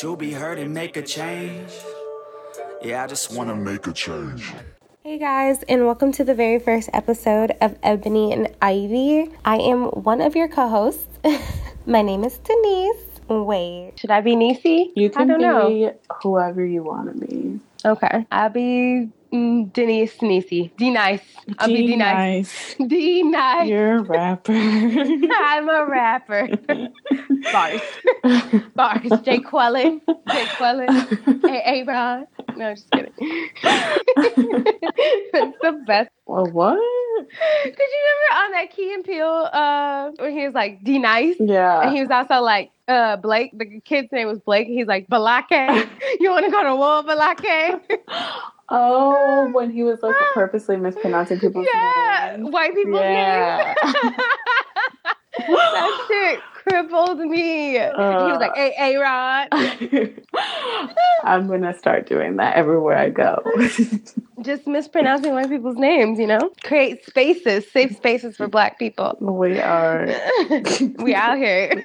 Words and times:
to 0.00 0.16
be 0.16 0.32
heard 0.32 0.58
and 0.58 0.72
make 0.72 0.96
a 0.96 1.02
change. 1.02 1.70
Yeah, 2.80 3.04
I 3.04 3.06
just 3.06 3.36
wanna 3.36 3.54
make 3.54 3.86
a 3.86 3.92
change. 3.92 4.50
Hey 5.04 5.18
guys, 5.18 5.62
and 5.64 5.84
welcome 5.84 6.10
to 6.12 6.24
the 6.24 6.32
very 6.34 6.58
first 6.58 6.88
episode 6.94 7.52
of 7.60 7.76
Ebony 7.82 8.32
and 8.32 8.48
Ivy. 8.62 9.30
I 9.44 9.58
am 9.58 9.88
one 9.88 10.22
of 10.22 10.34
your 10.34 10.48
co 10.48 10.70
hosts. 10.70 11.06
My 11.86 12.00
name 12.00 12.24
is 12.24 12.38
Denise. 12.38 13.20
Wait, 13.28 13.92
should 13.96 14.10
I 14.10 14.22
be 14.22 14.36
Nisi? 14.36 14.90
You 14.96 15.10
can 15.10 15.30
I 15.30 15.36
don't 15.36 15.38
be 15.38 15.84
know. 15.84 15.94
whoever 16.22 16.64
you 16.64 16.82
want 16.82 17.20
to 17.20 17.26
be. 17.26 17.60
Okay, 17.84 18.24
I'll 18.32 18.48
be 18.48 19.10
Denise 19.30 20.20
Nisi. 20.22 20.72
D 20.76 20.90
nice. 20.90 21.22
I'll 21.58 21.68
be 21.68 21.86
D 21.86 21.96
nice. 21.96 22.74
D 22.84 23.22
nice. 23.22 23.68
You're 23.72 23.98
a 23.98 24.02
rapper. 24.02 24.52
I'm 24.52 25.68
a 25.68 25.86
rapper. 25.86 26.48
Bars. 27.52 27.80
Bars. 28.74 29.10
Jay 29.22 29.38
Quellen. 29.38 30.00
Jay 30.30 30.44
Quellen. 30.58 31.46
Hey, 31.48 31.60
hey, 31.64 31.82
Ron. 31.84 32.26
No, 32.56 32.74
just 32.74 32.90
kidding. 32.90 33.12
It's 35.32 35.58
the 35.62 35.72
best. 35.86 36.10
well, 36.26 36.46
what? 36.46 36.78
Did 37.64 37.76
you 37.78 38.00
remember 38.02 38.44
on 38.44 38.52
that 38.52 38.70
Key 38.74 38.94
and 38.94 39.04
Peele 39.04 39.48
uh, 39.52 40.10
when 40.18 40.32
he 40.32 40.44
was 40.44 40.54
like 40.54 40.82
D 40.82 40.98
nice? 40.98 41.36
Yeah. 41.38 41.82
And 41.82 41.94
he 41.94 42.00
was 42.00 42.10
also 42.10 42.40
like 42.42 42.70
uh, 42.88 43.16
Blake. 43.16 43.52
The 43.54 43.80
kid's 43.84 44.10
name 44.10 44.26
was 44.26 44.40
Blake. 44.40 44.66
He's 44.66 44.86
like 44.86 45.08
Balake. 45.08 45.88
you 46.20 46.30
want 46.30 46.46
to 46.46 46.50
go 46.50 46.64
to 46.64 46.74
war, 46.74 47.02
Balake? 47.04 47.80
Oh, 48.70 49.50
when 49.52 49.70
he 49.70 49.82
was 49.82 50.00
like 50.02 50.14
ah. 50.18 50.30
purposely 50.34 50.76
mispronouncing 50.76 51.40
people's 51.40 51.66
yeah, 51.72 52.36
names. 52.36 52.50
white 52.52 52.74
people 52.74 53.00
Yeah. 53.00 53.74
names. 53.84 53.96
that 55.48 56.04
shit 56.08 56.40
crippled 56.54 57.18
me. 57.18 57.72
he 57.72 57.78
was 57.80 58.38
like, 58.40 58.54
"Hey, 58.54 58.72
hey, 58.76 58.96
Rod." 58.96 59.48
Uh, 59.50 60.88
I'm 61.24 61.48
gonna 61.48 61.74
start 61.76 62.06
doing 62.06 62.36
that 62.36 62.54
everywhere 62.56 62.96
I 62.96 63.10
go. 63.10 63.42
Just 64.42 64.66
mispronouncing 64.66 65.32
white 65.34 65.48
people's 65.48 65.76
names, 65.76 66.18
you 66.18 66.26
know? 66.26 66.50
Create 66.62 67.04
spaces, 67.04 67.70
safe 67.70 67.94
spaces 67.96 68.36
for 68.36 68.48
black 68.48 68.78
people. 68.78 69.16
we 69.20 69.58
are. 69.58 70.06
we 70.98 71.14
out 71.14 71.36
here. 71.36 71.82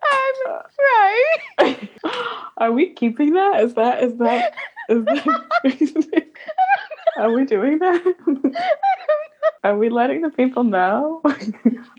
I'm 0.00 0.44
right. 0.78 1.88
Are 2.58 2.72
we 2.72 2.90
keeping 2.90 3.34
that 3.34 3.60
is 3.62 3.74
that 3.74 4.02
is 4.02 4.16
that 4.18 4.54
Are 7.18 7.32
we 7.32 7.44
doing 7.44 7.78
that? 7.80 8.54
Are 9.64 9.76
we 9.76 9.88
letting 9.88 10.22
the 10.22 10.30
people 10.30 10.62
know? 10.62 11.20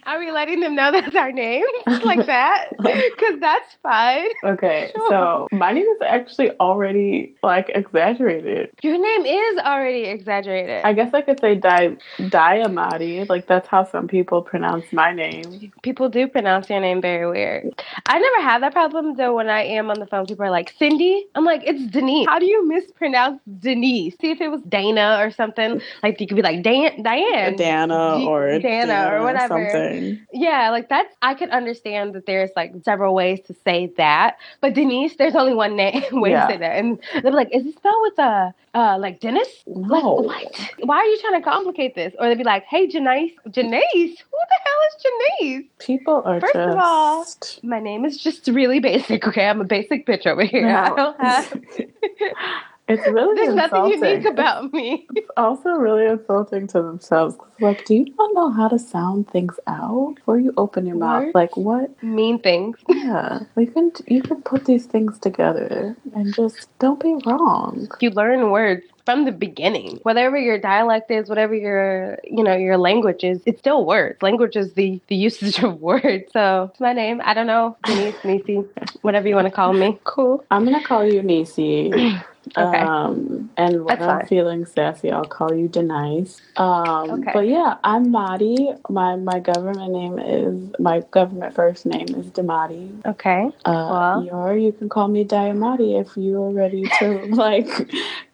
Are 0.05 0.17
we 0.17 0.31
letting 0.31 0.61
them 0.61 0.75
know 0.75 0.91
that's 0.93 1.13
our 1.15 1.31
name? 1.31 1.65
like 2.05 2.25
that? 2.25 2.69
Because 2.79 3.39
that's 3.41 3.75
fine. 3.83 4.27
Okay, 4.45 4.91
Sure. 4.95 5.09
so 5.09 5.47
my 5.51 5.71
name 5.73 5.85
is 5.85 6.01
actually 6.05 6.51
already 6.59 7.35
like 7.43 7.69
exaggerated. 7.75 8.69
Your 8.81 8.97
name 8.97 9.25
is 9.25 9.59
already 9.59 10.03
exaggerated. 10.05 10.83
I 10.85 10.93
guess 10.93 11.13
I 11.13 11.21
could 11.21 11.39
say 11.41 11.55
Di 11.55 11.97
Diamati. 12.17 13.27
Like 13.29 13.47
that's 13.47 13.67
how 13.67 13.83
some 13.83 14.07
people 14.07 14.41
pronounce 14.41 14.91
my 14.93 15.13
name. 15.13 15.71
People 15.83 16.07
do 16.09 16.27
pronounce 16.27 16.69
your 16.69 16.79
name 16.79 17.01
very 17.01 17.29
weird. 17.29 17.83
I 18.07 18.19
never 18.19 18.41
had 18.41 18.63
that 18.63 18.71
problem 18.71 19.15
though. 19.15 19.35
When 19.35 19.49
I 19.49 19.63
am 19.63 19.89
on 19.91 19.99
the 19.99 20.07
phone, 20.07 20.25
people 20.25 20.45
are 20.45 20.51
like 20.51 20.73
Cindy. 20.79 21.27
I'm 21.35 21.43
like, 21.45 21.61
it's 21.65 21.85
Denise. 21.91 22.27
How 22.27 22.39
do 22.39 22.45
you 22.45 22.65
mispronounce 22.79 23.41
Denise? 23.59 24.15
See 24.21 24.31
if 24.31 24.41
it 24.41 24.49
was 24.49 24.61
Dana 24.63 25.17
or 25.21 25.31
something. 25.31 25.81
Like 26.03 26.19
you 26.21 26.27
could 26.27 26.35
be 26.35 26.41
like 26.41 26.63
Dan, 26.63 27.01
Diane, 27.03 27.55
Dana 27.55 28.15
D- 28.19 28.25
or 28.27 28.59
Dana 28.59 29.09
or 29.13 29.23
whatever. 29.23 29.69
Something. 29.71 30.19
Yeah, 30.33 30.69
like 30.71 30.89
that's 30.89 31.13
I 31.21 31.33
could 31.33 31.49
understand 31.49 32.13
that 32.15 32.25
there's 32.25 32.51
like 32.55 32.73
several 32.83 33.13
ways 33.15 33.39
to 33.47 33.53
say 33.65 33.91
that, 33.97 34.37
but 34.61 34.73
Denise, 34.73 35.15
there's 35.17 35.35
only 35.35 35.53
one 35.53 35.75
name 35.75 36.03
way 36.11 36.31
Yeah. 36.31 36.47
to 36.47 36.53
say 36.53 36.57
that, 36.57 36.75
and 36.77 36.99
they'll 37.13 37.23
be 37.23 37.29
like, 37.31 37.49
"Is 37.53 37.65
it 37.65 37.75
spelled 37.75 38.01
with 38.03 38.19
a 38.19 38.53
uh 38.75 38.97
like 38.99 39.19
Dennis? 39.19 39.47
Like 39.65 40.03
No. 40.03 40.13
what? 40.13 40.59
Why 40.83 40.97
are 40.97 41.05
you 41.05 41.19
trying 41.21 41.41
to 41.41 41.49
complicate 41.49 41.95
this?" 41.95 42.13
Or 42.19 42.27
they'd 42.27 42.37
be 42.37 42.43
like, 42.43 42.63
"Hey, 42.65 42.87
Janice, 42.87 43.31
Janice, 43.49 43.83
who 43.93 44.37
the 44.51 44.59
hell 44.65 44.79
is 44.87 45.03
Janice?" 45.03 45.65
People 45.79 46.21
are 46.25 46.39
First 46.39 46.53
just 46.53 46.69
of 46.69 46.77
all, 46.79 47.25
My 47.63 47.79
name 47.79 48.05
is 48.05 48.17
just 48.17 48.47
really 48.47 48.79
basic. 48.79 49.25
Okay, 49.27 49.47
I'm 49.47 49.61
a 49.61 49.63
basic 49.65 50.05
bitch 50.05 50.25
over 50.27 50.43
here. 50.43 50.67
I 50.69 50.89
don't 50.95 51.19
have. 51.19 51.59
it's 52.89 53.07
really 53.07 53.35
there's 53.35 53.55
nothing 53.55 53.85
unique 53.87 54.25
about 54.25 54.73
me. 54.73 55.07
It's 55.15 55.29
also 55.37 55.69
really 55.71 56.05
insulting 56.05 56.67
to 56.67 56.81
themselves. 56.81 57.35
Like, 57.61 57.85
do 57.85 57.95
you 57.95 58.05
not 58.17 58.33
know 58.33 58.49
how 58.51 58.67
to 58.69 58.79
sound 58.79 59.29
things 59.29 59.55
out 59.67 60.15
before 60.15 60.39
you 60.39 60.53
open 60.57 60.85
your 60.85 60.95
mouth? 60.97 61.23
Words? 61.25 61.35
Like, 61.35 61.57
what? 61.57 62.03
mean 62.03 62.39
things. 62.39 62.77
Yeah, 62.89 63.39
you 63.57 63.67
can 63.67 63.91
you 64.07 64.21
can 64.21 64.41
put 64.43 64.65
these 64.65 64.85
things 64.85 65.17
together 65.19 65.95
and 66.13 66.33
just 66.35 66.67
don't 66.79 66.99
be 67.01 67.15
wrong. 67.25 67.87
you 68.01 68.09
learn 68.11 68.51
words 68.51 68.83
from 69.05 69.25
the 69.25 69.31
beginning 69.31 69.97
whatever 70.03 70.37
your 70.37 70.59
dialect 70.59 71.09
is 71.09 71.29
whatever 71.29 71.55
your 71.55 72.19
you 72.23 72.43
know 72.43 72.55
your 72.55 72.77
language 72.77 73.23
is 73.23 73.41
it's 73.47 73.57
still 73.59 73.83
words 73.85 74.21
language 74.21 74.55
is 74.55 74.73
the 74.73 75.01
the 75.07 75.15
usage 75.15 75.57
of 75.63 75.79
words 75.89 76.25
so 76.31 76.69
it's 76.71 76.79
my 76.79 76.93
name 76.93 77.19
i 77.25 77.33
don't 77.33 77.47
know 77.47 77.75
denise 77.85 78.13
nisi 78.23 78.63
whatever 79.01 79.27
you 79.27 79.33
want 79.33 79.47
to 79.47 79.51
call 79.51 79.73
me 79.73 79.97
cool 80.03 80.45
I'm 80.51 80.63
gonna 80.63 80.83
call 80.83 81.03
you 81.05 81.23
Nisi. 81.23 81.91
Okay. 82.57 82.79
Um, 82.79 83.49
and 83.57 83.85
when 83.85 83.87
That's 83.87 84.01
I'm 84.01 84.19
fine. 84.19 84.27
feeling 84.27 84.65
sassy, 84.65 85.11
I'll 85.11 85.25
call 85.25 85.53
you 85.53 85.67
Denise. 85.67 86.41
Um, 86.57 87.11
Okay. 87.11 87.31
but 87.33 87.47
yeah, 87.47 87.75
I'm 87.83 88.11
Madi. 88.11 88.69
My 88.89 89.15
my 89.15 89.39
government 89.39 89.91
name 89.91 90.19
is 90.19 90.71
my 90.79 91.01
government 91.11 91.53
first 91.55 91.85
name 91.85 92.07
is 92.15 92.27
Damati. 92.31 93.05
okay 93.05 93.47
Uh, 93.65 93.87
Well. 94.23 94.29
or 94.31 94.57
you 94.57 94.71
can 94.71 94.89
call 94.89 95.07
me 95.07 95.25
Diamati 95.25 95.99
if 96.01 96.17
you 96.17 96.41
are 96.43 96.51
ready 96.51 96.85
to 96.99 97.07
like 97.45 97.67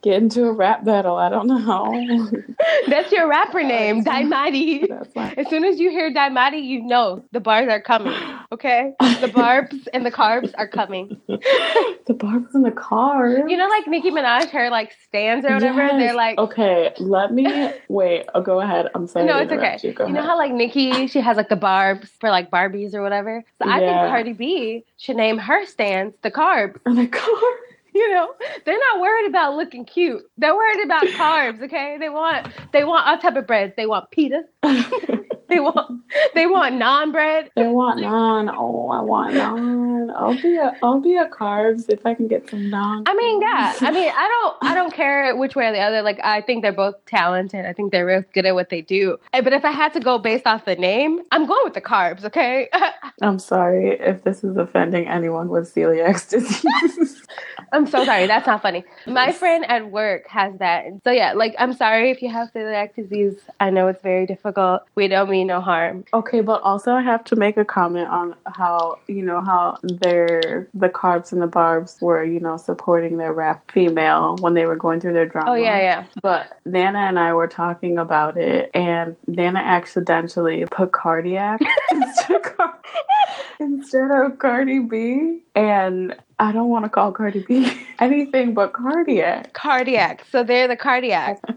get 0.01 0.21
into 0.21 0.45
a 0.45 0.51
rap 0.53 0.85
battle. 0.85 1.15
I 1.17 1.29
don't 1.29 1.47
know. 1.47 2.29
that's 2.87 3.11
your 3.11 3.27
rapper 3.27 3.63
name. 3.75 4.03
That's 4.03 5.15
as 5.37 5.49
soon 5.49 5.65
as 5.65 5.79
you 5.79 5.89
hear 5.89 6.11
Daimati, 6.13 6.63
you 6.63 6.83
know 6.85 7.25
the 7.31 7.39
bars 7.39 7.67
are 7.69 7.81
coming 7.81 8.13
okay 8.51 8.93
the 9.21 9.27
barbs 9.27 9.75
and 9.93 10.05
the 10.05 10.11
carbs 10.11 10.51
are 10.57 10.67
coming 10.67 11.17
the 11.27 12.13
barbs 12.13 12.53
and 12.53 12.63
the 12.63 12.71
car. 12.71 13.29
you 13.49 13.57
know 13.57 13.67
like 13.67 13.87
nicki 13.95 14.11
minaj 14.11 14.49
her 14.51 14.69
like 14.69 14.91
stands 15.07 15.45
or 15.45 15.53
whatever 15.55 15.81
Yes. 15.87 15.99
they're 15.99 16.15
like 16.15 16.37
okay. 16.37 16.93
Let 16.99 17.33
me 17.33 17.45
wait. 17.87 18.25
Oh, 18.35 18.41
go 18.41 18.59
ahead. 18.61 18.89
I'm 18.95 19.07
sorry. 19.07 19.25
No, 19.25 19.37
to 19.37 19.43
it's 19.43 19.53
okay. 19.53 19.77
You, 19.81 20.07
You 20.07 20.13
know 20.13 20.21
how 20.31 20.37
like 20.37 20.51
Nikki, 20.51 21.07
she 21.07 21.19
has 21.27 21.37
like 21.37 21.49
the 21.49 21.55
barbs 21.55 22.09
for 22.19 22.29
like 22.29 22.51
Barbies 22.51 22.93
or 22.93 23.01
whatever. 23.01 23.43
So 23.59 23.69
I 23.69 23.79
think 23.79 23.91
Yeah. 23.91 24.07
Cardi 24.09 24.33
B 24.33 24.83
should 24.97 25.17
name 25.17 25.37
her 25.37 25.65
stands 25.65 26.15
the 26.21 26.31
carbs. 26.31 26.75
the 27.03 27.07
car. 27.07 27.29
You 27.97 28.07
know, 28.13 28.27
they're 28.65 28.77
not 28.87 28.99
worried 28.99 29.27
about 29.29 29.55
looking 29.55 29.85
cute. 29.85 30.21
They're 30.37 30.53
worried 30.53 30.83
about 30.83 31.03
carbs. 31.21 31.61
Okay, 31.63 31.95
they 31.97 32.09
want 32.09 32.45
they 32.73 32.83
want 32.83 33.07
all 33.07 33.17
type 33.17 33.37
of 33.37 33.47
breads. 33.47 33.73
They 33.77 33.85
want 33.85 34.11
pita. 34.11 34.41
They 35.49 35.59
want 35.59 36.01
they 36.33 36.47
want 36.47 36.75
naan 36.75 37.11
bread. 37.11 37.51
They 37.55 37.67
want 37.67 37.99
naan. 37.99 38.51
Oh, 38.55 38.89
I 38.89 39.01
want 39.01 39.33
naan. 39.35 40.11
I'll 40.15 40.39
be 40.41 40.55
a 40.57 40.73
I'll 40.81 40.99
be 40.99 41.15
a 41.17 41.27
carbs 41.27 41.89
if 41.89 42.05
I 42.05 42.13
can 42.15 42.27
get 42.27 42.49
some 42.49 42.61
naan. 42.61 43.03
I 43.05 43.13
mean, 43.15 43.41
yeah. 43.41 43.73
I 43.81 43.91
mean, 43.91 44.11
I 44.15 44.27
don't 44.27 44.71
I 44.71 44.73
don't 44.75 44.93
care 44.93 45.35
which 45.35 45.55
way 45.55 45.67
or 45.67 45.71
the 45.71 45.79
other. 45.79 46.01
Like 46.01 46.19
I 46.23 46.41
think 46.41 46.63
they're 46.63 46.71
both 46.73 46.95
talented. 47.05 47.65
I 47.65 47.73
think 47.73 47.91
they're 47.91 48.05
real 48.05 48.23
good 48.33 48.45
at 48.45 48.55
what 48.55 48.69
they 48.69 48.81
do. 48.81 49.17
Eh, 49.33 49.41
But 49.41 49.53
if 49.53 49.63
I 49.65 49.71
had 49.71 49.93
to 49.93 49.99
go 49.99 50.17
based 50.17 50.47
off 50.47 50.65
the 50.65 50.75
name, 50.75 51.21
I'm 51.31 51.45
going 51.45 51.63
with 51.63 51.73
the 51.75 51.81
carbs. 51.81 52.23
Okay. 52.25 52.69
I'm 53.21 53.39
sorry 53.39 53.91
if 53.99 54.23
this 54.23 54.43
is 54.43 54.57
offending 54.57 55.07
anyone 55.07 55.49
with 55.49 55.73
celiac 55.73 56.27
disease. 56.35 57.21
I'm 57.71 57.85
so 57.87 58.03
sorry. 58.05 58.27
That's 58.27 58.47
not 58.47 58.61
funny. 58.61 58.83
My 59.05 59.31
friend 59.31 59.65
at 59.69 59.91
work 59.91 60.27
has 60.29 60.57
that. 60.59 60.85
So 61.03 61.11
yeah, 61.11 61.33
like 61.33 61.55
I'm 61.59 61.73
sorry 61.73 62.09
if 62.11 62.21
you 62.21 62.29
have 62.31 62.51
celiac 62.53 62.95
disease. 62.95 63.35
I 63.59 63.69
know 63.69 63.87
it's 63.87 64.01
very 64.01 64.25
difficult. 64.25 64.81
We 64.95 65.07
don't 65.07 65.29
mean 65.35 65.47
no 65.47 65.61
harm. 65.61 66.05
okay, 66.13 66.41
but 66.41 66.61
also 66.61 66.93
I 66.93 67.01
have 67.01 67.23
to 67.25 67.35
make 67.35 67.57
a 67.57 67.65
comment 67.65 68.07
on 68.09 68.35
how 68.45 68.99
you 69.07 69.23
know 69.23 69.41
how 69.41 69.77
their 69.83 70.67
the 70.73 70.89
carbs 70.89 71.31
and 71.31 71.41
the 71.41 71.47
barbs 71.47 71.97
were 72.01 72.23
you 72.23 72.39
know 72.39 72.57
supporting 72.57 73.17
their 73.17 73.33
rap 73.33 73.69
female 73.71 74.37
when 74.39 74.53
they 74.53 74.65
were 74.65 74.75
going 74.75 74.99
through 75.01 75.13
their 75.13 75.25
drama. 75.25 75.51
Oh 75.51 75.55
yeah, 75.55 75.79
yeah. 75.79 76.05
But 76.21 76.59
Nana 76.65 76.99
and 76.99 77.19
I 77.19 77.33
were 77.33 77.47
talking 77.47 77.97
about 77.97 78.37
it, 78.37 78.71
and 78.73 79.15
Nana 79.27 79.59
accidentally 79.59 80.65
put 80.71 80.91
cardiac 80.91 81.59
instead, 81.91 82.35
of 82.37 82.41
car- 82.43 82.79
instead 83.59 84.11
of 84.11 84.39
Cardi 84.39 84.79
B, 84.79 85.41
and 85.55 86.15
I 86.39 86.51
don't 86.51 86.69
want 86.69 86.85
to 86.85 86.89
call 86.89 87.11
Cardi 87.11 87.43
B. 87.47 87.71
anything 87.99 88.53
but 88.53 88.73
cardiac. 88.73 89.53
Cardiac. 89.53 90.25
So 90.31 90.43
they're 90.43 90.67
the 90.67 90.75
cardiac. 90.75 91.39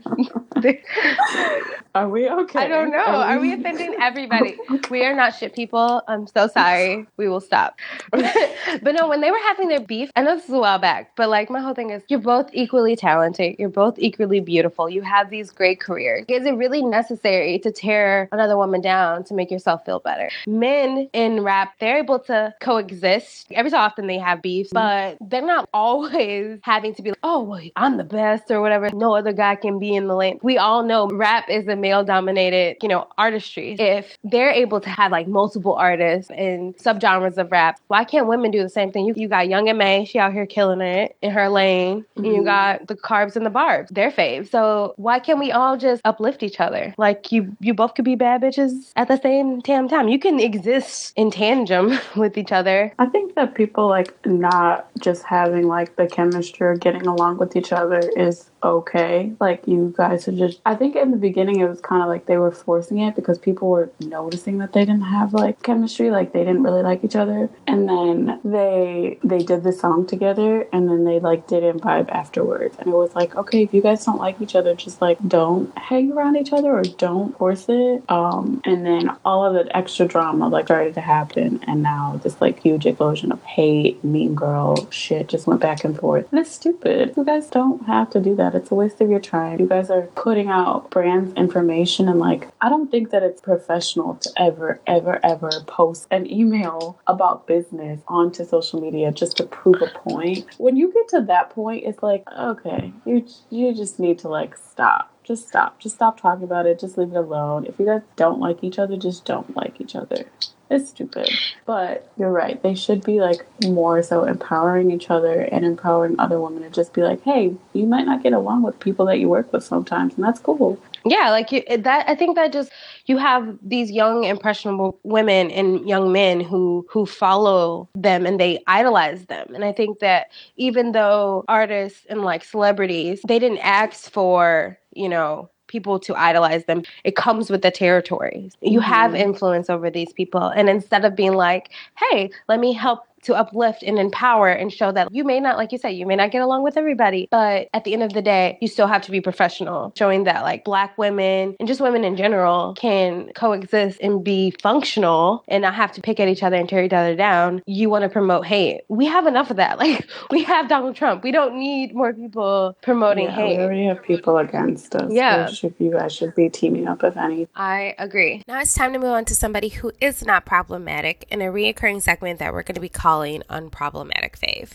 Are 1.94 2.08
we 2.08 2.28
okay? 2.28 2.60
I 2.60 2.68
don't 2.68 2.90
know. 2.90 2.98
Are 2.98 3.40
we 3.40 3.52
offending 3.52 3.96
everybody? 4.00 4.56
We 4.90 5.04
are 5.04 5.14
not 5.14 5.34
shit 5.34 5.54
people. 5.54 6.02
I'm 6.06 6.26
so 6.26 6.46
sorry. 6.46 7.06
We 7.16 7.28
will 7.28 7.40
stop. 7.40 7.78
but 8.10 8.94
no, 8.94 9.08
when 9.08 9.20
they 9.20 9.30
were 9.30 9.40
having 9.48 9.68
their 9.68 9.80
beef, 9.80 10.10
I 10.14 10.22
know 10.22 10.36
this 10.36 10.44
is 10.44 10.54
a 10.54 10.58
while 10.58 10.78
back, 10.78 11.16
but 11.16 11.28
like 11.28 11.50
my 11.50 11.60
whole 11.60 11.74
thing 11.74 11.90
is 11.90 12.02
you're 12.08 12.20
both 12.20 12.50
equally 12.52 12.94
talented. 12.94 13.56
You're 13.58 13.68
both 13.68 13.98
equally 13.98 14.40
beautiful. 14.40 14.88
You 14.88 15.02
have 15.02 15.30
these 15.30 15.50
great 15.50 15.80
careers. 15.80 16.24
Is 16.28 16.46
it 16.46 16.52
really 16.52 16.82
necessary 16.82 17.58
to 17.60 17.72
tear 17.72 18.28
another 18.30 18.56
woman 18.56 18.80
down 18.80 19.24
to 19.24 19.34
make 19.34 19.50
yourself 19.50 19.84
feel 19.84 20.00
better? 20.00 20.30
Men 20.46 21.08
in 21.12 21.42
rap, 21.42 21.74
they're 21.80 21.98
able 21.98 22.20
to 22.20 22.54
coexist. 22.60 23.48
Every 23.50 23.70
so 23.70 23.78
often 23.78 24.06
they 24.06 24.18
have 24.18 24.42
beef, 24.42 24.68
but 24.72 25.16
they're 25.20 25.42
not 25.42 25.68
always 25.72 26.27
having 26.62 26.94
to 26.94 27.02
be 27.02 27.10
like, 27.10 27.18
oh, 27.22 27.42
well, 27.42 27.60
I'm 27.76 27.96
the 27.96 28.04
best 28.04 28.50
or 28.50 28.60
whatever. 28.60 28.90
No 28.92 29.14
other 29.14 29.32
guy 29.32 29.56
can 29.56 29.78
be 29.78 29.94
in 29.94 30.06
the 30.06 30.14
lane. 30.16 30.38
We 30.42 30.58
all 30.58 30.82
know 30.84 31.08
rap 31.08 31.48
is 31.48 31.66
a 31.68 31.76
male 31.76 32.04
dominated, 32.04 32.76
you 32.82 32.88
know, 32.88 33.08
artistry. 33.18 33.76
If 33.78 34.16
they're 34.24 34.50
able 34.50 34.80
to 34.80 34.88
have 34.90 35.12
like 35.12 35.28
multiple 35.28 35.74
artists 35.74 36.30
and 36.30 36.76
subgenres 36.76 37.38
of 37.38 37.50
rap, 37.50 37.80
why 37.88 38.04
can't 38.04 38.26
women 38.26 38.50
do 38.50 38.62
the 38.62 38.68
same 38.68 38.92
thing? 38.92 39.06
You, 39.06 39.14
you 39.16 39.28
got 39.28 39.48
Young 39.48 39.68
M.A, 39.68 40.04
she 40.04 40.18
out 40.18 40.32
here 40.32 40.46
killing 40.46 40.80
it 40.80 41.16
in 41.22 41.30
her 41.30 41.48
lane. 41.48 42.04
And 42.16 42.26
you 42.26 42.42
Mhm. 42.42 42.44
got 42.44 42.86
the 42.88 42.96
carbs 42.96 43.36
and 43.36 43.44
the 43.46 43.50
barbs, 43.50 43.90
their 43.90 44.10
faves. 44.10 44.50
So 44.50 44.94
why 44.96 45.18
can't 45.18 45.38
we 45.38 45.52
all 45.52 45.76
just 45.76 46.02
uplift 46.04 46.42
each 46.42 46.60
other? 46.60 46.94
Like 46.98 47.32
you 47.32 47.56
you 47.60 47.74
both 47.74 47.94
could 47.94 48.04
be 48.04 48.14
bad 48.16 48.42
bitches 48.42 48.92
at 48.96 49.08
the 49.08 49.16
same 49.18 49.60
damn 49.60 49.88
time. 49.88 50.08
You 50.08 50.18
can 50.18 50.40
exist 50.40 51.12
in 51.16 51.30
tandem 51.30 51.98
with 52.16 52.36
each 52.38 52.52
other. 52.52 52.92
I 52.98 53.06
think 53.06 53.34
that 53.34 53.54
people 53.54 53.88
like 53.88 54.14
not 54.26 54.88
just 55.00 55.22
having 55.24 55.66
like 55.68 55.96
the 55.96 56.06
chemistry 56.18 56.66
or 56.66 56.76
getting 56.76 57.06
along 57.06 57.38
with 57.38 57.54
each 57.54 57.72
other 57.72 58.00
is 58.16 58.50
okay. 58.62 59.32
Like 59.38 59.66
you 59.68 59.94
guys 59.96 60.26
are 60.26 60.32
just 60.32 60.60
I 60.66 60.74
think 60.74 60.96
in 60.96 61.12
the 61.12 61.16
beginning 61.16 61.60
it 61.60 61.68
was 61.68 61.80
kind 61.80 62.02
of 62.02 62.08
like 62.08 62.26
they 62.26 62.38
were 62.38 62.50
forcing 62.50 62.98
it 62.98 63.14
because 63.14 63.38
people 63.38 63.68
were 63.68 63.90
noticing 64.00 64.58
that 64.58 64.72
they 64.72 64.80
didn't 64.80 65.02
have 65.02 65.32
like 65.32 65.62
chemistry, 65.62 66.10
like 66.10 66.32
they 66.32 66.40
didn't 66.40 66.64
really 66.64 66.82
like 66.82 67.04
each 67.04 67.14
other. 67.14 67.48
And 67.68 67.88
then 67.88 68.40
they 68.42 69.18
they 69.22 69.38
did 69.38 69.62
the 69.62 69.72
song 69.72 70.06
together 70.06 70.66
and 70.72 70.88
then 70.88 71.04
they 71.04 71.20
like 71.20 71.46
didn't 71.46 71.82
vibe 71.82 72.10
afterwards. 72.10 72.76
And 72.80 72.88
it 72.88 72.96
was 72.96 73.14
like, 73.14 73.36
okay, 73.36 73.62
if 73.62 73.72
you 73.72 73.80
guys 73.80 74.04
don't 74.04 74.18
like 74.18 74.40
each 74.40 74.56
other, 74.56 74.74
just 74.74 75.00
like 75.00 75.18
don't 75.26 75.76
hang 75.78 76.12
around 76.12 76.36
each 76.36 76.52
other 76.52 76.72
or 76.72 76.82
don't 76.82 77.38
force 77.38 77.66
it. 77.68 78.02
Um 78.08 78.60
and 78.64 78.84
then 78.84 79.16
all 79.24 79.44
of 79.44 79.54
the 79.54 79.64
extra 79.76 80.06
drama 80.06 80.48
like 80.48 80.66
started 80.66 80.94
to 80.94 81.00
happen 81.00 81.60
and 81.68 81.82
now 81.82 82.20
this 82.24 82.40
like 82.40 82.60
huge 82.60 82.86
explosion 82.86 83.30
of 83.30 83.40
hate, 83.44 84.02
mean 84.02 84.34
girl 84.34 84.90
shit 84.90 85.28
just 85.28 85.46
went 85.46 85.60
back 85.60 85.84
and 85.84 85.96
forth. 85.96 86.07
And 86.16 86.40
it's 86.40 86.50
stupid. 86.50 87.14
You 87.16 87.24
guys 87.24 87.48
don't 87.48 87.86
have 87.86 88.10
to 88.10 88.20
do 88.20 88.34
that. 88.36 88.54
It's 88.54 88.70
a 88.70 88.74
waste 88.74 89.00
of 89.00 89.10
your 89.10 89.20
time. 89.20 89.60
You 89.60 89.66
guys 89.66 89.90
are 89.90 90.02
putting 90.14 90.48
out 90.48 90.90
brands 90.90 91.34
information 91.34 92.08
and 92.08 92.18
like 92.18 92.48
I 92.60 92.68
don't 92.68 92.90
think 92.90 93.10
that 93.10 93.22
it's 93.22 93.40
professional 93.40 94.14
to 94.16 94.30
ever, 94.36 94.80
ever, 94.86 95.20
ever 95.24 95.50
post 95.66 96.06
an 96.10 96.30
email 96.30 96.98
about 97.06 97.46
business 97.46 98.00
onto 98.08 98.44
social 98.44 98.80
media 98.80 99.12
just 99.12 99.36
to 99.38 99.44
prove 99.44 99.82
a 99.82 99.98
point. 99.98 100.46
When 100.58 100.76
you 100.76 100.92
get 100.92 101.08
to 101.08 101.20
that 101.26 101.50
point, 101.50 101.84
it's 101.84 102.02
like, 102.02 102.24
okay, 102.36 102.92
you 103.04 103.26
you 103.50 103.74
just 103.74 103.98
need 103.98 104.18
to 104.20 104.28
like 104.28 104.56
stop. 104.56 105.12
Just 105.24 105.46
stop. 105.46 105.78
Just 105.78 105.96
stop 105.96 106.18
talking 106.18 106.44
about 106.44 106.66
it. 106.66 106.80
Just 106.80 106.96
leave 106.96 107.10
it 107.10 107.16
alone. 107.16 107.66
If 107.66 107.78
you 107.78 107.84
guys 107.84 108.00
don't 108.16 108.40
like 108.40 108.64
each 108.64 108.78
other, 108.78 108.96
just 108.96 109.26
don't 109.26 109.54
like 109.54 109.78
each 109.78 109.94
other. 109.94 110.24
It's 110.70 110.90
stupid. 110.90 111.30
But 111.64 112.10
you're 112.18 112.30
right. 112.30 112.62
They 112.62 112.74
should 112.74 113.02
be 113.02 113.20
like 113.20 113.46
more 113.64 114.02
so 114.02 114.24
empowering 114.24 114.90
each 114.90 115.10
other 115.10 115.40
and 115.40 115.64
empowering 115.64 116.16
other 116.18 116.40
women 116.40 116.62
to 116.62 116.70
just 116.70 116.92
be 116.92 117.02
like, 117.02 117.22
hey, 117.22 117.54
you 117.72 117.86
might 117.86 118.04
not 118.04 118.22
get 118.22 118.34
along 118.34 118.62
with 118.62 118.78
people 118.78 119.06
that 119.06 119.18
you 119.18 119.28
work 119.28 119.50
with 119.52 119.64
sometimes, 119.64 120.14
and 120.14 120.24
that's 120.24 120.40
cool. 120.40 120.78
Yeah, 121.04 121.30
like 121.30 121.52
you, 121.52 121.62
that. 121.78 122.08
I 122.08 122.14
think 122.14 122.36
that 122.36 122.52
just 122.52 122.70
you 123.06 123.16
have 123.16 123.56
these 123.62 123.90
young 123.90 124.24
impressionable 124.24 124.98
women 125.04 125.50
and 125.50 125.88
young 125.88 126.12
men 126.12 126.40
who 126.40 126.86
who 126.90 127.06
follow 127.06 127.88
them 127.94 128.26
and 128.26 128.38
they 128.38 128.62
idolize 128.66 129.24
them. 129.26 129.54
And 129.54 129.64
I 129.64 129.72
think 129.72 130.00
that 130.00 130.30
even 130.56 130.92
though 130.92 131.44
artists 131.48 132.04
and 132.10 132.22
like 132.22 132.44
celebrities, 132.44 133.22
they 133.26 133.38
didn't 133.38 133.58
ask 133.58 134.10
for 134.10 134.78
you 134.92 135.08
know 135.08 135.48
people 135.68 135.98
to 136.00 136.14
idolize 136.16 136.64
them. 136.66 136.82
It 137.04 137.16
comes 137.16 137.50
with 137.50 137.62
the 137.62 137.70
territory. 137.70 138.50
You 138.62 138.80
have 138.80 139.12
Mhm. 139.12 139.18
influence 139.20 139.70
over 139.70 139.90
these 139.90 140.12
people, 140.12 140.42
and 140.42 140.68
instead 140.68 141.04
of 141.04 141.14
being 141.16 141.34
like, 141.34 141.70
"Hey, 141.96 142.30
let 142.48 142.60
me 142.60 142.72
help." 142.72 143.00
To 143.28 143.34
uplift 143.34 143.82
and 143.82 143.98
empower 143.98 144.48
and 144.48 144.72
show 144.72 144.90
that 144.90 145.12
you 145.12 145.22
may 145.22 145.38
not, 145.38 145.58
like 145.58 145.70
you 145.70 145.76
said, 145.76 145.90
you 145.90 146.06
may 146.06 146.16
not 146.16 146.30
get 146.30 146.40
along 146.40 146.62
with 146.62 146.78
everybody, 146.78 147.28
but 147.30 147.68
at 147.74 147.84
the 147.84 147.92
end 147.92 148.02
of 148.02 148.14
the 148.14 148.22
day, 148.22 148.56
you 148.62 148.68
still 148.68 148.86
have 148.86 149.02
to 149.02 149.10
be 149.10 149.20
professional, 149.20 149.92
showing 149.98 150.24
that 150.24 150.44
like 150.44 150.64
black 150.64 150.96
women 150.96 151.54
and 151.60 151.68
just 151.68 151.82
women 151.82 152.04
in 152.04 152.16
general 152.16 152.72
can 152.78 153.30
coexist 153.34 154.00
and 154.00 154.24
be 154.24 154.50
functional 154.62 155.44
and 155.46 155.60
not 155.60 155.74
have 155.74 155.92
to 155.92 156.00
pick 156.00 156.20
at 156.20 156.28
each 156.28 156.42
other 156.42 156.56
and 156.56 156.70
tear 156.70 156.82
each 156.82 156.94
other 156.94 157.14
down. 157.14 157.62
You 157.66 157.90
want 157.90 158.04
to 158.04 158.08
promote 158.08 158.46
hate. 158.46 158.80
We 158.88 159.04
have 159.04 159.26
enough 159.26 159.50
of 159.50 159.56
that. 159.56 159.78
Like 159.88 160.08
we 160.30 160.42
have 160.42 160.68
Donald 160.68 160.96
Trump. 160.96 161.22
We 161.22 161.30
don't 161.30 161.56
need 161.56 161.94
more 161.94 162.12
people 162.12 162.76
promoting 162.82 163.26
Yeah, 163.26 163.36
we 163.36 163.58
already 163.58 163.84
have 163.84 164.02
people 164.02 164.38
against 164.38 164.94
us. 164.94 165.12
Yeah. 165.12 165.46
Should, 165.50 165.74
you 165.78 165.92
guys 165.92 166.12
should 166.14 166.34
be 166.34 166.48
teaming 166.48 166.88
up, 166.88 167.04
if 167.04 167.16
any. 167.16 167.46
I 167.54 167.94
agree. 167.98 168.42
Now 168.48 168.60
it's 168.60 168.74
time 168.74 168.94
to 168.94 168.98
move 168.98 169.10
on 169.10 169.24
to 169.26 169.34
somebody 169.34 169.68
who 169.68 169.92
is 170.00 170.24
not 170.24 170.46
problematic 170.46 171.26
in 171.30 171.42
a 171.42 171.46
reoccurring 171.46 172.02
segment 172.02 172.38
that 172.38 172.52
we're 172.52 172.62
going 172.62 172.74
to 172.74 172.80
be 172.80 172.88
calling 172.88 173.17
Unproblematic 173.18 174.38
Fave. 174.38 174.72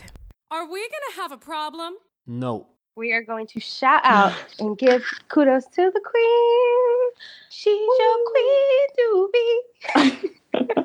Are 0.51 0.69
we 0.69 0.79
gonna 0.81 1.21
have 1.21 1.31
a 1.31 1.37
problem? 1.37 1.93
No. 2.27 2.67
We 2.95 3.11
are 3.13 3.23
going 3.23 3.47
to 3.47 3.59
shout 3.59 4.01
out 4.03 4.33
and 4.59 4.77
give 4.77 5.03
kudos 5.29 5.65
to 5.65 5.91
the 5.91 6.01
queen. 6.01 7.09
She's 7.49 7.79
your 7.99 8.17
queen 8.31 8.87
to 8.97 9.29
be. 9.33 10.29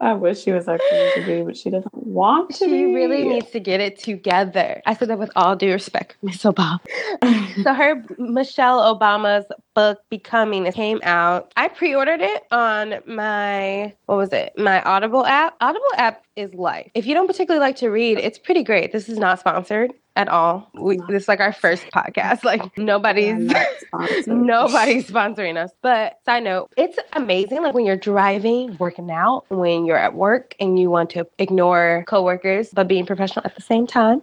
I 0.00 0.12
wish 0.12 0.42
she 0.42 0.52
was 0.52 0.68
actually 0.68 1.10
to 1.14 1.26
be, 1.26 1.42
but 1.42 1.56
she 1.56 1.70
doesn't 1.70 1.94
want 1.94 2.50
to 2.56 2.64
She 2.64 2.70
be. 2.70 2.94
really 2.94 3.24
needs 3.26 3.50
to 3.50 3.60
get 3.60 3.80
it 3.80 3.98
together. 3.98 4.82
I 4.86 4.94
said 4.94 5.08
that 5.08 5.18
with 5.18 5.30
all 5.36 5.56
due 5.56 5.72
respect, 5.72 6.16
Miss 6.22 6.42
Obama. 6.42 6.78
so 7.62 7.72
her 7.72 8.02
Michelle 8.18 8.94
Obama's 8.94 9.46
book 9.74 10.00
Becoming 10.10 10.70
came 10.72 11.00
out. 11.02 11.52
I 11.56 11.68
pre-ordered 11.68 12.20
it 12.20 12.44
on 12.50 12.96
my 13.06 13.94
what 14.06 14.16
was 14.16 14.32
it? 14.32 14.52
My 14.58 14.82
Audible 14.82 15.24
app. 15.24 15.56
Audible 15.60 15.86
app 15.96 16.22
is 16.36 16.52
life. 16.54 16.90
If 16.94 17.06
you 17.06 17.14
don't 17.14 17.26
particularly 17.26 17.64
like 17.64 17.76
to 17.76 17.88
read, 17.88 18.18
it's 18.18 18.38
pretty 18.38 18.62
great. 18.64 18.92
This 18.92 19.08
is 19.08 19.18
not 19.18 19.40
sponsored 19.40 19.92
at 20.16 20.28
all. 20.28 20.68
We, 20.74 20.96
this 21.08 21.22
is 21.24 21.28
like 21.28 21.40
our 21.40 21.52
first 21.52 21.86
podcast. 21.94 22.42
Like 22.44 22.76
nobody's 22.78 23.50
sponsored. 23.80 24.26
Nobody's 24.26 25.08
sponsoring 25.08 25.56
us. 25.62 25.70
But 25.82 26.18
side 26.24 26.42
note, 26.44 26.72
it's 26.76 26.98
amazing. 27.12 27.62
Like 27.62 27.74
when 27.74 27.84
you're 27.86 27.96
driving, 27.96 28.76
working 28.78 29.10
out, 29.10 29.44
when 29.48 29.84
you're 29.86 29.98
at 29.98 30.14
work 30.14 30.54
and 30.58 30.78
you 30.78 30.90
want 30.90 31.10
to 31.10 31.26
ignore 31.38 32.04
coworkers, 32.08 32.70
but 32.72 32.88
being 32.88 33.06
professional 33.06 33.44
at 33.44 33.54
the 33.54 33.62
same 33.62 33.86
time 33.86 34.22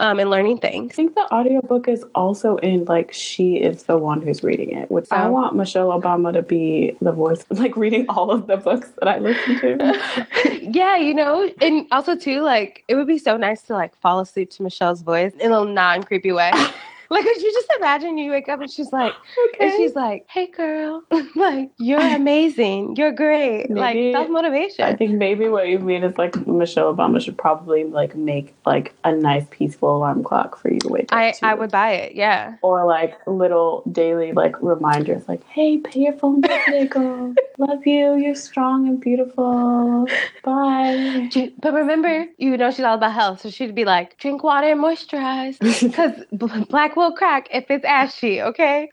um, 0.00 0.18
and 0.18 0.28
learning 0.28 0.58
I 0.58 0.68
things. 0.68 0.94
think 0.94 1.14
the 1.14 1.32
audiobook 1.32 1.88
is 1.88 2.04
also 2.14 2.56
in 2.56 2.84
like 2.86 3.12
she 3.12 3.56
is 3.56 3.84
the 3.84 3.96
one 3.96 4.20
who's 4.20 4.42
reading 4.42 4.72
it. 4.76 4.90
Which 4.90 5.06
I 5.10 5.26
Oh. 5.26 5.30
want 5.32 5.54
Michelle 5.56 5.88
Obama 5.88 6.32
to 6.32 6.42
be 6.42 6.96
the 7.00 7.12
voice, 7.12 7.44
like 7.50 7.76
reading 7.76 8.06
all 8.08 8.30
of 8.30 8.46
the 8.48 8.56
books 8.56 8.90
that 8.98 9.08
I 9.08 9.18
listen 9.18 9.60
to. 9.60 10.58
yeah, 10.62 10.96
you 10.96 11.14
know, 11.14 11.48
and 11.60 11.86
also 11.92 12.16
too, 12.16 12.40
like 12.42 12.84
it 12.88 12.94
would 12.96 13.06
be 13.06 13.18
so 13.18 13.36
nice 13.36 13.62
to 13.62 13.74
like 13.74 13.94
fall 14.00 14.20
asleep 14.20 14.50
to 14.50 14.62
Michelle's 14.62 15.02
voice 15.02 15.27
in 15.34 15.52
a 15.52 15.64
non 15.64 16.02
creepy 16.04 16.32
way. 16.32 16.52
Like, 17.10 17.24
could 17.24 17.40
you 17.42 17.52
just 17.52 17.68
imagine 17.78 18.18
you 18.18 18.30
wake 18.30 18.48
up 18.48 18.60
and 18.60 18.70
she's 18.70 18.92
like, 18.92 19.14
and 19.60 19.72
she's 19.76 19.94
like, 19.94 20.26
"Hey, 20.28 20.46
girl, 20.46 21.02
like 21.36 21.70
you're 21.78 22.00
amazing, 22.20 22.96
you're 22.96 23.12
great, 23.12 23.70
Maybe- 23.70 24.12
like 24.12 24.14
self 24.14 24.28
motivation. 24.30 24.84
I 24.84 24.94
think 24.94 25.12
maybe 25.12 25.48
what 25.48 25.68
you 25.68 25.78
mean 25.78 26.04
is 26.04 26.16
like 26.18 26.34
Michelle 26.46 26.94
Obama 26.94 27.20
should 27.20 27.38
probably 27.38 27.84
like 27.84 28.14
make 28.14 28.54
like 28.66 28.92
a 29.04 29.12
nice 29.12 29.46
peaceful 29.50 29.96
alarm 29.96 30.22
clock 30.22 30.58
for 30.60 30.72
you 30.72 30.78
to 30.80 30.88
wake 30.88 31.12
up 31.12 31.18
I 31.18 31.30
to. 31.32 31.46
I 31.46 31.54
would 31.54 31.70
buy 31.70 31.92
it. 31.92 32.14
Yeah. 32.14 32.56
or 32.62 32.84
like 32.86 33.14
little 33.26 33.82
daily 33.90 34.32
like 34.32 34.60
reminders 34.62 35.26
like 35.28 35.42
hey 35.48 35.78
pay 35.78 36.00
your 36.00 36.12
phone 36.14 36.40
bill 36.40 36.58
today 36.64 36.86
girl 36.86 37.34
love 37.58 37.86
you 37.86 38.16
you're 38.16 38.34
strong 38.34 38.86
and 38.88 39.00
beautiful 39.00 40.06
bye 40.44 41.28
But 41.60 41.72
remember, 41.72 42.26
you 42.38 42.56
know 42.56 42.70
she's 42.70 42.84
all 42.84 42.94
about 42.94 43.12
health, 43.12 43.40
so 43.42 43.50
she'd 43.50 43.74
be 43.74 43.84
like, 43.84 44.16
drink 44.18 44.42
water 44.42 44.68
and 44.70 44.80
moisturize. 44.80 45.58
Because 45.58 46.12
black 46.68 46.96
will 46.98 47.12
crack 47.12 47.48
if 47.50 47.70
it's 47.70 47.84
ashy, 47.84 48.42
okay? 48.42 48.90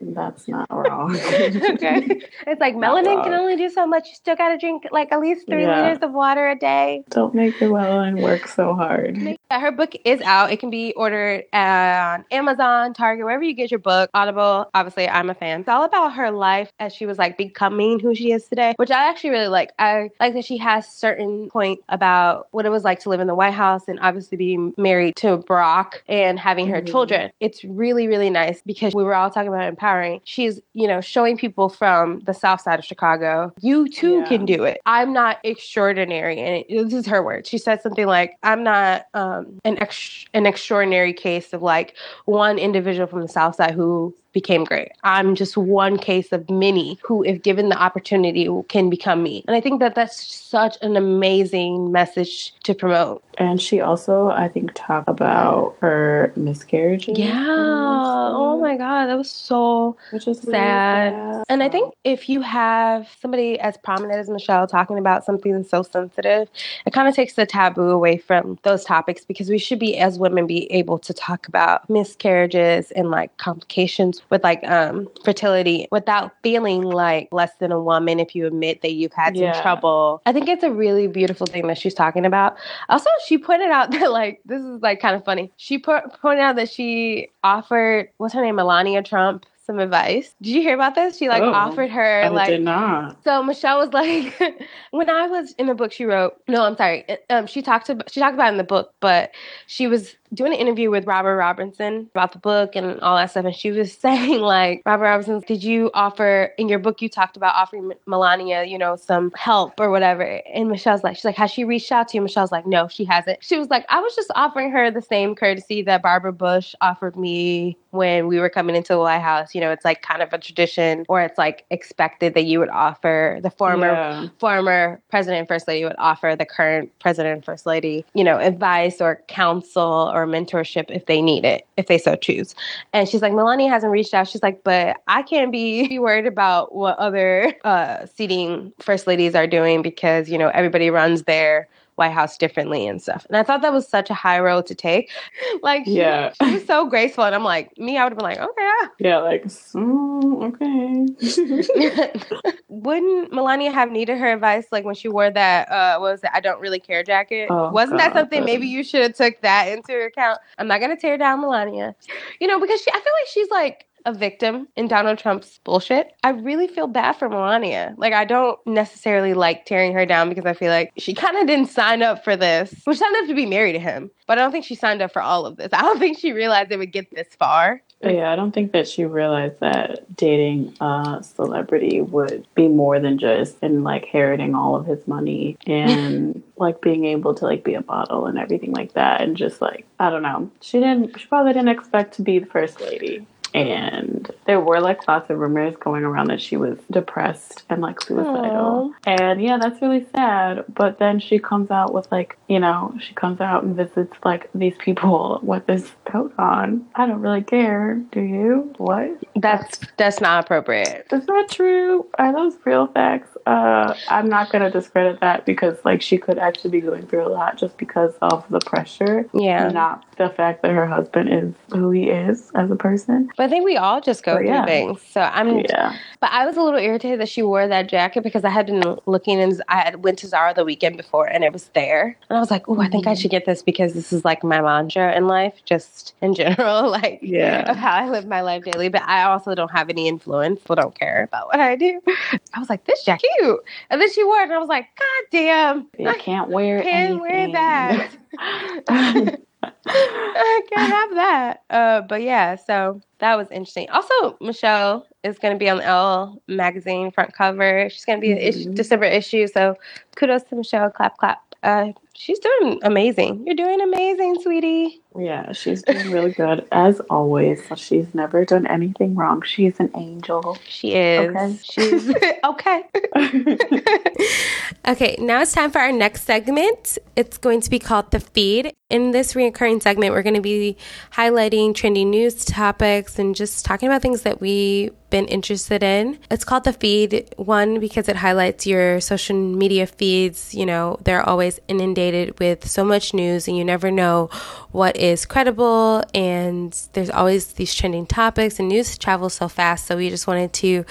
That's 0.00 0.46
not 0.46 0.68
wrong. 0.70 1.16
okay. 1.70 2.20
It's 2.46 2.60
like 2.60 2.76
Not 2.76 2.98
melanin 3.04 3.22
can 3.24 3.32
wrong. 3.32 3.40
only 3.42 3.56
do 3.56 3.68
so 3.68 3.86
much. 3.86 4.06
You 4.08 4.14
still 4.14 4.36
got 4.36 4.50
to 4.50 4.58
drink 4.58 4.84
like 4.92 5.10
at 5.10 5.18
least 5.20 5.46
three 5.48 5.62
Yeah. 5.62 5.82
liters 5.82 5.98
of 6.02 6.12
water 6.12 6.48
a 6.48 6.54
day. 6.56 7.02
Don't 7.10 7.34
make 7.34 7.58
your 7.60 7.70
melanin 7.70 8.20
work 8.20 8.46
so 8.46 8.74
hard. 8.74 9.16
Yeah, 9.18 9.60
her 9.60 9.72
book 9.72 9.94
is 10.04 10.20
out. 10.22 10.52
It 10.52 10.60
can 10.60 10.70
be 10.70 10.92
ordered 10.94 11.44
on 11.52 12.24
Amazon, 12.30 12.94
Target, 12.94 13.24
wherever 13.24 13.42
you 13.42 13.54
get 13.54 13.70
your 13.70 13.80
book. 13.80 14.10
Audible, 14.14 14.70
obviously, 14.74 15.08
I'm 15.08 15.30
a 15.30 15.34
fan. 15.34 15.60
It's 15.60 15.68
all 15.68 15.82
about 15.84 16.12
her 16.14 16.30
life 16.30 16.70
as 16.78 16.94
she 16.94 17.06
was 17.06 17.18
like 17.18 17.36
becoming 17.36 17.98
who 17.98 18.14
she 18.14 18.30
is 18.32 18.46
today, 18.46 18.74
which 18.76 18.90
I 18.90 19.08
actually 19.08 19.30
really 19.30 19.48
like. 19.48 19.72
I 19.78 20.10
like 20.20 20.34
that 20.34 20.44
she 20.44 20.58
has 20.58 20.86
certain 20.86 21.48
point 21.50 21.80
about 21.88 22.46
what 22.52 22.66
it 22.66 22.70
was 22.70 22.84
like 22.84 23.00
to 23.00 23.08
live 23.08 23.20
in 23.20 23.26
the 23.26 23.34
White 23.34 23.54
House 23.54 23.88
and 23.88 23.98
obviously 24.00 24.36
being 24.38 24.74
married 24.76 25.16
to 25.16 25.38
Barack 25.38 25.94
and 26.08 26.38
having 26.38 26.68
her 26.68 26.80
Mhm. 26.82 26.86
children. 26.86 27.30
It's 27.40 27.62
really, 27.64 28.08
really 28.08 28.30
nice 28.30 28.62
because 28.62 28.94
we 28.94 29.04
were 29.04 29.14
all 29.14 29.30
talking 29.30 29.48
about 29.48 29.68
empowering. 29.68 30.20
She's, 30.24 30.60
you 30.74 30.88
know, 30.88 31.00
showing 31.00 31.36
people 31.36 31.68
from 31.68 32.20
the 32.20 32.34
South 32.34 32.60
Side 32.60 32.78
of 32.78 32.84
Chicago, 32.84 33.52
you 33.60 33.88
too 33.88 34.18
Yeah. 34.18 34.24
can 34.28 34.44
do 34.44 34.64
it. 34.64 34.80
I'm 34.86 35.12
not 35.12 35.38
extraordinary, 35.44 36.40
and 36.40 36.64
it, 36.68 36.84
this 36.84 36.94
is 36.94 37.06
her 37.06 37.22
word. 37.22 37.46
She 37.46 37.58
said 37.58 37.80
something 37.80 38.06
like, 38.06 38.36
"I'm 38.42 38.62
not 38.64 39.06
um, 39.14 39.60
an 39.64 39.78
ex- 39.80 40.24
an 40.34 40.46
extraordinary 40.46 41.12
case 41.12 41.52
of 41.52 41.62
like 41.62 41.96
one 42.24 42.58
individual 42.58 43.06
from 43.06 43.20
the 43.20 43.28
South 43.28 43.54
Side 43.54 43.72
who." 43.72 44.14
Became 44.32 44.64
great. 44.64 44.92
I'm 45.04 45.34
just 45.34 45.56
one 45.56 45.96
case 45.98 46.32
of 46.32 46.48
many 46.50 46.98
who, 47.02 47.24
if 47.24 47.42
given 47.42 47.70
the 47.70 47.78
opportunity, 47.78 48.48
can 48.68 48.90
become 48.90 49.22
me. 49.22 49.42
And 49.48 49.56
I 49.56 49.60
think 49.60 49.80
that 49.80 49.94
that's 49.94 50.22
such 50.22 50.76
an 50.82 50.96
amazing 50.96 51.90
message 51.92 52.54
to 52.64 52.74
promote. 52.74 53.24
And 53.38 53.60
she 53.62 53.80
also, 53.80 54.28
I 54.28 54.48
think, 54.48 54.72
talked 54.74 55.08
about 55.08 55.76
her 55.80 56.32
miscarriages. 56.36 57.18
Yeah. 57.18 57.46
Oh 57.48 58.58
my 58.60 58.76
God. 58.76 59.06
That 59.06 59.16
was 59.16 59.30
so 59.30 59.96
Which 60.10 60.26
is 60.26 60.44
really 60.44 60.58
sad. 60.58 61.12
sad. 61.12 61.44
And 61.48 61.62
I 61.62 61.68
think 61.68 61.94
if 62.04 62.28
you 62.28 62.40
have 62.42 63.08
somebody 63.20 63.58
as 63.60 63.76
prominent 63.78 64.18
as 64.18 64.28
Michelle 64.28 64.66
talking 64.66 64.98
about 64.98 65.24
something 65.24 65.64
so 65.64 65.82
sensitive, 65.82 66.48
it 66.84 66.92
kind 66.92 67.08
of 67.08 67.14
takes 67.14 67.34
the 67.34 67.46
taboo 67.46 67.90
away 67.90 68.18
from 68.18 68.58
those 68.62 68.84
topics 68.84 69.24
because 69.24 69.48
we 69.48 69.58
should 69.58 69.78
be, 69.78 69.96
as 69.96 70.18
women, 70.18 70.46
be 70.46 70.70
able 70.72 70.98
to 70.98 71.14
talk 71.14 71.46
about 71.48 71.88
miscarriages 71.88 72.90
and 72.90 73.10
like 73.10 73.34
complications 73.38 74.17
with 74.30 74.42
like 74.44 74.62
um, 74.68 75.08
fertility 75.24 75.86
without 75.90 76.32
feeling 76.42 76.82
like 76.82 77.28
less 77.32 77.52
than 77.60 77.72
a 77.72 77.80
woman 77.80 78.20
if 78.20 78.34
you 78.34 78.46
admit 78.46 78.82
that 78.82 78.92
you've 78.92 79.12
had 79.12 79.34
some 79.34 79.44
Yeah. 79.44 79.62
trouble. 79.62 80.22
I 80.26 80.32
think 80.32 80.48
it's 80.48 80.62
a 80.64 80.70
really 80.70 81.06
beautiful 81.06 81.46
thing 81.46 81.66
that 81.68 81.78
she's 81.78 81.94
talking 81.94 82.24
about. 82.26 82.56
Also, 82.88 83.08
she 83.26 83.38
pointed 83.38 83.70
out 83.70 83.90
that 83.92 84.10
like 84.12 84.40
this 84.44 84.60
is 84.62 84.80
like 84.82 85.00
kind 85.00 85.16
of 85.16 85.24
funny. 85.24 85.50
She 85.56 85.78
po- 85.78 86.08
pointed 86.20 86.42
out 86.42 86.56
that 86.56 86.70
she 86.70 87.28
offered 87.44 88.10
what's 88.18 88.34
her 88.34 88.42
name, 88.42 88.56
Melania 88.56 89.02
Trump, 89.02 89.46
some 89.64 89.78
advice. 89.80 90.34
Did 90.40 90.50
you 90.54 90.62
hear 90.62 90.74
about 90.74 90.94
this? 90.94 91.18
She 91.18 91.28
like 91.28 91.42
Oh, 91.42 91.52
offered 91.52 91.90
her 91.90 92.22
I 92.24 92.28
like 92.28 92.46
did 92.48 92.62
not. 92.62 93.22
so 93.22 93.42
Michelle 93.42 93.78
was 93.78 93.92
like, 93.92 94.34
when 94.92 95.10
I 95.10 95.26
was 95.28 95.52
in 95.58 95.66
the 95.66 95.74
book, 95.74 95.92
she 95.92 96.04
wrote. 96.04 96.34
No, 96.48 96.64
I'm 96.64 96.76
sorry. 96.76 97.04
Um, 97.30 97.46
she 97.46 97.60
talked 97.62 97.88
about 97.90 98.10
she 98.10 98.18
talked 98.20 98.34
about 98.34 98.48
it 98.48 98.52
in 98.52 98.56
the 98.58 98.64
book, 98.64 98.94
but 99.00 99.32
she 99.66 99.86
was 99.86 100.16
doing 100.34 100.52
an 100.52 100.58
interview 100.58 100.90
with 100.90 101.06
Robert 101.06 101.36
Robinson 101.36 102.08
about 102.14 102.32
the 102.32 102.38
book 102.38 102.76
and 102.76 103.00
all 103.00 103.16
that 103.16 103.30
stuff, 103.30 103.44
and 103.44 103.54
she 103.54 103.70
was 103.70 103.92
saying 103.98 104.40
like, 104.40 104.82
Robert 104.86 105.04
Robinson, 105.04 105.40
did 105.46 105.62
you 105.64 105.90
offer 105.94 106.52
in 106.58 106.68
your 106.68 106.78
book? 106.78 107.00
You 107.02 107.08
talked 107.08 107.36
about 107.36 107.54
offering 107.54 107.92
Melania, 108.06 108.64
you 108.64 108.78
know, 108.78 108.96
some 108.96 109.32
help 109.36 109.78
or 109.80 109.90
whatever. 109.90 110.22
And 110.52 110.68
Michelle's 110.68 111.02
like, 111.04 111.16
she's 111.16 111.24
like, 111.24 111.36
has 111.36 111.50
she 111.50 111.64
reached 111.64 111.90
out 111.92 112.08
to 112.08 112.16
you? 112.16 112.20
Michelle's 112.22 112.52
like, 112.52 112.66
no, 112.66 112.88
she 112.88 113.04
hasn't. 113.04 113.42
She 113.42 113.58
was 113.58 113.68
like, 113.68 113.84
I 113.88 114.00
was 114.00 114.14
just 114.14 114.30
offering 114.34 114.70
her 114.70 114.90
the 114.90 115.02
same 115.02 115.34
courtesy 115.34 115.82
that 115.82 116.02
Barbara 116.02 116.32
Bush 116.32 116.74
offered 116.80 117.16
me 117.16 117.76
when 117.90 118.26
we 118.26 118.38
were 118.38 118.50
coming 118.50 118.76
into 118.76 118.92
the 118.92 118.98
White 118.98 119.20
House. 119.20 119.54
You 119.54 119.60
know, 119.62 119.70
it's 119.70 119.84
like 119.84 120.02
kind 120.02 120.22
of 120.22 120.32
a 120.32 120.38
tradition, 120.38 121.04
or 121.08 121.22
it's 121.22 121.38
like 121.38 121.64
expected 121.70 122.34
that 122.34 122.44
you 122.44 122.58
would 122.58 122.68
offer 122.68 123.38
the 123.42 123.50
former 123.50 123.86
Yeah. 123.88 124.26
former 124.38 125.00
president 125.10 125.40
and 125.40 125.48
first 125.48 125.66
lady 125.66 125.84
would 125.84 125.96
offer 125.98 126.36
the 126.38 126.44
current 126.44 126.90
president 127.00 127.34
and 127.36 127.44
first 127.44 127.64
lady, 127.66 128.04
you 128.14 128.24
know, 128.24 128.38
advice 128.38 129.00
or 129.00 129.22
counsel 129.28 130.10
or 130.22 130.26
mentorship 130.26 130.90
if 130.90 131.06
they 131.06 131.22
need 131.22 131.44
it, 131.44 131.66
if 131.76 131.86
they 131.86 131.98
so 131.98 132.16
choose. 132.16 132.54
And 132.92 133.08
she's 133.08 133.22
like, 133.22 133.32
Melania 133.32 133.68
hasn't 133.68 133.92
reached 133.92 134.14
out. 134.14 134.28
She's 134.28 134.42
like, 134.42 134.62
but 134.64 134.96
I 135.06 135.22
can't 135.22 135.52
be 135.52 135.98
worried 136.00 136.26
about 136.26 136.74
what 136.74 136.98
other 136.98 137.54
uh, 137.64 138.06
seating 138.06 138.72
first 138.78 139.06
ladies 139.06 139.34
are 139.34 139.46
doing 139.46 139.82
because, 139.82 140.28
you 140.28 140.38
know, 140.38 140.48
everybody 140.48 140.90
runs 140.90 141.22
their 141.24 141.68
White 141.98 142.12
House 142.12 142.38
differently 142.38 142.86
and 142.86 143.02
stuff. 143.02 143.26
And 143.28 143.36
I 143.36 143.42
thought 143.42 143.60
that 143.62 143.72
was 143.72 143.86
such 143.88 144.08
a 144.08 144.14
high 144.14 144.38
road 144.40 144.66
to 144.66 144.74
take. 144.74 145.10
like, 145.62 145.82
Yeah. 145.86 146.32
she 146.40 146.54
was 146.54 146.64
so 146.64 146.86
graceful. 146.88 147.24
And 147.24 147.34
I'm 147.34 147.44
like, 147.44 147.76
me, 147.76 147.98
I 147.98 148.04
would 148.04 148.12
have 148.12 148.18
been 148.18 148.24
like, 148.24 148.38
okay, 148.38 148.52
yeah. 148.80 148.88
Yeah, 149.00 149.18
like, 149.18 149.44
mm, 149.44 150.44
okay. 150.48 152.12
Wouldn't 152.68 153.32
Melania 153.32 153.72
have 153.72 153.90
needed 153.90 154.18
her 154.18 154.32
advice 154.32 154.66
like 154.70 154.84
when 154.84 154.94
she 154.94 155.08
wore 155.08 155.30
that 155.30 155.70
uh 155.70 155.98
what 155.98 156.12
was 156.12 156.24
it 156.24 156.30
I 156.32 156.40
don't 156.40 156.60
really 156.60 156.78
care 156.80 157.02
jacket? 157.02 157.48
Oh, 157.50 157.70
Wasn't 157.70 157.98
that 157.98 158.12
God. 158.12 158.20
something 158.20 158.44
maybe 158.44 158.66
you 158.66 158.84
should 158.84 159.02
have 159.02 159.14
took 159.14 159.40
that 159.42 159.66
into 159.68 159.98
account? 160.04 160.38
I'm 160.58 160.68
not 160.68 160.80
gonna 160.80 160.96
tear 160.96 161.18
down 161.18 161.40
Melania. 161.40 161.94
You 162.40 162.46
know, 162.46 162.60
because 162.60 162.80
she 162.80 162.90
I 162.90 162.94
feel 162.94 163.12
like 163.20 163.28
she's 163.28 163.50
like 163.50 163.86
a 164.08 164.12
victim 164.12 164.68
in 164.76 164.88
Donald 164.88 165.18
Trump's 165.18 165.58
bullshit. 165.64 166.12
I 166.22 166.30
really 166.30 166.66
feel 166.66 166.86
bad 166.86 167.12
for 167.12 167.28
Melania. 167.28 167.94
Like 167.96 168.12
I 168.12 168.24
don't 168.24 168.58
necessarily 168.66 169.34
like 169.34 169.66
tearing 169.66 169.92
her 169.92 170.06
down 170.06 170.28
because 170.28 170.46
I 170.46 170.54
feel 170.54 170.70
like 170.70 170.92
she 170.96 171.14
kind 171.14 171.36
of 171.36 171.46
didn't 171.46 171.68
sign 171.68 172.02
up 172.02 172.24
for 172.24 172.36
this. 172.36 172.70
She 172.70 172.94
signed 172.94 173.16
up 173.16 173.26
to 173.26 173.34
be 173.34 173.46
married 173.46 173.74
to 173.74 173.78
him, 173.78 174.10
but 174.26 174.38
I 174.38 174.42
don't 174.42 174.52
think 174.52 174.64
she 174.64 174.74
signed 174.74 175.02
up 175.02 175.12
for 175.12 175.22
all 175.22 175.46
of 175.46 175.56
this. 175.56 175.68
I 175.72 175.82
don't 175.82 175.98
think 176.00 176.18
she 176.18 176.32
realized 176.32 176.72
it 176.72 176.78
would 176.78 176.92
get 176.92 177.10
this 177.14 177.28
far. 177.38 177.82
Yeah, 178.00 178.32
I 178.32 178.36
don't 178.36 178.52
think 178.52 178.70
that 178.72 178.86
she 178.86 179.04
realized 179.04 179.58
that 179.58 180.16
dating 180.16 180.76
a 180.80 181.18
celebrity 181.20 182.00
would 182.00 182.46
be 182.54 182.68
more 182.68 183.00
than 183.00 183.18
just 183.18 183.60
in 183.60 183.82
like 183.82 184.04
inheriting 184.04 184.54
all 184.54 184.76
of 184.76 184.86
his 184.86 185.06
money 185.06 185.56
and 185.66 186.42
like 186.56 186.80
being 186.80 187.04
able 187.04 187.34
to 187.34 187.44
like 187.44 187.64
be 187.64 187.74
a 187.74 187.84
model 187.84 188.26
and 188.26 188.38
everything 188.38 188.72
like 188.72 188.92
that 188.94 189.20
and 189.20 189.36
just 189.36 189.60
like 189.60 189.84
I 189.98 190.10
don't 190.10 190.22
know. 190.22 190.50
She 190.60 190.78
didn't 190.78 191.18
she 191.18 191.26
probably 191.26 191.52
didn't 191.52 191.68
expect 191.68 192.14
to 192.14 192.22
be 192.22 192.38
the 192.38 192.46
first 192.46 192.80
lady. 192.80 193.26
And 193.54 194.30
there 194.46 194.60
were 194.60 194.80
like 194.80 195.06
lots 195.08 195.30
of 195.30 195.38
rumors 195.38 195.74
going 195.80 196.04
around 196.04 196.28
that 196.28 196.40
she 196.40 196.56
was 196.56 196.78
depressed 196.90 197.64
and 197.70 197.80
like 197.80 198.00
suicidal. 198.00 198.92
And 199.06 199.40
yeah, 199.42 199.58
that's 199.58 199.80
really 199.82 200.06
sad. 200.14 200.64
But 200.68 200.98
then 200.98 201.18
she 201.20 201.38
comes 201.38 201.70
out 201.70 201.92
with 201.94 202.10
like, 202.12 202.36
you 202.48 202.60
know, 202.60 202.94
she 203.00 203.14
comes 203.14 203.40
out 203.40 203.64
and 203.64 203.74
visits 203.76 204.14
like 204.24 204.50
these 204.54 204.74
people 204.78 205.40
with 205.42 205.66
this 205.66 205.90
coat 206.04 206.32
on. 206.38 206.86
I 206.94 207.06
don't 207.06 207.20
really 207.20 207.42
care. 207.42 207.94
Do 208.12 208.20
you? 208.20 208.72
What? 208.78 209.10
That's 209.36 209.80
that's 209.96 210.20
not 210.20 210.44
appropriate. 210.44 211.06
That's 211.10 211.26
not 211.26 211.48
true. 211.50 212.06
Are 212.18 212.32
those 212.32 212.54
real 212.64 212.86
facts? 212.88 213.36
Uh, 213.46 213.94
I'm 214.08 214.28
not 214.28 214.50
gonna 214.50 214.70
discredit 214.70 215.20
that 215.20 215.46
because 215.46 215.76
like 215.84 216.02
she 216.02 216.18
could 216.18 216.38
actually 216.38 216.70
be 216.70 216.80
going 216.80 217.06
through 217.06 217.26
a 217.26 217.30
lot 217.30 217.56
just 217.58 217.78
because 217.78 218.14
of 218.20 218.44
the 218.50 218.60
pressure, 218.60 219.26
Yeah. 219.32 219.68
not 219.68 220.04
the 220.16 220.28
fact 220.30 220.62
that 220.62 220.72
her 220.72 220.86
husband 220.86 221.32
is 221.32 221.54
who 221.72 221.90
he 221.90 222.10
is 222.10 222.50
as 222.54 222.70
a 222.70 222.76
person. 222.76 223.30
But 223.38 223.44
I 223.44 223.48
think 223.48 223.64
we 223.64 223.78
all 223.78 224.02
just 224.02 224.24
go 224.24 224.34
But 224.34 224.40
through 224.40 224.48
yeah. 224.48 224.66
things. 224.66 225.00
So 225.02 225.22
I'm, 225.22 225.60
Yeah, 225.60 225.96
but 226.20 226.32
I 226.32 226.46
was 226.46 226.58
a 226.58 226.62
little 226.62 226.80
irritated 226.80 227.20
that 227.20 227.30
she 227.30 227.42
wore 227.42 227.68
that 227.68 227.88
jacket 227.88 228.22
because 228.24 228.44
I 228.44 228.50
had 228.50 228.66
been 228.66 228.98
looking 229.06 229.40
and 229.40 229.62
I 229.68 229.76
had 229.78 230.04
went 230.04 230.18
to 230.20 230.28
Zara 230.28 230.54
the 230.54 230.64
weekend 230.64 230.98
before 230.98 231.26
and 231.28 231.44
it 231.44 231.52
was 231.54 231.68
there, 231.74 232.16
and 232.28 232.36
I 232.36 232.40
was 232.40 232.50
like, 232.50 232.68
oh, 232.68 232.80
I 232.80 232.88
think 232.88 233.06
I 233.06 233.12
Mm-hmm. 233.12 233.20
should 233.20 233.30
get 233.30 233.46
this 233.46 233.62
because 233.62 233.94
this 233.94 234.12
is 234.12 234.24
like 234.26 234.44
my 234.44 234.60
mantra 234.60 235.16
in 235.16 235.28
life, 235.28 235.54
just 235.64 236.14
in 236.20 236.34
general, 236.34 236.90
like 237.00 237.20
Yeah. 237.22 237.70
of 237.70 237.76
how 237.78 237.92
I 237.92 238.10
live 238.10 238.26
my 238.26 238.42
life 238.42 238.64
daily. 238.64 238.88
But 238.90 239.02
I 239.04 239.22
also 239.24 239.54
don't 239.54 239.70
have 239.70 239.88
any 239.88 240.08
influence, 240.08 240.60
so 240.66 240.74
don't 240.74 240.98
care 240.98 241.22
about 241.24 241.46
what 241.48 241.60
I 241.60 241.76
do. 241.76 242.00
I 242.54 242.58
was 242.60 242.68
like, 242.68 242.84
this 242.86 243.04
jacket, 243.04 243.30
cute, 243.38 243.60
and 243.90 244.00
then 244.00 244.12
she 244.12 244.24
wore 244.24 244.40
it, 244.40 244.44
and 244.44 244.52
I 244.54 244.58
was 244.58 244.68
like, 244.68 244.88
God 244.98 245.24
damn, 245.32 245.86
you 245.98 246.08
I 246.08 246.18
can't 246.18 246.50
wear 246.50 246.82
can't 246.82 247.20
wear 247.20 247.48
that. 247.52 249.38
I 249.86 250.60
can't 250.72 250.92
have 250.92 251.14
that. 251.14 251.62
Uh, 251.70 252.00
but 252.02 252.22
yeah, 252.22 252.56
so 252.56 253.00
that 253.18 253.36
was 253.36 253.50
interesting. 253.50 253.88
Also, 253.90 254.36
Michelle 254.40 255.06
is 255.24 255.38
going 255.38 255.54
to 255.54 255.58
be 255.58 255.68
on 255.68 255.78
the 255.78 255.84
Elle 255.84 256.40
magazine 256.48 257.10
front 257.10 257.32
cover. 257.32 257.88
She's 257.90 258.04
going 258.04 258.20
to 258.20 258.20
be 258.20 258.32
an 258.32 258.38
issue. 258.38 258.72
December 258.72 259.06
issue. 259.06 259.46
So 259.46 259.74
kudos 260.16 260.44
to 260.44 260.56
Michelle. 260.56 260.90
Clap, 260.90 261.16
clap. 261.18 261.42
Uh, 261.62 261.92
she's 262.18 262.38
doing 262.38 262.80
amazing. 262.82 263.44
You're 263.46 263.54
doing 263.54 263.80
amazing, 263.80 264.40
sweetie. 264.42 265.00
Yeah, 265.18 265.52
she's 265.52 265.82
doing 265.82 266.10
really 266.10 266.32
good 266.32 266.66
as 266.70 267.00
always. 267.08 267.62
She's 267.76 268.14
never 268.14 268.44
done 268.44 268.66
anything 268.66 269.14
wrong. 269.14 269.42
She's 269.42 269.78
an 269.80 269.90
angel. 269.96 270.58
She 270.68 270.94
is. 270.94 271.30
Okay. 271.30 271.58
She's 271.62 272.14
okay. 272.44 272.84
Okay, 274.88 275.16
now 275.18 275.42
it's 275.42 275.52
time 275.52 275.70
for 275.70 275.80
our 275.80 275.92
next 275.92 276.22
segment. 276.22 276.96
It's 277.14 277.36
going 277.36 277.60
to 277.60 277.68
be 277.68 277.78
called 277.78 278.10
The 278.10 278.20
Feed. 278.20 278.72
In 278.88 279.10
this 279.10 279.36
recurring 279.36 279.82
segment, 279.82 280.14
we're 280.14 280.22
going 280.22 280.34
to 280.34 280.40
be 280.40 280.78
highlighting 281.12 281.74
trending 281.74 282.08
news 282.08 282.42
topics 282.46 283.18
and 283.18 283.36
just 283.36 283.66
talking 283.66 283.86
about 283.86 284.00
things 284.00 284.22
that 284.22 284.40
we've 284.40 284.90
been 285.10 285.26
interested 285.26 285.82
in. 285.82 286.18
It's 286.30 286.42
called 286.42 286.64
The 286.64 286.72
Feed, 286.72 287.34
one, 287.36 287.80
because 287.80 288.08
it 288.08 288.16
highlights 288.16 288.66
your 288.66 288.98
social 289.02 289.36
media 289.36 289.86
feeds. 289.86 290.54
You 290.54 290.64
know, 290.64 290.96
they're 291.04 291.28
always 291.28 291.60
inundated 291.68 292.07
inundated 292.08 292.38
with 292.38 292.66
so 292.68 292.84
much 292.84 293.14
news 293.14 293.48
and 293.48 293.56
you 293.56 293.64
never 293.64 293.90
know 293.90 294.28
what 294.70 294.96
is 294.96 295.26
credible. 295.26 296.02
And 296.14 296.72
there's 296.92 297.10
always 297.10 297.52
these 297.54 297.74
trending 297.74 298.06
topics 298.06 298.58
and 298.58 298.68
news 298.68 298.96
travels 298.98 299.34
so 299.34 299.48
fast. 299.48 299.86
So 299.86 299.96
we 299.96 300.10
just 300.10 300.26
wanted 300.26 300.52
to 300.54 300.84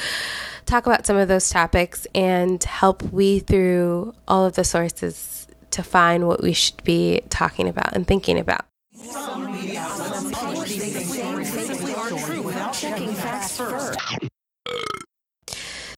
talk 0.66 0.86
about 0.86 1.06
some 1.06 1.18
of 1.18 1.28
those 1.28 1.50
topics 1.50 2.06
and 2.14 2.62
help 2.64 3.02
we 3.04 3.40
through 3.40 4.14
all 4.28 4.46
of 4.46 4.56
the 4.56 4.64
sources 4.64 5.48
to 5.72 5.84
find 5.84 6.28
what 6.28 6.42
we 6.42 6.54
should 6.54 6.84
be 6.84 7.22
talking 7.30 7.68
about 7.68 7.94
and 7.96 8.08
thinking 8.08 8.40
about. 8.40 8.66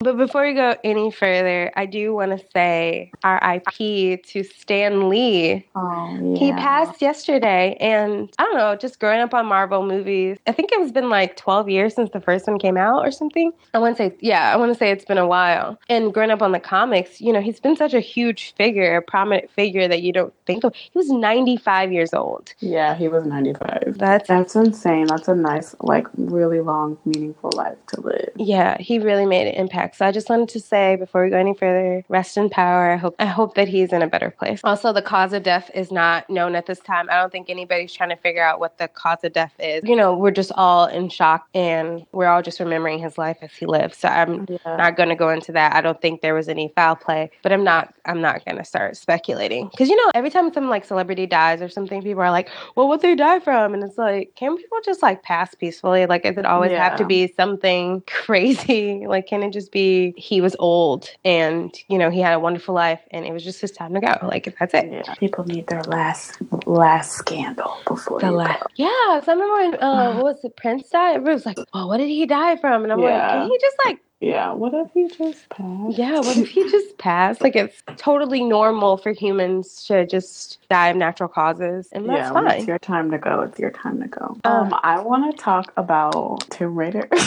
But 0.02 0.16
before 0.16 0.44
we 0.48 0.54
go 0.54 0.78
any 0.86 1.12
further, 1.12 1.74
I 1.76 1.86
do 1.86 2.14
want 2.14 2.32
to 2.32 2.46
say 2.54 3.12
RIP 3.22 4.24
to 4.28 4.44
Stan 4.46 5.10
Lee. 5.10 5.68
Oh, 5.76 6.18
yeah. 6.24 6.40
He 6.40 6.54
passed 6.54 7.02
yesterday, 7.02 7.76
and 7.82 8.32
I 8.40 8.44
don't 8.44 8.56
know, 8.56 8.78
just 8.78 9.02
growing 9.02 9.20
up 9.20 9.34
on 9.34 9.46
Marvel 9.46 9.86
movies, 9.86 10.38
I 10.48 10.54
think 10.54 10.70
it's 10.72 10.94
been 10.94 11.10
like 11.10 11.36
12 11.36 11.68
years 11.68 11.96
since 11.96 12.12
the 12.12 12.22
first 12.22 12.48
one 12.48 12.60
came 12.60 12.78
out 12.78 13.06
or 13.06 13.12
something. 13.12 13.52
I 13.74 13.80
want 13.80 13.98
to 13.98 14.04
say, 14.04 14.16
yeah, 14.22 14.54
I 14.54 14.56
want 14.56 14.72
to 14.72 14.80
say 14.80 14.90
it's 14.90 15.04
been 15.04 15.18
a 15.18 15.28
while. 15.28 15.78
And 15.90 16.14
growing 16.14 16.32
up 16.32 16.42
on 16.42 16.54
the 16.54 16.62
comics, 16.62 17.20
you 17.20 17.34
know, 17.34 17.42
he's 17.42 17.60
been 17.60 17.76
such 17.76 17.94
a 17.94 18.00
huge 18.00 18.56
figure, 18.56 18.96
a 18.96 19.02
prominent 19.02 19.52
figure 19.52 19.90
that 19.90 20.02
you 20.02 20.14
don't 20.14 20.34
think 20.46 20.64
of. 20.64 20.74
He 20.76 20.92
was 20.96 21.10
95 21.10 21.92
years 21.92 22.14
old. 22.14 22.54
Yeah, 22.60 22.96
he 22.96 23.10
was 23.10 23.26
95. 23.26 23.96
That's, 23.98 24.30
That's 24.30 24.56
insane. 24.56 25.08
That's 25.08 25.28
a 25.28 25.36
nice, 25.36 25.76
like, 25.82 26.08
really 26.16 26.62
long, 26.62 26.98
meaningful 27.04 27.52
life 27.58 27.76
to 27.88 28.00
live. 28.00 28.30
yeah, 28.38 28.78
he 28.80 28.98
really 28.98 29.26
made 29.26 29.46
an 29.50 29.56
impact. 29.56 29.89
So 29.96 30.06
I 30.06 30.12
just 30.12 30.30
wanted 30.30 30.50
to 30.50 30.60
say 30.60 30.96
before 30.96 31.24
we 31.24 31.30
go 31.30 31.38
any 31.38 31.54
further, 31.54 32.04
rest 32.10 32.38
in 32.38 32.50
power. 32.50 32.92
I 32.92 32.96
hope 32.98 33.16
I 33.20 33.26
hope 33.26 33.56
that 33.56 33.68
he's 33.68 33.92
in 33.94 34.02
a 34.02 34.08
better 34.08 34.32
place. 34.32 34.62
Also, 34.64 34.94
the 34.94 35.02
cause 35.02 35.34
of 35.34 35.44
death 35.44 35.70
is 35.74 35.92
not 35.92 36.30
known 36.30 36.56
at 36.56 36.66
this 36.66 36.80
time. 36.80 37.08
I 37.10 37.16
don't 37.18 37.32
think 37.32 37.50
anybody's 37.50 37.94
trying 37.94 38.10
to 38.10 38.16
figure 38.16 38.44
out 38.44 38.60
what 38.60 38.78
the 38.78 38.88
cause 38.88 39.24
of 39.24 39.34
death 39.34 39.54
is. 39.60 39.84
You 39.84 39.96
know, 39.96 40.14
we're 40.16 40.32
just 40.32 40.52
all 40.56 40.86
in 40.86 41.10
shock 41.10 41.48
and 41.54 42.06
we're 42.12 42.28
all 42.28 42.42
just 42.42 42.60
remembering 42.60 43.00
his 43.00 43.18
life 43.18 43.38
as 43.42 43.52
he 43.54 43.66
lived. 43.66 43.96
So 43.96 44.08
I'm 44.08 44.46
Yeah. 44.50 44.76
not 44.78 44.96
going 44.98 45.10
to 45.10 45.16
go 45.16 45.30
into 45.30 45.52
that. 45.54 45.76
I 45.76 45.82
don't 45.82 46.02
think 46.02 46.22
there 46.22 46.34
was 46.34 46.50
any 46.50 46.72
foul 46.76 46.96
play, 46.96 47.32
but 47.44 47.52
I'm 47.52 47.64
not 47.64 47.94
I'm 48.06 48.22
not 48.22 48.44
going 48.46 48.58
to 48.58 48.66
start 48.66 48.98
speculating 48.98 49.70
cuz 49.78 49.90
you 49.90 49.96
know, 49.96 50.12
every 50.14 50.30
time 50.30 50.52
some 50.54 50.70
like 50.70 50.86
celebrity 50.86 51.26
dies 51.26 51.62
or 51.62 51.70
something 51.70 52.02
people 52.02 52.22
are 52.22 52.32
like, 52.32 52.50
"Well, 52.76 52.88
what 52.88 53.02
did 53.02 53.12
they 53.12 53.16
die 53.16 53.40
from?" 53.40 53.74
And 53.74 53.84
it's 53.84 53.98
like, 53.98 54.34
can 54.36 54.56
people 54.58 54.78
just 54.84 55.02
like 55.02 55.24
pass 55.24 55.56
peacefully? 55.56 56.06
Like 56.06 56.24
does 56.24 56.38
it 56.38 56.46
always 56.46 56.72
have 56.72 56.96
to 56.98 57.06
be 57.06 57.28
something 57.36 58.02
crazy? 58.08 59.06
Like 59.08 59.28
can 59.28 59.44
it 59.44 59.52
just 59.52 59.72
be 59.72 59.79
he 60.18 60.42
was 60.42 60.56
old 60.60 61.10
and, 61.26 61.74
you 61.88 61.98
know, 61.98 62.10
he 62.10 62.20
had 62.20 62.34
a 62.34 62.40
wonderful 62.40 62.74
life 62.76 63.02
and 63.12 63.26
it 63.26 63.32
was 63.34 63.44
just 63.44 63.62
his 63.62 63.72
time 63.72 63.94
to 63.94 64.00
go. 64.00 64.18
Like 64.22 64.56
that's 64.60 64.74
it. 64.74 64.92
Yeah. 64.92 65.14
People 65.16 65.44
need 65.46 65.68
their 65.68 65.84
last 65.84 66.38
last 66.66 67.12
scandal 67.14 67.78
before 67.88 68.20
The 68.20 68.32
last. 68.32 68.60
go. 68.62 68.68
yeah, 68.76 69.20
so 69.22 69.32
I 69.32 69.36
remember 69.36 69.54
when 69.56 69.84
uh, 69.84 70.14
what 70.16 70.24
was 70.24 70.44
it, 70.44 70.56
Prince 70.56 70.90
died? 70.90 71.16
Everybody 71.16 71.34
was 71.36 71.46
like, 71.46 71.58
"Oh, 71.74 71.88
what 71.88 71.98
did 71.98 72.08
he 72.10 72.26
die 72.26 72.56
from?" 72.58 72.84
And 72.84 72.92
I'm 72.94 73.00
like, 73.02 73.10
Yeah. 73.12 73.30
"Can 73.42 73.50
he 73.50 73.58
just 73.60 73.78
like 73.86 74.00
Yeah. 74.20 74.52
What 74.54 74.74
if 74.74 74.88
he 74.94 75.08
just 75.08 75.48
passed? 75.50 75.98
Yeah, 75.98 76.18
what 76.20 76.36
if 76.38 76.50
he 76.50 76.64
just 76.76 76.98
passed? 76.98 77.42
Like 77.42 77.56
it's 77.56 77.82
totally 77.98 78.44
normal 78.44 78.98
for 78.98 79.12
humans 79.14 79.86
to 79.86 80.06
just 80.06 80.60
die 80.70 80.90
of 80.90 80.98
natural 80.98 81.30
causes, 81.30 81.88
and 81.94 82.08
that's 82.10 82.18
yeah, 82.20 82.32
when 82.32 82.48
it's 82.48 82.68
your 82.68 82.80
time 82.80 83.12
to 83.12 83.18
go. 83.18 83.42
It's 83.42 83.58
your 83.60 83.72
time 83.72 84.02
to 84.02 84.08
go. 84.08 84.38
Uh. 84.44 84.50
Um, 84.50 84.76
I 84.84 85.00
want 85.00 85.24
to 85.32 85.42
talk 85.42 85.72
about 85.78 86.44
Tomb 86.50 86.76
Raider. 86.78 87.08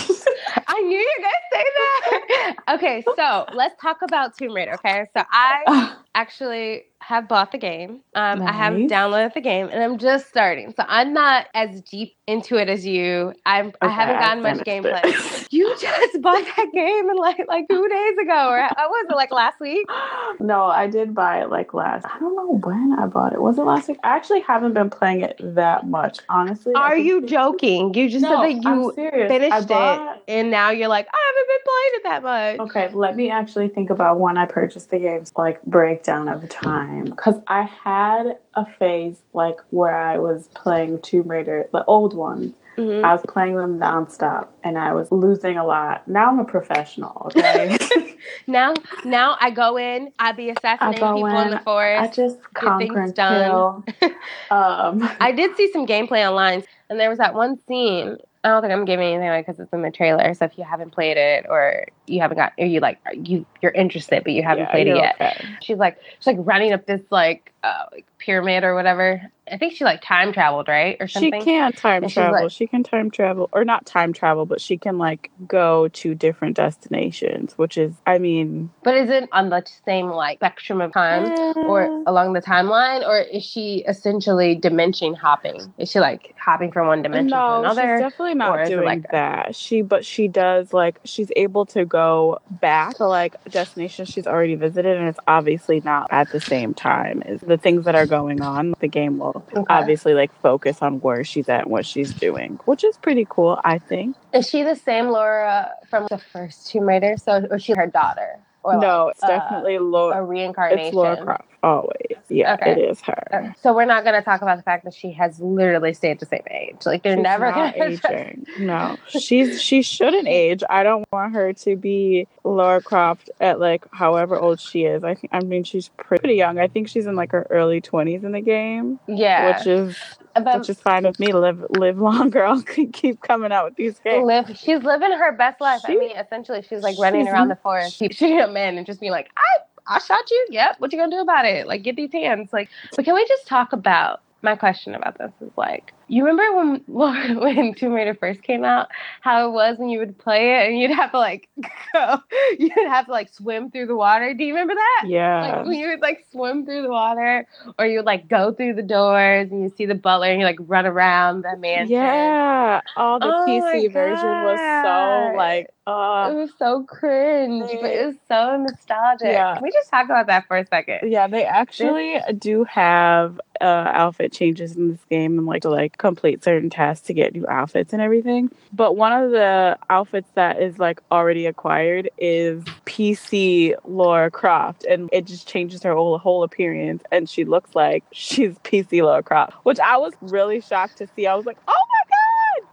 I 0.74 0.80
knew 0.80 0.98
you 0.98 1.16
gonna 1.18 1.48
say 1.52 1.64
that. 1.78 2.21
Okay, 2.68 3.04
so 3.16 3.46
let's 3.52 3.80
talk 3.80 3.98
about 4.02 4.36
Tomb 4.36 4.54
Raider. 4.54 4.74
Okay, 4.74 5.06
so 5.16 5.22
I 5.30 5.96
actually 6.14 6.84
have 7.12 7.28
bought 7.28 7.52
the 7.52 7.58
game. 7.58 8.00
Um, 8.14 8.42
I 8.42 8.52
have 8.52 8.74
Nice. 8.74 8.90
downloaded 8.90 9.34
the 9.34 9.40
game, 9.40 9.68
and 9.70 9.82
I'm 9.82 9.98
just 9.98 10.28
starting. 10.28 10.72
So 10.76 10.84
I'm 10.88 11.12
not 11.12 11.46
as 11.54 11.82
deep 11.82 12.14
into 12.26 12.56
it 12.56 12.68
as 12.68 12.86
you. 12.86 13.34
I'm. 13.44 13.72
I 13.82 13.88
haven't 13.88 14.18
gotten 14.18 14.42
much 14.42 14.58
gameplay. 14.64 15.38
You 15.52 15.68
just 15.78 16.22
bought 16.22 16.42
that 16.56 16.66
game 16.72 17.10
in 17.10 17.16
like 17.16 17.38
like 17.46 17.66
two 17.68 17.86
days 17.86 18.16
ago, 18.22 18.48
or 18.48 18.58
I 18.58 18.86
was 18.86 19.06
it 19.10 19.14
like 19.14 19.30
last 19.30 19.60
week? 19.60 19.86
no, 20.40 20.64
I 20.64 20.86
did 20.86 21.14
buy 21.14 21.42
it 21.42 21.50
like 21.50 21.74
last. 21.74 22.06
I 22.06 22.18
don't 22.20 22.34
know 22.34 22.56
when 22.66 22.94
I 22.98 23.04
bought 23.06 23.34
it. 23.34 23.42
Was 23.42 23.58
it 23.58 23.62
last 23.64 23.86
week? 23.88 23.98
I 24.02 24.16
actually 24.16 24.40
haven't 24.40 24.72
been 24.72 24.88
playing 24.88 25.20
it 25.20 25.38
that 25.42 25.86
much, 25.86 26.20
honestly. 26.30 26.72
Are 26.74 26.96
you 26.96 27.26
joking? 27.26 27.92
You 27.92 28.08
just 28.08 28.22
No, 28.22 28.30
said 28.30 28.42
that 28.62 28.64
you 28.64 28.92
finished 29.28 29.68
bought- 29.68 30.16
it, 30.16 30.22
and 30.28 30.50
now 30.50 30.70
you're 30.70 30.88
like, 30.88 31.06
I 31.12 31.20
haven't 31.26 31.48
been 31.52 31.64
playing 31.68 31.92
it 31.94 32.02
that 32.04 32.22
much. 32.22 32.70
Okay, 32.70 32.94
let 32.94 33.14
me 33.16 33.28
actually 33.30 33.68
think 33.68 33.90
about 33.90 34.18
when 34.18 34.38
I 34.38 34.46
purchased 34.46 34.88
the 34.88 34.98
games, 35.00 35.32
like 35.36 35.62
breakdown 35.64 36.28
of 36.28 36.48
time. 36.48 37.01
Because 37.10 37.36
I 37.46 37.62
had 37.62 38.38
a 38.54 38.66
phase 38.78 39.22
like 39.32 39.58
where 39.70 39.96
I 39.96 40.18
was 40.18 40.48
playing 40.54 41.00
Tomb 41.02 41.28
Raider, 41.28 41.68
the 41.72 41.84
old 41.84 42.14
ones. 42.14 42.54
Mhm. 42.76 43.04
I 43.04 43.12
was 43.12 43.22
playing 43.28 43.56
them 43.56 43.78
nonstop 43.78 44.48
and 44.64 44.78
I 44.78 44.94
was 44.94 45.12
losing 45.12 45.58
a 45.58 45.66
lot. 45.66 46.08
Now 46.08 46.30
I'm 46.30 46.38
a 46.38 46.44
professional, 46.44 47.26
okay? 47.26 47.78
Now, 48.46 48.74
now 49.04 49.36
I 49.40 49.50
go 49.50 49.76
in, 49.76 50.12
I 50.18 50.32
be 50.32 50.50
assassinating 50.50 51.00
go 51.00 51.14
people 51.14 51.28
in, 51.28 51.48
in, 51.48 51.50
the 51.50 51.60
forest. 51.60 52.02
I 52.02 52.14
just 52.14 52.38
conquer 52.54 53.00
and 53.00 53.14
done. 53.14 53.84
kill. 54.00 54.10
Um, 54.50 55.08
I 55.18 55.32
did 55.32 55.56
see 55.56 55.72
some 55.72 55.86
gameplay 55.86 56.28
online, 56.28 56.62
and 56.88 57.00
there 57.00 57.08
was 57.08 57.18
that 57.18 57.34
one 57.34 57.58
scene. 57.66 58.18
I 58.44 58.48
don't 58.48 58.62
think 58.62 58.72
I'm 58.72 58.84
giving 58.84 59.06
anything 59.06 59.28
away 59.28 59.40
because 59.40 59.60
it's 59.60 59.72
in 59.72 59.82
the 59.82 59.90
trailer. 59.90 60.34
So 60.34 60.44
if 60.44 60.58
you 60.58 60.64
haven't 60.64 60.90
played 60.90 61.16
it, 61.16 61.46
or 61.48 61.86
you 62.06 62.20
haven't 62.20 62.38
got, 62.38 62.52
or 62.58 62.66
you 62.66 62.80
like, 62.80 62.98
you 63.12 63.46
you're 63.60 63.72
interested 63.72 64.24
but 64.24 64.32
you 64.32 64.42
haven't 64.42 64.64
yeah, 64.64 64.70
played 64.70 64.86
it 64.88 64.96
yet, 64.96 65.14
okay. 65.14 65.46
she's 65.60 65.78
like, 65.78 65.98
she's 66.18 66.26
like 66.26 66.38
running 66.40 66.72
up 66.72 66.86
this 66.86 67.02
like, 67.10 67.51
uh, 67.62 67.84
like 67.92 68.06
pyramid 68.18 68.64
or 68.64 68.74
whatever. 68.74 69.22
I 69.50 69.58
think 69.58 69.74
she 69.74 69.84
like 69.84 70.00
time 70.02 70.32
traveled, 70.32 70.68
right, 70.68 70.96
or 71.00 71.08
She 71.08 71.14
something. 71.14 71.44
can 71.44 71.72
time 71.72 72.04
And 72.04 72.12
travel. 72.12 72.42
like- 72.44 72.50
she 72.52 72.66
can 72.66 72.82
time 72.84 73.10
travel, 73.10 73.48
or 73.52 73.64
not 73.64 73.84
time 73.86 74.12
travel, 74.12 74.46
but 74.46 74.60
she 74.60 74.78
can 74.78 74.98
like 74.98 75.30
go 75.48 75.88
to 75.88 76.14
different 76.14 76.56
destinations, 76.56 77.58
which 77.58 77.76
is, 77.76 77.94
I 78.06 78.18
mean, 78.18 78.70
But 78.82 78.94
is 78.96 79.10
it 79.10 79.28
on 79.32 79.50
the 79.50 79.64
same 79.84 80.08
like 80.08 80.38
spectrum 80.38 80.80
of 80.80 80.92
time? 80.92 81.32
or 81.56 81.82
eh, 81.82 82.02
along 82.06 82.32
the 82.34 82.40
timeline, 82.40 83.06
or 83.06 83.18
is 83.18 83.44
she 83.44 83.84
essentially 83.88 84.54
dimension 84.54 85.14
hopping? 85.14 85.72
Is 85.78 85.90
she 85.90 86.00
like 86.00 86.34
hopping 86.38 86.70
from 86.72 86.86
one 86.86 87.02
dimension 87.02 87.30
to 87.30 87.36
no, 87.36 87.58
another? 87.60 87.96
she's 87.96 88.00
definitely 88.00 88.34
not 88.34 88.66
doing 88.68 88.84
like 88.84 89.04
a- 89.06 89.12
that. 89.12 89.56
She, 89.56 89.82
but 89.82 90.04
she 90.04 90.28
does 90.28 90.72
like 90.72 90.98
she's 91.04 91.30
able 91.36 91.66
to 91.66 91.84
go 91.84 92.40
back 92.50 92.96
to 92.96 93.06
like 93.06 93.42
destinations 93.50 94.08
she's 94.08 94.26
already 94.26 94.54
visited, 94.54 94.96
and 94.96 95.08
it's 95.08 95.20
obviously 95.26 95.80
not 95.84 96.08
at 96.10 96.30
the 96.30 96.40
same 96.40 96.74
time 96.74 97.22
as 97.26 97.40
the 97.52 97.58
things 97.58 97.84
that 97.84 97.94
are 97.94 98.06
going 98.06 98.40
on. 98.40 98.72
The 98.80 98.88
game 98.88 99.18
will 99.18 99.44
Okay. 99.54 99.62
obviously 99.68 100.14
like 100.14 100.32
focus 100.40 100.80
on 100.80 101.00
where 101.00 101.22
she's 101.22 101.48
at 101.50 101.62
and 101.64 101.70
what 101.70 101.84
she's 101.84 102.12
doing, 102.14 102.58
which 102.64 102.82
is 102.82 102.96
pretty 102.96 103.26
cool, 103.28 103.60
I 103.62 103.78
think. 103.78 104.16
Is 104.32 104.48
she 104.48 104.62
the 104.62 104.74
same 104.74 105.08
Lara 105.10 105.70
from 105.90 106.06
the 106.10 106.16
first 106.18 106.68
Tomb 106.68 106.84
Raider? 106.84 107.16
So, 107.18 107.46
or 107.50 107.58
she 107.58 107.74
her 107.76 107.86
daughter? 107.86 108.38
Or 108.64 108.76
no, 108.78 109.06
like, 109.06 109.14
it's 109.16 109.24
uh, 109.24 109.28
definitely 109.28 109.78
Lara. 109.78 110.18
a 110.18 110.22
reincarnation. 110.24 110.86
It's 110.86 110.94
Lara 110.94 111.16
Croft 111.16 111.48
always. 111.64 112.16
Yeah, 112.28 112.54
Okay. 112.54 112.72
it 112.72 112.78
is 112.78 113.00
her. 113.02 113.24
Uh, 113.32 113.52
So 113.60 113.74
we're 113.74 113.84
not 113.84 114.04
going 114.04 114.14
to 114.16 114.22
talk 114.22 114.40
about 114.42 114.56
the 114.56 114.62
fact 114.62 114.84
that 114.84 114.94
she 114.94 115.12
has 115.12 115.40
literally 115.40 115.94
stayed 115.94 116.18
the 116.20 116.26
same 116.26 116.42
age. 116.50 116.76
Like 116.86 117.02
they're 117.02 117.16
She's 117.16 117.22
never 117.22 117.50
going 117.52 117.72
to 117.74 117.82
aging. 117.84 118.46
No, 118.58 118.96
she's 119.08 119.60
she 119.68 119.82
shouldn't 119.82 120.28
age. 120.28 120.62
I 120.70 120.82
don't 120.82 121.04
want 121.12 121.34
her 121.34 121.52
to 121.52 121.76
be 121.76 122.26
Lara 122.44 122.80
Croft 122.82 123.30
at 123.40 123.58
like 123.60 123.84
however 123.92 124.38
old 124.38 124.60
she 124.60 124.84
is. 124.84 125.02
I 125.04 125.14
think 125.14 125.32
I 125.32 125.40
mean 125.40 125.64
she's 125.64 125.88
pretty 125.96 126.34
young. 126.34 126.58
I 126.58 126.68
think 126.68 126.88
she's 126.88 127.06
in 127.06 127.16
like 127.16 127.32
her 127.32 127.46
early 127.50 127.80
twenties 127.80 128.22
in 128.24 128.32
the 128.32 128.40
game, 128.40 128.98
Yeah, 129.06 129.56
which 129.58 129.66
is 129.66 129.96
but 130.34 130.58
which 130.58 130.70
is 130.70 130.80
fine 130.80 131.04
with 131.04 131.18
me. 131.20 131.32
Live 131.32 131.64
live 131.70 131.98
longer. 131.98 132.44
I'll 132.46 132.62
keep 132.62 133.20
coming 133.22 133.52
out 133.52 133.66
with 133.66 133.76
these 133.76 133.98
games. 134.00 134.26
live. 134.26 134.56
She's 134.56 134.82
living 134.82 135.12
her 135.12 135.32
best 135.32 135.60
life. 135.60 135.82
I 135.86 135.94
mean, 135.96 136.16
essentially, 136.16 136.62
she's 136.62 136.82
like 136.82 136.98
running 136.98 137.22
she's- 137.22 137.32
around 137.32 137.48
the 137.48 137.56
forest, 137.56 137.96
shooting 137.96 138.38
at 138.38 138.52
men, 138.52 138.76
and 138.76 138.86
just 138.86 139.00
being 139.00 139.12
like, 139.12 139.30
"I, 139.36 139.96
I 139.96 139.98
shot 139.98 140.30
you. 140.30 140.46
Yep. 140.50 140.76
What 140.78 140.92
you 140.92 140.98
gonna 140.98 141.10
do 141.10 141.20
about 141.20 141.44
it? 141.44 141.66
Like, 141.66 141.82
get 141.82 141.96
these 141.96 142.12
hands. 142.12 142.52
Like, 142.52 142.68
but 142.96 143.04
can 143.04 143.14
we 143.14 143.26
just 143.26 143.46
talk 143.46 143.72
about 143.72 144.20
my 144.42 144.56
question 144.56 144.94
about 144.94 145.18
this? 145.18 145.30
Is 145.40 145.50
like, 145.56 145.92
you 146.08 146.24
remember 146.26 146.82
when 146.86 147.38
when 147.40 147.74
Tomb 147.74 147.92
Raider 147.92 148.14
first 148.14 148.42
came 148.42 148.64
out, 148.64 148.88
how 149.20 149.48
it 149.48 149.52
was 149.52 149.78
when 149.78 149.88
you 149.88 149.98
would 149.98 150.18
play 150.18 150.60
it 150.62 150.68
and 150.70 150.78
you'd 150.78 150.90
have 150.90 151.12
to 151.12 151.18
like 151.18 151.48
go, 151.92 152.18
you'd 152.58 152.72
have 152.88 153.06
to 153.06 153.12
like 153.12 153.28
swim 153.32 153.70
through 153.70 153.86
the 153.86 153.96
water. 153.96 154.34
Do 154.34 154.44
you 154.44 154.52
remember 154.54 154.74
that? 154.74 155.08
Yeah. 155.08 155.40
Like 155.58 155.66
when 155.66 155.78
you 155.78 155.88
would 155.88 156.00
like 156.00 156.26
swim 156.30 156.64
through 156.66 156.82
the 156.82 156.90
water, 156.90 157.46
or 157.78 157.86
you 157.86 157.98
would 157.98 158.06
like 158.06 158.28
go 158.28 158.52
through 158.52 158.74
the 158.74 158.82
doors 158.82 159.50
and 159.50 159.62
you 159.62 159.72
see 159.76 159.86
the 159.86 159.94
butler 159.94 160.26
and 160.28 160.40
you 160.40 160.46
like 160.46 160.58
run 160.60 160.86
around 160.86 161.42
the 161.42 161.56
mansion. 161.56 161.96
yeah. 161.96 162.80
All 162.96 163.18
the 163.18 163.26
Oh 163.26 163.44
PC 163.48 163.92
version 163.92 164.42
was 164.44 164.58
so 164.84 165.36
like 165.36 165.66
It 165.66 165.72
uh 165.86 166.32
was 166.34 166.50
so 166.58 166.84
cringe, 166.84 167.68
but 167.80 167.90
it 167.90 168.06
was 168.06 168.16
so 168.28 168.56
nostalgic. 168.56 169.28
Yeah. 169.28 169.54
Can 169.54 169.62
we 169.62 169.70
just 169.72 169.90
talk 169.90 170.04
about 170.06 170.26
that 170.28 170.46
for 170.46 170.56
a 170.56 170.66
second? 170.66 171.10
Yeah, 171.10 171.26
they 171.26 171.44
actually 171.44 172.20
do 172.38 172.64
have 172.64 173.40
uh, 173.62 173.90
outfit 173.94 174.32
changes 174.32 174.76
in 174.76 174.90
this 174.90 175.04
game 175.08 175.38
and 175.38 175.46
like 175.46 175.62
to 175.62 175.70
like 175.70 175.96
complete 175.98 176.42
certain 176.42 176.68
tasks 176.68 177.06
to 177.06 177.14
get 177.14 177.32
new 177.32 177.46
outfits 177.48 177.92
and 177.92 178.02
everything. 178.02 178.50
But 178.72 178.96
one 178.96 179.12
of 179.12 179.30
the 179.30 179.78
outfits 179.88 180.28
that 180.34 180.60
is 180.60 180.78
like 180.78 181.00
already 181.12 181.46
acquired 181.46 182.10
is 182.18 182.64
PC 182.86 183.74
Lara 183.84 184.30
Croft, 184.30 184.84
and 184.84 185.08
it 185.12 185.26
just 185.26 185.46
changes 185.46 185.82
her 185.84 185.94
whole 185.94 186.18
whole 186.18 186.42
appearance, 186.42 187.02
and 187.12 187.28
she 187.28 187.44
looks 187.44 187.74
like 187.74 188.04
she's 188.12 188.58
PC 188.58 189.04
Lara 189.04 189.22
Croft, 189.22 189.54
which 189.62 189.78
I 189.78 189.96
was 189.96 190.12
really 190.20 190.60
shocked 190.60 190.98
to 190.98 191.08
see. 191.14 191.26
I 191.26 191.34
was 191.34 191.46
like, 191.46 191.58
oh 191.68 191.84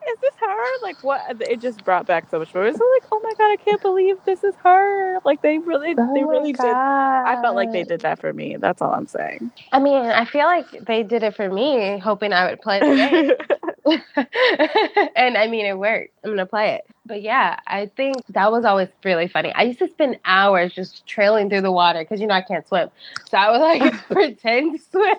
is 0.07 0.19
this 0.21 0.33
her? 0.39 0.81
Like 0.81 1.03
what? 1.03 1.41
It 1.41 1.61
just 1.61 1.83
brought 1.83 2.05
back 2.05 2.29
so 2.29 2.39
much 2.39 2.53
memories. 2.53 2.77
So 2.77 2.85
like, 2.95 3.09
oh 3.11 3.19
my 3.23 3.33
god, 3.37 3.51
I 3.51 3.57
can't 3.57 3.81
believe 3.81 4.17
this 4.25 4.43
is 4.43 4.55
her. 4.63 5.19
Like 5.25 5.41
they 5.41 5.57
really, 5.57 5.95
Oh 5.97 6.13
they 6.13 6.23
really 6.23 6.53
did. 6.53 6.65
I 6.65 7.39
felt 7.41 7.55
like 7.55 7.71
they 7.71 7.83
did 7.83 8.01
that 8.01 8.19
for 8.19 8.33
me. 8.33 8.57
That's 8.57 8.81
all 8.81 8.93
I'm 8.93 9.07
saying. 9.07 9.51
I 9.71 9.79
mean, 9.79 10.05
I 10.05 10.25
feel 10.25 10.45
like 10.45 10.65
they 10.85 11.03
did 11.03 11.23
it 11.23 11.35
for 11.35 11.49
me, 11.51 11.99
hoping 11.99 12.33
I 12.33 12.49
would 12.49 12.61
play 12.61 12.79
the 12.79 12.95
game. 12.95 13.31
and 15.15 15.37
I 15.37 15.47
mean, 15.47 15.65
it 15.65 15.77
worked. 15.77 16.11
I'm 16.23 16.31
gonna 16.31 16.45
play 16.45 16.75
it. 16.75 16.81
But 17.09 17.23
yeah, 17.23 17.59
I 17.65 17.87
think 17.87 18.17
that 18.29 18.51
was 18.51 18.65
always 18.65 18.87
really 19.03 19.27
funny. 19.27 19.51
I 19.53 19.63
used 19.63 19.79
to 19.79 19.87
spend 19.87 20.19
hours 20.25 20.71
just 20.73 21.07
trailing 21.07 21.49
through 21.49 21.61
the 21.61 21.71
water 21.71 22.01
because 22.01 22.21
you 22.21 22.27
know 22.27 22.35
I 22.35 22.43
can't 22.43 22.65
swim, 22.67 22.91
so 23.27 23.35
I 23.35 23.49
would 23.49 23.61
like 23.61 23.93
pretend 24.09 24.77
to 24.77 24.85
swim 24.91 25.17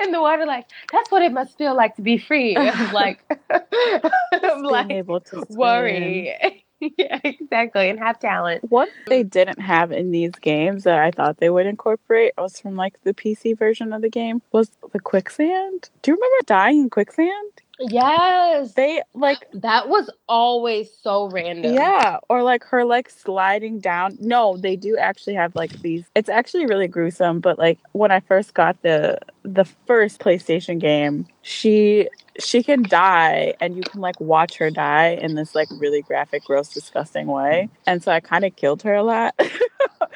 in 0.00 0.12
the 0.12 0.22
water. 0.22 0.46
Like 0.46 0.66
that's 0.90 1.10
what 1.10 1.20
it 1.20 1.30
must 1.30 1.58
feel 1.58 1.76
like 1.76 1.94
to 1.96 2.02
be 2.02 2.16
free. 2.16 2.56
Like, 2.56 3.22
Being 4.42 4.62
like 4.62 4.90
able 4.90 5.20
to 5.20 5.44
worry. 5.50 6.64
yeah, 6.80 7.20
exactly, 7.22 7.90
and 7.90 7.98
have 7.98 8.18
talent. 8.18 8.64
What 8.70 8.88
they 9.06 9.24
didn't 9.24 9.60
have 9.60 9.92
in 9.92 10.10
these 10.10 10.32
games 10.40 10.84
that 10.84 10.98
I 10.98 11.10
thought 11.10 11.36
they 11.36 11.50
would 11.50 11.66
incorporate 11.66 12.32
was 12.38 12.58
from 12.58 12.76
like 12.76 12.94
the 13.02 13.12
PC 13.12 13.58
version 13.58 13.92
of 13.92 14.00
the 14.00 14.08
game 14.08 14.40
was 14.52 14.70
the 14.94 15.00
quicksand. 15.00 15.90
Do 16.00 16.12
you 16.12 16.14
remember 16.14 16.44
dying 16.46 16.80
in 16.80 16.88
quicksand? 16.88 17.60
Yes, 17.80 18.72
They 18.74 19.02
like 19.14 19.46
that 19.54 19.88
was 19.88 20.10
always 20.28 20.90
so 21.02 21.28
random. 21.28 21.74
yeah, 21.74 22.18
or 22.28 22.42
like 22.42 22.64
her 22.64 22.84
like 22.84 23.10
sliding 23.10 23.80
down. 23.80 24.16
No, 24.20 24.56
they 24.56 24.76
do 24.76 24.96
actually 24.96 25.34
have 25.34 25.54
like 25.54 25.72
these. 25.82 26.04
It's 26.14 26.28
actually 26.28 26.66
really 26.66 26.88
gruesome, 26.88 27.40
but 27.40 27.58
like 27.58 27.78
when 27.92 28.10
I 28.10 28.20
first 28.20 28.54
got 28.54 28.80
the 28.82 29.18
the 29.42 29.64
first 29.86 30.20
PlayStation 30.20 30.78
game, 30.78 31.26
she 31.42 32.08
she 32.38 32.62
can 32.62 32.82
die 32.82 33.54
and 33.60 33.76
you 33.76 33.82
can 33.82 34.00
like 34.00 34.20
watch 34.20 34.56
her 34.58 34.70
die 34.70 35.18
in 35.20 35.34
this 35.34 35.54
like 35.54 35.68
really 35.78 36.02
graphic, 36.02 36.44
gross, 36.44 36.68
disgusting 36.68 37.26
way. 37.26 37.68
And 37.86 38.02
so 38.02 38.10
I 38.12 38.20
kind 38.20 38.44
of 38.44 38.56
killed 38.56 38.82
her 38.82 38.94
a 38.94 39.02
lot. 39.02 39.34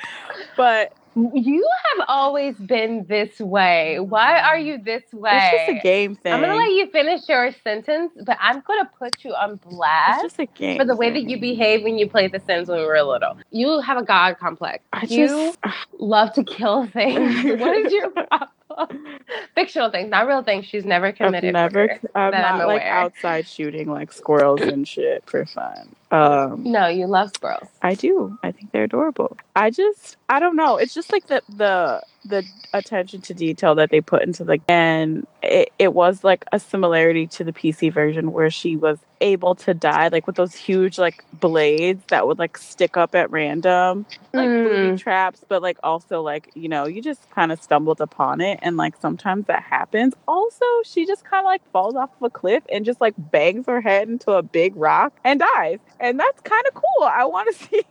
but 0.56 0.92
You 1.16 1.68
have 1.96 2.06
always 2.08 2.54
been 2.56 3.04
this 3.08 3.40
way. 3.40 3.98
Why 3.98 4.40
are 4.40 4.58
you 4.58 4.78
this 4.78 5.02
way? 5.12 5.30
it's 5.32 5.66
just 5.72 5.78
a 5.78 5.82
game 5.82 6.14
thing. 6.14 6.32
I'm 6.32 6.40
gonna 6.40 6.54
let 6.56 6.70
you 6.70 6.86
finish 6.90 7.28
your 7.28 7.50
sentence, 7.64 8.12
but 8.24 8.36
I'm 8.40 8.62
gonna 8.66 8.88
put 8.98 9.24
you 9.24 9.32
on 9.34 9.56
blast. 9.56 10.24
it's 10.24 10.34
just 10.34 10.40
a 10.40 10.46
game 10.46 10.78
for 10.78 10.84
the 10.84 10.94
way 10.96 11.10
that 11.10 11.22
you 11.28 11.40
behave 11.40 11.82
when 11.82 11.98
you 11.98 12.08
played 12.08 12.32
The 12.32 12.40
Sims 12.40 12.68
when 12.68 12.78
we 12.78 12.86
were 12.86 13.02
little. 13.02 13.36
You 13.50 13.80
have 13.80 13.96
a 13.98 14.04
god 14.04 14.38
complex. 14.38 14.84
I 14.92 15.02
you 15.08 15.26
just 15.26 15.58
love 15.98 16.32
to 16.34 16.44
kill 16.44 16.86
things. 16.92 17.44
what 17.60 17.76
is 17.76 17.92
your 17.92 18.10
problem? 18.10 19.16
Fictional 19.54 19.90
things, 19.90 20.10
not 20.10 20.26
real 20.28 20.42
things. 20.42 20.66
She's 20.66 20.84
never 20.84 21.06
I've 21.06 21.16
committed. 21.16 21.52
never 21.52 21.74
murder. 21.88 22.00
I'm 22.14 22.30
that 22.30 22.44
I'm 22.52 22.58
not 22.58 22.68
like 22.68 22.82
outside 22.82 23.46
shooting 23.48 23.90
like 23.90 24.12
squirrels 24.12 24.60
and 24.60 24.86
shit 24.86 25.24
for 25.26 25.44
fun. 25.46 25.96
Um 26.10 26.62
No, 26.64 26.88
you 26.88 27.06
love 27.06 27.30
squirrels. 27.34 27.68
I 27.82 27.94
do. 27.94 28.38
I 28.42 28.52
think 28.52 28.72
they're 28.72 28.84
adorable. 28.84 29.36
I 29.56 29.70
just 29.70 30.16
I 30.28 30.38
don't 30.40 30.56
know. 30.56 30.76
It's 30.76 30.94
just 30.94 31.12
like 31.12 31.26
the 31.26 31.42
the 31.48 32.02
the 32.24 32.44
attention 32.74 33.20
to 33.22 33.32
detail 33.34 33.74
that 33.76 33.90
they 33.90 34.00
put 34.00 34.22
into 34.22 34.44
the 34.44 34.58
and 34.68 35.26
it, 35.42 35.70
it 35.78 35.94
was 35.94 36.24
like 36.24 36.44
a 36.52 36.58
similarity 36.58 37.26
to 37.28 37.44
the 37.44 37.52
PC 37.52 37.92
version 37.92 38.32
where 38.32 38.50
she 38.50 38.76
was 38.76 38.98
able 39.20 39.54
to 39.54 39.74
die 39.74 40.08
like 40.08 40.26
with 40.28 40.36
those 40.36 40.54
huge 40.54 40.98
like 40.98 41.24
blades 41.32 42.04
that 42.08 42.26
would 42.26 42.38
like 42.38 42.56
stick 42.56 42.96
up 42.96 43.14
at 43.16 43.28
random 43.32 44.06
like 44.32 44.48
booby 44.48 44.92
Mm. 44.92 44.98
traps 44.98 45.44
but 45.48 45.60
like 45.60 45.76
also 45.82 46.22
like 46.22 46.50
you 46.54 46.68
know 46.68 46.86
you 46.86 47.02
just 47.02 47.28
kind 47.30 47.50
of 47.50 47.60
stumbled 47.60 48.00
upon 48.00 48.40
it 48.40 48.60
and 48.62 48.76
like 48.76 48.94
sometimes 49.00 49.46
that 49.46 49.62
happens 49.64 50.14
also 50.28 50.64
she 50.84 51.04
just 51.04 51.24
kind 51.24 51.40
of 51.40 51.46
like 51.46 51.62
falls 51.72 51.96
off 51.96 52.10
of 52.20 52.26
a 52.26 52.30
cliff 52.30 52.62
and 52.70 52.84
just 52.84 53.00
like 53.00 53.14
bangs 53.18 53.66
her 53.66 53.80
head 53.80 54.08
into 54.08 54.30
a 54.32 54.42
big 54.42 54.76
rock 54.76 55.12
and 55.24 55.40
dies 55.40 55.80
and 56.00 56.18
that's 56.18 56.40
kind 56.42 56.64
of 56.68 56.74
cool. 56.74 57.06
I 57.06 57.24
want 57.24 57.54
to 57.54 57.64
see 57.64 57.82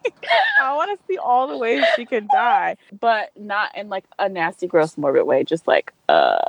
i 0.61 0.73
want 0.73 0.97
to 0.99 1.05
see 1.07 1.17
all 1.17 1.47
the 1.47 1.57
ways 1.57 1.83
she 1.95 2.05
can 2.05 2.27
die. 2.31 2.77
But 2.99 3.31
not 3.37 3.75
in 3.75 3.89
like 3.89 4.05
a 4.19 4.29
nasty 4.29 4.67
gross 4.67 4.97
morbid 4.97 5.25
way 5.25 5.43
just 5.43 5.67
like 5.67 5.93
uh 6.09 6.39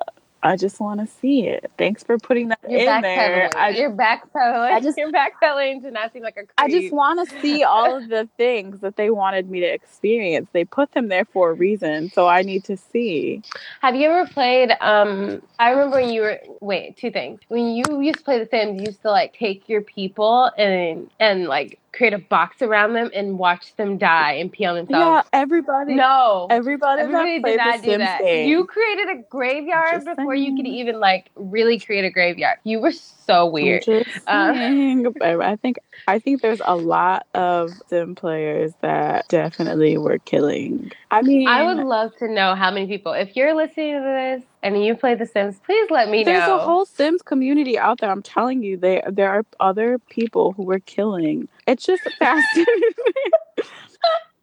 I 0.43 0.57
just 0.57 0.79
want 0.79 1.01
to 1.01 1.07
see 1.07 1.47
it. 1.49 1.71
Thanks 1.77 2.05
for 2.05 2.17
putting 2.17 2.49
that 2.49 2.61
You're 2.69 2.81
in 2.81 3.03
there. 3.03 3.51
I, 3.57 3.71
You're 3.71 3.91
backpedaling. 3.91 4.71
I 4.73 4.81
just- 4.81 4.97
You're 4.99 5.11
backpedaling 5.11 5.83
to 5.83 5.91
not 5.91 6.13
seem 6.13 6.23
like 6.23 6.35
a 6.37 6.45
creep. 6.45 6.51
I 6.59 6.69
just 6.69 6.93
want 6.93 7.29
to 7.29 7.41
see 7.41 7.65
all 7.65 7.97
of 7.97 8.09
the 8.09 8.29
things 8.37 8.81
that 8.81 8.97
they 8.97 9.11
wanted 9.11 9.51
me 9.51 9.61
to 9.61 9.67
experience. 9.67 10.49
They 10.53 10.65
put 10.65 10.93
them 10.93 11.09
there 11.09 11.25
for 11.25 11.51
a 11.51 11.55
reason, 11.55 12.11
so 12.11 12.29
I 12.29 12.43
need 12.43 12.65
to 12.65 12.77
see. 12.77 13.43
Have 13.81 13.97
you 13.97 14.09
ever 14.11 14.29
played? 14.29 14.71
Um, 14.81 15.43
I 15.59 15.71
remember 15.71 15.97
when 16.01 16.13
you 16.13 16.21
were 16.23 16.39
wait 16.61 16.97
two 16.97 17.11
things. 17.11 17.41
When 17.49 17.67
you 17.75 17.85
used 18.01 18.19
to 18.19 18.25
play 18.25 18.39
The 18.39 18.47
Sims, 18.49 18.81
you 18.81 18.87
used 18.87 19.03
to 19.03 19.11
like 19.11 19.35
take 19.35 19.69
your 19.69 19.83
people 19.83 20.51
and 20.57 21.11
and 21.19 21.47
like 21.47 21.81
create 21.93 22.13
a 22.13 22.19
box 22.19 22.63
around 22.63 22.93
them 22.93 23.11
and 23.15 23.39
watch 23.39 23.75
them 23.77 23.99
die 23.99 24.33
and 24.33 24.53
pee 24.53 24.65
on 24.65 24.87
Yeah, 24.89 25.23
everybody. 25.33 25.95
No, 25.95 26.47
everybody, 26.51 27.03
everybody 27.03 27.41
that 27.41 27.49
did 27.51 27.57
not 27.59 27.83
do 27.83 27.91
Sims 27.91 27.99
that. 28.01 28.25
You 28.25 28.65
created 28.67 29.09
a 29.09 29.23
graveyard 29.29 30.05
before 30.05 30.35
you 30.35 30.57
could 30.57 30.67
even 30.67 31.01
like 31.01 31.31
really 31.35 31.79
create 31.79 32.05
a 32.05 32.11
graveyard. 32.11 32.59
You 32.65 32.81
were 32.81 32.93
so 33.29 33.47
weird. 33.47 33.87
Uh. 33.89 34.03
I 35.21 35.57
think 35.61 35.79
I 36.07 36.19
think 36.19 36.43
there's 36.43 36.63
a 36.65 36.75
lot 36.75 37.27
of 37.35 37.71
Sim 37.89 38.15
players 38.15 38.73
that 38.81 39.29
definitely 39.29 39.99
were 39.99 40.19
killing. 40.19 40.91
I 41.11 41.23
mean, 41.23 41.47
I 41.47 41.63
would 41.65 41.85
love 41.85 42.17
to 42.17 42.29
know 42.29 42.55
how 42.55 42.71
many 42.71 42.87
people. 42.87 43.13
If 43.13 43.37
you're 43.37 43.55
listening 43.55 43.95
to 43.95 44.01
this 44.01 44.49
and 44.63 44.83
you 44.83 44.97
play 44.97 45.15
The 45.15 45.27
Sims, 45.27 45.61
please 45.65 45.91
let 45.91 46.09
me 46.09 46.25
There's 46.25 46.41
know. 46.41 46.47
There's 46.47 46.63
a 46.63 46.65
whole 46.65 46.87
Sims 46.87 47.23
community 47.23 47.79
out 47.79 48.01
there. 48.01 48.11
I'm 48.11 48.23
telling 48.23 48.63
you, 48.63 48.77
there 48.77 49.03
there 49.11 49.31
are 49.31 49.45
other 49.61 49.99
people 49.99 50.53
who 50.53 50.65
were 50.65 50.81
killing. 50.81 51.49
It's 51.67 51.85
just 51.85 52.03
fascinating. 52.19 52.93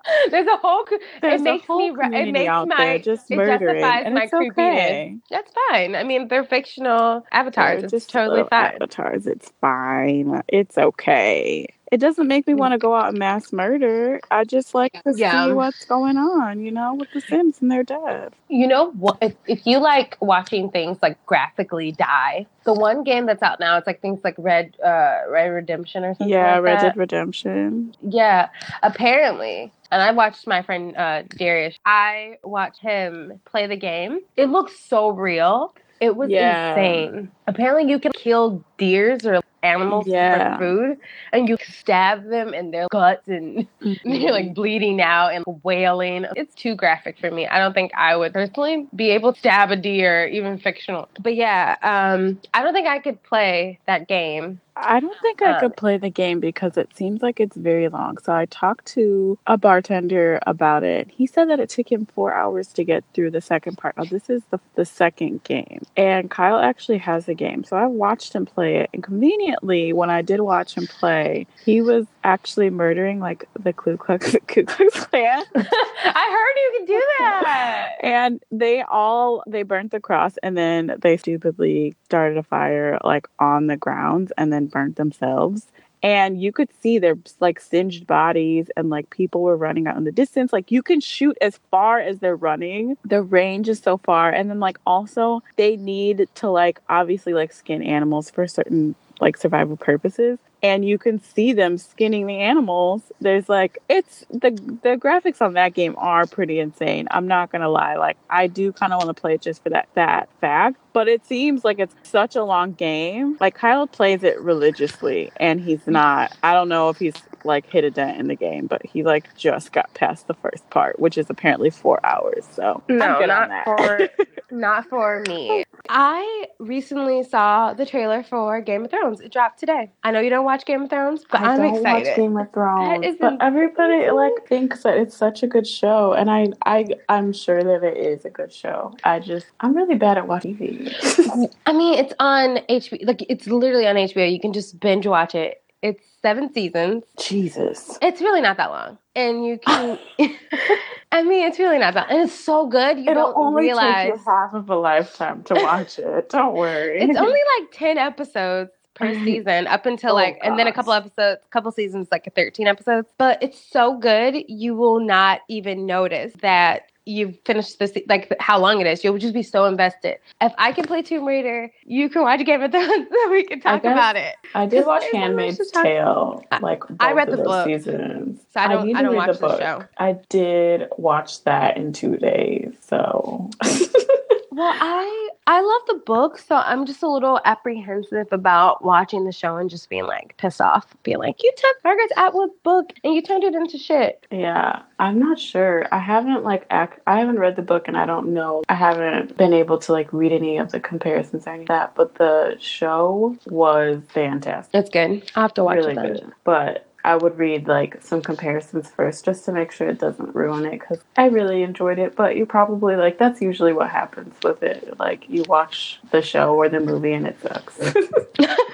There's 0.32 0.48
a 0.48 0.58
whole. 0.58 0.86
There's 1.22 1.42
it 1.42 1.44
makes 1.44 1.64
a 1.64 1.68
whole 1.68 1.80
me. 1.80 2.18
It 2.18 2.32
makes 2.32 2.52
my. 2.66 2.98
just 3.00 3.32
it 3.32 3.38
justifies 3.46 4.06
my 4.12 4.24
it's 4.24 4.32
creepiness. 4.32 4.92
okay. 4.92 5.18
That's 5.30 5.52
fine. 5.70 5.96
I 5.96 6.04
mean, 6.04 6.28
they're 6.28 6.44
fictional 6.46 7.26
avatars. 7.32 7.82
They're 7.82 7.98
it's 7.98 8.06
totally 8.06 8.44
fine. 8.50 8.76
Avatars. 8.76 9.28
It's 9.28 9.52
fine. 9.62 10.44
It's 10.48 10.78
okay. 10.78 11.68
It 11.92 11.98
doesn't 11.98 12.28
make 12.28 12.48
me 12.48 12.54
want 12.56 12.72
to 12.74 12.78
go 12.78 12.96
out 12.96 13.10
and 13.10 13.20
mass 13.20 13.54
murder. 13.54 14.20
I 14.32 14.44
just 14.44 14.74
like 14.74 14.94
to 15.04 15.14
Yeah. 15.16 15.46
see 15.48 15.54
what's 15.54 15.86
going 15.86 16.18
on, 16.18 16.60
you 16.62 16.72
know, 16.72 16.96
with 16.96 17.12
the 17.12 17.22
Sims 17.22 17.62
and 17.62 17.72
their 17.72 17.84
death. 17.84 18.34
You 18.50 18.68
know 18.68 18.92
what? 18.92 19.18
If, 19.22 19.34
if 19.48 19.66
you 19.66 19.80
like 19.80 20.18
watching 20.20 20.70
things 20.72 20.98
like 21.02 21.24
graphically 21.26 21.92
die, 21.92 22.48
the 22.64 22.74
one 22.74 23.04
game 23.04 23.26
that's 23.26 23.44
out 23.44 23.60
now, 23.60 23.78
it's 23.78 23.88
like 23.88 24.02
things 24.02 24.20
like 24.24 24.36
Red 24.38 24.76
uh, 24.84 25.22
Red 25.30 25.48
Redemption 25.48 26.04
or 26.04 26.14
something. 26.16 26.30
Yeah, 26.30 26.56
like 26.56 26.64
Red. 26.64 26.80
Dead 26.82 26.98
Redemption. 26.98 27.96
Yeah, 28.02 28.50
apparently. 28.84 29.72
And 29.92 30.02
I 30.02 30.12
watched 30.12 30.48
my 30.48 30.62
friend 30.64 30.96
uh, 30.98 31.24
Darius. 31.38 31.78
I 31.86 32.38
watched 32.44 32.82
him 32.82 33.40
play 33.46 33.68
the 33.68 33.78
game. 33.78 34.20
It 34.36 34.50
looks 34.50 34.80
so 34.80 35.10
real. 35.10 35.74
It 36.02 36.16
was 36.16 36.30
Yeah. 36.30 36.72
insane. 36.72 37.32
Apparently, 37.48 37.90
you 37.90 38.00
can 38.00 38.12
kill 38.12 38.64
deers 38.78 39.26
or 39.26 39.40
animals 39.66 40.08
Yeah. 40.08 40.58
for 40.58 40.64
food, 40.64 40.98
and 41.34 41.50
you 41.50 41.58
stab 41.62 42.30
them 42.30 42.54
in 42.54 42.72
their 42.72 42.88
guts, 42.92 43.28
and 43.28 43.68
they're 44.04 44.32
like 44.32 44.54
bleeding 44.54 45.02
out 45.02 45.30
and 45.34 45.44
wailing. 45.64 46.26
It's 46.36 46.54
too 46.56 46.76
graphic 46.76 47.18
for 47.20 47.32
me. 47.32 47.48
I 47.48 47.60
don't 47.60 47.74
think 47.74 47.92
I 47.96 48.16
would 48.16 48.34
personally 48.34 48.88
be 48.96 49.10
able 49.12 49.34
to 49.34 49.40
stab 49.40 49.72
a 49.72 49.76
deer, 49.76 50.28
even 50.28 50.58
fictional. 50.60 51.10
But 51.20 51.36
yeah, 51.36 51.76
um, 51.82 52.40
I 52.54 52.64
don't 52.64 52.74
think 52.74 52.88
I 52.88 53.00
could 53.00 53.22
play 53.24 53.80
that 53.88 54.08
game. 54.08 54.62
I 54.78 55.00
don't 55.00 55.18
think 55.22 55.42
I 55.42 55.54
Um, 55.54 55.60
could 55.62 55.78
play 55.78 55.98
the 55.98 56.10
game 56.10 56.40
because 56.40 56.78
it 56.78 56.90
seems 56.96 57.22
like 57.22 57.40
it's 57.40 57.56
very 57.56 57.88
long. 57.88 58.18
So 58.18 58.34
I 58.34 58.46
talked 58.46 58.86
to 58.88 59.38
a 59.48 59.58
bartender 59.58 60.40
about 60.46 60.84
it. 60.84 61.10
He 61.10 61.28
said 61.28 61.50
that 61.50 61.60
it 61.60 61.70
took 61.70 61.92
him 61.92 62.06
four 62.14 62.34
hours 62.34 62.68
to 62.74 62.84
get 62.84 63.04
through 63.14 63.32
the 63.32 63.42
second 63.42 63.78
part. 63.78 63.96
Now, 63.98 64.04
this 64.04 64.30
is 64.30 64.42
the, 64.52 64.60
the 64.76 64.86
second 64.86 65.44
game. 65.44 65.84
And 65.96 66.30
Kyle 66.30 66.60
actually 66.60 66.98
has 67.00 67.26
the 67.26 67.34
game. 67.34 67.64
So 67.64 67.78
I 67.78 67.86
watched 67.86 68.34
him 68.34 68.46
play 68.46 68.78
it. 68.78 68.90
And 68.94 69.02
conveniently, 69.04 69.94
when 69.94 70.10
I 70.10 70.22
did 70.22 70.42
watch 70.42 70.76
him 70.76 70.88
play, 70.88 71.48
he 71.64 71.82
was 71.82 72.06
actually 72.24 72.70
murdering 72.70 73.20
like 73.20 73.48
the 73.58 73.72
Ku 73.72 73.98
Klux, 73.98 74.36
Ku 74.48 74.64
Klux 74.66 75.06
Klan. 75.06 75.44
I 75.56 76.30
heard 76.32 76.56
you 76.62 76.80
could 76.80 76.88
do 76.88 77.04
that. 77.20 77.94
and 78.02 78.42
they 78.52 78.82
all 78.82 79.44
they 79.48 79.64
burnt 79.64 79.92
the 79.92 80.00
cross 80.00 80.36
and 80.44 80.58
then 80.58 80.96
they 81.00 81.18
stupidly 81.18 81.96
started 82.06 82.38
a 82.38 82.44
fire 82.44 83.00
like 83.04 83.28
on 83.40 83.68
the 83.68 83.78
grounds 83.78 84.32
and 84.38 84.52
then 84.52 84.65
burnt 84.66 84.96
themselves 84.96 85.68
and 86.06 86.40
you 86.40 86.52
could 86.52 86.70
see 86.82 87.00
their 87.00 87.18
like 87.40 87.60
singed 87.60 88.06
bodies 88.06 88.70
and 88.78 88.92
like 88.92 89.10
people 89.10 89.42
were 89.42 89.58
running 89.58 89.88
out 89.88 89.98
in 89.98 90.04
the 90.04 90.12
distance. 90.12 90.54
Like 90.54 90.72
you 90.72 90.84
can 90.84 91.00
shoot 91.00 91.36
as 91.42 91.60
far 91.72 92.00
as 92.00 92.20
they're 92.20 92.36
running. 92.36 92.96
The 93.06 93.24
range 93.24 93.70
is 93.70 93.80
so 93.80 93.98
far. 93.98 94.30
And 94.30 94.48
then 94.48 94.60
like 94.60 94.78
also 94.86 95.42
they 95.56 95.78
need 95.78 96.28
to 96.36 96.50
like 96.52 96.80
obviously 96.90 97.34
like 97.34 97.52
skin 97.52 97.82
animals 97.82 98.30
for 98.30 98.48
certain 98.48 98.94
like 99.20 99.36
survival 99.36 99.78
purposes 99.78 100.38
and 100.66 100.84
you 100.84 100.98
can 100.98 101.22
see 101.22 101.54
them 101.54 101.78
skinning 101.78 102.26
the 102.26 102.38
animals 102.40 103.04
there's 103.22 103.48
like 103.48 103.78
it's 103.88 104.26
the 104.32 104.50
the 104.82 104.98
graphics 104.98 105.42
on 105.42 105.54
that 105.54 105.76
game 105.76 105.94
are 105.98 106.26
pretty 106.26 106.60
insane 106.60 107.08
i'm 107.12 107.28
not 107.28 107.52
gonna 107.52 107.70
lie 107.70 107.96
like 107.96 108.18
i 108.32 108.48
do 108.48 108.72
kind 108.72 108.92
of 108.92 108.98
want 108.98 109.16
to 109.16 109.22
play 109.22 109.36
it 109.36 109.42
just 109.42 109.62
for 109.62 109.70
that 109.70 109.88
that 109.94 110.28
fact 110.42 110.78
but 110.92 111.08
it 111.08 111.24
seems 111.26 111.64
like 111.64 111.78
it's 111.78 111.94
such 112.02 112.36
a 112.36 112.44
long 112.44 112.72
game 112.72 113.38
like 113.40 113.54
kyle 113.54 113.86
plays 113.86 114.24
it 114.24 114.40
religiously 114.42 115.32
and 115.38 115.62
he's 115.62 115.82
mm. 115.82 115.94
not 115.94 116.36
i 116.42 116.52
don't 116.54 116.70
know 116.70 116.90
if 116.90 116.98
he's 116.98 117.14
like 117.44 117.70
hit 117.70 117.84
a 117.84 117.92
dent 117.92 118.20
in 118.20 118.28
the 118.28 118.36
game 118.36 118.66
but 118.66 118.84
he 118.84 119.04
like 119.04 119.36
just 119.38 119.72
got 119.72 119.94
past 119.94 120.26
the 120.28 120.34
first 120.34 120.68
part 120.72 121.00
which 121.00 121.16
is 121.16 121.30
apparently 121.30 121.70
four 121.70 122.04
hours 122.04 122.44
so 122.52 122.82
I'm 122.90 122.98
No, 122.98 123.20
good 123.20 123.30
on 123.30 123.50
not 123.50 123.66
that. 123.66 123.66
for 123.66 124.26
not 124.52 124.86
for 124.86 125.22
me. 125.28 125.64
I 125.90 126.48
recently 126.60 127.24
saw 127.24 127.74
the 127.74 127.86
trailer 127.86 128.24
for 128.24 128.62
Game 128.62 128.86
of 128.86 128.92
Thrones. 128.92 129.20
It 129.20 129.32
dropped 129.32 129.60
today. 129.60 129.92
I 130.04 130.12
know 130.12 130.20
you 130.20 130.30
don't 130.30 130.46
watch 130.46 130.55
Game 130.64 130.84
of 130.84 130.90
Thrones, 130.90 131.26
but 131.30 131.42
I 131.42 131.54
I'm 131.54 131.58
don't 131.58 131.76
excited. 131.76 132.08
watch 132.08 132.16
Game 132.16 132.38
of 132.38 132.52
Thrones, 132.54 133.18
but 133.20 133.38
everybody 133.42 134.10
like 134.12 134.48
thinks 134.48 134.84
that 134.84 134.96
it's 134.98 135.18
such 135.18 135.44
a 135.44 135.48
good 135.48 135.68
show, 135.68 136.14
and 136.14 136.30
I, 136.32 136.48
I, 136.66 136.86
I'm 137.10 137.34
sure 137.34 137.62
that 137.64 137.84
it 137.84 137.98
is 137.98 138.24
a 138.24 138.30
good 138.30 138.54
show. 138.54 138.96
I 139.04 139.20
just, 139.20 139.48
I'm 139.60 139.76
really 139.76 139.96
bad 139.96 140.18
at 140.18 140.28
watching 140.28 140.56
TV. 140.56 141.52
I 141.66 141.74
mean, 141.74 142.00
it's 142.00 142.14
on 142.20 142.60
HBO. 142.70 143.06
Like 143.06 143.26
it's 143.28 143.48
literally 143.48 143.88
on 143.88 143.96
HBO. 143.96 144.32
You 144.32 144.40
can 144.40 144.54
just 144.54 144.80
binge 144.80 145.06
watch 145.08 145.36
it. 145.36 145.62
It's 145.82 146.02
seven 146.22 146.52
seasons. 146.54 147.04
Jesus, 147.20 148.00
It's 148.02 148.22
really 148.22 148.42
not 148.42 148.58
that 148.58 148.72
long, 148.72 148.98
and 149.16 149.46
you 149.46 149.60
can. 149.60 150.00
I 151.12 151.22
mean, 151.24 151.46
it's 151.48 151.60
really 151.60 151.78
not 151.78 151.94
that, 151.94 152.10
and 152.10 152.22
it's 152.24 152.34
so 152.34 152.66
good. 152.68 152.98
You 152.98 153.12
it'll 153.12 153.32
don't 153.32 153.38
only 153.38 153.64
realize 153.64 154.20
half 154.26 154.54
of 154.54 154.70
a 154.70 154.76
lifetime 154.76 155.44
to 155.44 155.54
watch 155.54 156.00
it. 156.00 156.30
Don't 156.30 156.56
worry. 156.56 157.00
it's 157.02 157.18
only 157.18 157.40
like 157.60 157.72
ten 157.72 157.98
episodes 157.98 158.72
per 158.96 159.08
mm-hmm. 159.08 159.24
season 159.26 159.68
up 159.68 159.86
until 159.86 160.12
Oh, 160.12 160.16
like 160.16 160.40
and 160.42 160.58
then 160.58 160.68
a 160.68 160.74
couple 160.74 160.94
gosh. 160.94 161.06
episodes 161.06 161.42
couple 161.52 161.72
seasons 161.72 162.08
like 162.12 162.32
13 162.36 162.66
episodes 162.68 163.08
but 163.18 163.42
it's 163.44 163.60
so 163.60 163.98
good 163.98 164.36
you 164.48 164.74
will 164.76 165.00
not 165.00 165.42
even 165.50 165.86
notice 165.86 166.34
that 166.42 166.84
you've 167.08 167.38
finished 167.46 167.78
this 167.78 167.96
like 168.10 168.34
how 168.40 168.58
long 168.58 168.82
it 168.82 168.88
is 168.88 169.04
you'll 169.04 169.18
just 169.20 169.34
be 169.34 169.44
so 169.44 169.66
invested 169.66 170.18
if 170.42 170.52
i 170.58 170.72
can 170.72 170.86
play 170.86 171.04
tomb 171.04 171.24
raider 171.24 171.72
you 171.86 172.10
can 172.10 172.24
watch 172.24 172.44
game 172.44 172.64
of 172.64 172.72
thrones 172.72 172.88
then 173.12 173.30
we 173.30 173.44
can 173.44 173.60
talk 173.60 173.84
guess- 173.84 173.92
about 173.92 174.16
it 174.16 174.36
I 174.56 174.66
did 174.66 174.86
watch 174.86 175.04
so 175.12 175.18
Handmaid's 175.18 175.70
Tale, 175.72 176.44
like 176.62 176.82
I 177.02 177.12
read 177.12 177.30
the 177.30 177.38
book. 177.38 177.66
seasons. 177.66 178.40
So 178.54 178.60
I 178.62 178.68
don't- 178.70 178.88
need 178.88 178.96
I 178.96 179.02
don't 179.02 179.16
watch 179.16 179.38
the 179.38 179.48
book. 179.48 179.60
show. 179.60 179.84
I 179.98 180.14
did 180.30 180.88
watch 180.98 181.44
that 181.44 181.76
in 181.76 181.92
two 181.92 182.16
days, 182.16 182.74
so 182.80 183.50
well 184.56 184.74
i 184.80 185.30
i 185.48 185.60
love 185.62 185.82
the 185.88 186.02
book 186.06 186.38
so 186.38 186.56
i'm 186.56 186.86
just 186.86 187.04
a 187.04 187.08
little 187.10 187.40
apprehensive 187.46 188.28
about 188.32 188.84
watching 188.84 189.26
the 189.26 189.32
show 189.32 189.58
and 189.58 189.70
just 189.70 189.90
being 189.90 190.06
like 190.06 190.36
pissed 190.38 190.62
off 190.62 190.96
being 191.04 191.18
like 191.18 191.42
you 191.44 191.52
took 191.58 191.76
margaret 191.84 192.12
atwood's 192.18 192.54
book 192.64 192.92
and 193.04 193.14
you 193.14 193.22
turned 193.22 193.44
it 193.44 193.54
into 193.54 193.78
shit 193.78 194.26
Yeah, 194.32 194.82
I'm 194.98 195.20
not 195.20 195.38
sure. 195.40 195.86
I 195.92 196.00
haven't 196.00 196.44
like 196.46 196.66
ac- 196.72 197.02
I 197.06 197.20
haven't 197.20 197.38
read 197.40 197.56
the 197.58 197.62
book 197.62 197.88
and 197.90 197.98
I 197.98 198.06
don't 198.06 198.34
know. 198.34 198.64
I 198.70 198.76
haven't 198.76 199.36
been 199.38 199.54
able 199.54 199.78
to 199.80 199.92
like 199.92 200.12
read 200.14 200.32
any 200.32 200.58
of 200.58 200.72
the 200.72 200.80
comparisons 200.80 201.46
or 201.46 201.50
any 201.52 201.64
of 201.64 201.68
that, 201.68 201.96
but 201.96 202.16
the 202.16 202.56
show 202.60 203.36
was 203.48 204.02
fantastic. 204.10 204.74
it's 204.74 204.90
good 204.90 205.30
i'll 205.36 205.42
have 205.44 205.54
to 205.56 205.64
watch 205.66 205.76
really 205.78 205.92
it 205.92 205.96
then. 205.96 206.14
good. 206.14 206.32
But 206.46 206.86
I 207.06 207.16
would 207.16 207.38
read 207.38 207.68
like 207.68 208.02
some 208.02 208.22
comparisons 208.22 208.90
first 208.90 209.24
just 209.26 209.46
to 209.46 209.52
make 209.52 209.72
sure 209.72 209.88
it 209.88 210.00
doesn't 210.00 210.36
ruin 210.36 210.66
it 210.66 210.80
cuz 210.82 211.00
I 211.16 211.28
really 211.28 211.64
enjoyed 211.64 212.00
it, 212.00 212.16
but 212.16 212.36
you 212.36 212.46
probably 212.46 212.96
like 212.96 213.18
that's 213.18 213.42
usually 213.42 213.74
what 213.74 213.90
happens 213.90 214.36
with 214.44 214.64
it. 214.64 215.00
Like 215.00 215.30
you 215.30 215.44
watch 215.48 216.00
the 216.12 216.22
show 216.22 216.56
or 216.56 216.68
the 216.68 216.80
movie 216.80 217.14
and 217.14 217.28
it 217.28 217.40
sucks. 217.42 217.80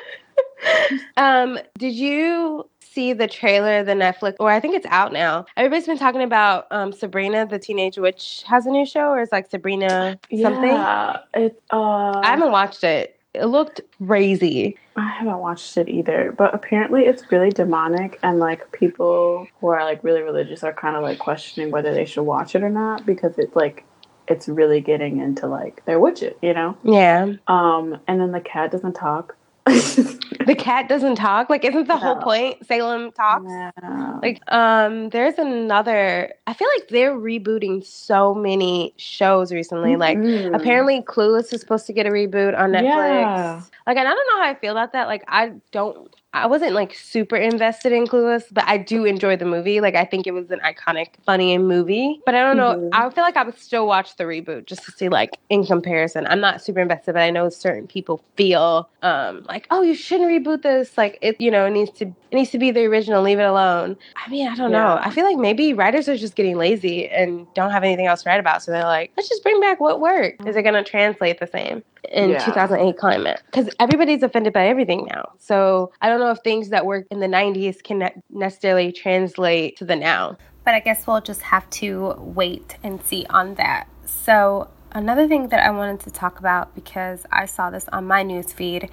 Um, 1.17 1.59
did 1.77 1.93
you 1.93 2.69
see 2.79 3.13
the 3.13 3.27
trailer, 3.27 3.83
the 3.83 3.93
Netflix, 3.93 4.35
or 4.39 4.49
I 4.51 4.59
think 4.59 4.75
it's 4.75 4.85
out 4.89 5.13
now? 5.13 5.45
Everybody's 5.57 5.87
been 5.87 5.97
talking 5.97 6.23
about 6.23 6.67
um, 6.71 6.91
Sabrina, 6.91 7.45
the 7.45 7.59
Teenage 7.59 7.97
Witch, 7.97 8.43
has 8.47 8.65
a 8.65 8.69
new 8.69 8.85
show, 8.85 9.09
or 9.09 9.21
it's 9.21 9.31
like 9.31 9.49
Sabrina 9.49 10.19
something. 10.41 10.71
Yeah, 10.71 11.17
it 11.33 11.61
uh 11.71 12.19
I 12.19 12.29
haven't 12.31 12.51
watched 12.51 12.83
it. 12.83 13.19
It 13.33 13.45
looked 13.45 13.81
crazy. 14.05 14.77
I 14.97 15.09
haven't 15.09 15.37
watched 15.37 15.77
it 15.77 15.87
either, 15.87 16.33
but 16.37 16.53
apparently 16.53 17.05
it's 17.05 17.31
really 17.31 17.49
demonic, 17.49 18.19
and 18.23 18.39
like 18.39 18.71
people 18.73 19.47
who 19.59 19.67
are 19.67 19.83
like 19.85 20.03
really 20.03 20.21
religious 20.21 20.63
are 20.63 20.73
kind 20.73 20.97
of 20.97 21.03
like 21.03 21.17
questioning 21.19 21.71
whether 21.71 21.93
they 21.93 22.05
should 22.05 22.23
watch 22.23 22.55
it 22.55 22.63
or 22.63 22.69
not 22.69 23.05
because 23.05 23.37
it's 23.37 23.55
like 23.55 23.85
it's 24.27 24.47
really 24.47 24.81
getting 24.81 25.19
into 25.19 25.47
like 25.47 25.81
they're 25.85 25.99
witches, 25.99 26.33
you 26.41 26.53
know. 26.53 26.77
Yeah, 26.83 27.33
Um, 27.47 27.99
and 28.07 28.19
then 28.19 28.31
the 28.31 28.41
cat 28.41 28.71
doesn't 28.71 28.93
talk. 28.93 29.35
the 30.45 30.55
cat 30.57 30.87
doesn't 30.89 31.15
talk. 31.15 31.49
Like, 31.49 31.63
isn't 31.65 31.87
the 31.87 31.97
whole 31.97 32.15
point 32.17 32.65
Salem 32.65 33.11
talks? 33.11 33.45
Yeah. 33.47 34.19
Like, 34.21 34.41
um, 34.53 35.09
there's 35.09 35.37
another. 35.37 36.33
I 36.47 36.53
feel 36.53 36.67
like 36.77 36.89
they're 36.89 37.15
rebooting 37.15 37.83
so 37.85 38.33
many 38.33 38.93
shows 38.97 39.51
recently. 39.51 39.95
Like, 39.95 40.17
Mm. 40.17 40.55
apparently, 40.55 41.01
Clueless 41.01 41.53
is 41.53 41.61
supposed 41.61 41.85
to 41.87 41.93
get 41.93 42.05
a 42.05 42.09
reboot 42.09 42.57
on 42.57 42.71
Netflix. 42.71 42.83
Yeah. 42.83 43.61
Like, 43.87 43.97
and 43.97 44.07
I 44.07 44.13
don't 44.13 44.27
know 44.37 44.43
how 44.43 44.49
I 44.49 44.55
feel 44.55 44.71
about 44.71 44.93
that. 44.93 45.07
Like, 45.07 45.23
I 45.27 45.53
don't. 45.71 46.13
I 46.33 46.47
wasn't 46.47 46.71
like 46.73 46.93
super 46.93 47.35
invested 47.35 47.91
in 47.91 48.07
Clueless, 48.07 48.43
but 48.51 48.63
I 48.65 48.77
do 48.77 49.03
enjoy 49.03 49.35
the 49.35 49.43
movie. 49.45 49.81
Like, 49.81 49.95
I 49.95 50.05
think 50.05 50.25
it 50.27 50.31
was 50.31 50.49
an 50.49 50.59
iconic, 50.61 51.07
funny 51.25 51.57
movie. 51.57 52.21
But 52.25 52.35
I 52.35 52.41
don't 52.43 52.55
know. 52.55 52.75
Mhm. 52.75 52.89
I 52.93 53.09
feel 53.09 53.23
like 53.25 53.35
I 53.35 53.43
would 53.43 53.59
still 53.59 53.85
watch 53.85 54.15
the 54.15 54.23
reboot 54.23 54.65
just 54.65 54.85
to 54.85 54.91
see, 54.91 55.09
like, 55.09 55.31
in 55.49 55.65
comparison. 55.65 56.25
I'm 56.27 56.39
not 56.39 56.61
super 56.61 56.79
invested, 56.79 57.13
but 57.13 57.21
I 57.21 57.31
know 57.31 57.49
certain 57.49 57.85
people 57.85 58.23
feel 58.37 58.89
um 59.03 59.45
like, 59.49 59.67
oh, 59.71 59.81
you 59.81 59.93
shouldn't 59.93 60.29
reboot 60.29 60.61
this. 60.61 60.97
Like, 60.97 61.17
it, 61.21 61.39
you 61.41 61.51
know, 61.51 61.65
it 61.65 61.71
needs 61.71 61.91
to, 61.99 62.05
it 62.05 62.35
needs 62.35 62.51
to 62.51 62.57
be 62.59 62.71
the 62.71 62.85
original. 62.85 63.21
Leave 63.21 63.39
it 63.39 63.43
alone. 63.43 63.97
I 64.15 64.29
mean, 64.29 64.47
I 64.47 64.55
don't 64.55 64.71
know. 64.71 64.99
I 65.01 65.09
feel 65.09 65.25
like 65.25 65.37
maybe 65.37 65.73
writers 65.73 66.07
are 66.07 66.15
just 66.17 66.35
getting 66.35 66.55
lazy 66.57 67.09
and 67.09 67.45
don't 67.55 67.71
have 67.71 67.83
anything 67.83 68.05
else 68.05 68.23
to 68.23 68.29
write 68.29 68.39
about, 68.39 68.63
so 68.63 68.71
they're 68.71 68.83
like, 68.83 69.11
let's 69.17 69.27
just 69.27 69.43
bring 69.43 69.59
back 69.59 69.81
what 69.81 69.99
worked. 69.99 70.47
Is 70.47 70.55
it 70.55 70.61
going 70.61 70.75
to 70.75 70.83
translate 70.83 71.39
the 71.41 71.47
same? 71.47 71.83
in 72.11 72.31
Yeah. 72.31 72.43
2008 72.45 72.97
climate 72.97 73.41
because 73.45 73.69
everybody's 73.79 74.23
offended 74.23 74.53
by 74.53 74.65
everything 74.67 75.05
now. 75.13 75.31
So 75.37 75.91
I 76.01 76.09
don't 76.09 76.19
know 76.21 76.31
if 76.31 76.39
things 76.39 76.69
that 76.69 76.85
worked 76.85 77.11
in 77.11 77.19
the 77.19 77.27
90s 77.27 77.83
can 77.83 77.99
ne- 77.99 78.21
necessarily 78.29 78.91
translate 78.91 79.77
to 79.77 79.85
the 79.85 79.95
now. 79.95 80.37
But 80.63 80.75
I 80.75 80.79
guess 80.79 81.07
we'll 81.07 81.21
just 81.21 81.41
have 81.41 81.69
to 81.71 82.15
wait 82.17 82.77
and 82.83 83.03
see 83.03 83.25
on 83.29 83.55
that. 83.55 83.87
So, 84.05 84.69
another 84.91 85.27
thing 85.27 85.49
that 85.49 85.65
I 85.65 85.71
wanted 85.71 86.01
to 86.01 86.11
talk 86.11 86.39
about 86.39 86.75
because 86.75 87.25
I 87.31 87.45
saw 87.45 87.69
this 87.69 87.87
on 87.89 88.05
my 88.05 88.23
news 88.23 88.53
feed 88.53 88.89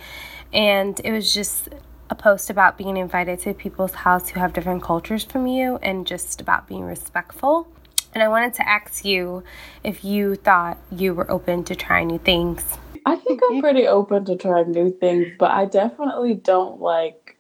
and 0.53 0.99
it 1.05 1.13
was 1.13 1.35
just 1.35 1.69
a 2.11 2.15
post 2.15 2.49
about 2.49 2.79
being 2.79 2.97
invited 2.97 3.39
to 3.41 3.53
people's 3.53 3.95
house 3.95 4.31
who 4.31 4.41
have 4.41 4.53
different 4.53 4.83
cultures 4.83 5.25
from 5.25 5.47
you 5.47 5.79
and 5.83 6.07
just 6.07 6.41
about 6.41 6.67
being 6.67 6.85
respectful. 6.85 7.69
And 8.15 8.23
I 8.23 8.29
wanted 8.29 8.55
to 8.55 8.69
ask 8.69 9.05
you 9.05 9.45
if 9.85 10.05
you 10.05 10.37
thought 10.37 10.79
you 10.91 11.13
were 11.13 11.31
open 11.31 11.65
to 11.65 11.77
trying 11.77 12.09
new 12.09 12.19
things. 12.19 12.79
I 13.07 13.17
think 13.17 13.41
I'm 13.51 13.61
pretty 13.61 13.87
open 13.87 14.25
to 14.27 14.37
trying 14.37 14.71
new 14.71 14.91
things, 14.91 15.29
but 15.39 15.51
I 15.51 15.65
definitely 15.65 16.35
don't 16.35 16.81
like 16.81 17.37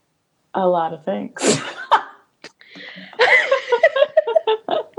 a 0.54 0.66
lot 0.66 0.92
of 0.92 1.04
things. 1.04 1.32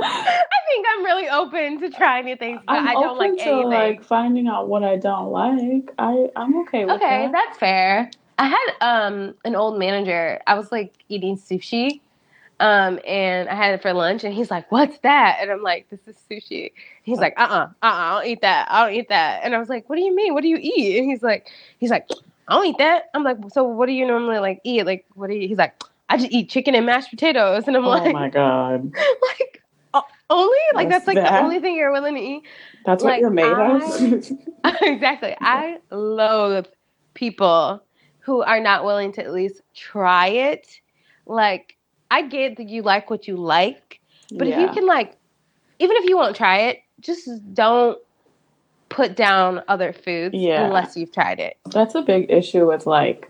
I 0.01 0.57
think 0.67 0.85
I'm 0.95 1.03
really 1.05 1.29
open 1.29 1.79
to 1.81 1.89
trying 1.89 2.25
new 2.25 2.35
things, 2.35 2.61
but 2.67 2.73
I'm 2.73 2.87
I 2.87 2.93
don't 2.93 3.17
open 3.17 3.17
like 3.17 3.37
to 3.43 3.49
anything. 3.49 3.69
like 3.69 4.03
finding 4.03 4.47
out 4.47 4.67
what 4.69 4.83
I 4.83 4.97
don't 4.97 5.29
like. 5.31 5.93
I 5.97 6.29
I'm 6.35 6.59
okay 6.61 6.85
with 6.85 6.95
okay, 6.95 7.23
that. 7.23 7.31
that's 7.31 7.57
fair. 7.57 8.11
I 8.37 8.47
had 8.47 8.67
um 8.81 9.35
an 9.45 9.55
old 9.55 9.77
manager. 9.79 10.39
I 10.47 10.55
was 10.55 10.71
like 10.71 10.93
eating 11.09 11.37
sushi. 11.37 12.01
Um, 12.59 12.99
and 13.07 13.47
I 13.49 13.55
had 13.55 13.73
it 13.73 13.81
for 13.81 13.93
lunch, 13.93 14.23
and 14.23 14.33
he's 14.33 14.51
like, 14.51 14.71
"What's 14.71 14.97
that?" 14.99 15.37
And 15.41 15.49
I'm 15.51 15.63
like, 15.63 15.89
"This 15.89 15.99
is 16.07 16.17
sushi." 16.29 16.71
He's 17.03 17.19
like, 17.19 17.33
"Uh, 17.37 17.43
uh-uh, 17.43 17.65
uh, 17.65 17.69
I 17.81 18.13
don't 18.21 18.31
eat 18.31 18.41
that. 18.41 18.67
I 18.69 18.85
don't 18.85 18.95
eat 18.95 19.09
that." 19.09 19.41
And 19.43 19.55
I 19.55 19.59
was 19.59 19.69
like, 19.69 19.89
"What 19.89 19.95
do 19.95 20.01
you 20.01 20.15
mean? 20.15 20.33
What 20.33 20.41
do 20.41 20.49
you 20.49 20.57
eat?" 20.59 20.97
And 20.99 21.09
he's 21.09 21.23
like, 21.23 21.47
"He's 21.79 21.89
like, 21.89 22.07
I 22.47 22.55
don't 22.55 22.65
eat 22.65 22.77
that." 22.79 23.09
I'm 23.13 23.23
like, 23.23 23.37
"So 23.51 23.63
what 23.63 23.85
do 23.85 23.93
you 23.93 24.05
normally 24.05 24.39
like 24.39 24.59
eat? 24.63 24.85
Like, 24.85 25.05
what 25.15 25.27
do 25.29 25.35
you?" 25.35 25.47
He's 25.47 25.57
like, 25.57 25.81
"I 26.09 26.17
just 26.17 26.31
eat 26.31 26.49
chicken 26.49 26.75
and 26.75 26.85
mashed 26.85 27.09
potatoes." 27.11 27.63
And 27.67 27.77
I'm 27.77 27.85
oh 27.85 27.89
like, 27.89 28.09
"Oh 28.09 28.11
my 28.13 28.29
god, 28.29 28.91
like 29.39 29.61
only 30.29 30.57
like 30.75 30.87
What's 30.87 31.05
that's 31.05 31.07
like 31.07 31.15
that? 31.15 31.31
the 31.31 31.43
only 31.43 31.59
thing 31.59 31.75
you're 31.75 31.91
willing 31.91 32.15
to 32.15 32.21
eat. 32.21 32.43
that's 32.85 33.03
Like, 33.03 33.13
what 33.13 33.19
you're 33.21 33.29
made 33.31 33.45
I- 33.45 33.77
of. 33.77 34.31
exactly. 34.81 35.35
I 35.41 35.79
loathe 35.91 36.67
people 37.15 37.81
who 38.19 38.43
are 38.43 38.59
not 38.59 38.83
willing 38.85 39.11
to 39.13 39.23
at 39.23 39.31
least 39.33 39.61
try 39.73 40.27
it. 40.27 40.67
Like, 41.25 41.75
I 42.11 42.23
get 42.23 42.57
that 42.57 42.69
you 42.69 42.81
like 42.81 43.09
what 43.09 43.27
you 43.27 43.37
like, 43.37 43.99
but 44.31 44.47
if 44.47 44.57
you 44.57 44.69
can, 44.69 44.87
like, 44.87 45.15
even 45.79 45.95
if 45.97 46.05
you 46.09 46.17
won't 46.17 46.35
try 46.35 46.61
it, 46.69 46.79
just 46.99 47.29
don't 47.53 47.97
put 48.89 49.15
down 49.15 49.61
other 49.67 49.93
foods 49.93 50.35
Yeah. 50.35 50.65
unless 50.65 50.97
you've 50.97 51.11
tried 51.11 51.39
it. 51.39 51.57
That's 51.65 51.95
a 51.95 52.01
big 52.01 52.29
issue 52.31 52.67
with 52.67 52.85
like 52.85 53.29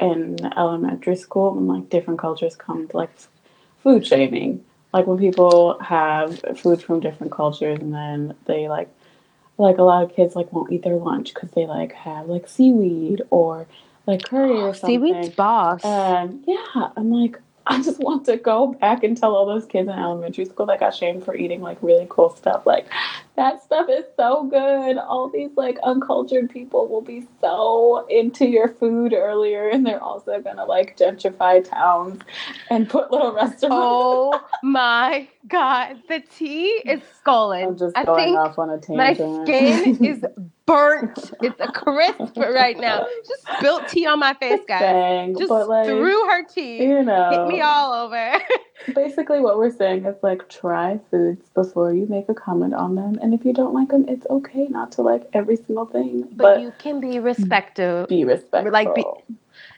in 0.00 0.36
elementary 0.56 1.16
school 1.16 1.54
when 1.54 1.66
like 1.66 1.88
different 1.90 2.18
cultures 2.18 2.56
come 2.56 2.88
to 2.88 2.96
like 2.96 3.10
food 3.82 4.06
shaming. 4.06 4.64
Like 4.92 5.06
when 5.06 5.18
people 5.18 5.78
have 5.78 6.40
food 6.56 6.82
from 6.82 7.00
different 7.00 7.32
cultures 7.32 7.78
and 7.78 7.94
then 7.94 8.34
they 8.46 8.68
like 8.68 8.88
like 9.58 9.78
a 9.78 9.82
lot 9.82 10.02
of 10.02 10.14
kids 10.16 10.34
like 10.34 10.52
won't 10.52 10.72
eat 10.72 10.82
their 10.82 10.96
lunch 10.96 11.34
because 11.34 11.50
they 11.50 11.66
like 11.66 11.92
have 11.92 12.26
like 12.26 12.48
seaweed 12.48 13.22
or 13.30 13.66
like 14.06 14.22
curry 14.24 14.62
or 14.62 14.74
something. 14.74 15.00
Seaweed's 15.00 15.34
boss. 15.36 15.84
And 15.84 16.42
yeah, 16.46 16.88
I'm 16.96 17.10
like, 17.10 17.38
I 17.66 17.82
just 17.82 18.00
want 18.00 18.26
to 18.26 18.36
go 18.36 18.68
back 18.68 19.04
and 19.04 19.16
tell 19.16 19.34
all 19.34 19.46
those 19.46 19.66
kids 19.66 19.88
in 19.88 19.94
elementary 19.94 20.44
school 20.44 20.66
that 20.66 20.80
got 20.80 20.94
shamed 20.94 21.24
for 21.24 21.34
eating 21.34 21.60
like 21.60 21.78
really 21.82 22.06
cool 22.08 22.30
stuff. 22.30 22.66
Like, 22.66 22.86
that 23.40 23.62
stuff 23.62 23.88
is 23.88 24.04
so 24.18 24.44
good. 24.44 24.98
All 24.98 25.30
these 25.30 25.50
like 25.56 25.78
uncultured 25.82 26.50
people 26.50 26.86
will 26.88 27.00
be 27.00 27.26
so 27.40 28.06
into 28.10 28.46
your 28.46 28.68
food 28.68 29.14
earlier, 29.14 29.66
and 29.70 29.84
they're 29.86 30.02
also 30.02 30.40
gonna 30.42 30.66
like 30.66 30.98
gentrify 30.98 31.66
towns 31.66 32.20
and 32.68 32.86
put 32.88 33.10
little 33.10 33.32
restaurants. 33.34 33.64
oh 33.72 34.40
my 34.62 35.26
god, 35.48 35.96
the 36.08 36.20
tea 36.36 36.66
is 36.84 37.00
swollen. 37.22 37.64
I'm 37.64 37.78
just 37.78 37.96
I 37.96 38.04
going 38.04 38.24
think 38.24 38.36
off 38.38 38.58
on 38.58 38.68
a 38.68 38.78
tangent. 38.78 38.96
my 38.98 39.14
tangent. 39.14 39.96
skin 39.96 40.04
is 40.04 40.24
burnt. 40.66 41.32
It's 41.40 41.58
a 41.60 41.72
crisp 41.72 42.36
right 42.36 42.78
now. 42.78 43.06
Just 43.26 43.42
spilt 43.56 43.88
tea 43.88 44.06
on 44.06 44.18
my 44.20 44.34
face, 44.34 44.60
guys. 44.68 44.80
Dang, 44.82 45.36
Just 45.36 45.48
but 45.48 45.68
like 45.68 45.86
threw 45.86 46.26
her 46.28 46.44
tea. 46.44 46.82
you 46.82 47.02
know, 47.02 47.30
Hit 47.30 47.48
me 47.48 47.60
all 47.62 47.92
over. 48.04 48.34
basically 48.94 49.40
what 49.40 49.58
we're 49.58 49.70
saying 49.70 50.04
is 50.04 50.16
like 50.22 50.48
try 50.48 50.98
foods 51.10 51.48
before 51.54 51.92
you 51.92 52.06
make 52.06 52.28
a 52.28 52.34
comment 52.34 52.74
on 52.74 52.94
them, 52.94 53.18
and 53.20 53.29
if 53.34 53.44
you 53.44 53.52
don't 53.52 53.74
like 53.74 53.88
them, 53.88 54.06
it's 54.08 54.26
okay 54.28 54.66
not 54.68 54.92
to 54.92 55.02
like 55.02 55.28
every 55.32 55.56
single 55.56 55.86
thing, 55.86 56.22
but, 56.32 56.36
but, 56.36 56.60
you 56.60 56.72
can 56.78 57.00
be 57.00 57.18
respectful. 57.18 58.06
be 58.08 58.24
respectful. 58.24 58.72
like, 58.72 58.94
be- 58.94 59.04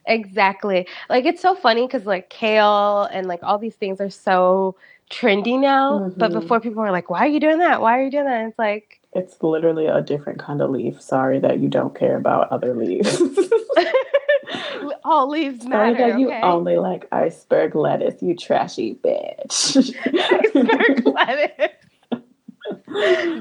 Exactly. 0.06 0.86
Like 1.08 1.24
it's 1.24 1.40
so 1.40 1.54
funny 1.54 1.86
because 1.86 2.06
like 2.06 2.28
kale 2.28 3.04
and 3.12 3.26
like 3.26 3.40
all 3.42 3.58
these 3.58 3.76
things 3.76 4.00
are 4.00 4.10
so 4.10 4.76
trendy 5.10 5.58
now. 5.60 6.12
But 6.16 6.32
Mhm. 6.32 6.40
before 6.40 6.60
people 6.60 6.82
were 6.82 6.90
like, 6.90 7.08
"Why 7.10 7.20
are 7.20 7.28
you 7.28 7.40
doing 7.40 7.58
that? 7.58 7.80
Why 7.80 7.98
are 7.98 8.02
you 8.02 8.10
doing 8.10 8.24
that?" 8.24 8.48
It's 8.48 8.58
like 8.58 9.00
It's 9.14 9.42
literally 9.42 9.86
a 9.86 10.00
different 10.00 10.38
kind 10.38 10.60
of 10.62 10.70
leaf. 10.70 11.00
Sorry 11.00 11.38
that 11.40 11.58
you 11.60 11.68
don't 11.68 11.94
care 11.94 12.16
about 12.16 12.50
other 12.50 12.74
leaves. 12.74 13.20
all 15.04 15.28
leaves 15.28 15.62
Sorry 15.70 15.94
that 15.94 16.18
you 16.18 16.28
okay? 16.28 16.40
only 16.42 16.76
like 16.78 17.06
iceberg 17.12 17.74
lettuce, 17.74 18.22
you 18.22 18.34
trashy 18.36 18.94
bitch. 18.94 19.76
iceberg 20.32 21.06
lettuce. 21.06 21.76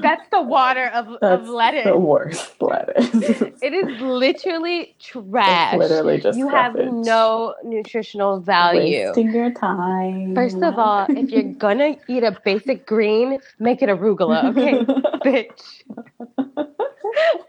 That's 0.02 0.28
the 0.30 0.42
water 0.42 0.86
of, 0.94 1.18
That's 1.20 1.42
of 1.42 1.48
lettuce. 1.48 1.84
the 1.84 1.96
worst 1.98 2.54
lettuce. 2.60 3.42
It 3.62 3.72
is 3.74 4.00
literally 4.00 4.96
trash. 5.00 5.74
It's 5.74 5.78
literally 5.80 6.18
just 6.20 6.36
you 6.38 6.48
have 6.48 6.74
no 6.74 7.54
nutritional 7.64 8.40
value. 8.40 9.06
Wasting 9.06 9.32
your 9.32 9.52
time. 9.52 10.34
First 10.34 10.56
of 10.62 10.78
all, 10.78 11.06
if 11.08 11.30
you're 11.30 11.52
gonna 11.54 11.96
eat 12.08 12.24
a 12.24 12.36
basic 12.44 12.86
green, 12.86 13.38
make 13.60 13.82
it 13.82 13.88
arugula, 13.88 14.44
okay, 14.50 14.84
bitch, 15.24 15.82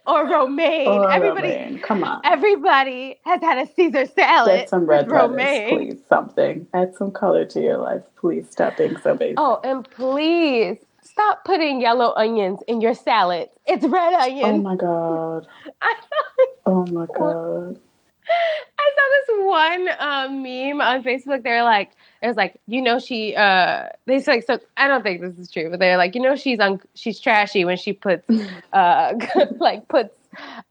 or 0.05 0.27
romaine. 0.29 0.87
Or 0.87 1.11
everybody, 1.11 1.49
romaine. 1.49 1.79
Come 1.79 2.03
on. 2.03 2.21
everybody 2.23 3.19
has 3.25 3.41
had 3.41 3.57
a 3.57 3.67
Caesar 3.75 4.05
salad. 4.05 4.59
Get 4.59 4.69
some 4.69 4.85
red 4.85 5.07
with 5.07 5.13
lettuce, 5.15 5.29
romaine. 5.29 5.77
please. 5.89 5.99
Something. 6.09 6.67
Add 6.73 6.95
some 6.95 7.11
color 7.11 7.45
to 7.45 7.61
your 7.61 7.77
life. 7.77 8.03
Please 8.17 8.45
stop 8.51 8.77
being 8.77 8.97
so 9.01 9.15
basic. 9.15 9.35
Oh, 9.39 9.59
and 9.63 9.89
please 9.89 10.77
stop 11.13 11.45
putting 11.45 11.79
yellow 11.79 12.13
onions 12.15 12.59
in 12.67 12.81
your 12.81 12.93
salad. 12.93 13.49
It's 13.65 13.85
red 13.85 14.13
onions. 14.13 14.43
Oh 14.43 14.57
my 14.57 14.75
god. 14.75 15.47
I 15.81 15.95
Oh 16.65 16.85
my 16.87 17.05
god. 17.17 17.79
I 18.79 18.91
saw 18.95 19.35
this 19.35 19.45
one 19.45 19.89
um, 19.99 20.43
meme 20.43 20.81
on 20.81 21.03
Facebook. 21.03 21.43
They're 21.43 21.63
like, 21.63 21.91
it 22.21 22.27
was 22.27 22.37
like, 22.37 22.59
you 22.67 22.81
know, 22.81 22.99
she. 22.99 23.35
Uh, 23.35 23.89
they 24.05 24.21
said, 24.21 24.45
so 24.45 24.59
I 24.77 24.87
don't 24.87 25.03
think 25.03 25.21
this 25.21 25.37
is 25.37 25.51
true, 25.51 25.69
but 25.69 25.79
they're 25.79 25.97
like, 25.97 26.15
you 26.15 26.21
know, 26.21 26.35
she's 26.35 26.59
un- 26.59 26.79
she's 26.95 27.19
trashy 27.19 27.65
when 27.65 27.77
she 27.77 27.93
puts, 27.93 28.25
uh, 28.73 29.13
like 29.57 29.87
puts 29.87 30.15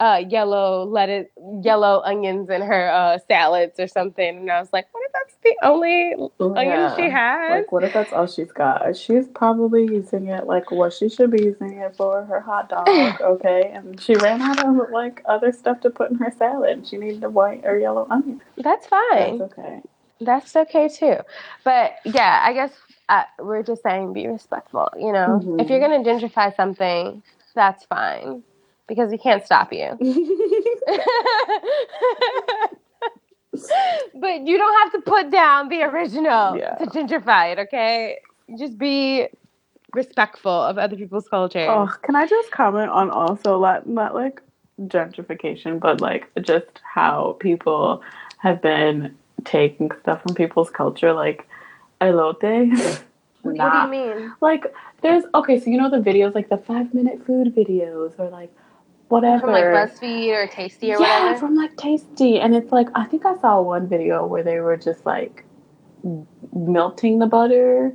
uh, 0.00 0.22
yellow 0.28 0.84
lettuce, 0.84 1.28
yellow 1.62 2.02
onions 2.04 2.50
in 2.50 2.62
her 2.62 2.90
uh, 2.90 3.18
salads 3.28 3.78
or 3.78 3.86
something. 3.86 4.36
And 4.38 4.50
I 4.50 4.60
was 4.60 4.72
like, 4.72 4.86
what 4.92 5.02
if 5.06 5.12
that's 5.12 5.36
the 5.42 5.56
only 5.62 6.14
onion 6.40 6.90
she 6.96 7.10
has? 7.10 7.50
Like, 7.50 7.72
what 7.72 7.84
if 7.84 7.92
that's 7.92 8.12
all 8.12 8.26
she's 8.26 8.52
got? 8.52 8.96
She's 8.96 9.26
probably 9.28 9.82
using 9.84 10.28
it 10.28 10.46
like 10.46 10.70
what 10.70 10.92
she 10.92 11.08
should 11.08 11.30
be 11.30 11.42
using 11.42 11.78
it 11.78 11.96
for 11.96 12.24
her 12.24 12.40
hot 12.40 12.68
dog, 12.68 12.88
okay? 13.20 13.70
And 13.74 14.00
she 14.00 14.14
ran 14.16 14.40
out 14.42 14.64
of 14.64 14.90
like 14.90 15.22
other 15.26 15.52
stuff 15.52 15.80
to 15.80 15.90
put 15.90 16.10
in 16.10 16.16
her 16.16 16.32
salad. 16.36 16.86
She 16.86 16.96
needed 16.96 17.24
a 17.24 17.30
white 17.30 17.64
or 17.64 17.78
yellow 17.78 18.06
onion. 18.10 18.40
that's 18.56 18.86
fine. 18.86 19.38
That's 19.38 19.52
okay. 19.52 19.82
That's 20.20 20.56
okay 20.56 20.88
too. 20.88 21.16
But 21.64 21.94
yeah, 22.04 22.40
I 22.44 22.52
guess 22.52 22.72
uh, 23.08 23.24
we're 23.40 23.64
just 23.64 23.82
saying 23.82 24.12
be 24.12 24.26
respectful. 24.28 24.88
You 24.96 25.12
know, 25.12 25.40
Mhm. 25.42 25.60
if 25.60 25.68
you're 25.68 25.80
gonna 25.80 26.04
gentrify 26.04 26.54
something, 26.54 27.22
that's 27.54 27.84
fine 27.86 28.42
because 28.92 29.10
we 29.10 29.16
can't 29.16 29.42
stop 29.42 29.72
you. 29.72 29.88
but 34.14 34.46
you 34.46 34.58
don't 34.58 34.82
have 34.82 34.92
to 34.92 35.00
put 35.10 35.30
down 35.30 35.70
the 35.70 35.82
original 35.82 36.56
Yeah. 36.58 36.74
to 36.74 36.84
gentrify 36.86 37.52
it. 37.52 37.58
Okay, 37.58 38.18
just 38.58 38.76
be 38.76 39.28
respectful 39.94 40.52
of 40.52 40.76
other 40.76 40.96
people's 40.96 41.26
culture. 41.26 41.66
Oh, 41.70 41.90
can 42.02 42.16
I 42.16 42.26
just 42.26 42.50
comment 42.50 42.90
on 42.90 43.08
also 43.10 43.58
not, 43.58 43.88
not 43.88 44.14
like 44.14 44.42
gentrification, 44.78 45.80
but 45.80 46.02
like 46.02 46.30
just 46.42 46.82
how 46.82 47.38
people 47.40 48.02
have 48.38 48.60
been 48.60 49.16
taking 49.44 49.90
stuff 50.02 50.22
from 50.22 50.34
people's 50.34 50.68
culture, 50.68 51.14
like 51.14 51.48
elote. 52.02 52.42
what 53.42 53.56
do 53.56 53.78
you 53.78 53.88
mean? 53.88 54.32
Like 54.42 54.66
there's 55.00 55.24
okay, 55.34 55.58
so 55.58 55.70
you 55.70 55.78
know 55.78 55.88
the 55.90 55.98
videos 56.10 56.34
like 56.34 56.50
the 56.50 56.58
five 56.58 56.92
minute 56.92 57.24
food 57.24 57.54
videos 57.54 58.18
or 58.18 58.28
like 58.28 58.52
whatever. 59.12 59.40
From 59.40 59.52
like 59.52 59.64
BuzzFeed 59.64 60.32
or 60.32 60.46
Tasty 60.46 60.92
or 60.92 61.00
yeah, 61.00 61.24
whatever. 61.24 61.38
from 61.38 61.54
like 61.54 61.76
Tasty, 61.76 62.40
and 62.40 62.54
it's 62.54 62.72
like 62.72 62.88
I 62.94 63.04
think 63.04 63.26
I 63.26 63.36
saw 63.38 63.60
one 63.60 63.86
video 63.86 64.26
where 64.26 64.42
they 64.42 64.58
were 64.60 64.76
just 64.76 65.04
like 65.04 65.44
melting 66.52 67.18
the 67.18 67.26
butter 67.26 67.94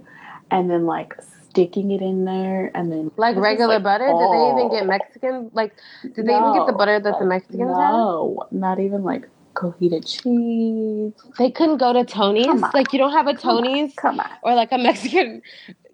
and 0.51 0.69
then 0.69 0.85
like 0.85 1.15
sticking 1.49 1.91
it 1.91 2.01
in 2.01 2.23
there 2.25 2.71
and 2.75 2.91
then 2.91 3.11
Like 3.17 3.35
regular 3.35 3.75
like, 3.75 3.83
butter? 3.83 4.05
Did 4.05 4.31
they 4.31 4.51
even 4.51 4.69
get 4.71 4.85
Mexican? 4.85 5.49
Like, 5.53 5.73
did 6.03 6.27
they 6.27 6.37
even 6.37 6.53
get 6.53 6.67
the 6.67 6.73
butter 6.77 6.99
that 6.99 7.19
the 7.19 7.25
Mexicans 7.25 7.61
have? 7.61 7.77
No, 7.77 8.43
not 8.51 8.79
even 8.79 9.03
like 9.03 9.27
Cojita 9.55 10.05
cheese. 10.05 11.13
They 11.39 11.49
couldn't 11.49 11.79
go 11.79 11.91
to 11.93 12.05
Tony's. 12.05 12.61
Like, 12.75 12.93
you 12.93 12.99
don't 12.99 13.11
have 13.11 13.25
a 13.25 13.33
Come 13.33 13.57
on, 13.57 13.63
Tony's 13.63 13.93
Come 13.95 14.19
on. 14.19 14.29
or 14.43 14.53
like 14.53 14.71
a 14.71 14.77
Mexican 14.77 15.41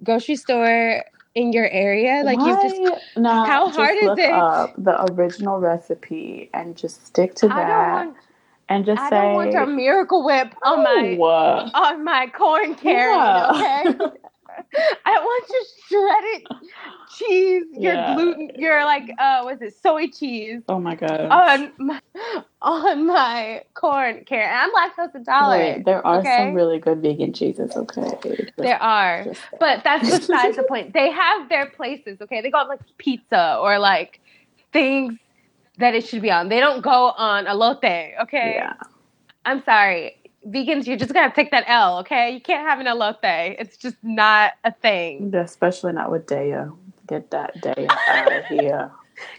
grocery 0.04 0.36
store 0.36 1.02
in 1.36 1.52
your 1.54 1.68
area. 1.70 2.22
Like, 2.24 2.40
you 2.40 2.54
just. 2.62 2.76
How 3.16 3.66
just 3.68 3.78
hard 3.78 3.96
is 3.98 4.04
look 4.04 4.20
it? 4.20 4.32
up 4.32 4.74
the 4.78 5.12
original 5.14 5.60
recipe 5.60 6.50
and 6.54 6.76
just 6.76 7.06
stick 7.08 7.36
to 7.36 7.48
I 7.48 7.50
that 7.56 7.68
don't 7.68 7.92
want. 8.08 8.18
and 8.70 8.86
just 8.86 9.02
say, 9.02 9.06
I 9.08 9.10
say 9.10 9.16
don't 9.22 9.34
want 9.34 9.54
a 9.56 9.66
Miracle 9.68 10.24
Whip 10.24 10.54
on 10.64 10.84
my 10.84 11.18
"Oh, 11.20 11.70
on 11.74 12.04
my 12.04 12.28
corn 12.28 12.76
carrot. 12.76 13.16
Yeah. 13.16 13.94
Okay. 13.98 14.18
I 15.06 15.20
want 15.20 15.50
your 15.50 15.64
shredded 15.88 16.48
cheese, 17.18 17.64
your 17.74 17.94
Yeah. 17.94 18.16
gluten, 18.16 18.52
your 18.58 18.86
like, 18.86 19.12
uh, 19.18 19.42
what's 19.44 19.62
it, 19.62 19.76
soy 19.82 20.08
cheese 20.08 20.62
oh 20.68 20.80
my 20.80 20.96
god. 20.96 21.22
on 21.32 21.72
my 21.78 22.00
on 22.62 23.06
my 23.08 23.64
corn 23.74 24.24
carrot. 24.26 24.50
And 24.50 24.72
I'm 24.72 24.72
lactose 24.74 25.16
intolerant. 25.16 25.78
Wait, 25.78 25.86
there 25.86 26.06
are 26.06 26.20
okay? 26.20 26.38
some 26.38 26.54
really 26.54 26.80
good 26.80 27.02
vegan 27.02 27.34
cheeses, 27.34 27.76
okay? 27.76 28.18
There 28.58 28.82
are. 28.82 29.26
But 29.60 29.84
that's 29.84 30.10
besides 30.10 30.56
the 30.56 30.64
point. 30.68 30.94
They 30.94 31.12
have 31.12 31.50
their 31.50 31.68
places, 31.68 32.20
okay? 32.22 32.42
They 32.42 32.50
got 32.52 32.68
like 32.70 32.80
pizza 32.98 33.58
or 33.62 33.80
like 33.80 34.20
things 34.72 35.16
that 35.78 35.96
it 35.96 36.06
should 36.06 36.22
be 36.22 36.32
on. 36.32 36.50
They 36.50 36.60
don't 36.60 36.82
go 36.82 37.12
on 37.18 37.48
a 37.48 37.52
elote, 37.52 38.22
okay? 38.24 38.54
yeah. 38.56 38.74
I'm 39.46 39.64
sorry. 39.66 40.16
Vegans, 40.48 40.86
you're 40.88 40.98
just 40.98 41.14
gonna 41.14 41.34
take 41.34 41.52
that 41.52 41.64
L, 41.68 42.00
okay? 42.00 42.32
You 42.32 42.42
can't 42.42 42.68
have 42.68 42.80
an 42.80 42.86
elote. 42.88 43.56
It's 43.60 43.78
just 43.78 43.98
not 44.04 44.54
a 44.64 44.72
thing. 44.72 45.34
Especially 45.34 45.94
not 45.94 46.12
with 46.12 46.26
Daiya. 46.28 46.76
Get 47.08 47.32
that 47.32 47.56
Daiya 47.62 47.90
out 48.08 48.32
of 48.34 48.46
here. 48.50 48.92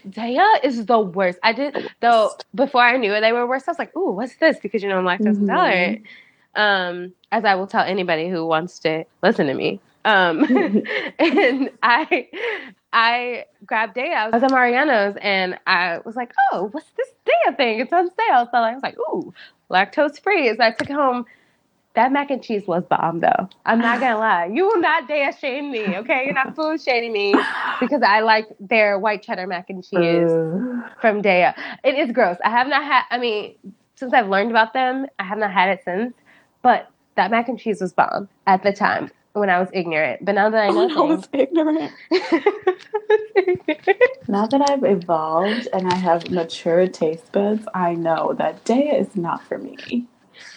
Daiya 0.09 0.63
is 0.63 0.85
the 0.85 0.99
worst. 0.99 1.37
I 1.43 1.53
did 1.53 1.89
though 1.99 2.31
before 2.55 2.81
I 2.81 2.97
knew 2.97 3.11
they 3.19 3.33
were 3.33 3.47
worse, 3.47 3.63
I 3.67 3.71
was 3.71 3.79
like, 3.79 3.95
ooh, 3.95 4.11
what's 4.11 4.35
this? 4.37 4.57
Because 4.59 4.81
you 4.83 4.89
know 4.89 4.97
I'm 4.97 5.05
lactose 5.05 5.37
Mhm. 5.37 5.41
intolerant. 5.41 6.01
Um, 6.55 7.13
as 7.31 7.43
I 7.43 7.55
will 7.55 7.67
tell 7.67 7.83
anybody 7.83 8.29
who 8.29 8.45
wants 8.45 8.79
to 8.79 9.03
listen 9.21 9.47
to 9.47 9.53
me. 9.53 9.79
Um, 10.05 10.45
and 11.19 11.69
I 11.83 12.29
I 12.93 13.45
grabbed 13.65 13.95
Daiya. 13.97 14.13
I 14.15 14.29
was 14.29 14.41
at 14.43 14.51
Mariano's 14.51 15.17
and 15.21 15.59
I 15.67 15.99
was 16.05 16.15
like, 16.15 16.33
oh, 16.51 16.69
what's 16.71 16.89
this 16.91 17.09
Daiya 17.27 17.57
thing? 17.57 17.79
It's 17.79 17.91
on 17.91 18.09
sale. 18.09 18.47
So 18.51 18.57
I 18.57 18.73
was 18.73 18.83
like, 18.83 18.97
ooh, 18.99 19.33
lactose 19.69 20.21
free. 20.21 20.49
So 20.55 20.63
I 20.63 20.71
took 20.71 20.89
home. 20.89 21.25
That 21.93 22.11
mac 22.11 22.29
and 22.29 22.43
cheese 22.43 22.67
was 22.67 22.83
bomb 22.83 23.21
though. 23.21 23.49
I'm 23.65 23.79
not 23.79 24.01
gonna 24.01 24.17
lie. 24.19 24.49
You 24.53 24.67
will 24.67 24.81
not 24.81 25.07
Daiya 25.07 25.37
shame 25.39 25.71
me, 25.71 25.97
okay? 25.97 26.25
You're 26.25 26.33
not 26.33 26.53
food 26.55 26.81
shaming 26.81 27.13
me 27.13 27.33
because 27.79 28.01
I 28.01 28.19
like 28.19 28.47
their 28.59 28.99
white 28.99 29.23
cheddar 29.23 29.47
mac 29.47 29.69
and 29.69 29.81
cheese 29.81 30.29
from 31.01 31.21
Daiya. 31.21 31.55
It 31.83 31.95
is 31.95 32.11
gross. 32.11 32.37
I 32.43 32.49
have 32.49 32.67
not 32.67 32.83
had. 32.83 33.03
I 33.11 33.17
mean, 33.17 33.55
since 33.95 34.13
I've 34.13 34.27
learned 34.27 34.51
about 34.51 34.73
them, 34.73 35.05
I 35.19 35.23
have 35.23 35.37
not 35.37 35.51
had 35.51 35.69
it 35.69 35.83
since. 35.85 36.13
But 36.61 36.89
that 37.15 37.31
mac 37.31 37.47
and 37.47 37.57
cheese 37.57 37.79
was 37.79 37.93
bomb 37.93 38.27
at 38.45 38.63
the 38.63 38.73
time 38.73 39.09
when 39.35 39.49
I 39.49 39.59
was 39.59 39.69
ignorant. 39.73 40.25
But 40.25 40.35
now 40.35 40.49
that 40.49 40.63
I 40.63 40.69
know 40.71 40.89
I 40.89 41.01
was 41.01 41.25
things, 41.25 41.29
ignorant. 41.33 41.91
Now 44.27 44.47
that 44.47 44.61
I've 44.69 44.83
evolved 44.83 45.67
and 45.73 45.87
I 45.87 45.95
have 45.95 46.31
mature 46.31 46.87
taste 46.87 47.31
buds, 47.31 47.67
I 47.75 47.93
know 47.93 48.33
that 48.39 48.65
Daiya 48.65 48.99
is 48.99 49.15
not 49.15 49.43
for 49.47 49.57
me. 49.59 50.07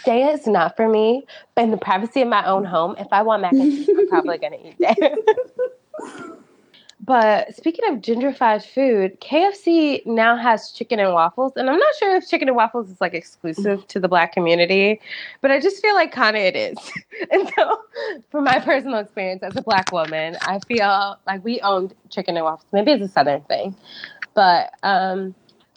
Daiya 0.06 0.34
is 0.34 0.46
not 0.46 0.76
for 0.76 0.88
me. 0.88 1.26
But 1.54 1.64
in 1.64 1.70
the 1.70 1.76
privacy 1.76 2.22
of 2.22 2.28
my 2.28 2.46
own 2.46 2.64
home, 2.64 2.94
if 2.98 3.08
I 3.12 3.22
want 3.22 3.42
mac 3.42 3.60
and 3.60 3.70
cheese, 3.70 3.90
I'm 3.96 4.06
probably 4.06 4.38
gonna 4.38 4.56
eat 4.64 4.78
Daiya. 4.82 5.16
But 7.00 7.54
speaking 7.54 7.84
of 7.90 8.00
gentrified 8.00 8.64
food, 8.64 9.20
KFC 9.20 10.04
now 10.04 10.36
has 10.36 10.72
chicken 10.72 10.98
and 10.98 11.12
waffles, 11.12 11.52
and 11.56 11.70
I'm 11.70 11.78
not 11.78 11.94
sure 11.96 12.16
if 12.16 12.28
chicken 12.28 12.48
and 12.48 12.56
waffles 12.56 12.90
is 12.90 13.00
like 13.00 13.14
exclusive 13.14 13.86
to 13.88 14.00
the 14.00 14.08
black 14.08 14.32
community, 14.32 15.00
but 15.40 15.50
I 15.50 15.60
just 15.60 15.80
feel 15.80 15.94
like 15.94 16.10
kind 16.10 16.36
of 16.36 16.42
it 16.42 16.56
is. 16.56 16.76
and 17.30 17.50
so, 17.56 17.80
from 18.30 18.44
my 18.44 18.58
personal 18.58 18.98
experience 18.98 19.42
as 19.44 19.56
a 19.56 19.62
black 19.62 19.92
woman, 19.92 20.36
I 20.42 20.58
feel 20.60 21.18
like 21.26 21.44
we 21.44 21.60
owned 21.60 21.94
chicken 22.10 22.36
and 22.36 22.44
waffles. 22.44 22.68
Maybe 22.72 22.92
it's 22.92 23.04
a 23.04 23.08
southern 23.08 23.42
thing, 23.42 23.76
but 24.34 24.72
um, 24.82 25.34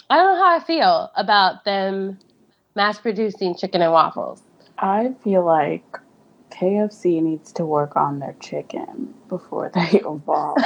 I 0.09 0.17
don't 0.17 0.33
know 0.33 0.43
how 0.43 0.55
I 0.55 0.59
feel 0.59 1.11
about 1.15 1.65
them 1.65 2.17
mass 2.75 2.99
producing 2.99 3.55
chicken 3.55 3.83
and 3.83 3.91
waffles. 3.91 4.41
I 4.79 5.13
feel 5.23 5.45
like 5.45 5.85
KFC 6.61 7.23
needs 7.23 7.51
to 7.53 7.65
work 7.65 7.95
on 7.95 8.19
their 8.19 8.35
chicken 8.39 9.15
before 9.27 9.71
they 9.73 9.99
evolve 10.05 10.57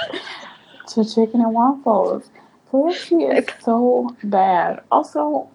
to 0.88 1.04
chicken 1.04 1.40
and 1.40 1.54
waffles. 1.54 2.28
KFC 2.70 3.38
is 3.38 3.46
so 3.62 4.14
bad. 4.24 4.82
Also, 4.90 5.48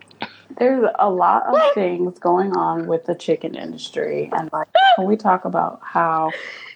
there's 0.58 0.90
a 0.98 1.10
lot 1.10 1.46
of 1.46 1.74
things 1.76 2.18
going 2.18 2.56
on 2.56 2.88
with 2.88 3.06
the 3.06 3.14
chicken 3.14 3.54
industry, 3.56 4.30
and 4.32 4.50
like 4.52 4.70
when 4.96 5.06
we 5.06 5.16
talk 5.16 5.46
about 5.46 5.80
how 5.84 6.32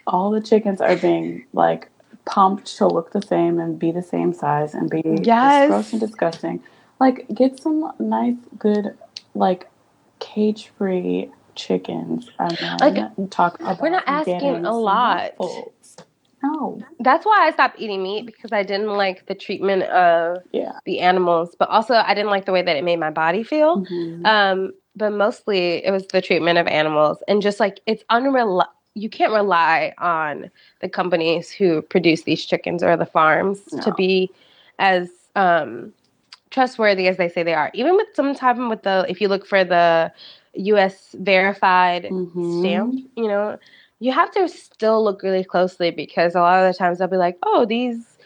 all 0.05 0.29
the 0.29 0.41
chickens 0.41 0.79
are 0.79 0.97
being 0.97 1.45
like 1.53 1.89
pumped 2.25 2.77
to 2.77 2.87
look 2.87 3.11
the 3.11 3.21
same 3.21 3.59
and 3.59 3.79
be 3.79 3.91
the 3.91 4.03
same 4.03 4.33
size 4.33 4.75
and 4.75 4.89
be 4.89 5.01
Yes. 5.23 5.67
gross 5.67 5.91
and 5.93 5.99
disgusting. 5.99 6.61
Like, 6.99 7.25
get 7.33 7.59
some 7.59 7.91
nice, 7.99 8.35
good, 8.59 8.95
like 9.33 9.67
cage 10.19 10.71
free 10.77 11.31
chickens 11.55 12.29
and 12.39 12.57
then 12.57 12.77
Like, 12.79 13.29
talk 13.31 13.59
about 13.59 13.81
we're 13.81 13.89
not 13.89 14.03
asking 14.07 14.65
a 14.65 14.71
lot. 14.73 15.33
waffles. 15.39 15.97
No. 16.43 16.81
That's 16.99 17.25
why 17.25 17.47
I 17.47 17.51
stopped 17.51 17.79
eating 17.79 18.03
meat 18.03 18.25
because 18.25 18.51
I 18.51 18.63
didn't 18.63 18.89
like 18.97 19.25
the 19.27 19.35
treatment 19.35 19.83
of 19.83 20.43
Yeah. 20.51 20.73
the 20.85 20.99
animals, 20.99 21.55
but 21.57 21.69
also 21.69 21.93
I 21.95 22.13
didn't 22.13 22.31
like 22.31 22.45
the 22.45 22.51
way 22.51 22.61
that 22.61 22.75
it 22.75 22.83
made 22.83 22.99
my 22.99 23.11
body 23.11 23.43
feel. 23.43 23.85
Mhm. 23.85 24.25
Um, 24.25 24.73
but 24.95 25.11
mostly 25.11 25.83
it 25.85 25.91
was 25.91 26.05
the 26.07 26.21
treatment 26.21 26.59
of 26.59 26.67
animals 26.67 27.23
and 27.27 27.41
just 27.41 27.59
like 27.59 27.79
it's 27.85 28.03
unreli- 28.11 28.67
you 28.95 29.09
can't 29.09 29.33
rely 29.33 29.93
on 29.97 30.51
the 30.81 30.89
companies 30.89 31.49
who 31.49 31.81
produce 31.81 32.23
these 32.23 32.45
chickens 32.45 32.83
or 32.83 32.95
the 32.95 33.05
farms 33.07 33.63
to 33.81 33.91
be 33.93 34.29
as 34.79 35.09
um, 35.35 35.93
trustworthy 36.51 37.07
as 37.07 37.17
they 37.17 37.27
say 37.29 37.41
they 37.41 37.55
are. 37.55 37.71
Even 37.73 37.95
with 37.95 38.07
sometimes 38.13 38.69
with 38.69 38.83
the 38.83 39.05
if 39.09 39.19
you 39.21 39.27
look 39.29 39.47
for 39.47 39.63
the 39.63 40.11
U.S. 40.55 41.15
verified 41.19 42.05
Mhm. 42.05 42.59
stamp, 42.59 42.95
you 43.15 43.27
know, 43.27 43.57
you 43.99 44.11
have 44.11 44.31
to 44.31 44.47
still 44.49 45.03
look 45.03 45.23
really 45.23 45.43
closely 45.43 45.91
because 45.91 46.35
a 46.35 46.41
lot 46.41 46.63
of 46.63 46.71
the 46.73 46.77
times 46.77 46.99
they'll 46.99 47.07
be 47.07 47.17
like, 47.17 47.37
"Oh, 47.43 47.65
these 47.65 48.17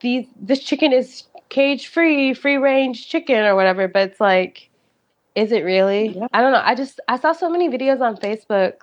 these 0.00 0.26
this 0.40 0.60
chicken 0.60 0.92
is 0.92 1.24
cage 1.48 1.88
free, 1.88 2.34
free 2.34 2.56
range 2.56 3.08
chicken 3.08 3.44
or 3.44 3.54
whatever," 3.56 3.88
but 3.88 4.10
it's 4.10 4.20
like 4.20 4.70
is 5.34 5.50
it 5.52 5.64
really? 5.64 6.08
Yeah. 6.10 6.28
I 6.32 6.40
don't 6.42 6.52
know. 6.52 6.62
I 6.64 6.74
just 6.74 7.00
I 7.08 7.18
saw 7.18 7.32
so 7.32 7.50
many 7.50 7.68
videos 7.68 8.00
on 8.00 8.16
Facebook 8.16 8.74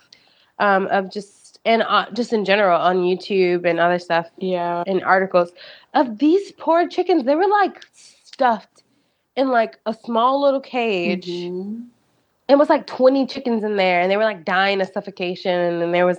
um, 0.60 0.88
of 0.88 1.12
just 1.12 1.60
and 1.66 1.84
uh, 1.84 2.08
just 2.14 2.34
in 2.34 2.43
general 2.45 2.80
on 2.80 2.97
YouTube 2.97 3.66
and 3.70 3.80
other 3.80 3.99
stuff 3.99 4.30
Yeah. 4.38 4.84
and 4.88 5.04
articles 5.04 5.52
of 5.93 6.18
these 6.18 6.52
poor 6.54 6.88
chickens. 6.88 7.24
They 7.24 7.36
were 7.36 7.47
like 7.47 7.86
stuffed 7.93 8.84
in 9.38 9.49
like 9.49 9.78
a 9.86 9.93
small 9.93 10.41
little 10.41 10.60
cage. 10.62 11.28
Mhm. 11.28 11.86
It 12.52 12.58
was 12.58 12.68
like 12.70 12.86
20 12.86 13.28
chickens 13.28 13.64
in 13.64 13.78
there 13.78 14.02
and 14.02 14.12
they 14.12 14.18
were 14.18 14.26
like 14.26 14.43
dying 14.43 14.82
of 14.82 14.89
suffocation 14.89 15.82
and 15.82 15.93
there 15.93 16.06
was 16.06 16.18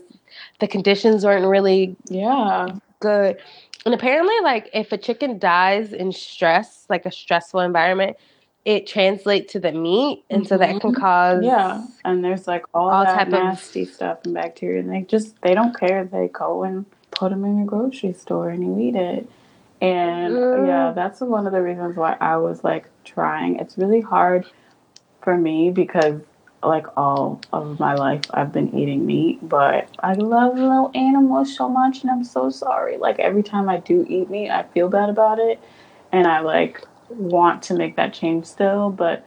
the 0.60 0.66
conditions 0.66 1.26
weren't 1.26 1.44
really 1.46 1.94
Yeah. 2.08 2.68
good. 3.00 3.36
And 3.84 3.92
apparently 3.94 4.32
like 4.42 4.70
if 4.72 4.92
a 4.92 4.96
chicken 4.96 5.38
dies 5.38 5.92
in 5.92 6.10
stress, 6.10 6.86
like 6.88 7.04
a 7.04 7.12
stressful 7.12 7.60
environment, 7.60 8.16
it 8.64 8.86
translates 8.86 9.52
to 9.52 9.60
the 9.60 9.72
meat 9.72 10.24
and 10.30 10.48
so 10.48 10.56
that 10.56 10.80
can 10.80 10.94
Mhm. 10.94 11.00
cause 11.00 11.44
Yeah. 11.44 11.84
And 12.06 12.24
there's 12.24 12.48
like 12.48 12.64
all, 12.72 12.88
All 12.88 13.04
that 13.04 13.14
type 13.14 13.26
of- 13.26 13.32
nasty 13.34 13.84
stuff 13.84 14.20
and 14.24 14.32
bacteria, 14.32 14.80
and 14.80 14.90
they 14.90 15.02
just 15.02 15.38
they 15.42 15.52
don't 15.52 15.78
care. 15.78 16.04
They 16.04 16.28
go 16.28 16.62
and 16.62 16.86
put 17.10 17.28
them 17.30 17.44
in 17.44 17.58
your 17.58 17.66
grocery 17.66 18.14
store 18.14 18.48
and 18.48 18.62
you 18.64 18.78
eat 18.88 18.96
it. 18.96 19.28
And 19.82 20.32
Mm. 20.34 20.66
yeah, 20.66 20.92
that's 20.94 21.20
one 21.20 21.46
of 21.46 21.52
the 21.52 21.60
reasons 21.60 21.94
why 21.96 22.16
I 22.22 22.38
was 22.38 22.64
like 22.64 22.86
trying. 23.04 23.56
It's 23.58 23.76
really 23.76 24.00
hard 24.00 24.46
for 25.22 25.36
me 25.36 25.70
because 25.70 26.20
like 26.62 26.86
all 26.96 27.40
of 27.52 27.80
my 27.80 27.94
life 27.94 28.22
I've 28.32 28.52
been 28.52 28.76
eating 28.76 29.04
meat, 29.04 29.38
but 29.48 29.88
I 30.00 30.12
love 30.14 30.56
little 30.56 30.90
animals 30.94 31.56
so 31.56 31.68
much 31.68 32.02
and 32.02 32.10
I'm 32.10 32.24
so 32.24 32.50
sorry. 32.50 32.98
Like 32.98 33.18
every 33.18 33.42
time 33.42 33.68
I 33.68 33.78
do 33.78 34.06
eat 34.08 34.30
meat, 34.30 34.50
I 34.50 34.62
feel 34.62 34.88
bad 34.88 35.08
about 35.08 35.38
it 35.38 35.60
and 36.12 36.26
I 36.26 36.40
like 36.40 36.84
want 37.08 37.62
to 37.64 37.74
make 37.74 37.96
that 37.96 38.14
change 38.14 38.46
still, 38.46 38.90
but 38.90 39.24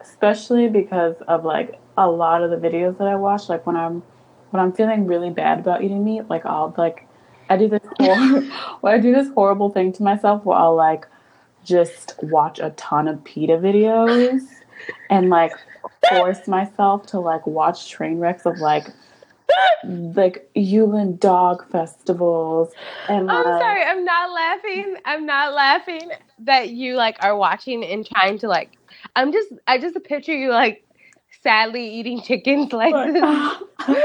especially 0.00 0.68
because 0.68 1.16
of 1.26 1.44
like 1.44 1.78
a 1.96 2.08
lot 2.08 2.42
of 2.42 2.50
the 2.50 2.56
videos 2.56 2.98
that 2.98 3.06
I 3.06 3.14
watch 3.14 3.48
like 3.48 3.66
when 3.66 3.76
I'm 3.76 4.02
when 4.50 4.62
I'm 4.62 4.72
feeling 4.72 5.06
really 5.06 5.30
bad 5.30 5.58
about 5.58 5.82
eating 5.82 6.04
meat, 6.04 6.28
like 6.28 6.44
I'll 6.44 6.74
like 6.76 7.06
I 7.48 7.56
do 7.56 7.68
this 7.68 7.82
hor- 7.98 8.44
I 8.84 8.98
do 8.98 9.12
this 9.14 9.28
horrible 9.34 9.70
thing 9.70 9.92
to 9.94 10.02
myself 10.02 10.44
where 10.44 10.58
I'll 10.58 10.76
like 10.76 11.06
just 11.64 12.14
watch 12.22 12.58
a 12.58 12.70
ton 12.70 13.08
of 13.08 13.24
PETA 13.24 13.54
videos 13.54 14.42
and 15.10 15.30
like 15.30 15.52
force 16.08 16.46
myself 16.46 17.06
to 17.06 17.20
like 17.20 17.46
watch 17.46 17.90
train 17.90 18.18
wrecks 18.18 18.46
of 18.46 18.58
like 18.58 18.88
like 19.84 20.48
Yulin 20.56 21.18
dog 21.20 21.68
festivals 21.70 22.72
and 23.08 23.30
I'm 23.30 23.44
like, 23.44 23.60
sorry, 23.62 23.82
I'm 23.82 24.04
not 24.04 24.32
laughing. 24.32 24.96
I'm 25.04 25.26
not 25.26 25.52
laughing 25.52 26.10
that 26.40 26.70
you 26.70 26.94
like 26.94 27.16
are 27.22 27.36
watching 27.36 27.84
and 27.84 28.06
trying 28.06 28.38
to 28.38 28.48
like 28.48 28.70
I'm 29.14 29.32
just 29.32 29.52
I 29.66 29.78
just 29.78 30.02
picture 30.04 30.34
you 30.34 30.50
like 30.50 30.84
sadly 31.42 31.88
eating 31.94 32.22
chickens 32.22 32.72
like 32.72 33.12
this. 33.12 33.56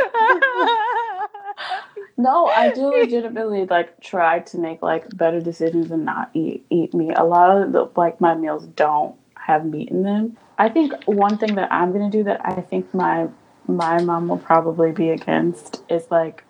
No, 2.19 2.47
I 2.47 2.69
do 2.69 2.87
legitimately 2.87 3.65
like 3.65 4.01
try 4.01 4.39
to 4.39 4.57
make 4.57 4.81
like 4.81 5.05
better 5.15 5.39
decisions 5.39 5.89
and 5.89 6.03
not 6.03 6.29
eat 6.33 6.65
eat 6.69 6.93
meat. 6.93 7.13
A 7.15 7.23
lot 7.23 7.55
of 7.55 7.71
the 7.71 7.89
like 7.95 8.19
my 8.19 8.35
meals 8.35 8.67
don't 8.67 9.15
have 9.35 9.65
meat 9.65 9.87
in 9.87 10.03
them. 10.03 10.37
I 10.59 10.69
think 10.69 10.93
one 11.05 11.39
thing 11.39 11.55
that 11.55 11.73
I'm 11.73 11.93
gonna 11.93 12.11
do 12.11 12.23
that 12.25 12.41
I 12.45 12.61
think 12.61 12.93
my 12.93 13.29
my 13.67 14.01
mom 14.01 14.29
will 14.29 14.39
probably 14.39 14.91
be 14.93 15.09
against 15.11 15.83
is 15.89 16.11
like 16.11 16.45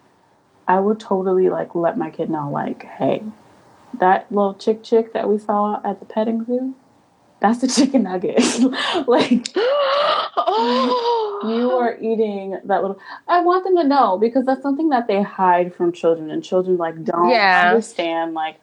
I 0.68 0.80
would 0.80 1.00
totally 1.00 1.50
like 1.50 1.76
let 1.76 1.98
my 1.98 2.12
kid 2.12 2.30
know 2.32 2.50
like, 2.52 2.84
hey, 2.84 3.24
that 4.00 4.32
little 4.32 4.56
chick 4.56 4.84
chick 4.84 5.14
that 5.14 5.30
we 5.30 5.40
saw 5.40 5.82
at 5.86 6.00
the 6.00 6.06
petting 6.08 6.46
zoo, 6.46 6.76
that's 7.42 7.64
a 7.64 7.68
chicken 7.68 8.04
nugget. 8.04 8.40
like 9.08 9.48
oh, 9.56 11.42
you 11.50 11.72
are 11.78 11.98
eating 12.00 12.60
that 12.66 12.82
little 12.82 13.00
i 13.28 13.42
want 13.42 13.64
them 13.64 13.78
to 13.78 13.84
know 13.86 14.18
because 14.18 14.46
that's 14.46 14.62
something 14.62 14.90
that 14.90 15.08
they 15.08 15.22
hide 15.24 15.74
from 15.76 15.92
children 15.92 16.32
and 16.32 16.44
children 16.44 16.78
like 16.78 17.04
don't 17.04 17.30
Yeah. 17.32 17.62
understand 17.64 18.34
like 18.34 18.58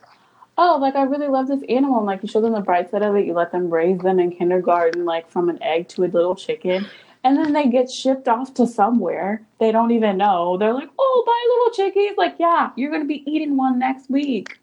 oh 0.58 0.78
like 0.80 0.94
i 0.96 1.02
really 1.02 1.28
love 1.28 1.48
this 1.48 1.62
animal. 1.68 1.98
And 1.98 2.06
like 2.06 2.22
you 2.22 2.28
show 2.28 2.40
them 2.40 2.52
the 2.52 2.60
bright 2.60 2.90
side 2.90 3.02
of 3.02 3.14
it 3.16 3.26
you 3.26 3.34
let 3.34 3.52
them 3.52 3.70
raise 3.70 4.00
them 4.00 4.18
in 4.18 4.30
kindergarten 4.30 5.04
like 5.04 5.30
from 5.30 5.48
an 5.48 5.62
egg 5.62 5.88
to 5.88 6.04
a 6.04 6.06
little 6.06 6.36
chicken. 6.36 6.86
And 7.24 7.36
then 7.36 7.52
they 7.52 7.68
get 7.68 7.90
shipped 7.90 8.28
off 8.28 8.54
to 8.54 8.68
somewhere. 8.68 9.42
They 9.58 9.72
don't 9.72 9.90
even 9.90 10.16
know. 10.16 10.56
They're 10.58 10.74
like 10.74 10.90
oh 10.98 11.24
buy 11.26 11.82
little 11.82 11.90
chickies 11.92 12.16
like 12.16 12.36
yeah 12.38 12.70
you're 12.76 12.90
gonna 12.90 13.04
be 13.04 13.24
eating 13.26 13.56
one 13.56 13.78
next 13.78 14.10
week. 14.10 14.58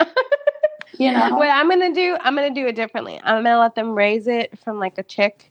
You 1.00 1.12
know? 1.12 1.34
What 1.34 1.48
I'm 1.48 1.66
gonna 1.66 1.94
do, 1.94 2.18
I'm 2.20 2.34
gonna 2.34 2.54
do 2.54 2.66
it 2.66 2.76
differently. 2.76 3.18
I'm 3.24 3.42
gonna 3.42 3.58
let 3.58 3.74
them 3.74 3.94
raise 3.94 4.26
it 4.26 4.58
from 4.58 4.78
like 4.78 4.98
a 4.98 5.02
chick, 5.02 5.50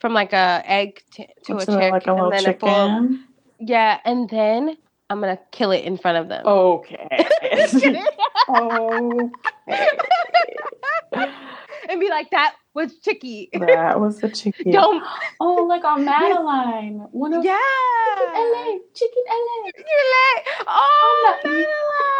from 0.00 0.12
like 0.14 0.32
a 0.32 0.62
egg 0.64 1.00
t- 1.12 1.28
to 1.44 1.58
a 1.58 1.66
chick, 1.66 1.92
like 1.92 2.08
a 2.08 2.12
little 2.12 2.32
and 2.32 2.44
then 2.44 2.54
a 2.54 2.58
full, 2.58 3.18
yeah, 3.60 4.00
and 4.04 4.28
then 4.28 4.76
I'm 5.10 5.20
gonna 5.20 5.38
kill 5.50 5.72
it 5.72 5.84
in 5.84 5.98
front 5.98 6.18
of 6.18 6.28
them. 6.28 6.46
okay 6.46 7.08
okay 8.48 9.30
and 11.88 12.00
be 12.00 12.08
like, 12.08 12.30
that 12.30 12.54
was 12.74 12.96
chicky. 12.98 13.48
That 13.52 14.00
was 14.00 14.20
the 14.20 14.28
chicken. 14.28 14.72
Don't, 14.72 15.02
Oh, 15.40 15.66
like 15.68 15.84
on 15.84 16.04
Madeline. 16.04 17.06
One 17.10 17.32
of 17.34 17.44
yeah. 17.44 17.58
Chicken 18.16 18.32
LA, 18.34 18.64
chicken 18.94 19.22
LA. 19.28 19.70
You're 19.76 20.10
like, 20.36 20.46
oh, 20.68 21.38
Madeline. 21.44 21.66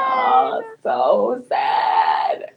Oh, 0.00 0.62
so 0.82 1.44
sad. 1.48 2.50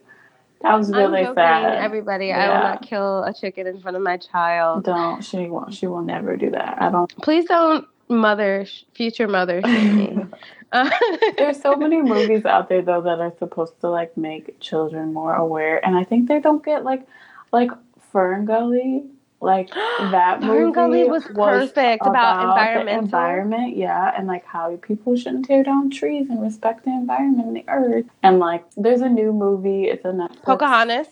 That 0.62 0.76
was 0.76 0.90
really 0.90 1.18
I'm 1.20 1.24
joking, 1.26 1.34
sad. 1.36 1.84
everybody. 1.84 2.32
I 2.32 2.48
will 2.48 2.64
not 2.64 2.82
kill 2.82 3.22
a 3.24 3.34
chicken 3.34 3.66
in 3.66 3.80
front 3.80 3.96
of 3.98 4.02
my 4.02 4.16
child. 4.16 4.84
Don't 4.84 5.22
she 5.22 5.46
won't 5.46 5.74
she 5.74 5.86
will 5.86 6.00
never 6.02 6.38
do 6.38 6.50
that. 6.52 6.78
I 6.80 6.90
don't 6.90 7.14
Please 7.18 7.44
don't 7.44 7.86
mother, 8.08 8.66
future 8.94 9.28
mother. 9.28 9.62
Uh, 10.72 10.90
There's 11.38 11.60
so 11.62 11.76
many 11.76 12.02
movies 12.02 12.44
out 12.44 12.68
there 12.68 12.82
though 12.82 13.00
that 13.00 13.20
are 13.20 13.32
supposed 13.38 13.80
to 13.80 13.88
like 13.88 14.16
make 14.16 14.58
children 14.58 15.12
more 15.12 15.32
aware, 15.32 15.84
and 15.86 15.94
I 15.94 16.02
think 16.02 16.26
they 16.26 16.40
don't 16.40 16.64
get 16.64 16.82
like 16.82 17.06
like 17.52 17.70
Fern 18.10 18.44
Gully, 18.44 19.04
like 19.40 19.70
that 19.98 20.40
Fern 20.40 20.48
movie 20.48 20.72
Gully 20.72 21.04
was 21.04 21.22
perfect 21.26 22.04
about 22.04 22.42
environmental. 22.42 23.04
environment, 23.04 23.76
yeah, 23.76 24.12
and 24.16 24.26
like 24.26 24.44
how 24.46 24.74
people 24.78 25.14
shouldn't 25.16 25.44
tear 25.44 25.62
down 25.62 25.90
trees 25.90 26.28
and 26.28 26.42
respect 26.42 26.84
the 26.84 26.90
environment 26.90 27.46
and 27.46 27.56
the 27.56 27.64
earth. 27.68 28.06
And 28.24 28.40
like, 28.40 28.64
there's 28.76 29.00
a 29.02 29.08
new 29.08 29.32
movie. 29.32 29.84
It's 29.84 30.04
a 30.04 30.08
Netflix. 30.08 30.42
Pocahontas. 30.42 31.06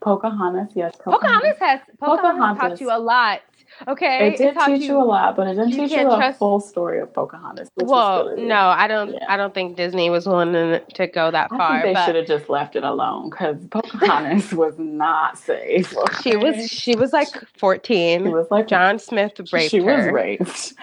Pocahontas, 0.00 0.76
yes. 0.76 0.94
Pocahontas 1.02 1.58
has 1.58 1.80
Pocahontas, 1.98 1.98
Pocahontas. 1.98 2.60
taught 2.60 2.80
you 2.80 2.90
a 2.92 3.00
lot. 3.00 3.40
Okay, 3.86 4.28
It 4.28 4.38
did 4.38 4.56
teach 4.66 4.82
you, 4.88 4.96
a 5.00 5.04
lot, 5.04 5.36
but 5.36 5.46
it 5.46 5.50
didn't 5.54 5.68
you 5.70 5.76
teach 5.86 5.92
you 5.92 6.04
the 6.08 6.16
trust- 6.16 6.38
full 6.40 6.58
story 6.58 7.00
of 7.00 7.12
Pocahontas. 7.12 7.70
Well, 7.76 8.30
really- 8.30 8.46
no, 8.46 8.56
I 8.68 8.88
don't. 8.88 9.12
Yeah. 9.12 9.24
I 9.28 9.36
don't 9.36 9.54
think 9.54 9.76
Disney 9.76 10.10
was 10.10 10.26
willing 10.26 10.52
to, 10.52 10.80
to 10.80 11.06
go 11.06 11.30
that 11.30 11.48
I 11.52 11.56
far. 11.56 11.72
think 11.74 11.84
they 11.84 11.92
but 11.94 12.06
should 12.06 12.16
have 12.16 12.26
just 12.26 12.48
left 12.48 12.74
it 12.74 12.82
alone 12.82 13.30
because 13.30 13.64
Pocahontas 13.70 14.52
was 14.54 14.74
not 14.78 15.38
safe. 15.38 15.94
she 16.22 16.36
was 16.36 16.68
she 16.68 16.96
was 16.96 17.12
like 17.12 17.28
fourteen. 17.56 18.24
She 18.24 18.28
was 18.30 18.46
like 18.50 18.66
John 18.66 18.98
Smith 18.98 19.32
raped 19.52 19.70
She 19.70 19.80
was 19.80 20.06
her. 20.06 20.12
raped. 20.12 20.74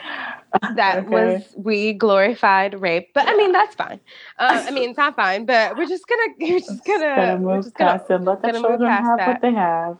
That 0.75 0.99
Okay. 1.05 1.07
was 1.09 1.53
we 1.57 1.91
glorified 1.93 2.79
rape, 2.79 3.09
but 3.13 3.27
I 3.27 3.35
mean 3.35 3.51
that's 3.51 3.75
fine. 3.75 3.99
Uh, 4.39 4.63
I 4.67 4.71
mean 4.71 4.91
it's 4.91 4.97
not 4.97 5.15
fine, 5.17 5.45
but 5.45 5.77
we're 5.77 5.85
just 5.85 6.07
gonna 6.07 6.33
we're 6.39 6.59
just 6.59 6.85
gonna, 6.85 7.37
we're 7.41 7.55
move 7.55 7.63
just 7.65 7.75
gonna 7.75 7.99
past 7.99 8.09
it. 8.09 8.21
Let 8.21 8.41
the 8.41 8.51
children 8.53 8.89
have 8.89 9.17
that. 9.17 9.27
what 9.27 9.41
they 9.41 9.53
have. 9.53 9.97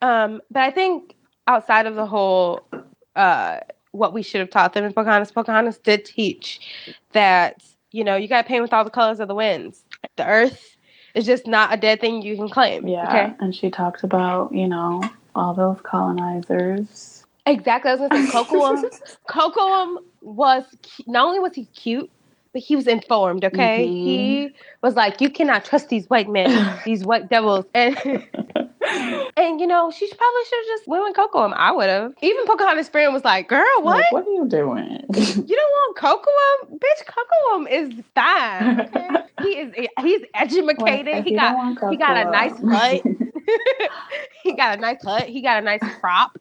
Um, 0.00 0.40
but 0.50 0.62
I 0.62 0.70
think 0.70 1.14
outside 1.46 1.86
of 1.86 1.94
the 1.94 2.06
whole, 2.06 2.60
uh, 3.16 3.60
what 3.92 4.12
we 4.12 4.22
should 4.22 4.40
have 4.40 4.50
taught 4.50 4.72
them 4.72 4.84
in 4.84 4.92
Pocahontas, 4.92 5.32
Pocahontas 5.32 5.78
did 5.78 6.04
teach 6.04 6.60
that 7.12 7.62
you 7.92 8.02
know 8.04 8.16
you 8.16 8.28
got 8.28 8.42
to 8.42 8.48
paint 8.48 8.62
with 8.62 8.72
all 8.72 8.84
the 8.84 8.90
colors 8.90 9.20
of 9.20 9.28
the 9.28 9.34
winds. 9.34 9.84
The 10.16 10.26
earth 10.26 10.76
is 11.14 11.26
just 11.26 11.46
not 11.46 11.72
a 11.72 11.76
dead 11.76 12.00
thing 12.00 12.22
you 12.22 12.36
can 12.36 12.48
claim. 12.48 12.88
Yeah. 12.88 13.06
Okay. 13.08 13.34
And 13.40 13.54
she 13.54 13.70
talked 13.70 14.02
about, 14.02 14.52
you 14.52 14.66
know, 14.66 15.00
all 15.36 15.54
those 15.54 15.80
colonizers. 15.82 17.24
Exactly. 17.46 17.90
I 17.90 17.94
was 17.94 18.08
gonna 18.08 18.26
say 18.26 18.32
Kocoum. 18.32 18.84
Kocoum 19.28 19.98
was 20.22 20.64
not 21.06 21.26
only 21.26 21.38
was 21.38 21.54
he 21.54 21.66
cute, 21.66 22.10
but 22.52 22.62
he 22.62 22.74
was 22.74 22.86
informed. 22.86 23.44
Okay, 23.44 23.86
Mhm. 23.86 24.02
he 24.04 24.54
was 24.82 24.94
like, 24.96 25.20
you 25.20 25.28
cannot 25.30 25.64
trust 25.64 25.88
these 25.88 26.08
white 26.08 26.28
men, 26.28 26.78
these 26.84 27.04
white 27.04 27.28
devils, 27.28 27.66
and. 27.74 27.96
And 29.36 29.60
you 29.60 29.66
know, 29.66 29.90
she 29.90 30.06
probably 30.06 30.42
should 30.48 30.58
have 30.58 30.66
just 30.78 30.88
went 30.88 31.04
with 31.04 31.16
Kocoum. 31.16 31.52
I 31.54 31.72
would 31.72 31.88
have. 31.88 32.12
Even 32.22 32.46
Pocahontas' 32.46 32.88
friend 32.88 33.12
was 33.12 33.24
like, 33.24 33.48
"Girl, 33.48 33.64
what? 33.80 33.98
Like, 33.98 34.12
what 34.12 34.26
are 34.26 34.30
you 34.30 34.46
doing? 34.48 35.04
You 35.14 35.56
don't 35.56 35.72
want 35.72 35.96
Kocoum? 35.96 36.78
Bitch, 36.78 37.04
Kocoum 37.06 37.70
is 37.70 37.92
fine. 38.14 38.80
Okay? 38.80 39.08
he 39.42 39.48
is 39.58 39.88
he's 40.00 40.20
educated. 40.34 41.06
Like, 41.14 41.24
he 41.24 41.34
got 41.34 41.90
he 41.90 41.96
got 41.96 42.26
a 42.26 42.30
nice 42.30 42.58
butt. 42.60 43.02
he 44.42 44.52
got 44.54 44.78
a 44.78 44.80
nice 44.80 45.02
hut. 45.02 45.24
He 45.24 45.42
got 45.42 45.58
a 45.58 45.64
nice 45.64 45.82
crop. 46.00 46.36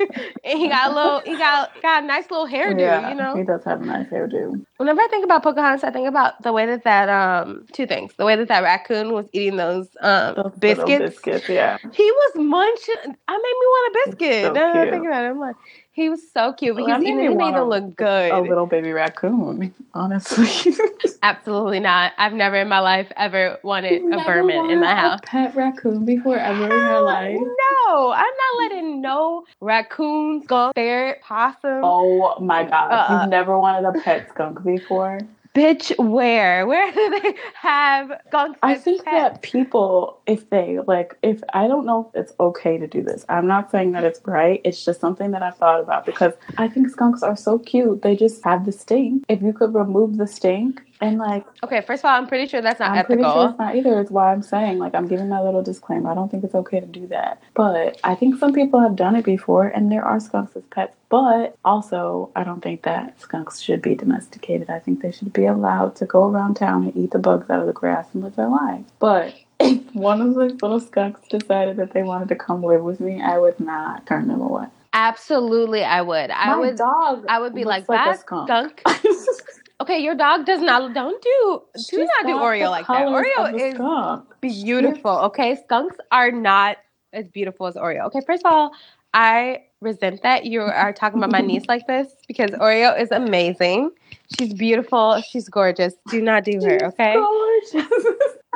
and 0.44 0.58
he 0.58 0.68
got 0.68 0.90
a 0.90 0.94
little 0.94 1.20
he 1.20 1.36
got 1.36 1.70
got 1.82 2.02
a 2.02 2.06
nice 2.06 2.30
little 2.30 2.46
hairdo, 2.46 2.78
yeah, 2.80 3.08
you 3.10 3.14
know. 3.14 3.36
he 3.36 3.42
does 3.42 3.62
have 3.64 3.82
a 3.82 3.84
nice 3.84 4.06
hairdo. 4.08 4.64
Whenever 4.78 5.00
I 5.00 5.08
think 5.08 5.24
about 5.24 5.42
Pocahontas, 5.42 5.84
I 5.84 5.90
think 5.90 6.08
about 6.08 6.42
the 6.42 6.52
way 6.52 6.66
that 6.66 6.84
that 6.84 7.08
um 7.08 7.66
two 7.72 7.86
things. 7.86 8.14
The 8.16 8.24
way 8.24 8.36
that 8.36 8.48
that 8.48 8.62
raccoon 8.62 9.12
was 9.12 9.26
eating 9.32 9.56
those 9.56 9.88
um 10.00 10.34
Those 10.36 10.52
biscuits. 10.58 11.16
biscuits, 11.16 11.48
yeah. 11.48 11.78
He 11.92 12.10
was 12.10 12.32
munching. 12.36 13.16
I 13.28 13.32
made 13.32 13.42
me 13.42 13.66
want 13.66 13.96
a 13.96 14.10
biscuit. 14.10 14.44
so 14.46 14.52
now 14.52 14.82
I 14.82 14.90
think 14.90 15.06
about 15.06 15.24
it, 15.24 15.28
I'm 15.28 15.38
like, 15.38 15.56
he 16.00 16.08
was 16.08 16.20
so 16.32 16.52
cute. 16.54 16.74
But 16.76 16.82
he 16.82 16.86
That 16.86 16.98
was 16.98 17.04
made 17.04 17.10
eating. 17.12 17.18
me 17.24 17.28
He 17.28 17.34
made 17.34 17.54
a- 17.54 17.64
look 17.64 17.94
good. 17.96 18.30
A 18.32 18.40
little 18.40 18.66
baby 18.66 18.92
raccoon, 18.92 19.74
honestly. 19.94 20.74
Absolutely 21.22 21.80
not. 21.80 22.12
I've 22.16 22.32
never 22.32 22.56
in 22.56 22.68
my 22.68 22.80
life 22.80 23.12
ever 23.16 23.58
wanted 23.62 24.00
You've 24.02 24.12
a 24.14 24.24
vermin 24.24 24.70
in 24.70 24.80
my 24.80 24.94
house. 24.94 25.20
pet 25.22 25.54
raccoon 25.54 26.04
before 26.06 26.36
ever 26.38 26.64
in 26.64 26.70
your 26.70 27.02
life. 27.02 27.36
No, 27.38 28.12
I'm 28.12 28.24
not 28.24 28.62
letting 28.62 29.00
no 29.02 29.44
raccoon, 29.60 30.42
skunk, 30.44 30.74
ferret, 30.74 31.20
possum. 31.22 31.82
Oh 31.84 32.38
my 32.40 32.64
god. 32.64 32.90
Uh-uh. 32.92 33.20
You've 33.20 33.30
never 33.30 33.58
wanted 33.58 33.86
a 33.86 33.92
pet 34.00 34.28
skunk 34.30 34.62
before? 34.64 35.20
Bitch, 35.54 35.92
where? 35.98 36.64
Where 36.66 36.92
do 36.92 37.20
they 37.22 37.34
have 37.54 38.20
skunks? 38.28 38.60
I 38.62 38.76
think 38.76 39.04
pets? 39.04 39.34
that 39.34 39.42
people, 39.42 40.20
if 40.26 40.48
they 40.48 40.78
like, 40.86 41.16
if 41.22 41.42
I 41.52 41.66
don't 41.66 41.84
know 41.86 42.08
if 42.08 42.20
it's 42.20 42.32
okay 42.38 42.78
to 42.78 42.86
do 42.86 43.02
this, 43.02 43.24
I'm 43.28 43.48
not 43.48 43.70
saying 43.70 43.92
that 43.92 44.04
it's 44.04 44.20
right. 44.26 44.60
It's 44.64 44.84
just 44.84 45.00
something 45.00 45.32
that 45.32 45.42
I've 45.42 45.56
thought 45.56 45.80
about 45.80 46.06
because 46.06 46.34
I 46.56 46.68
think 46.68 46.88
skunks 46.90 47.24
are 47.24 47.36
so 47.36 47.58
cute. 47.58 48.02
They 48.02 48.14
just 48.14 48.44
have 48.44 48.64
the 48.64 48.72
stink. 48.72 49.24
If 49.28 49.42
you 49.42 49.52
could 49.52 49.74
remove 49.74 50.18
the 50.18 50.28
stink 50.28 50.82
and 51.00 51.18
like, 51.18 51.46
Okay, 51.62 51.80
first 51.80 52.00
of 52.04 52.08
all, 52.08 52.16
I'm 52.16 52.26
pretty 52.26 52.46
sure 52.46 52.60
that's 52.60 52.80
not 52.80 52.90
I'm 52.90 53.04
pretty 53.06 53.22
sure 53.22 53.50
it's 53.50 53.58
not 53.58 53.76
either. 53.76 54.00
It's 54.00 54.10
why 54.10 54.32
I'm 54.32 54.42
saying 54.42 54.78
like 54.78 54.94
I'm 54.94 55.06
giving 55.06 55.28
my 55.28 55.40
little 55.40 55.62
disclaimer. 55.62 56.10
I 56.10 56.14
don't 56.14 56.30
think 56.30 56.44
it's 56.44 56.54
okay 56.54 56.80
to 56.80 56.86
do 56.86 57.06
that. 57.08 57.42
But 57.54 57.98
I 58.04 58.14
think 58.14 58.38
some 58.38 58.52
people 58.52 58.80
have 58.80 58.96
done 58.96 59.16
it 59.16 59.24
before, 59.24 59.68
and 59.68 59.90
there 59.90 60.04
are 60.04 60.20
skunks 60.20 60.56
as 60.56 60.62
pets. 60.70 60.96
But 61.08 61.56
also, 61.64 62.30
I 62.36 62.44
don't 62.44 62.62
think 62.62 62.82
that 62.82 63.20
skunks 63.20 63.60
should 63.60 63.82
be 63.82 63.94
domesticated. 63.94 64.70
I 64.70 64.78
think 64.78 65.02
they 65.02 65.10
should 65.10 65.32
be 65.32 65.46
allowed 65.46 65.96
to 65.96 66.06
go 66.06 66.28
around 66.28 66.54
town 66.54 66.84
and 66.84 66.96
eat 66.96 67.10
the 67.10 67.18
bugs 67.18 67.50
out 67.50 67.60
of 67.60 67.66
the 67.66 67.72
grass 67.72 68.06
and 68.12 68.22
live 68.22 68.36
their 68.36 68.48
lives. 68.48 68.88
But 68.98 69.34
if 69.58 69.82
one 69.94 70.20
of 70.20 70.34
the 70.34 70.44
little 70.44 70.80
skunks 70.80 71.26
decided 71.28 71.76
that 71.76 71.92
they 71.92 72.02
wanted 72.02 72.28
to 72.28 72.36
come 72.36 72.62
live 72.62 72.82
with 72.82 73.00
me, 73.00 73.20
I 73.22 73.38
would 73.38 73.58
not 73.58 74.06
turn 74.06 74.28
them 74.28 74.40
away. 74.40 74.66
Absolutely, 74.92 75.84
I 75.84 76.02
would. 76.02 76.30
I 76.30 76.46
my 76.46 76.58
would. 76.58 76.76
dog. 76.76 77.24
I 77.28 77.38
would 77.38 77.54
be 77.54 77.64
like, 77.64 77.88
like 77.88 78.04
that 78.04 78.20
skunk. 78.20 78.82
Okay, 79.80 79.98
your 79.98 80.14
dog 80.14 80.44
does 80.44 80.60
not. 80.60 80.92
Don't 80.94 81.22
do. 81.22 81.62
Do 81.74 81.80
She's 81.82 81.98
not 81.98 82.26
do 82.26 82.32
got 82.34 82.42
Oreo 82.42 82.64
the 82.64 82.70
like 82.70 82.86
that. 82.86 83.04
colors 83.04 83.26
Oreo 83.26 83.48
of 83.48 83.54
a 83.54 83.56
is 83.66 83.74
skunk. 83.74 84.24
beautiful. 84.40 85.10
Okay, 85.10 85.56
skunks 85.64 85.96
are 86.12 86.30
not 86.30 86.76
as 87.12 87.26
beautiful 87.28 87.66
as 87.66 87.74
Oreo. 87.76 88.06
Okay, 88.06 88.20
first 88.26 88.44
of 88.44 88.52
all, 88.52 88.72
I 89.14 89.64
resent 89.80 90.22
that 90.22 90.44
you 90.44 90.60
are 90.60 90.92
talking 90.92 91.18
about 91.18 91.32
my 91.32 91.40
niece 91.40 91.64
like 91.68 91.86
this 91.86 92.14
because 92.28 92.50
Oreo 92.50 92.98
is 93.00 93.10
amazing. 93.10 93.90
She's 94.38 94.54
beautiful. 94.54 95.20
She's 95.22 95.48
gorgeous. 95.48 95.94
Do 96.08 96.20
not 96.20 96.44
do 96.44 96.60
her. 96.62 96.84
Okay. 96.86 97.14
Gorgeous. 97.14 97.90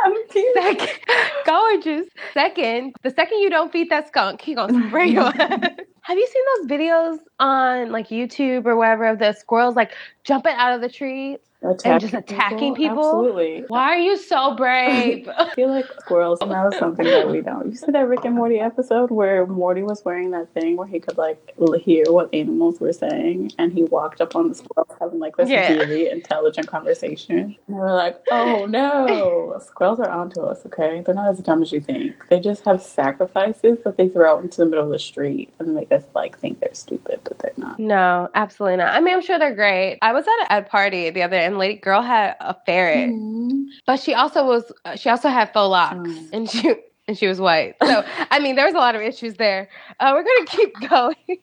I'm. 0.05 0.15
Second, 0.55 0.89
gorgeous. 1.47 2.07
Second, 2.33 2.95
the 3.03 3.11
second 3.11 3.39
you 3.39 3.51
don't 3.51 3.71
feed 3.73 3.91
that 3.91 4.09
skunk, 4.09 4.41
he 4.41 4.55
gonna 4.55 4.89
spray 4.89 5.13
head. 5.13 5.87
Have 6.03 6.19
you 6.19 6.27
seen 6.27 6.43
those 6.57 6.79
videos 6.79 7.19
on 7.39 7.93
like 7.93 8.09
YouTube 8.09 8.67
or 8.67 8.77
wherever 8.77 9.07
of 9.07 9.19
the 9.19 9.33
squirrels 9.33 9.77
like 9.77 9.93
jumping 10.25 10.55
out 10.57 10.75
of 10.75 10.81
the 10.81 10.89
tree? 10.89 11.39
Attacking 11.65 11.99
just 12.01 12.15
attacking 12.15 12.75
people? 12.75 12.99
Absolutely. 12.99 13.65
Why 13.69 13.85
are 13.91 13.99
you 13.99 14.17
so 14.19 14.55
brave? 14.55 15.29
I 15.39 15.55
feel 15.55 15.69
like 15.71 15.87
squirrels 16.01 16.41
know 16.41 16.71
something 16.79 17.07
that 17.07 17.31
we 17.31 17.41
don't. 17.41 17.71
You 17.71 17.75
see 17.75 17.91
that 17.91 18.07
Rick 18.07 18.25
and 18.25 18.35
Morty 18.35 18.59
episode 18.61 19.11
where 19.11 19.47
Morty 19.47 19.83
was 19.83 20.05
wearing 20.05 20.31
that 20.33 20.53
thing 20.53 20.77
where 20.77 20.87
he 20.87 21.01
could 21.01 21.17
like 21.17 21.39
hear 21.83 22.05
what 22.13 22.29
animals 22.35 22.81
were 22.81 22.93
saying, 22.93 23.53
and 23.59 23.73
he 23.73 23.85
walked 23.85 24.21
up 24.21 24.37
on 24.37 24.51
the 24.51 24.55
squirrels 24.55 24.95
having 25.01 25.19
like 25.21 25.37
this 25.37 25.49
Yeah. 25.49 25.73
really 25.73 26.11
intelligent 26.11 26.67
conversation. 26.67 27.39
And 27.39 27.57
they 27.69 27.75
were 27.75 27.93
like, 27.93 28.21
"Oh 28.31 28.67
no, 28.69 29.59
squirrels 29.65 30.01
are 30.01 30.11
onto 30.11 30.41
us. 30.43 30.67
Okay, 30.67 31.03
they're 31.05 31.15
not 31.15 31.31
as 31.31 31.39
dumb 31.39 31.63
as 31.63 31.73
you 31.73 31.81
think. 31.81 32.15
They 32.29 32.41
just 32.41 32.65
have 32.67 32.83
sacrifices 32.83 33.79
that 33.85 33.97
they 33.97 34.09
throw 34.09 34.31
out 34.37 34.43
into 34.43 34.59
the 34.59 34.67
middle 34.67 34.85
of 34.85 34.91
the 34.91 34.99
street 34.99 35.53
and 35.59 35.75
make 35.75 35.91
us 35.93 36.05
like 36.15 36.39
think 36.39 36.61
they're 36.61 36.75
stupid, 36.75 37.21
but 37.25 37.39
they're 37.39 37.53
not." 37.57 37.79
no, 37.79 38.29
absolutely 38.35 38.77
not. 38.77 38.95
I 38.95 39.01
mean, 39.01 39.15
I'm 39.15 39.23
sure 39.23 39.39
they're 39.39 39.55
great. 39.55 39.99
I 40.03 40.13
was 40.13 40.27
at 40.27 40.47
a, 40.47 40.53
at 40.53 40.67
a 40.67 40.69
party 40.69 41.11
the 41.11 41.23
other 41.23 41.37
day, 41.37 41.47
and 41.55 41.59
lady 41.59 41.77
girl 41.77 42.03
had 42.03 42.37
a 42.41 42.55
ferret, 42.67 43.09
Mhm. 43.11 43.67
but 43.87 44.01
she 44.01 44.15
also 44.15 44.45
was 44.45 44.71
uh, 44.85 44.97
she 44.97 45.09
also 45.09 45.29
had 45.29 45.53
faux 45.53 45.69
locks, 45.71 45.97
Mm. 46.11 46.29
and 46.33 46.51
she 46.51 46.75
and 47.09 47.17
she 47.19 47.27
was 47.27 47.41
white. 47.41 47.75
So 47.83 48.05
I 48.31 48.39
mean, 48.41 48.57
there 48.57 48.65
was 48.67 48.75
a 48.75 48.79
lot 48.79 48.95
of 48.95 49.03
issues 49.03 49.35
there. 49.35 49.69
Uh, 50.01 50.11
we're 50.15 50.25
gonna 50.25 50.47
keep 50.47 50.75
going. 50.91 51.39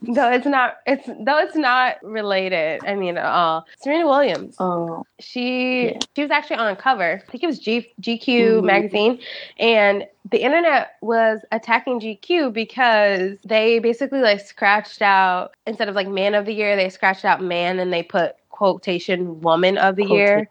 Though 0.00 0.30
it's 0.30 0.46
not, 0.46 0.76
it's 0.86 1.06
though 1.08 1.38
it's 1.38 1.56
not 1.56 1.96
related. 2.04 2.84
I 2.86 2.94
mean, 2.94 3.18
at 3.18 3.24
all. 3.24 3.66
Serena 3.80 4.06
Williams. 4.06 4.54
Oh, 4.60 5.04
she 5.18 5.86
Yeah. 5.86 5.98
she 6.14 6.22
was 6.22 6.30
actually 6.30 6.56
on 6.56 6.68
a 6.72 6.76
cover. 6.76 7.20
I 7.26 7.30
think 7.32 7.42
it 7.42 7.48
was 7.48 7.58
G, 7.58 7.92
GQ 8.00 8.60
Mhm. 8.60 8.64
magazine, 8.64 9.18
and 9.58 10.06
the 10.30 10.38
internet 10.40 10.92
was 11.00 11.40
attacking 11.50 11.98
GQ 11.98 12.52
because 12.52 13.38
they 13.44 13.80
basically 13.80 14.20
like 14.20 14.38
scratched 14.38 15.02
out 15.02 15.50
instead 15.66 15.88
of 15.88 15.96
like 15.96 16.06
man 16.06 16.36
of 16.36 16.46
the 16.46 16.52
year, 16.54 16.76
they 16.76 16.90
scratched 16.90 17.24
out 17.24 17.42
man 17.42 17.80
and 17.80 17.92
they 17.92 18.04
put 18.04 18.36
quotation 18.58 19.40
woman 19.40 19.78
of 19.78 19.94
the 19.94 20.04
year. 20.04 20.48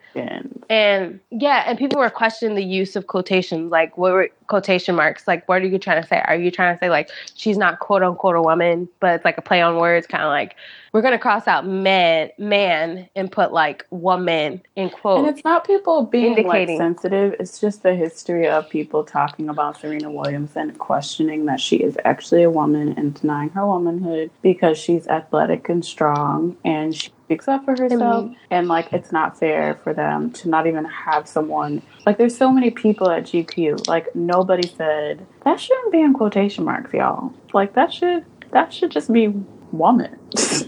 And 0.70 1.20
yeah, 1.30 1.64
and 1.68 1.78
people 1.78 2.00
were 2.00 2.10
questioning 2.10 2.56
the 2.56 2.64
use 2.64 2.96
of 2.96 3.08
quotations. 3.08 3.70
Like, 3.70 3.98
what 3.98 4.14
were 4.14 4.30
quotation 4.48 4.96
marks. 4.96 5.28
Like, 5.28 5.48
what 5.48 5.62
are 5.62 5.68
you 5.68 5.78
trying 5.78 6.02
to 6.02 6.08
say? 6.08 6.22
Are 6.26 6.36
you 6.36 6.52
trying 6.52 6.76
to 6.76 6.80
say 6.80 6.90
like 6.90 7.10
she's 7.36 7.58
not 7.58 7.80
quote 7.80 8.04
unquote 8.04 8.36
a 8.36 8.42
woman, 8.42 8.90
but 9.00 9.16
it's 9.16 9.26
like 9.26 9.38
a 9.38 9.42
play 9.42 9.62
on 9.62 9.78
words, 9.78 10.08
kind 10.08 10.24
of 10.24 10.30
like 10.30 10.56
we're 10.94 11.02
gonna 11.02 11.20
cross 11.20 11.48
out 11.48 11.68
man, 11.68 12.30
man, 12.38 13.10
and 13.16 13.32
put 13.32 13.52
like 13.52 13.86
woman 13.92 14.62
in 14.76 14.90
quote. 14.90 15.28
And 15.28 15.36
it's 15.36 15.44
not 15.44 15.66
people 15.68 16.04
being 16.04 16.48
like 16.48 16.68
sensitive. 16.70 17.36
It's 17.40 17.60
just 17.60 17.84
the 17.84 17.94
history 17.94 18.48
of 18.48 18.70
people 18.70 19.04
talking 19.04 19.50
about 19.50 19.80
Serena 19.80 20.10
Williams 20.10 20.52
and 20.56 20.78
questioning 20.80 21.46
that 21.46 21.60
she 21.60 21.78
is 21.78 21.98
actually 22.06 22.44
a 22.44 22.50
woman 22.50 22.94
and 22.98 23.14
denying 23.14 23.50
her 23.50 23.66
womanhood 23.66 24.32
because 24.42 24.78
she's 24.78 25.08
athletic 25.08 25.70
and 25.70 25.86
strong 25.86 26.58
and 26.64 26.96
she 26.96 27.12
speaks 27.28 27.48
up 27.50 27.66
for 27.66 27.76
herself. 27.76 28.32
And 28.50 28.70
like, 28.70 28.94
it's 28.94 29.12
not 29.12 29.38
fair 29.38 29.76
for 29.84 29.94
them 29.94 30.32
to 30.32 30.48
not 30.48 30.66
even 30.66 30.86
have 30.86 31.28
someone. 31.28 31.82
Like, 32.06 32.18
there's 32.18 32.38
so 32.38 32.52
many 32.54 32.72
people 32.72 33.10
at 33.10 33.24
GPU 33.24 33.86
Like, 33.86 34.16
nobody 34.38 34.68
said 34.68 35.26
that 35.44 35.60
shouldn't 35.60 35.92
be 35.92 36.02
in 36.02 36.14
quotation 36.14 36.64
marks, 36.64 36.94
y'all. 36.94 37.34
Like, 37.54 37.74
that 37.74 37.92
should 37.94 38.24
that 38.52 38.72
should 38.74 38.92
just 38.92 39.12
be 39.12 39.28
woman. 39.72 40.18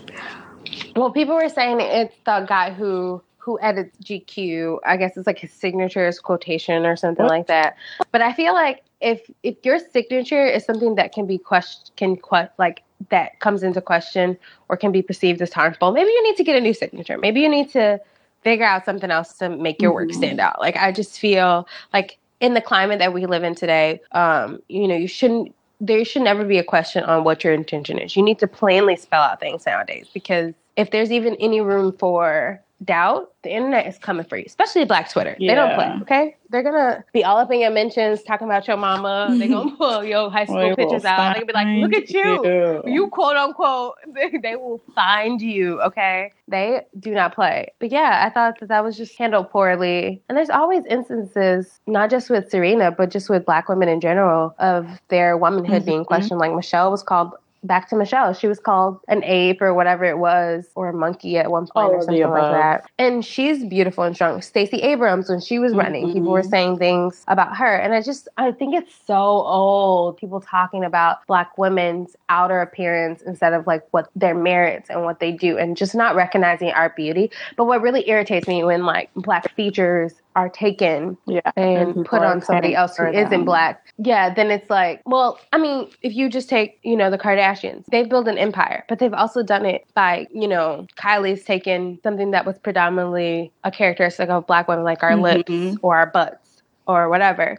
Well, 0.96 1.12
people 1.12 1.36
were 1.36 1.48
saying 1.50 1.80
it's 1.80 2.16
the 2.26 2.46
guy 2.50 2.72
who 2.74 3.22
who 3.38 3.58
edits 3.62 3.96
GQ. 4.04 4.80
I 4.86 4.98
guess 4.98 5.16
it's 5.16 5.28
like 5.28 5.40
his 5.40 5.54
signature 5.54 6.06
is 6.08 6.20
quotation 6.20 6.86
or 6.86 6.96
something 6.98 7.24
What? 7.26 7.32
like 7.32 7.48
that. 7.48 7.78
But 8.12 8.22
I 8.22 8.34
feel 8.34 8.54
like 8.54 8.82
if 9.00 9.22
if 9.44 9.56
your 9.64 9.80
signature 9.80 10.46
is 10.46 10.66
something 10.66 10.96
that 10.96 11.14
can 11.14 11.26
be 11.26 11.38
question 11.38 11.94
can 11.96 12.18
que- 12.18 12.50
like 12.58 12.84
that 13.10 13.40
comes 13.40 13.64
into 13.64 13.82
question 13.82 14.38
or 14.68 14.76
can 14.76 14.92
be 14.92 15.02
perceived 15.02 15.42
as 15.42 15.54
harmful, 15.54 15.92
maybe 15.94 16.10
you 16.10 16.24
need 16.24 16.36
to 16.38 16.44
get 16.44 16.56
a 16.58 16.62
new 16.62 16.74
signature. 16.74 17.18
Maybe 17.18 17.40
you 17.40 17.50
need 17.50 17.70
to 17.72 18.02
figure 18.44 18.66
out 18.66 18.84
something 18.84 19.12
else 19.12 19.34
to 19.38 19.48
make 19.50 19.82
your 19.82 19.94
work 19.94 20.10
Mhm. 20.10 20.16
stand 20.16 20.40
out. 20.42 20.60
Like 20.60 20.76
I 20.76 20.92
just 20.92 21.18
feel 21.20 21.66
like 21.94 22.18
in 22.40 22.54
the 22.54 22.62
climate 22.62 23.00
that 23.00 23.14
we 23.14 23.26
live 23.26 23.44
in 23.44 23.56
today, 23.56 24.02
um, 24.12 24.62
you 24.70 24.88
know, 24.88 24.96
you 24.96 25.08
shouldn't 25.08 25.54
there 25.82 26.04
should 26.04 26.24
never 26.24 26.44
be 26.44 26.58
a 26.58 26.64
question 26.64 27.04
on 27.06 27.24
what 27.24 27.44
your 27.44 27.54
intention 27.54 27.98
is. 28.00 28.16
You 28.16 28.24
need 28.24 28.40
to 28.40 28.48
plainly 28.48 28.98
spell 28.98 29.22
out 29.22 29.40
things 29.40 29.66
nowadays 29.66 30.08
because 30.14 30.54
if 30.76 30.92
there's 30.92 31.12
even 31.12 31.36
any 31.38 31.62
room 31.62 31.96
for 31.98 32.62
doubt, 32.86 33.32
the 33.44 33.50
internet 33.52 33.88
is 33.88 33.98
coming 33.98 34.26
for 34.26 34.38
you, 34.38 34.44
especially 34.46 34.86
Black 34.86 35.10
Twitter. 35.12 35.36
They 35.40 35.54
don't 35.56 35.74
play, 35.76 35.92
okay? 36.04 36.36
They're 36.50 36.64
gonna 36.64 37.04
be 37.14 37.24
all 37.24 37.38
up 37.38 37.52
in 37.52 37.60
your 37.60 37.72
mentions 37.72 38.24
talking 38.24 38.48
about 38.48 38.68
your 38.68 38.78
mama. 38.78 39.36
They're 39.38 39.48
gonna 39.50 39.76
pull 39.78 40.04
your 40.04 40.30
high 40.32 40.46
school 40.46 40.76
pictures 40.76 41.06
out. 41.06 41.34
They're 41.36 41.46
gonna 41.46 41.46
be 41.46 41.54
like, 41.54 41.68
look 41.82 41.94
at 41.94 42.10
you. 42.10 42.46
you. 42.46 42.84
You 42.86 43.08
quote 43.10 43.36
unquote, 43.36 43.96
they, 44.16 44.32
they 44.42 44.56
will 44.56 44.82
find 44.96 45.42
you, 45.42 45.82
okay? 45.82 46.32
They 46.48 46.82
do 47.00 47.12
not 47.12 47.36
play. 47.36 47.72
But 47.80 47.92
yeah, 47.92 48.24
I 48.26 48.30
thought 48.30 48.60
that 48.60 48.70
that 48.70 48.84
was 48.84 48.98
just 48.98 49.18
handled 49.18 49.50
poorly. 49.52 50.22
And 50.30 50.38
there's 50.38 50.50
always 50.50 50.86
instances, 50.86 51.80
not 51.88 52.10
just 52.10 52.30
with 52.30 52.50
Serena, 52.50 52.92
but 52.92 53.12
just 53.12 53.30
with 53.30 53.46
black 53.46 53.70
women 53.70 53.90
in 53.90 54.02
general, 54.02 54.56
of 54.60 54.88
their 55.10 55.38
womanhood 55.38 55.86
being 55.86 56.04
Mhm. 56.04 56.08
questioned. 56.08 56.40
Like 56.40 56.54
Michelle 56.54 56.92
was 56.92 57.04
called. 57.04 57.34
Back 57.64 57.90
to 57.90 57.96
Michelle. 57.98 58.34
She 58.34 58.48
was 58.48 58.58
called 58.60 59.00
an 59.10 59.22
ape 59.26 59.62
or 59.62 59.74
whatever 59.74 60.06
it 60.06 60.18
was, 60.18 60.66
or 60.76 60.90
a 60.90 60.94
monkey 60.94 61.38
at 61.38 61.52
one 61.52 61.68
point 61.68 61.90
All 61.90 61.96
or 61.96 62.02
something 62.02 62.30
like 62.30 62.52
that. 62.54 62.90
And 62.98 63.26
she's 63.26 63.66
beautiful 63.66 64.06
and 64.06 64.16
strong. 64.16 64.42
Stacey 64.42 64.78
Abrams, 64.78 65.30
when 65.30 65.42
she 65.42 65.60
was 65.60 65.76
running, 65.76 66.14
people 66.14 66.32
were 66.32 66.42
Mhm. 66.42 66.50
saying 66.50 66.78
things 66.78 67.26
about 67.28 67.58
her. 67.58 67.76
And 67.76 67.94
I 67.94 68.02
just, 68.02 68.30
I 68.38 68.52
think 68.54 68.76
it's 68.76 68.94
so 69.06 69.16
old. 69.16 70.16
People 70.16 70.40
talking 70.40 70.86
about 70.86 71.18
Black 71.28 71.58
women's 71.58 72.16
outer 72.30 72.62
appearance 72.62 73.22
instead 73.24 73.52
of 73.54 73.68
like 73.68 73.84
what 73.92 74.10
their 74.16 74.36
merits 74.36 74.90
and 74.90 75.04
what 75.04 75.20
they 75.20 75.32
do 75.34 75.58
and 75.58 75.76
just 75.76 75.94
not 75.94 76.16
recognizing 76.16 76.72
our 76.72 76.90
beauty. 76.90 77.30
But 77.58 77.66
what 77.66 77.82
really 77.82 78.08
irritates 78.10 78.48
me 78.48 78.64
when 78.64 78.86
like 78.86 79.10
Black 79.16 79.54
features 79.56 80.14
are 80.36 80.48
taken 80.48 81.18
Yeah. 81.26 81.42
and 81.58 82.06
put 82.06 82.22
on 82.22 82.42
somebody 82.42 82.74
else 82.74 82.96
who 82.96 83.06
isn't 83.08 83.44
black, 83.44 83.89
yeah, 84.02 84.34
then 84.34 84.50
it's 84.50 84.70
like, 84.70 85.02
well, 85.06 85.40
I 85.52 85.58
mean, 85.58 85.90
if 86.02 86.16
you 86.16 86.30
just 86.30 86.48
take, 86.48 86.80
you 86.84 86.96
know, 86.96 87.12
the 87.12 87.18
Kardashians, 87.18 87.84
they've 87.92 88.08
built 88.08 88.30
an 88.30 88.38
empire, 88.38 88.86
but 88.88 88.98
they've 89.00 89.14
also 89.14 89.44
done 89.44 89.66
it 89.66 89.86
by, 89.94 90.26
you 90.34 90.48
know, 90.48 90.88
Kylie's 90.96 91.44
taken 91.44 92.00
something 92.02 92.32
that 92.32 92.46
was 92.46 92.58
predominantly 92.60 93.52
a 93.66 93.72
characteristic 93.72 94.30
of 94.30 94.48
black 94.48 94.70
women, 94.70 94.86
like 94.86 95.04
our 95.04 95.18
lips 95.18 95.52
Mhm. 95.52 95.80
or 95.82 95.98
our 95.98 96.06
butts 96.08 96.64
or 96.88 97.10
whatever. 97.10 97.58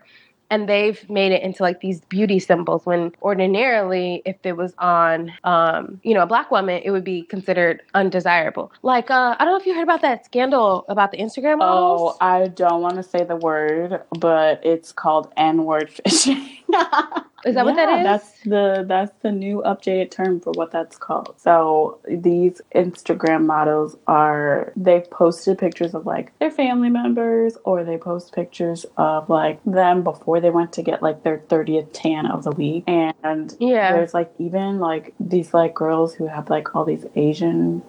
And 0.50 0.68
they've 0.68 1.08
made 1.08 1.32
it 1.32 1.42
into 1.42 1.62
like 1.62 1.80
these 1.80 2.00
beauty 2.02 2.38
symbols 2.38 2.84
when 2.84 3.12
ordinarily, 3.22 4.22
if 4.24 4.36
it 4.44 4.56
was 4.56 4.74
on, 4.78 5.32
um, 5.44 6.00
you 6.02 6.12
know, 6.12 6.22
a 6.22 6.26
black 6.26 6.50
woman, 6.50 6.82
it 6.84 6.90
would 6.90 7.04
be 7.04 7.22
considered 7.22 7.82
undesirable. 7.94 8.72
Like, 8.82 9.10
uh, 9.10 9.36
I 9.38 9.44
don't 9.44 9.54
know 9.54 9.60
if 9.60 9.66
you 9.66 9.74
heard 9.74 9.84
about 9.84 10.02
that 10.02 10.24
scandal 10.24 10.84
about 10.88 11.12
the 11.12 11.18
Instagram 11.18 11.58
models. 11.58 12.14
Oh, 12.14 12.16
I 12.20 12.48
don't 12.48 12.82
want 12.82 12.96
to 12.96 13.02
say 13.02 13.24
the 13.24 13.36
word, 13.36 14.02
but 14.18 14.60
it's 14.64 14.92
called 14.92 15.32
N-word 15.36 15.90
fishing. 15.90 16.48
Is 17.44 17.54
that 17.54 17.64
what 17.64 17.76
that 17.76 17.88
Yeah, 17.88 17.98
is? 17.98 18.04
That's 18.04 18.40
the 18.44 18.84
that's 18.86 19.12
the 19.22 19.32
new 19.32 19.62
updated 19.64 20.10
term 20.10 20.40
for 20.40 20.52
what 20.52 20.70
that's 20.70 20.96
called. 20.96 21.34
So 21.38 21.98
these 22.06 22.60
Instagram 22.74 23.46
models 23.46 23.96
are 24.06 24.72
they've 24.76 25.08
posted 25.10 25.58
pictures 25.58 25.94
of 25.94 26.04
like 26.06 26.38
their 26.38 26.50
family 26.50 26.90
members 26.90 27.56
or 27.64 27.82
they 27.84 27.96
post 27.96 28.34
pictures 28.34 28.84
of 28.96 29.30
like 29.30 29.58
them 29.64 30.02
before 30.02 30.40
they 30.40 30.50
went 30.50 30.72
to 30.74 30.82
get 30.82 31.02
like 31.02 31.22
their 31.22 31.38
30th 31.38 31.88
tan 31.92 32.26
of 32.26 32.44
the 32.44 32.50
week. 32.52 32.84
And 32.86 33.54
Yeah. 33.58 33.92
there's 33.92 34.12
like 34.12 34.32
even 34.38 34.78
like 34.78 35.14
these 35.18 35.54
like 35.54 35.74
girls 35.74 36.14
who 36.14 36.26
have 36.26 36.50
like 36.50 36.74
all 36.74 36.84
these 36.84 37.06
Asian 37.16 37.82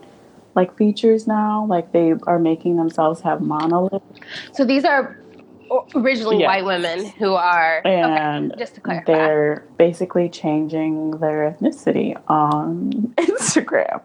like 0.55 0.75
features 0.77 1.27
now. 1.27 1.65
Like 1.65 1.91
they 1.91 2.13
are 2.23 2.39
making 2.39 2.77
themselves 2.77 3.21
have 3.21 3.39
monolids 3.39 4.01
So 4.53 4.63
these 4.65 4.85
are 4.85 5.17
originally 5.95 6.39
Yeah. 6.39 6.47
white 6.47 6.65
women 6.65 7.05
who 7.19 7.33
are 7.33 7.81
and 7.85 8.51
okay, 8.51 8.59
just 8.59 8.75
to 8.75 8.81
clarify. 8.81 9.11
they're 9.11 9.65
basically 9.77 10.29
changing 10.29 11.11
their 11.19 11.51
ethnicity 11.51 12.19
on 12.27 12.91
Instagram 13.17 14.01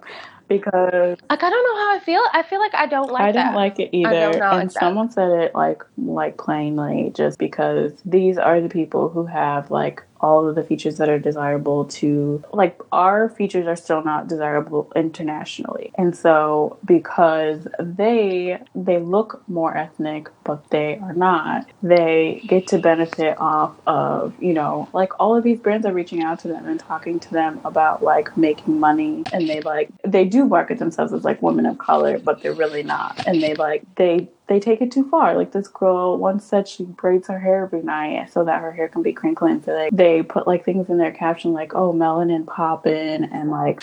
because 0.49 1.19
Like 1.29 1.43
I 1.43 1.51
don't 1.51 1.65
know 1.65 1.77
how 1.85 1.97
I 1.97 2.01
feel. 2.05 2.23
I 2.33 2.43
feel 2.45 2.61
like 2.61 2.75
I 2.75 2.87
don't 2.87 3.11
like 3.11 3.23
it. 3.23 3.29
I 3.29 3.33
that. 3.33 3.45
don't 3.47 3.55
like 3.55 3.79
it 3.81 3.91
either. 3.93 4.11
and 4.15 4.39
like 4.39 4.69
that. 4.73 4.73
someone 4.81 5.11
said 5.11 5.31
it 5.31 5.55
like 5.55 5.83
like 5.99 6.37
plainly 6.39 7.11
just 7.15 7.39
because 7.39 7.93
these 8.05 8.39
are 8.39 8.61
the 8.61 8.69
people 8.69 9.09
who 9.09 9.27
have 9.27 9.71
like 9.71 10.03
all 10.21 10.49
of 10.49 10.55
the 10.55 10.63
features 10.63 10.99
that 10.99 11.09
are 11.09 11.19
desirable 11.19 11.85
to 11.85 12.43
like 12.53 12.81
our 12.93 13.29
features 13.29 13.67
are 13.67 13.77
still 13.77 14.03
not 14.03 14.29
desirable 14.29 14.91
internationally. 14.97 15.93
And 15.97 16.17
so 16.17 16.79
because 16.85 17.67
they 17.81 18.59
they 18.75 18.99
look 18.99 19.43
more 19.49 19.77
ethnic 19.77 20.29
but 20.45 20.71
they 20.71 20.99
are 20.99 21.13
not, 21.13 21.67
they 21.83 22.43
get 22.47 22.69
to 22.69 22.79
benefit 22.79 23.37
off 23.39 23.75
of, 23.87 24.41
you 24.41 24.53
know, 24.53 24.89
like 24.93 25.19
all 25.19 25.37
of 25.37 25.43
these 25.43 25.59
brands 25.59 25.85
are 25.85 25.93
reaching 25.93 26.23
out 26.23 26.39
to 26.41 26.49
them 26.49 26.67
and 26.67 26.79
talking 26.79 27.19
to 27.21 27.33
them 27.33 27.61
about 27.65 28.03
like 28.03 28.37
making 28.37 28.79
money 28.79 29.25
and 29.33 29.49
they 29.49 29.61
like 29.61 29.91
they 30.05 30.25
do 30.25 30.47
market 30.47 30.79
themselves 30.79 31.13
as 31.13 31.25
like 31.25 31.43
women 31.43 31.67
of 31.67 31.79
color, 31.79 32.19
but 32.19 32.43
they're 32.43 32.55
really 32.55 32.85
not. 32.85 33.27
And 33.27 33.43
they 33.43 33.55
like 33.55 33.83
they 33.97 34.29
they 34.49 34.61
take 34.61 34.81
it 34.81 34.93
too 34.93 35.09
far. 35.09 35.37
Like 35.37 35.53
this 35.53 35.69
girl 35.69 36.17
once 36.19 36.45
said 36.45 36.69
she 36.69 36.85
braids 36.85 37.27
her 37.29 37.39
hair 37.39 37.65
every 37.65 37.83
night 37.83 38.33
so 38.33 38.45
that 38.45 38.61
her 38.61 38.71
hair 38.73 38.89
can 38.89 39.03
be 39.03 39.13
crinkling. 39.13 39.63
So 39.65 39.73
like 39.73 39.91
they 39.93 40.23
put 40.23 40.47
like 40.47 40.65
things 40.65 40.89
in 40.89 40.99
their 40.99 41.11
caption 41.13 41.53
like, 41.53 41.75
"Oh, 41.75 41.93
melanin 41.93 42.47
popping," 42.47 43.25
and 43.25 43.51
like, 43.51 43.83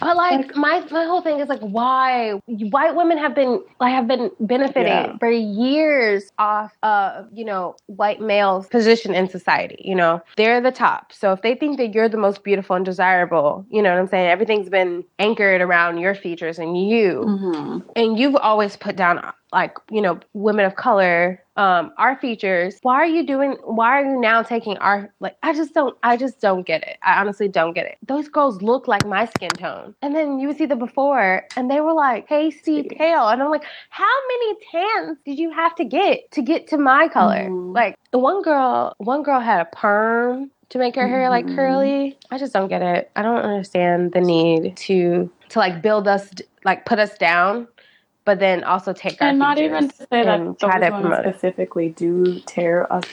But 0.00 0.16
like 0.16 0.54
my 0.56 0.80
my 0.90 1.04
whole 1.04 1.20
thing 1.22 1.40
is 1.40 1.48
like 1.48 1.60
why 1.60 2.32
white 2.46 2.94
women 2.94 3.18
have 3.18 3.34
been 3.34 3.62
like 3.80 3.92
have 3.92 4.06
been 4.06 4.30
benefiting 4.40 4.86
Yeah. 4.92 5.16
for 5.18 5.30
years 5.30 6.30
off 6.38 6.72
of 6.82 7.26
you 7.32 7.44
know 7.44 7.76
white 7.86 8.20
males' 8.20 8.66
position 8.68 9.14
in 9.14 9.28
society. 9.28 9.80
You 9.84 9.94
know 9.96 10.22
they're 10.36 10.60
the 10.60 10.72
top. 10.72 11.12
So 11.12 11.32
if 11.32 11.42
they 11.42 11.54
think 11.54 11.76
that 11.78 11.92
you're 11.94 12.08
the 12.08 12.18
most 12.18 12.44
beautiful 12.44 12.76
and 12.76 12.84
desirable, 12.84 13.66
you 13.70 13.82
know 13.82 13.90
what 13.90 13.98
I'm 13.98 14.08
saying. 14.08 14.28
Everything's 14.28 14.68
been 14.68 15.04
anchored 15.18 15.60
around 15.60 15.98
your 15.98 16.14
features 16.14 16.58
and 16.58 16.76
you. 16.88 17.24
mm-hmm. 17.26 17.78
and 17.96 18.18
you've 18.18 18.36
always 18.36 18.76
put 18.76 18.96
down 18.96 19.18
like 19.54 19.76
you 19.90 20.02
know 20.02 20.18
women 20.34 20.64
of 20.66 20.74
color 20.76 21.40
um 21.56 21.92
our 21.98 22.16
features 22.18 22.78
why 22.82 22.94
are 22.96 23.06
you 23.06 23.24
doing 23.24 23.52
why 23.62 23.90
are 24.00 24.04
you 24.04 24.20
now 24.20 24.42
taking 24.42 24.76
our 24.78 25.08
like 25.20 25.36
i 25.44 25.54
just 25.54 25.72
don't 25.72 25.96
i 26.02 26.16
just 26.16 26.40
don't 26.40 26.66
get 26.66 26.82
it. 26.82 26.96
I 27.02 27.20
honestly 27.20 27.46
don't 27.48 27.72
get 27.74 27.86
it. 27.86 27.96
Those 28.06 28.28
girls 28.28 28.60
look 28.60 28.88
like 28.88 29.06
my 29.06 29.24
skin 29.26 29.56
tone. 29.56 29.94
And 30.02 30.14
then 30.16 30.38
you 30.40 30.48
would 30.48 30.58
see 30.58 30.66
the 30.66 30.74
before 30.76 31.44
and 31.56 31.70
they 31.70 31.80
were 31.80 31.92
like 31.94 32.28
pasty 32.28 32.82
pale. 32.82 33.28
And 33.28 33.40
i'm 33.42 33.50
like 33.50 33.64
how 33.90 34.14
many 34.30 34.48
tans 34.72 35.18
did 35.24 35.38
you 35.38 35.50
have 35.52 35.74
to 35.76 35.84
get 35.84 36.30
to 36.32 36.42
get 36.42 36.66
to 36.68 36.76
my 36.76 37.06
color? 37.08 37.44
Mhm. 37.48 37.74
like 37.74 37.94
one 38.10 38.42
girl 38.42 38.94
one 38.98 39.22
girl 39.22 39.40
had 39.40 39.60
a 39.60 39.64
perm 39.66 40.50
to 40.70 40.78
make 40.78 40.96
her 40.96 41.06
hair 41.06 41.30
like 41.30 41.46
Mhm. 41.46 41.54
curly. 41.54 42.18
I 42.32 42.38
just 42.38 42.52
don't 42.52 42.68
get 42.68 42.82
it. 42.82 43.10
I 43.14 43.22
don't 43.22 43.38
understand 43.50 44.12
the 44.12 44.20
need 44.20 44.76
to 44.88 45.30
to 45.50 45.58
like 45.60 45.82
build 45.82 46.08
us 46.08 46.30
like 46.64 46.84
put 46.86 46.98
us 46.98 47.16
down 47.18 47.68
but 48.24 48.38
then 48.38 48.64
also 48.64 48.92
take 48.92 49.20
our 49.20 49.28
and 49.28 49.38
not 49.38 49.58
even 49.58 49.88
to 49.88 49.96
say 49.96 50.24
that 50.24 50.58
try 50.58 50.78
to 50.78 50.90
promote 50.90 51.26
it. 51.26 51.34
specifically 51.34 51.90
do 51.90 52.40
tear 52.40 52.90
us. 52.92 53.04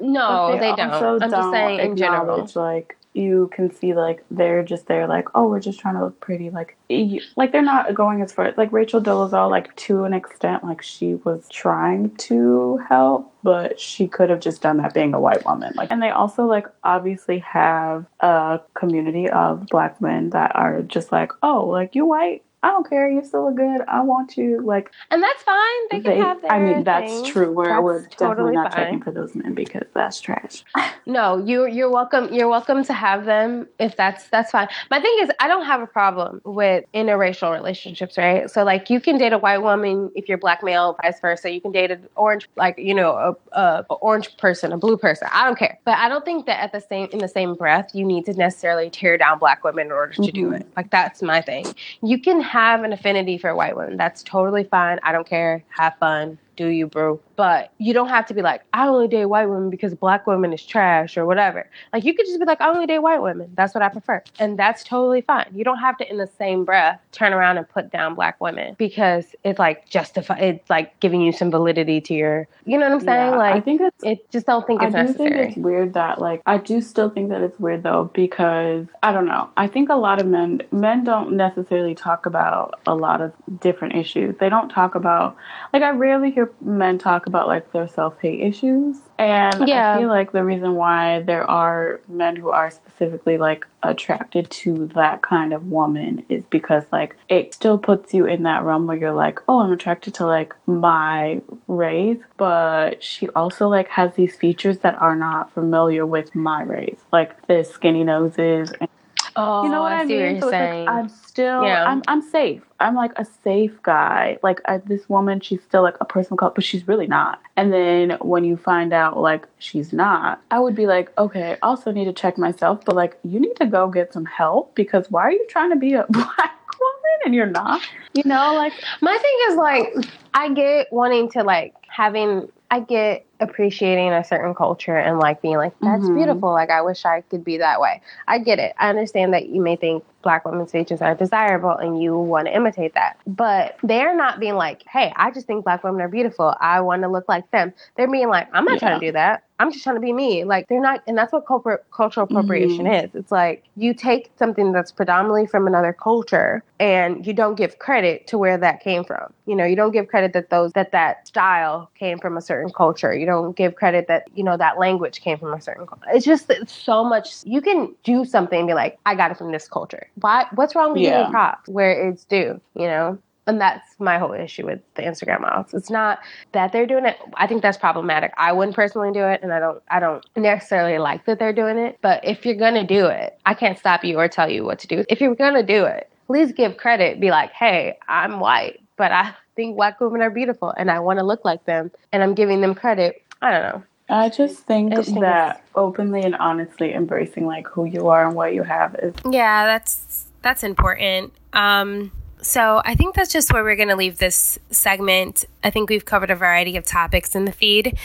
No, 0.00 0.48
but 0.52 0.60
they, 0.60 0.74
don't. 0.74 1.22
I'm 1.22 1.30
just 1.30 1.50
saying 1.50 1.80
in 1.80 1.96
general. 1.96 2.48
like 2.54 2.96
you 3.12 3.50
can 3.52 3.74
see 3.74 3.92
like 3.92 4.24
they're 4.30 4.62
just 4.62 4.86
there 4.86 5.06
like 5.08 5.26
oh 5.34 5.48
we're 5.48 5.58
just 5.58 5.80
trying 5.80 5.94
to 5.94 6.04
look 6.04 6.20
pretty 6.20 6.48
like 6.48 6.76
you, 6.88 7.20
like 7.34 7.50
they're 7.50 7.60
not 7.60 7.92
going 7.92 8.22
as 8.22 8.32
far 8.32 8.54
like 8.56 8.70
Rachel 8.70 9.00
Dolezal 9.00 9.50
like 9.50 9.74
to 9.76 10.04
an 10.04 10.14
extent 10.14 10.62
like 10.62 10.80
she 10.80 11.14
was 11.14 11.48
trying 11.48 12.14
to 12.16 12.80
help 12.88 13.34
but 13.42 13.80
she 13.80 14.06
could 14.06 14.30
have 14.30 14.38
just 14.38 14.62
done 14.62 14.76
that 14.76 14.94
being 14.94 15.12
a 15.12 15.20
white 15.20 15.44
woman 15.44 15.72
like 15.74 15.90
and 15.90 16.00
they 16.00 16.10
also 16.10 16.46
like 16.46 16.66
obviously 16.84 17.40
have 17.40 18.06
a 18.20 18.60
community 18.74 19.28
of 19.28 19.66
black 19.66 20.00
men 20.00 20.30
that 20.30 20.54
are 20.54 20.80
just 20.82 21.10
like 21.10 21.32
oh 21.42 21.66
like 21.66 21.96
you 21.96 22.06
white 22.06 22.44
I 22.62 22.68
don't 22.70 22.88
care. 22.88 23.10
You 23.10 23.24
still 23.24 23.46
look 23.46 23.56
good. 23.56 23.80
I 23.88 24.02
want 24.02 24.36
you. 24.36 24.60
Like, 24.62 24.90
and 25.10 25.22
that's 25.22 25.42
fine. 25.42 25.88
They 25.90 26.00
can 26.00 26.20
have 26.20 26.42
their 26.42 26.52
I 26.52 26.58
mean, 26.58 26.84
that's 26.84 27.10
thing. 27.22 27.24
true. 27.24 27.52
Where 27.52 27.68
That's 27.70 27.82
we're 27.82 28.06
definitely 28.18 28.52
not 28.52 28.72
fine. 28.74 28.84
checking 28.84 29.02
for 29.02 29.12
those 29.12 29.34
men 29.34 29.54
because 29.54 29.84
that's 29.94 30.20
trash. 30.20 30.64
No, 31.06 31.38
you 31.44 31.66
you're 31.66 31.90
welcome. 31.90 32.32
You're 32.32 32.46
welcome 32.48 32.84
to 32.84 32.92
have 32.92 33.24
them 33.24 33.66
if 33.80 33.96
that's 33.96 34.28
that's 34.28 34.50
fine. 34.52 34.68
My 34.90 35.00
thing 35.00 35.12
is, 35.22 35.30
I 35.40 35.48
don't 35.48 35.64
have 35.64 35.80
a 35.80 35.86
problem 35.86 36.40
with 36.44 36.84
interracial 36.94 37.52
relationships, 37.52 38.16
right? 38.18 38.48
So 38.50 38.62
like, 38.64 38.90
you 38.90 39.00
can 39.00 39.16
date 39.18 39.32
a 39.32 39.38
white 39.38 39.58
woman 39.62 40.10
if 40.14 40.28
you're 40.28 40.38
black 40.38 40.62
male, 40.62 40.96
vice 41.02 41.18
versa. 41.18 41.50
You 41.50 41.60
can 41.60 41.72
date 41.72 41.90
an 41.90 42.06
orange, 42.16 42.48
like 42.56 42.78
you 42.78 42.94
know, 42.94 43.12
a, 43.52 43.58
a, 43.58 43.86
a 43.90 43.94
orange 43.94 44.36
person, 44.36 44.72
a 44.72 44.76
blue 44.78 44.98
person. 44.98 45.26
I 45.32 45.46
don't 45.46 45.58
care, 45.58 45.78
but 45.84 45.96
I 45.96 46.08
don't 46.08 46.24
think 46.24 46.46
that 46.46 46.60
at 46.62 46.70
the 46.70 46.80
same 46.80 47.08
in 47.12 47.18
the 47.18 47.28
same 47.28 47.54
breath, 47.54 47.90
you 47.94 48.04
need 48.04 48.26
to 48.26 48.34
necessarily 48.34 48.90
tear 48.90 49.16
down 49.16 49.38
black 49.38 49.64
women 49.64 49.86
in 49.86 49.92
order 49.92 50.12
to 50.12 50.30
do 50.30 50.50
Mhm. 50.50 50.60
it. 50.60 50.66
Like 50.76 50.90
that's 50.90 51.22
my 51.22 51.40
thing. 51.40 51.64
You 52.02 52.20
can 52.20 52.40
have 52.50 52.82
an 52.82 52.92
affinity 52.92 53.38
for 53.38 53.54
white 53.54 53.76
women. 53.76 53.96
That's 53.96 54.24
totally 54.24 54.64
fine. 54.64 54.98
I 55.04 55.12
don't 55.12 55.26
care. 55.26 55.64
Have 55.68 55.96
fun. 55.98 56.36
Do 56.56 56.66
you, 56.66 56.88
bro? 56.88 57.20
But 57.40 57.72
you 57.78 57.94
don't 57.94 58.10
have 58.10 58.26
to 58.26 58.34
be 58.34 58.42
like, 58.42 58.60
I 58.74 58.86
only 58.86 59.08
date 59.08 59.24
white 59.24 59.46
women 59.46 59.70
because 59.70 59.94
black 59.94 60.26
women 60.26 60.52
is 60.52 60.62
trash 60.62 61.16
or 61.16 61.24
whatever. 61.24 61.70
Like 61.90 62.04
you 62.04 62.12
could 62.12 62.26
just 62.26 62.38
be 62.38 62.44
like, 62.44 62.60
I 62.60 62.68
only 62.68 62.84
date 62.86 62.98
white 62.98 63.22
women. 63.22 63.50
That's 63.54 63.74
what 63.74 63.80
I 63.80 63.88
prefer. 63.88 64.22
And 64.38 64.58
that's 64.58 64.84
totally 64.84 65.22
fine. 65.22 65.46
You 65.54 65.64
don't 65.64 65.78
have 65.78 65.96
to 65.96 66.10
in 66.10 66.18
the 66.18 66.26
same 66.26 66.66
breath 66.66 67.00
turn 67.12 67.32
around 67.32 67.56
and 67.56 67.66
put 67.66 67.90
down 67.90 68.14
black 68.14 68.38
women 68.42 68.74
because 68.76 69.34
it's 69.42 69.58
like 69.58 69.88
justify 69.88 70.36
it's 70.36 70.68
like 70.68 71.00
giving 71.00 71.22
you 71.22 71.32
some 71.32 71.50
validity 71.50 71.98
to 72.02 72.12
your 72.12 72.46
you 72.66 72.76
know 72.76 72.90
what 72.90 72.92
I'm 72.92 73.00
saying? 73.00 73.30
Yeah, 73.30 73.38
like 73.38 73.54
I 73.54 73.60
think 73.60 73.80
it's 73.80 74.04
it 74.04 74.30
just 74.30 74.44
don't 74.44 74.66
think 74.66 74.82
it's 74.82 74.94
I 74.94 75.00
do 75.00 75.06
necessary. 75.06 75.30
think 75.30 75.48
it's 75.52 75.56
weird 75.56 75.94
that 75.94 76.20
like 76.20 76.42
I 76.44 76.58
do 76.58 76.82
still 76.82 77.08
think 77.08 77.30
that 77.30 77.40
it's 77.40 77.58
weird 77.58 77.84
though 77.84 78.10
because 78.12 78.86
I 79.02 79.12
don't 79.12 79.24
know. 79.24 79.48
I 79.56 79.66
think 79.66 79.88
a 79.88 79.94
lot 79.94 80.20
of 80.20 80.26
men 80.26 80.60
men 80.72 81.04
don't 81.04 81.32
necessarily 81.32 81.94
talk 81.94 82.26
about 82.26 82.78
a 82.86 82.94
lot 82.94 83.22
of 83.22 83.32
different 83.60 83.94
issues. 83.94 84.36
They 84.38 84.50
don't 84.50 84.68
talk 84.68 84.94
about 84.94 85.38
like 85.72 85.82
I 85.82 85.88
rarely 85.88 86.30
hear 86.30 86.52
men 86.60 86.98
talk 86.98 87.26
about 87.30 87.46
like 87.46 87.72
their 87.72 87.88
self 87.88 88.20
hate 88.20 88.40
issues. 88.40 88.96
And 89.18 89.68
Yeah. 89.68 89.94
I 89.94 89.98
feel 89.98 90.08
like 90.08 90.32
the 90.32 90.44
reason 90.44 90.74
why 90.74 91.20
there 91.20 91.48
are 91.48 92.00
men 92.08 92.36
who 92.36 92.50
are 92.50 92.70
specifically 92.70 93.38
like 93.38 93.66
attracted 93.82 94.50
to 94.50 94.86
that 94.94 95.22
kind 95.22 95.52
of 95.52 95.68
woman 95.68 96.24
is 96.28 96.44
because 96.50 96.84
like 96.92 97.16
it 97.28 97.54
still 97.54 97.78
puts 97.78 98.12
you 98.12 98.26
in 98.26 98.42
that 98.42 98.64
realm 98.64 98.86
where 98.86 98.96
you're 98.96 99.12
like, 99.12 99.38
oh, 99.48 99.60
I'm 99.60 99.72
attracted 99.72 100.14
to 100.14 100.26
like 100.26 100.54
my 100.66 101.40
race, 101.68 102.20
but 102.36 103.02
she 103.02 103.28
also 103.30 103.68
like 103.68 103.88
has 103.88 104.14
these 104.14 104.34
features 104.36 104.78
that 104.78 105.00
are 105.00 105.16
not 105.16 105.52
familiar 105.52 106.04
with 106.06 106.34
my 106.34 106.62
race, 106.62 107.00
like 107.12 107.46
the 107.46 107.62
skinny 107.64 108.04
noses 108.04 108.72
and 108.80 108.88
oh, 109.36 109.64
you 109.64 109.70
know 109.70 109.78
oh, 109.78 109.82
what 109.82 109.92
I, 109.92 110.06
see 110.06 110.18
mean? 110.18 110.40
So 110.40 110.48
it's 110.48 110.52
saying. 110.52 110.84
like 110.86 110.94
I'm 110.94 111.08
still, 111.08 111.64
Yeah. 111.64 111.84
I'm, 111.84 112.02
I'm 112.08 112.22
safe. 112.22 112.62
I'm 112.80 112.94
like 112.94 113.12
a 113.16 113.24
safe 113.24 113.80
guy. 113.82 114.38
Like 114.42 114.60
I, 114.64 114.78
this 114.78 115.08
woman, 115.08 115.40
she's 115.40 115.62
still 115.62 115.82
like 115.82 115.96
a 116.00 116.04
person 116.04 116.36
color, 116.36 116.52
but 116.54 116.64
she's 116.64 116.88
really 116.88 117.06
not. 117.06 117.40
And 117.56 117.72
then 117.72 118.12
when 118.20 118.44
you 118.44 118.56
find 118.56 118.92
out 118.92 119.18
like 119.18 119.46
she's 119.58 119.92
not, 119.92 120.42
I 120.50 120.58
would 120.60 120.74
be 120.74 120.86
like, 120.86 121.16
okay, 121.18 121.52
I 121.52 121.58
also 121.62 121.92
need 121.92 122.06
to 122.06 122.12
check 122.12 122.38
myself, 122.38 122.84
but 122.84 122.96
like 122.96 123.18
you 123.22 123.40
need 123.40 123.56
to 123.56 123.66
go 123.66 123.88
get 123.88 124.12
some 124.12 124.24
help 124.24 124.74
because 124.74 125.10
why 125.10 125.22
are 125.22 125.32
you 125.32 125.46
trying 125.48 125.70
to 125.70 125.76
be 125.76 125.94
a 125.94 126.06
black 126.10 126.36
woman 126.80 127.18
and 127.24 127.34
you're 127.34 127.46
not? 127.46 127.82
You 128.14 128.24
know, 128.24 128.54
like 128.54 128.72
My 129.00 129.16
thing 129.16 129.38
is 129.50 129.56
like 129.56 130.10
I 130.34 130.52
get 130.52 130.92
wanting 130.92 131.30
to 131.32 131.42
like 131.42 131.74
having 131.88 132.48
I 132.70 132.80
get 132.80 133.26
appreciating 133.40 134.12
a 134.12 134.22
certain 134.24 134.54
culture 134.54 134.96
and 134.96 135.18
like 135.18 135.40
being 135.42 135.56
like 135.56 135.72
that's 135.80 136.04
Mhm. 136.04 136.14
beautiful 136.14 136.52
like 136.52 136.70
I 136.70 136.82
wish 136.82 137.04
I 137.04 137.22
could 137.22 137.44
be 137.44 137.58
that 137.58 137.80
way. 137.80 138.00
I 138.28 138.38
get 138.38 138.58
it. 138.58 138.74
I 138.78 138.88
understand 138.90 139.32
that 139.34 139.46
you 139.48 139.62
may 139.62 139.76
think 139.76 140.04
black 140.22 140.44
women's 140.44 140.70
features 140.72 141.00
are 141.00 141.14
desirable 141.14 141.70
and 141.70 142.00
you 142.02 142.16
want 142.18 142.46
to 142.46 142.54
imitate 142.54 142.94
that. 142.94 143.16
But 143.26 143.76
they're 143.82 144.14
not 144.14 144.38
being 144.38 144.54
like, 144.56 144.82
"Hey, 144.86 145.12
I 145.16 145.30
just 145.30 145.46
think 145.46 145.64
black 145.64 145.82
women 145.82 146.00
are 146.02 146.08
beautiful. 146.08 146.54
I 146.60 146.80
want 146.82 147.02
to 147.02 147.08
look 147.08 147.28
like 147.28 147.50
them." 147.50 147.72
They're 147.96 148.10
being 148.10 148.28
like, 148.28 148.48
"I'm 148.52 148.64
not 148.66 148.78
trying 148.78 149.00
to 149.00 149.06
do 149.06 149.12
that. 149.12 149.44
I'm 149.60 149.70
just 149.70 149.84
trying 149.84 149.96
to 149.96 150.00
be 150.00 150.12
me." 150.12 150.44
Like 150.44 150.68
they're 150.68 150.80
not 150.80 151.02
and 151.06 151.16
that's 151.16 151.32
what 151.32 151.46
cultural 151.46 151.78
mm-hmm. 151.78 152.22
appropriation 152.22 152.86
is. 152.86 153.10
It's 153.14 153.30
like 153.30 153.64
you 153.76 153.94
take 153.94 154.30
something 154.38 154.72
that's 154.72 154.90
predominantly 154.90 155.46
from 155.46 155.66
another 155.66 155.92
culture 155.92 156.62
and 156.80 157.26
you 157.26 157.32
don't 157.32 157.56
give 157.56 157.78
credit 157.78 158.26
to 158.28 158.38
where 158.38 158.56
that 158.58 158.80
came 158.82 159.04
from. 159.04 159.32
You 159.46 159.54
know, 159.54 159.64
you 159.64 159.76
don't 159.76 159.92
give 159.92 160.08
credit 160.08 160.32
that 160.32 160.50
those 160.50 160.72
that 160.72 160.92
that 160.92 161.28
style 161.28 161.90
came 161.98 162.18
from 162.18 162.36
a 162.36 162.40
certain 162.40 162.72
culture. 162.72 163.14
You 163.14 163.26
don't 163.26 163.56
give 163.56 163.74
credit 163.76 164.08
that 164.08 164.28
you 164.34 164.42
know 164.42 164.56
that 164.56 164.78
language 164.78 165.20
came 165.20 165.38
from 165.38 165.52
a 165.52 165.60
certain 165.60 165.86
culture. 165.86 166.06
It's 166.12 166.24
just 166.26 166.50
it's 166.50 166.72
so 166.72 167.04
much. 167.04 167.44
You 167.44 167.60
can 167.60 167.94
do 168.04 168.24
something 168.24 168.60
and 168.60 168.68
be 168.68 168.74
like, 168.74 168.98
I 169.06 169.14
got 169.14 169.30
it 169.30 169.36
from 169.36 169.52
this 169.52 169.68
culture. 169.68 170.08
Why? 170.16 170.46
What's 170.54 170.74
wrong 170.74 170.92
with 170.92 171.02
Yeah. 171.02 171.18
giving 171.18 171.32
props 171.32 171.68
where 171.68 172.08
it's 172.08 172.24
due? 172.24 172.60
You 172.74 172.86
know. 172.86 173.18
And 173.50 173.60
that's 173.60 173.98
my 173.98 174.16
whole 174.16 174.32
issue 174.32 174.64
with 174.64 174.78
the 174.94 175.02
Instagram 175.02 175.40
models. 175.40 175.74
It's 175.74 175.90
not 175.90 176.20
that 176.52 176.70
they're 176.70 176.86
doing 176.86 177.04
it. 177.04 177.16
I 177.34 177.48
think 177.48 177.62
that's 177.62 177.76
problematic. 177.76 178.32
I 178.36 178.52
wouldn't 178.52 178.76
personally 178.76 179.10
do 179.10 179.24
it, 179.24 179.40
and 179.42 179.52
I 179.52 179.58
don't. 179.58 179.82
I 179.90 179.98
don't 179.98 180.24
necessarily 180.36 180.98
like 180.98 181.24
that 181.24 181.40
they're 181.40 181.52
doing 181.52 181.76
it. 181.76 181.98
But 182.00 182.24
if 182.24 182.46
you're 182.46 182.54
gonna 182.54 182.86
do 182.86 183.06
it, 183.06 183.36
I 183.44 183.54
can't 183.54 183.76
stop 183.76 184.04
you 184.04 184.20
or 184.20 184.28
tell 184.28 184.48
you 184.48 184.64
what 184.64 184.78
to 184.78 184.86
do. 184.86 185.04
If 185.08 185.20
you're 185.20 185.34
gonna 185.34 185.64
do 185.64 185.84
it, 185.84 186.08
please 186.28 186.52
give 186.52 186.76
credit. 186.76 187.18
Be 187.18 187.30
like, 187.30 187.50
hey, 187.50 187.98
I'm 188.06 188.38
white, 188.38 188.80
but 188.96 189.10
I 189.10 189.34
think 189.56 189.74
black 189.74 190.00
women 190.00 190.22
are 190.22 190.30
beautiful, 190.30 190.72
and 190.76 190.88
I 190.92 191.00
want 191.00 191.18
to 191.18 191.24
look 191.24 191.44
like 191.44 191.64
them, 191.64 191.90
and 192.12 192.22
I'm 192.22 192.34
giving 192.34 192.60
them 192.60 192.76
credit. 192.76 193.20
I 193.42 193.50
don't 193.50 193.62
know. 193.62 193.82
I 194.08 194.28
just 194.28 194.58
think 194.60 194.92
I 194.92 194.96
just 194.96 195.08
think 195.08 195.22
that 195.22 195.64
openly 195.74 196.22
and 196.22 196.36
honestly 196.36 196.94
embracing 196.94 197.46
like 197.46 197.66
who 197.66 197.84
you 197.84 198.08
are 198.08 198.26
and 198.26 198.36
what 198.36 198.54
you 198.54 198.62
have 198.62 198.94
is 199.02 199.14
Yeah, 199.28 199.66
that's 199.66 200.26
that's 200.42 200.62
important. 200.62 201.32
Um, 201.52 202.12
so 202.42 202.82
I 202.84 202.94
think 202.94 203.14
that's 203.14 203.32
just 203.32 203.52
where 203.52 203.62
we're 203.62 203.76
going 203.76 203.88
to 203.88 203.96
leave 203.96 204.18
this 204.18 204.58
segment. 204.70 205.44
I 205.62 205.70
think 205.70 205.90
we've 205.90 206.04
covered 206.04 206.30
a 206.30 206.36
variety 206.36 206.76
of 206.76 206.84
topics 206.84 207.34
in 207.34 207.44
the 207.44 207.52
feed, 207.52 207.98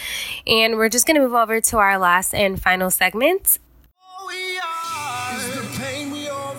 and 0.46 0.76
we're 0.76 0.90
just 0.90 1.06
going 1.06 1.16
to 1.16 1.22
move 1.22 1.34
over 1.36 1.62
to 1.62 1.78
our 1.78 1.98
last 1.98 2.34
and 2.34 2.62
final 2.62 2.90
segment. 2.92 3.60
Oh, 4.02 4.32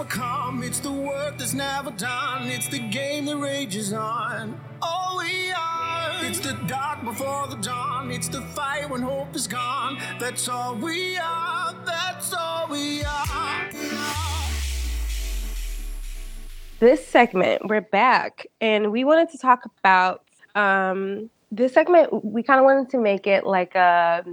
overcome. 0.07 0.63
It's 0.63 0.81
the 0.81 0.93
work 0.93 1.39
that's 1.39 1.55
never 1.55 1.91
done. 1.91 2.49
It's 2.49 2.69
the 2.69 2.79
game 2.79 3.27
that 3.27 3.37
rages 3.37 3.93
on. 3.93 4.61
Oh, 4.83 5.17
we 5.19 5.51
are. 5.53 6.25
It's 6.25 6.41
the 6.41 6.53
dark 6.67 7.05
before 7.05 7.47
the 7.49 7.57
dawn. 7.57 8.11
It's 8.11 8.29
the 8.29 8.43
fight 8.43 8.89
when 8.89 9.03
hope 9.03 9.35
is 9.35 9.47
gone. 9.47 9.99
That's 10.19 10.49
all 10.49 10.75
we 10.77 11.17
are. 11.19 11.75
That's 11.85 12.33
all 12.33 12.69
we 12.69 13.03
are. 13.05 14.36
This 16.79 17.07
segment, 17.07 17.67
we're 17.69 17.81
back, 17.81 18.47
and 18.61 18.93
we 18.93 19.05
wanted 19.05 19.31
to 19.31 19.39
talk 19.39 19.65
about 19.79 20.23
um, 20.55 21.31
this 21.51 21.73
segment. 21.73 22.25
We 22.25 22.43
kind 22.43 22.59
of 22.59 22.65
wanted 22.65 22.91
to 22.91 22.99
make 22.99 23.27
it 23.27 23.47
like 23.47 23.75
a, 23.75 24.25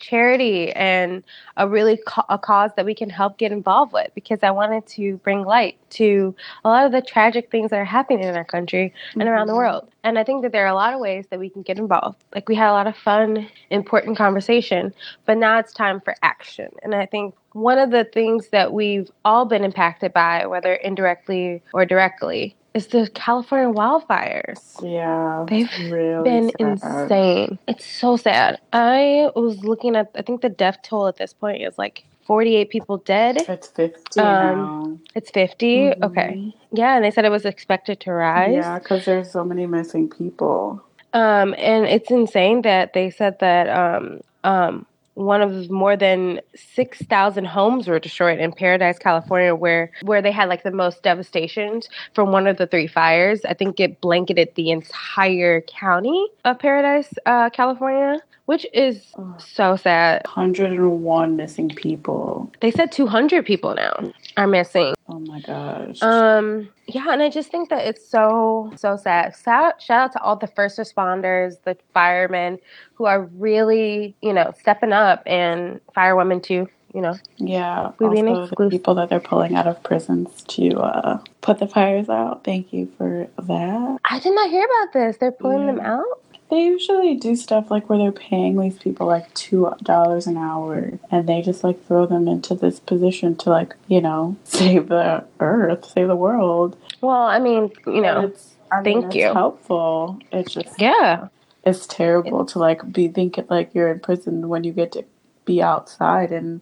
charity 0.00 0.72
and 0.72 1.22
a 1.58 1.68
really 1.68 1.98
ca- 2.06 2.24
a 2.28 2.38
cause 2.38 2.70
that 2.76 2.86
we 2.86 2.94
can 2.94 3.10
help 3.10 3.36
get 3.38 3.52
involved 3.52 3.92
with 3.92 4.08
because 4.14 4.38
I 4.42 4.50
wanted 4.50 4.86
to 4.86 5.18
bring 5.18 5.44
light 5.44 5.78
to 5.90 6.34
a 6.64 6.68
lot 6.68 6.86
of 6.86 6.92
the 6.92 7.02
tragic 7.02 7.50
things 7.50 7.70
that 7.70 7.78
are 7.78 7.84
happening 7.84 8.24
in 8.24 8.34
our 8.34 8.44
country 8.44 8.92
and 9.12 9.28
around 9.28 9.46
the 9.46 9.54
world. 9.54 9.88
And 10.02 10.18
I 10.18 10.24
think 10.24 10.42
that 10.42 10.52
there 10.52 10.64
are 10.64 10.68
a 10.68 10.74
lot 10.74 10.94
of 10.94 11.00
ways 11.00 11.26
that 11.30 11.38
we 11.38 11.50
can 11.50 11.60
get 11.62 11.78
involved. 11.78 12.24
Like 12.34 12.48
we 12.48 12.54
had 12.54 12.70
a 12.70 12.72
lot 12.72 12.86
of 12.86 12.96
fun, 12.96 13.46
important 13.68 14.16
conversation, 14.16 14.94
but 15.26 15.36
now 15.36 15.58
it's 15.58 15.74
time 15.74 16.00
for 16.00 16.14
action. 16.22 16.70
And 16.82 16.94
I 16.94 17.04
think 17.04 17.34
one 17.52 17.78
of 17.78 17.90
the 17.90 18.04
things 18.04 18.48
that 18.48 18.72
we've 18.72 19.10
all 19.24 19.44
been 19.44 19.64
impacted 19.64 20.12
by, 20.12 20.46
whether 20.46 20.74
indirectly 20.74 21.62
or 21.72 21.84
directly, 21.86 22.54
is 22.74 22.86
the 22.88 23.10
California 23.14 23.74
wildfires. 23.74 24.80
yeah. 24.82 25.44
They've 25.48 25.90
really 25.90 26.22
been 26.22 26.50
sad. 26.50 27.02
insane. 27.02 27.58
It's 27.66 27.84
so 27.84 28.16
sad. 28.16 28.60
I 28.72 29.30
was 29.34 29.58
looking 29.64 29.96
at, 29.96 30.10
I 30.14 30.22
think 30.22 30.40
the 30.42 30.48
death 30.48 30.78
toll 30.82 31.08
at 31.08 31.16
this 31.16 31.32
point 31.32 31.62
is 31.62 31.76
like 31.78 32.04
48 32.26 32.70
people 32.70 32.98
dead. 32.98 33.38
It's 33.48 33.66
fifty 33.68 34.20
Um, 34.20 35.00
It's 35.16 35.30
50. 35.30 35.76
Mhm. 35.94 36.04
Okay. 36.04 36.54
Yeah, 36.72 36.94
and 36.94 37.04
they 37.04 37.10
said 37.10 37.24
it 37.24 37.30
was 37.30 37.44
expected 37.44 37.98
to 38.00 38.12
rise. 38.12 38.52
Yeah, 38.54 38.78
because 38.78 39.04
there's 39.04 39.32
so 39.32 39.42
many 39.44 39.66
missing 39.66 40.08
people. 40.08 40.80
Um, 41.12 41.54
and 41.58 41.86
it's 41.86 42.08
insane 42.12 42.62
that 42.62 42.92
they 42.92 43.10
said 43.10 43.40
that 43.40 43.68
um, 43.68 44.20
um, 44.44 44.86
one 45.20 45.42
of 45.42 45.70
more 45.70 45.96
than 45.96 46.40
6,000 46.54 47.44
homes 47.44 47.86
were 47.86 47.98
destroyed 47.98 48.38
in 48.38 48.52
Paradise, 48.52 48.98
California, 48.98 49.54
where, 49.54 49.90
where 50.02 50.22
they 50.22 50.32
had 50.32 50.48
like 50.48 50.62
the 50.62 50.70
most 50.70 51.02
devastation 51.02 51.82
from 52.14 52.32
one 52.32 52.46
of 52.46 52.56
the 52.56 52.66
three 52.66 52.86
fires. 52.86 53.44
I 53.44 53.54
think 53.54 53.78
it 53.80 54.00
blanketed 54.00 54.54
the 54.54 54.70
entire 54.70 55.60
county 55.62 56.26
of 56.44 56.58
Paradise, 56.58 57.12
uh, 57.26 57.50
California, 57.50 58.20
which 58.46 58.66
is 58.72 59.12
so 59.38 59.76
sad. 59.76 60.22
101 60.24 61.36
missing 61.36 61.68
people. 61.68 62.50
They 62.60 62.70
said 62.70 62.90
200 62.90 63.44
people 63.44 63.74
now 63.74 64.12
are 64.40 64.46
missing. 64.46 64.94
Oh 65.08 65.18
my 65.18 65.40
gosh. 65.40 66.00
Um, 66.02 66.68
yeah, 66.86 67.04
and 67.10 67.22
I 67.22 67.28
just 67.28 67.50
think 67.50 67.68
that 67.68 67.86
it's 67.86 68.08
so 68.08 68.72
so 68.76 68.96
sad. 68.96 69.36
Shout, 69.36 69.82
shout 69.82 70.00
out 70.00 70.12
to 70.12 70.22
all 70.22 70.36
the 70.36 70.46
first 70.46 70.78
responders, 70.78 71.62
the 71.64 71.76
firemen 71.92 72.58
who 72.94 73.04
are 73.04 73.22
really, 73.22 74.16
you 74.22 74.32
know, 74.32 74.52
stepping 74.58 74.92
up, 74.92 75.22
and 75.26 75.80
firewomen 75.94 76.42
too. 76.42 76.68
You 76.94 77.02
know, 77.02 77.16
yeah. 77.36 77.92
we 78.00 78.06
Also, 78.06 78.22
the 78.22 78.42
exclusive. 78.44 78.70
people 78.72 78.94
that 78.96 79.10
they're 79.10 79.20
pulling 79.20 79.54
out 79.54 79.68
of 79.68 79.80
prisons 79.84 80.42
to 80.48 80.76
uh, 80.78 81.20
put 81.40 81.58
the 81.58 81.68
fires 81.68 82.08
out. 82.08 82.42
Thank 82.42 82.72
you 82.72 82.90
for 82.98 83.28
that. 83.36 83.98
I 84.04 84.18
did 84.18 84.34
not 84.34 84.50
hear 84.50 84.64
about 84.64 84.92
this. 84.92 85.16
They're 85.18 85.30
pulling 85.30 85.66
them 85.66 85.78
out. 85.80 86.04
They 86.50 86.64
usually 86.64 87.14
do 87.14 87.36
stuff 87.36 87.70
like 87.70 87.88
where 87.88 87.98
they're 87.98 88.10
paying 88.10 88.58
these 88.58 88.76
people 88.76 89.06
like 89.06 89.32
two 89.34 89.72
dollars 89.82 90.26
an 90.26 90.36
hour, 90.36 90.98
and 91.10 91.28
they 91.28 91.42
just 91.42 91.62
like 91.62 91.86
throw 91.86 92.06
them 92.06 92.26
into 92.26 92.54
this 92.54 92.80
position 92.80 93.36
to 93.36 93.50
like 93.50 93.76
you 93.86 94.00
know 94.00 94.36
save 94.44 94.88
the 94.88 95.24
earth, 95.38 95.84
save 95.86 96.08
the 96.08 96.16
world. 96.16 96.76
Well, 97.00 97.22
I 97.22 97.38
mean, 97.38 97.70
you 97.86 98.00
know, 98.00 98.22
it's 98.22 98.54
I 98.72 98.82
thank 98.82 99.08
mean, 99.08 99.12
you. 99.12 99.32
helpful. 99.32 100.18
It's 100.32 100.52
just 100.52 100.80
yeah, 100.80 101.28
it's 101.64 101.86
terrible 101.86 102.44
to 102.46 102.58
like 102.58 102.92
be 102.92 103.08
thinking 103.08 103.46
like 103.48 103.74
you're 103.74 103.90
in 103.90 104.00
prison 104.00 104.48
when 104.48 104.64
you 104.64 104.72
get 104.72 104.92
to 104.92 105.04
be 105.44 105.62
outside 105.62 106.32
and 106.32 106.60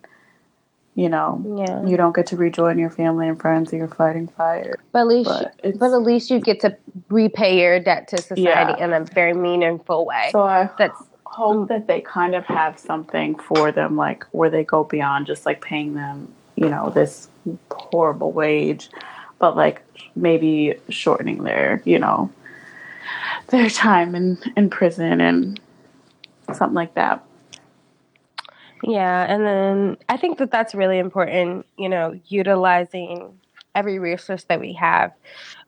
you 0.98 1.08
know 1.08 1.40
yeah. 1.56 1.86
you 1.86 1.96
don't 1.96 2.14
get 2.14 2.26
to 2.26 2.36
rejoin 2.36 2.76
your 2.76 2.90
family 2.90 3.28
and 3.28 3.40
friends 3.40 3.70
and 3.70 3.78
you're 3.78 3.86
fighting 3.86 4.26
fire. 4.26 4.74
But 4.90 4.98
at 5.02 5.06
least, 5.06 5.30
But 5.30 5.54
it's- 5.62 5.76
but 5.78 5.92
at 5.92 6.02
least 6.02 6.28
you 6.28 6.40
get 6.40 6.58
to 6.62 6.76
repay 7.08 7.60
your 7.60 7.78
debt 7.78 8.08
to 8.08 8.18
society 8.18 8.74
Yeah. 8.78 8.84
in 8.84 8.92
a 8.92 9.04
very 9.04 9.32
meaningful 9.32 10.04
way. 10.04 10.30
So 10.32 10.42
I 10.42 10.68
That's 10.76 11.00
hope 11.24 11.68
that 11.68 11.86
they 11.86 12.00
kind 12.00 12.34
of 12.34 12.44
have 12.46 12.80
something 12.80 13.36
for 13.36 13.70
them, 13.70 13.96
like 13.96 14.24
where 14.32 14.50
they 14.50 14.64
go 14.64 14.82
beyond 14.82 15.26
just 15.26 15.46
like 15.46 15.60
paying 15.60 15.94
them, 15.94 16.32
you 16.56 16.68
know, 16.68 16.90
this 16.90 17.28
horrible 17.70 18.32
wage, 18.32 18.90
but 19.38 19.54
like 19.56 19.82
maybe 20.16 20.74
shortening 20.88 21.44
their, 21.44 21.80
you 21.84 22.00
know, 22.00 22.28
their 23.48 23.70
time 23.70 24.16
in 24.16 24.36
in 24.56 24.68
prison 24.68 25.20
and 25.20 25.60
something 26.52 26.74
like 26.74 26.94
that. 26.94 27.22
Yeah, 28.82 29.24
and 29.28 29.44
then 29.44 29.96
I 30.08 30.16
think 30.16 30.38
that 30.38 30.50
that's 30.50 30.74
really 30.74 30.98
important, 30.98 31.66
you 31.76 31.88
know, 31.88 32.18
utilizing 32.26 33.38
every 33.74 33.98
resource 33.98 34.44
that 34.44 34.60
we 34.60 34.72
have 34.74 35.12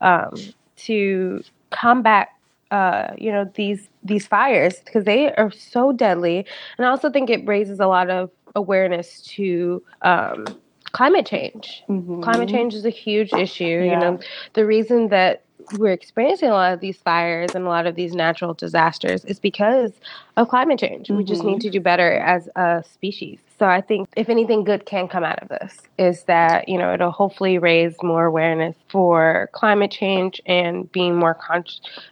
um, 0.01 0.35
to 0.77 1.43
combat, 1.71 2.29
uh, 2.71 3.09
you 3.19 3.31
know, 3.33 3.51
these 3.55 3.89
these 4.03 4.27
fires 4.27 4.81
because 4.85 5.05
they 5.05 5.33
are 5.35 5.51
so 5.51 5.93
deadly. 5.93 6.47
And 6.79 6.87
I 6.87 6.91
also 6.91 7.11
think 7.11 7.31
it 7.31 7.47
raises 7.47 7.81
a 7.81 7.87
lot 7.87 8.11
of 8.11 8.31
awareness 8.55 9.21
to 9.23 9.83
um, 10.03 10.47
climate 10.93 11.27
change. 11.27 11.83
Climate 12.23 12.49
change 12.49 12.75
is 12.75 12.85
a 12.85 12.91
huge 12.91 13.33
issue. 13.33 13.65
You 13.65 13.97
know, 13.97 14.21
the 14.55 14.67
reason 14.67 15.09
that 15.09 15.43
we're 15.79 15.93
experiencing 15.93 16.49
a 16.49 16.53
lot 16.53 16.73
of 16.73 16.81
these 16.81 16.99
fires 16.99 17.55
and 17.55 17.65
a 17.65 17.69
lot 17.69 17.87
of 17.87 17.95
these 17.95 18.15
natural 18.15 18.55
disasters 18.55 19.25
is 19.25 19.39
because 19.39 19.93
of 20.37 20.49
climate 20.49 20.79
change. 20.79 21.11
We 21.11 21.25
just 21.25 21.45
need 21.45 21.61
to 21.63 21.71
do 21.71 21.81
better 21.81 22.13
as 22.13 22.49
a 22.57 22.83
species. 22.91 23.39
So 23.59 23.67
I 23.67 23.81
think 23.81 24.09
if 24.17 24.29
anything 24.29 24.65
good 24.65 24.87
can 24.87 25.07
come 25.07 25.23
out 25.23 25.43
of 25.43 25.49
this 25.49 25.81
is 25.99 26.25
that, 26.25 26.69
you 26.69 26.79
know, 26.79 26.95
it'll 26.95 27.11
hopefully 27.11 27.59
raise 27.59 27.95
more 28.03 28.25
awareness 28.25 28.75
for 28.89 29.51
climate 29.53 29.91
change 29.91 30.41
and 30.47 30.91
being 30.93 31.17
more 31.17 31.35
con- 31.35 31.65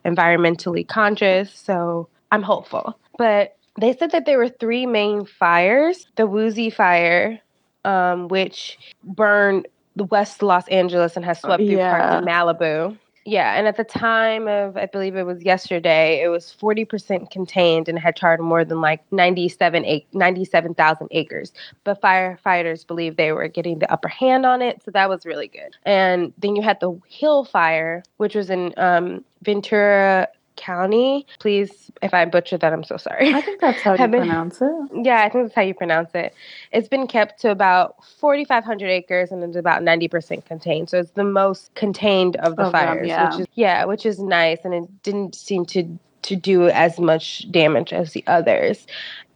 environmentally 0.05 0.87
conscious. 0.87 1.51
So 1.53 2.09
I'm 2.31 2.43
hopeful. 2.43 2.99
But 3.17 3.57
they 3.81 3.97
said 3.97 4.11
that 4.11 4.27
there 4.27 4.39
were 4.39 4.49
three 4.51 4.85
main 4.85 5.25
fires. 5.25 6.07
The 6.17 6.27
Woolsey 6.27 6.69
fire, 6.69 7.41
um, 7.85 8.29
which 8.29 8.79
burned 9.03 9.69
the 9.97 10.05
West 10.05 10.43
Los 10.43 10.69
Angeles 10.69 11.17
and 11.17 11.25
has 11.25 11.41
swept 11.41 11.63
through 11.63 11.79
parts 11.79 12.15
of 12.15 12.25
Malibu. 12.25 12.97
Yeah, 13.29 13.59
and 13.59 13.67
at 13.69 13.77
the 13.77 13.85
time 13.85 14.49
of, 14.49 14.79
I 14.79 14.87
believe 14.87 15.15
it 15.15 15.25
was 15.25 15.43
yesterday, 15.43 16.23
it 16.23 16.29
was 16.29 16.57
40% 16.59 17.31
contained 17.31 17.87
and 17.87 17.99
had 17.99 18.17
charred 18.17 18.41
more 18.41 18.65
than 18.65 18.81
like 18.81 19.03
97 19.13 19.85
97,000 20.15 21.09
acres. 21.11 21.53
But 21.85 22.01
firefighters 22.01 22.87
believe 22.87 23.17
they 23.17 23.33
were 23.33 23.47
getting 23.49 23.81
the 23.81 23.93
upper 23.93 24.09
hand 24.09 24.47
on 24.47 24.63
it, 24.63 24.83
so 24.83 24.93
that 24.93 25.11
was 25.11 25.27
really 25.27 25.49
good. 25.49 25.77
And 25.83 26.33
then 26.39 26.57
you 26.57 26.63
had 26.63 26.81
the 26.81 26.99
Hill 27.07 27.45
Fire, 27.45 28.03
which 28.17 28.35
was 28.35 28.49
in 28.49 28.73
um, 28.79 29.23
Ventura 29.43 30.29
County. 30.59 31.27
Please, 31.39 31.91
if 32.03 32.13
I 32.13 32.25
butchered 32.27 32.61
that, 32.61 32.73
I'm 32.73 32.85
so 32.85 32.97
sorry. 32.99 33.33
I 33.33 33.41
think 33.41 33.61
that's 33.61 33.81
how 33.81 33.93
you 33.99 33.99
been- 34.09 34.11
pronounce 34.11 34.61
it. 34.61 34.71
Yeah, 34.93 35.23
I 35.23 35.29
think 35.31 35.45
that's 35.45 35.55
how 35.55 35.63
you 35.63 35.75
pronounce 35.75 36.11
it. 36.15 36.35
It's 36.73 36.89
been 36.89 37.07
kept 37.07 37.41
to 37.43 37.51
about 37.51 38.05
4,500 38.19 38.89
acres 38.89 39.31
and 39.33 39.43
it's 39.43 39.57
about 39.57 39.83
90% 39.83 40.45
contained. 40.45 40.91
So 40.91 40.99
it's 40.99 41.13
the 41.13 41.25
most 41.25 41.75
contained 41.75 42.37
of 42.37 42.57
the 42.57 42.65
them, 42.65 42.73
fires, 42.73 43.09
yeah. 43.09 43.31
which 43.31 43.41
is 43.41 43.47
yeah, 43.55 43.85
which 43.85 44.05
is 44.05 44.19
nice, 44.19 44.59
and 44.65 44.75
it 44.75 45.03
didn't 45.03 45.35
seem 45.35 45.65
to 45.67 45.99
to 46.23 46.37
do 46.37 46.69
as 46.69 46.99
much 46.99 47.51
damage 47.51 47.93
as 47.93 48.13
the 48.13 48.25
others. 48.27 48.87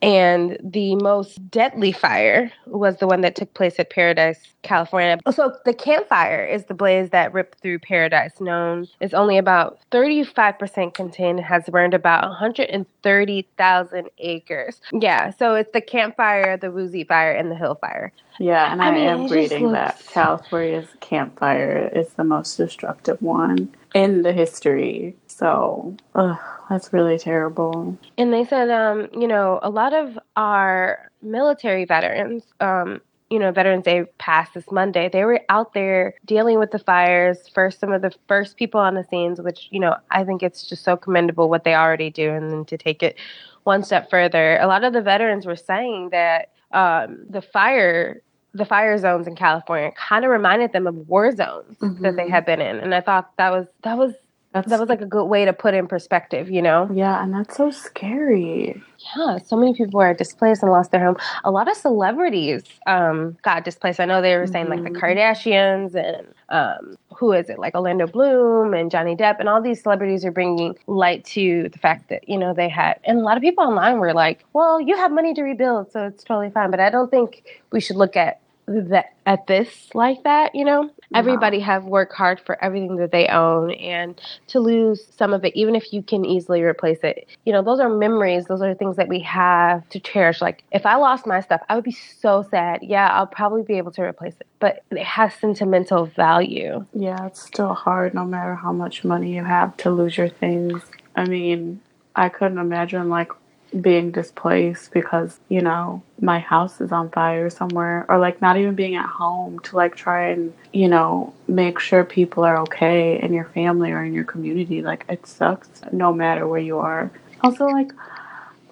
And 0.02 0.58
the 0.60 0.96
most 0.96 1.48
deadly 1.48 1.92
fire 1.92 2.50
was 2.66 2.96
the 2.96 3.06
one 3.06 3.20
that 3.20 3.36
took 3.36 3.54
place 3.54 3.78
at 3.78 3.90
Paradise, 3.90 4.40
California. 4.62 5.18
So 5.30 5.54
the 5.64 5.72
campfire 5.72 6.44
is 6.44 6.64
the 6.64 6.74
blaze 6.74 7.10
that 7.10 7.32
ripped 7.32 7.60
through 7.60 7.78
Paradise, 7.78 8.40
known 8.40 8.88
is 8.98 9.14
only 9.14 9.38
about 9.38 9.78
35% 9.92 10.92
contained 10.92 11.38
has 11.38 11.68
burned 11.68 11.94
about 11.94 12.24
130,000 12.24 14.10
acres. 14.18 14.80
Yeah, 14.92 15.30
so 15.30 15.54
it's 15.54 15.72
the 15.72 15.80
campfire, 15.80 16.56
the 16.56 16.72
Woolsey 16.72 17.04
fire, 17.04 17.32
and 17.32 17.48
the 17.48 17.56
hill 17.56 17.76
fire. 17.76 18.12
Yeah, 18.40 18.72
and 18.72 18.82
I, 18.82 18.88
I 18.88 18.90
mean, 18.90 19.04
am 19.04 19.26
reading 19.28 19.70
that 19.72 20.02
California's 20.08 20.88
campfire 21.00 21.90
is 21.94 22.14
the 22.14 22.24
most 22.24 22.56
destructive 22.56 23.22
one 23.22 23.72
in 23.94 24.22
the 24.22 24.32
history. 24.32 25.14
So, 25.42 25.96
ugh, 26.14 26.38
that's 26.70 26.92
really 26.92 27.18
terrible. 27.18 27.98
And 28.16 28.32
they 28.32 28.44
said, 28.44 28.70
um, 28.70 29.08
you 29.12 29.26
know, 29.26 29.58
a 29.60 29.70
lot 29.70 29.92
of 29.92 30.16
our 30.36 31.10
military 31.20 31.84
veterans, 31.84 32.44
um, 32.60 33.00
you 33.28 33.40
know, 33.40 33.50
Veterans 33.50 33.82
Day 33.82 34.04
passed 34.18 34.54
this 34.54 34.70
Monday. 34.70 35.10
They 35.12 35.24
were 35.24 35.40
out 35.48 35.74
there 35.74 36.14
dealing 36.26 36.60
with 36.60 36.70
the 36.70 36.78
fires. 36.78 37.48
First, 37.52 37.80
some 37.80 37.92
of 37.92 38.02
the 38.02 38.12
first 38.28 38.56
people 38.56 38.78
on 38.78 38.94
the 38.94 39.02
scenes, 39.02 39.40
which 39.40 39.66
you 39.72 39.80
know, 39.80 39.96
I 40.12 40.22
think 40.22 40.44
it's 40.44 40.68
just 40.68 40.84
so 40.84 40.96
commendable 40.96 41.50
what 41.50 41.64
they 41.64 41.74
already 41.74 42.10
do, 42.10 42.30
and 42.30 42.52
then 42.52 42.64
to 42.66 42.78
take 42.78 43.02
it 43.02 43.16
one 43.64 43.82
step 43.82 44.10
further. 44.10 44.58
A 44.60 44.68
lot 44.68 44.84
of 44.84 44.92
the 44.92 45.02
veterans 45.02 45.44
were 45.44 45.56
saying 45.56 46.10
that 46.10 46.52
um, 46.70 47.24
the 47.28 47.42
fire. 47.42 48.22
The 48.54 48.66
fire 48.66 48.98
zones 48.98 49.26
in 49.26 49.34
California 49.34 49.92
kind 49.92 50.26
of 50.26 50.30
reminded 50.30 50.74
them 50.74 50.86
of 50.86 51.08
war 51.08 51.34
zones 51.34 51.78
that 52.02 52.16
they 52.16 52.28
had 52.28 52.44
been 52.44 52.60
in, 52.60 52.80
and 52.80 52.94
I 52.94 53.00
thought 53.00 53.34
that 53.38 53.50
was 53.50 53.66
that 53.82 53.96
was 53.96 54.12
That's 54.52 54.68
that 54.68 54.78
was 54.78 54.88
like 54.90 55.00
a 55.00 55.06
good 55.06 55.24
way 55.24 55.46
to 55.46 55.52
put 55.52 55.72
in 55.72 55.86
perspective, 55.86 56.50
you 56.50 56.60
know. 56.60 56.88
yeah, 56.92 57.22
and 57.22 57.32
that's 57.32 57.56
so 57.56 57.70
scary. 57.70 58.82
Yeah, 59.16 59.38
so 59.38 59.56
many 59.56 59.74
people 59.74 59.98
were 59.98 60.12
displaced 60.12 60.62
and 60.62 60.70
lost 60.70 60.90
their 60.90 61.02
home. 61.02 61.16
A 61.44 61.50
lot 61.50 61.70
of 61.70 61.76
celebrities 61.76 62.62
um, 62.86 63.36
got 63.42 63.64
displaced. 63.64 63.98
I 63.98 64.04
know 64.04 64.20
they 64.20 64.36
were 64.36 64.46
saying 64.46 64.68
like 64.68 64.84
the 64.84 64.90
Kardashians 64.90 65.94
and 65.94 66.26
um, 66.50 66.96
who 67.16 67.32
is 67.32 67.48
it, 67.48 67.58
like 67.58 67.74
Orlando 67.74 68.06
Bloom 68.06 68.74
and 68.74 68.90
Johnny 68.90 69.16
Depp, 69.16 69.40
and 69.40 69.48
all 69.48 69.62
these 69.62 69.82
celebrities 69.82 70.24
are 70.24 70.30
bringing 70.30 70.76
light 70.86 71.24
to 71.26 71.70
the 71.70 71.78
fact 71.78 72.10
that 72.10 72.28
you 72.28 72.36
know 72.36 72.52
they 72.52 72.68
had. 72.68 73.00
And 73.04 73.18
a 73.18 73.22
lot 73.22 73.38
of 73.38 73.42
people 73.42 73.64
online 73.64 73.98
were 73.98 74.12
like, 74.12 74.44
"Well, 74.52 74.80
you 74.80 74.96
have 74.96 75.10
money 75.12 75.32
to 75.32 75.42
rebuild, 75.42 75.90
so 75.92 76.06
it's 76.06 76.22
totally 76.22 76.50
fine." 76.50 76.70
But 76.70 76.80
I 76.80 76.90
don't 76.90 77.10
think 77.10 77.62
we 77.70 77.80
should 77.80 77.96
look 77.96 78.16
at 78.16 78.40
that 78.66 79.14
at 79.24 79.46
this 79.46 79.88
like 79.94 80.22
that. 80.24 80.54
You 80.54 80.66
know, 80.66 80.90
everybody 81.14 81.60
have 81.60 81.84
worked 81.84 82.14
hard 82.14 82.40
for 82.40 82.62
everything 82.62 82.96
that 82.96 83.12
they 83.12 83.26
own, 83.28 83.72
and 83.72 84.20
to 84.48 84.60
lose 84.60 85.06
some 85.16 85.32
of 85.32 85.44
it, 85.44 85.54
even 85.54 85.74
if 85.74 85.92
you 85.92 86.02
can 86.02 86.24
easily 86.24 86.62
replace 86.62 86.98
it, 87.02 87.26
you 87.44 87.52
know, 87.52 87.62
those 87.62 87.80
are 87.80 87.88
memories. 87.88 88.46
Those 88.46 88.62
are 88.62 88.74
things 88.74 88.96
that 88.96 89.08
we 89.08 89.20
have 89.20 89.88
to 89.90 90.00
cherish. 90.00 90.40
Like 90.40 90.64
if 90.72 90.86
I 90.86 90.96
lost 90.96 91.26
my 91.26 91.40
stuff, 91.40 91.60
I 91.68 91.74
would 91.74 91.84
be 91.84 91.92
so 91.92 92.46
sad. 92.50 92.82
Yeah, 92.82 93.08
I'll 93.08 93.26
probably 93.26 93.62
be 93.62 93.74
able 93.78 93.92
to 93.92 94.02
replace 94.02 94.34
it, 94.40 94.46
but 94.60 94.82
it 94.90 94.98
has 94.98 95.34
sentimental 95.34 96.06
value. 96.06 96.84
Yeah, 96.94 97.26
it's 97.26 97.42
still 97.42 97.74
hard 97.74 98.14
no 98.14 98.24
matter 98.24 98.54
how 98.54 98.72
much 98.72 99.04
money 99.04 99.34
you 99.34 99.44
have 99.44 99.76
to 99.78 99.90
lose 99.90 100.16
your 100.16 100.28
things. 100.28 100.82
I 101.16 101.24
mean, 101.24 101.80
I 102.16 102.28
couldn't 102.28 102.58
imagine 102.58 103.08
like 103.08 103.32
being 103.80 104.10
displaced 104.10 104.92
because, 104.92 105.38
you 105.48 105.60
know, 105.60 106.02
my 106.20 106.38
house 106.38 106.80
is 106.80 106.92
on 106.92 107.10
fire 107.10 107.48
somewhere 107.50 108.04
or 108.08 108.18
like 108.18 108.40
not 108.42 108.56
even 108.56 108.74
being 108.74 108.94
at 108.96 109.06
home 109.06 109.58
to 109.60 109.76
like 109.76 109.96
try 109.96 110.28
and, 110.30 110.52
you 110.72 110.88
know, 110.88 111.32
make 111.48 111.78
sure 111.78 112.04
people 112.04 112.44
are 112.44 112.58
okay 112.58 113.20
in 113.20 113.32
your 113.32 113.46
family 113.46 113.92
or 113.92 114.04
in 114.04 114.12
your 114.12 114.24
community. 114.24 114.82
Like 114.82 115.04
it 115.08 115.26
sucks 115.26 115.68
no 115.92 116.12
matter 116.12 116.46
where 116.46 116.60
you 116.60 116.78
are. 116.78 117.10
Also 117.42 117.66
like 117.66 117.92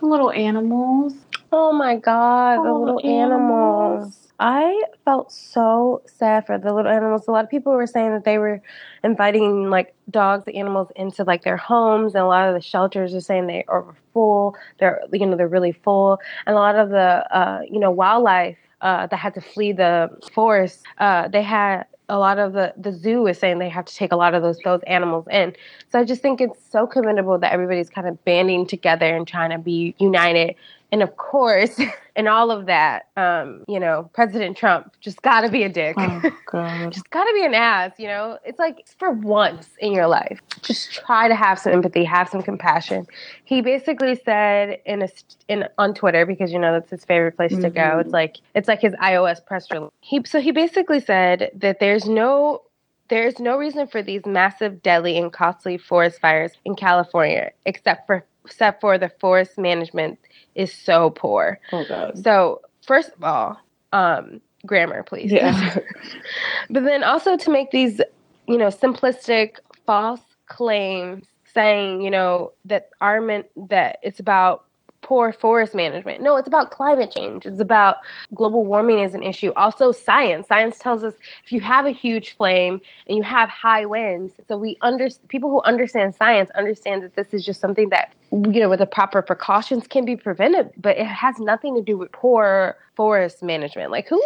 the 0.00 0.06
little 0.06 0.30
animals. 0.30 1.14
Oh 1.52 1.72
my 1.72 1.96
god, 1.96 2.56
the 2.56 2.68
Oh, 2.68 2.80
little 2.80 3.00
animals. 3.00 4.02
animals. 4.02 4.29
I 4.40 4.84
felt 5.04 5.30
so 5.30 6.00
sad 6.06 6.46
for 6.46 6.56
the 6.56 6.72
little 6.72 6.90
animals. 6.90 7.28
A 7.28 7.30
lot 7.30 7.44
of 7.44 7.50
people 7.50 7.74
were 7.74 7.86
saying 7.86 8.12
that 8.12 8.24
they 8.24 8.38
were 8.38 8.62
inviting 9.04 9.68
like 9.68 9.94
dogs, 10.10 10.44
animals 10.54 10.88
into 10.96 11.24
like 11.24 11.44
their 11.44 11.58
homes, 11.58 12.14
and 12.14 12.24
a 12.24 12.26
lot 12.26 12.48
of 12.48 12.54
the 12.54 12.62
shelters 12.62 13.14
are 13.14 13.20
saying 13.20 13.48
they 13.48 13.64
are 13.68 13.94
full. 14.14 14.56
They're 14.78 15.02
you 15.12 15.26
know 15.26 15.36
they're 15.36 15.46
really 15.46 15.72
full, 15.72 16.20
and 16.46 16.56
a 16.56 16.58
lot 16.58 16.74
of 16.74 16.88
the 16.88 17.36
uh, 17.36 17.60
you 17.70 17.78
know 17.78 17.90
wildlife 17.90 18.56
uh, 18.80 19.06
that 19.08 19.16
had 19.16 19.34
to 19.34 19.42
flee 19.42 19.72
the 19.72 20.08
forest, 20.32 20.84
uh, 20.98 21.28
they 21.28 21.42
had 21.42 21.84
a 22.08 22.18
lot 22.18 22.38
of 22.38 22.54
the 22.54 22.72
the 22.76 22.92
zoo 22.92 23.26
is 23.26 23.38
saying 23.38 23.58
they 23.58 23.68
have 23.68 23.84
to 23.84 23.94
take 23.94 24.10
a 24.10 24.16
lot 24.16 24.34
of 24.34 24.42
those 24.42 24.58
those 24.64 24.80
animals 24.86 25.26
in. 25.30 25.54
So 25.92 26.00
I 26.00 26.04
just 26.04 26.22
think 26.22 26.40
it's 26.40 26.58
so 26.70 26.86
commendable 26.86 27.38
that 27.38 27.52
everybody's 27.52 27.90
kind 27.90 28.08
of 28.08 28.24
banding 28.24 28.66
together 28.66 29.14
and 29.14 29.28
trying 29.28 29.50
to 29.50 29.58
be 29.58 29.94
united. 29.98 30.56
And 30.92 31.02
of 31.02 31.16
course, 31.16 31.80
in 32.16 32.26
all 32.26 32.50
of 32.50 32.66
that, 32.66 33.08
um, 33.16 33.64
you 33.68 33.78
know, 33.78 34.10
President 34.12 34.56
Trump 34.56 34.92
just 35.00 35.22
got 35.22 35.42
to 35.42 35.48
be 35.48 35.62
a 35.62 35.68
dick. 35.68 35.94
Oh 35.98 36.22
god. 36.46 36.92
just 36.92 37.10
got 37.10 37.24
to 37.24 37.32
be 37.32 37.44
an 37.44 37.54
ass, 37.54 37.92
you 37.98 38.06
know? 38.06 38.38
It's 38.44 38.58
like 38.58 38.86
for 38.98 39.10
once 39.10 39.68
in 39.78 39.92
your 39.92 40.06
life, 40.06 40.40
just 40.62 40.92
try 40.92 41.28
to 41.28 41.34
have 41.34 41.58
some 41.58 41.72
empathy, 41.72 42.04
have 42.04 42.28
some 42.28 42.42
compassion. 42.42 43.06
He 43.44 43.60
basically 43.60 44.20
said 44.24 44.80
in 44.84 45.02
a 45.02 45.08
st- 45.08 45.36
in 45.48 45.64
on 45.78 45.94
Twitter 45.94 46.26
because 46.26 46.52
you 46.52 46.58
know 46.58 46.72
that's 46.72 46.90
his 46.90 47.04
favorite 47.04 47.36
place 47.36 47.56
to 47.56 47.70
go. 47.70 47.80
Mhm. 47.80 48.00
It's 48.02 48.12
like 48.12 48.36
it's 48.54 48.68
like 48.68 48.80
his 48.80 48.94
iOS 48.94 49.44
press 49.44 49.70
release. 49.70 49.90
He 50.00 50.22
so 50.24 50.40
he 50.40 50.50
basically 50.50 51.00
said 51.00 51.50
that 51.54 51.78
there's 51.80 52.08
no 52.08 52.62
there's 53.08 53.40
no 53.40 53.56
reason 53.56 53.88
for 53.88 54.02
these 54.02 54.24
massive, 54.24 54.82
deadly, 54.82 55.18
and 55.18 55.32
costly 55.32 55.76
forest 55.76 56.20
fires 56.20 56.52
in 56.64 56.76
California 56.76 57.50
except 57.66 58.06
for 58.06 58.24
except 58.44 58.80
for 58.80 58.98
the 58.98 59.08
forest 59.20 59.58
management 59.58 60.18
is 60.54 60.72
so 60.72 61.10
poor. 61.10 61.58
Oh 61.72 61.84
god. 61.88 62.18
So 62.22 62.60
first 62.86 63.10
of 63.12 63.24
all, 63.24 63.58
um, 63.92 64.40
grammar, 64.66 65.02
please. 65.02 65.32
Yeah. 65.32 65.78
but 66.70 66.84
then 66.84 67.04
also 67.04 67.36
to 67.36 67.50
make 67.50 67.70
these, 67.70 68.00
you 68.46 68.58
know, 68.58 68.68
simplistic, 68.68 69.56
false 69.86 70.20
claims 70.46 71.26
saying, 71.52 72.02
you 72.02 72.10
know, 72.10 72.52
that 72.64 72.90
are 73.00 73.20
meant 73.20 73.46
that 73.68 73.98
it's 74.02 74.20
about 74.20 74.64
poor 75.10 75.32
forest 75.32 75.74
management. 75.74 76.22
No, 76.22 76.36
it's 76.36 76.46
about 76.46 76.70
climate 76.70 77.10
change. 77.10 77.44
It's 77.44 77.60
about 77.60 77.96
global 78.32 78.64
warming 78.64 79.00
is 79.00 79.12
an 79.12 79.24
issue. 79.24 79.52
Also 79.56 79.90
science. 79.90 80.46
Science 80.46 80.78
tells 80.78 81.02
us 81.02 81.14
if 81.44 81.50
you 81.50 81.60
have 81.60 81.84
a 81.84 81.90
huge 81.90 82.36
flame 82.36 82.80
and 83.08 83.16
you 83.16 83.24
have 83.24 83.48
high 83.48 83.84
winds, 83.86 84.34
so 84.46 84.56
we 84.56 84.78
under 84.82 85.08
people 85.26 85.50
who 85.50 85.60
understand 85.62 86.14
science 86.14 86.48
understand 86.50 87.02
that 87.02 87.16
this 87.16 87.34
is 87.34 87.44
just 87.44 87.60
something 87.60 87.88
that 87.88 88.12
you 88.30 88.60
know 88.60 88.68
with 88.68 88.78
the 88.78 88.86
proper 88.86 89.20
precautions 89.20 89.88
can 89.88 90.04
be 90.04 90.14
prevented, 90.14 90.70
but 90.76 90.96
it 90.96 91.06
has 91.06 91.40
nothing 91.40 91.74
to 91.74 91.82
do 91.82 91.98
with 91.98 92.12
poor 92.12 92.76
forest 92.94 93.42
management. 93.42 93.90
Like 93.90 94.08
who 94.08 94.22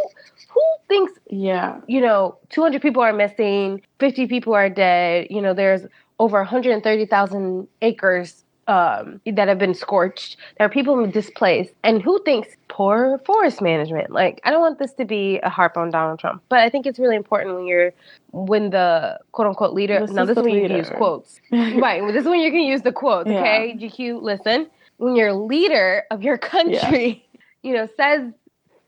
who 0.53 0.63
thinks 0.87 1.15
Yeah. 1.31 1.81
you 1.87 2.03
know, 2.03 2.37
200 2.51 2.83
people 2.83 3.03
are 3.03 3.15
missing, 3.15 3.81
50 4.01 4.27
people 4.27 4.53
are 4.53 4.69
dead. 4.69 5.29
You 5.31 5.41
know, 5.41 5.55
there's 5.55 5.87
over 6.19 6.37
130,000 6.39 7.69
acres 7.81 8.44
um, 8.69 9.21
that 9.27 9.49
have 9.49 9.59
been 9.59 9.75
scorched. 9.75 10.37
There 10.59 10.67
are 10.67 10.71
people 10.71 11.07
displaced. 11.07 11.75
And 11.83 12.03
who 12.03 12.23
thinks 12.25 12.49
poor 12.69 13.19
forest 13.27 13.61
management? 13.61 14.11
Like, 14.11 14.41
I 14.45 14.51
don't 14.51 14.61
want 14.61 14.79
this 14.79 14.93
to 14.95 15.05
be 15.05 15.39
a 15.43 15.49
harp 15.51 15.77
on 15.77 15.91
Donald 15.91 16.19
Trump, 16.19 16.43
but 16.49 16.61
I 16.61 16.71
think 16.71 16.87
it's 16.87 16.99
really 16.99 17.17
important 17.17 17.55
when 17.55 17.67
you're, 17.67 17.93
when 18.33 18.71
the 18.71 19.19
quote 19.33 19.49
unquote 19.49 19.75
leader, 19.75 20.01
This 20.01 20.11
now 20.11 20.25
this 20.25 20.37
is 20.39 20.45
when 20.45 20.55
you 20.55 20.69
can 20.69 20.77
use 20.77 20.91
quotes. 20.91 21.41
right. 21.53 22.03
Well, 22.03 22.13
this 22.13 22.23
is 22.23 22.29
when 22.29 22.41
you 22.41 22.51
can 22.51 22.63
use 22.63 22.83
the 22.83 22.93
quotes, 22.93 23.29
Yeah. 23.29 23.41
okay? 23.41 23.77
GQ, 23.79 24.23
listen. 24.23 24.69
When 24.99 25.17
your 25.17 25.33
leader 25.33 26.05
of 26.11 26.23
your 26.23 26.39
country, 26.39 27.27
you 27.63 27.75
know, 27.75 27.89
says 27.97 28.33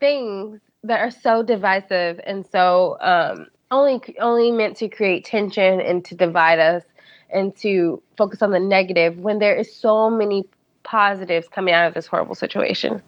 things 0.00 0.60
that 0.84 1.00
are 1.00 1.10
so 1.10 1.42
divisive 1.42 2.20
and 2.24 2.46
so 2.46 2.96
um, 3.00 3.46
only 3.70 4.00
only 4.20 4.50
meant 4.52 4.76
to 4.76 4.88
create 4.88 5.24
tension 5.24 5.80
and 5.80 6.04
to 6.04 6.14
divide 6.14 6.58
us 6.58 6.84
and 7.30 7.54
to 7.56 8.02
focus 8.16 8.42
on 8.42 8.50
the 8.50 8.60
negative 8.60 9.18
when 9.18 9.38
there 9.38 9.54
is 9.54 9.74
so 9.74 10.10
many 10.10 10.44
positives 10.82 11.48
coming 11.48 11.74
out 11.74 11.88
of 11.88 11.94
this 11.94 12.06
horrible 12.06 12.34
situation. 12.34 13.02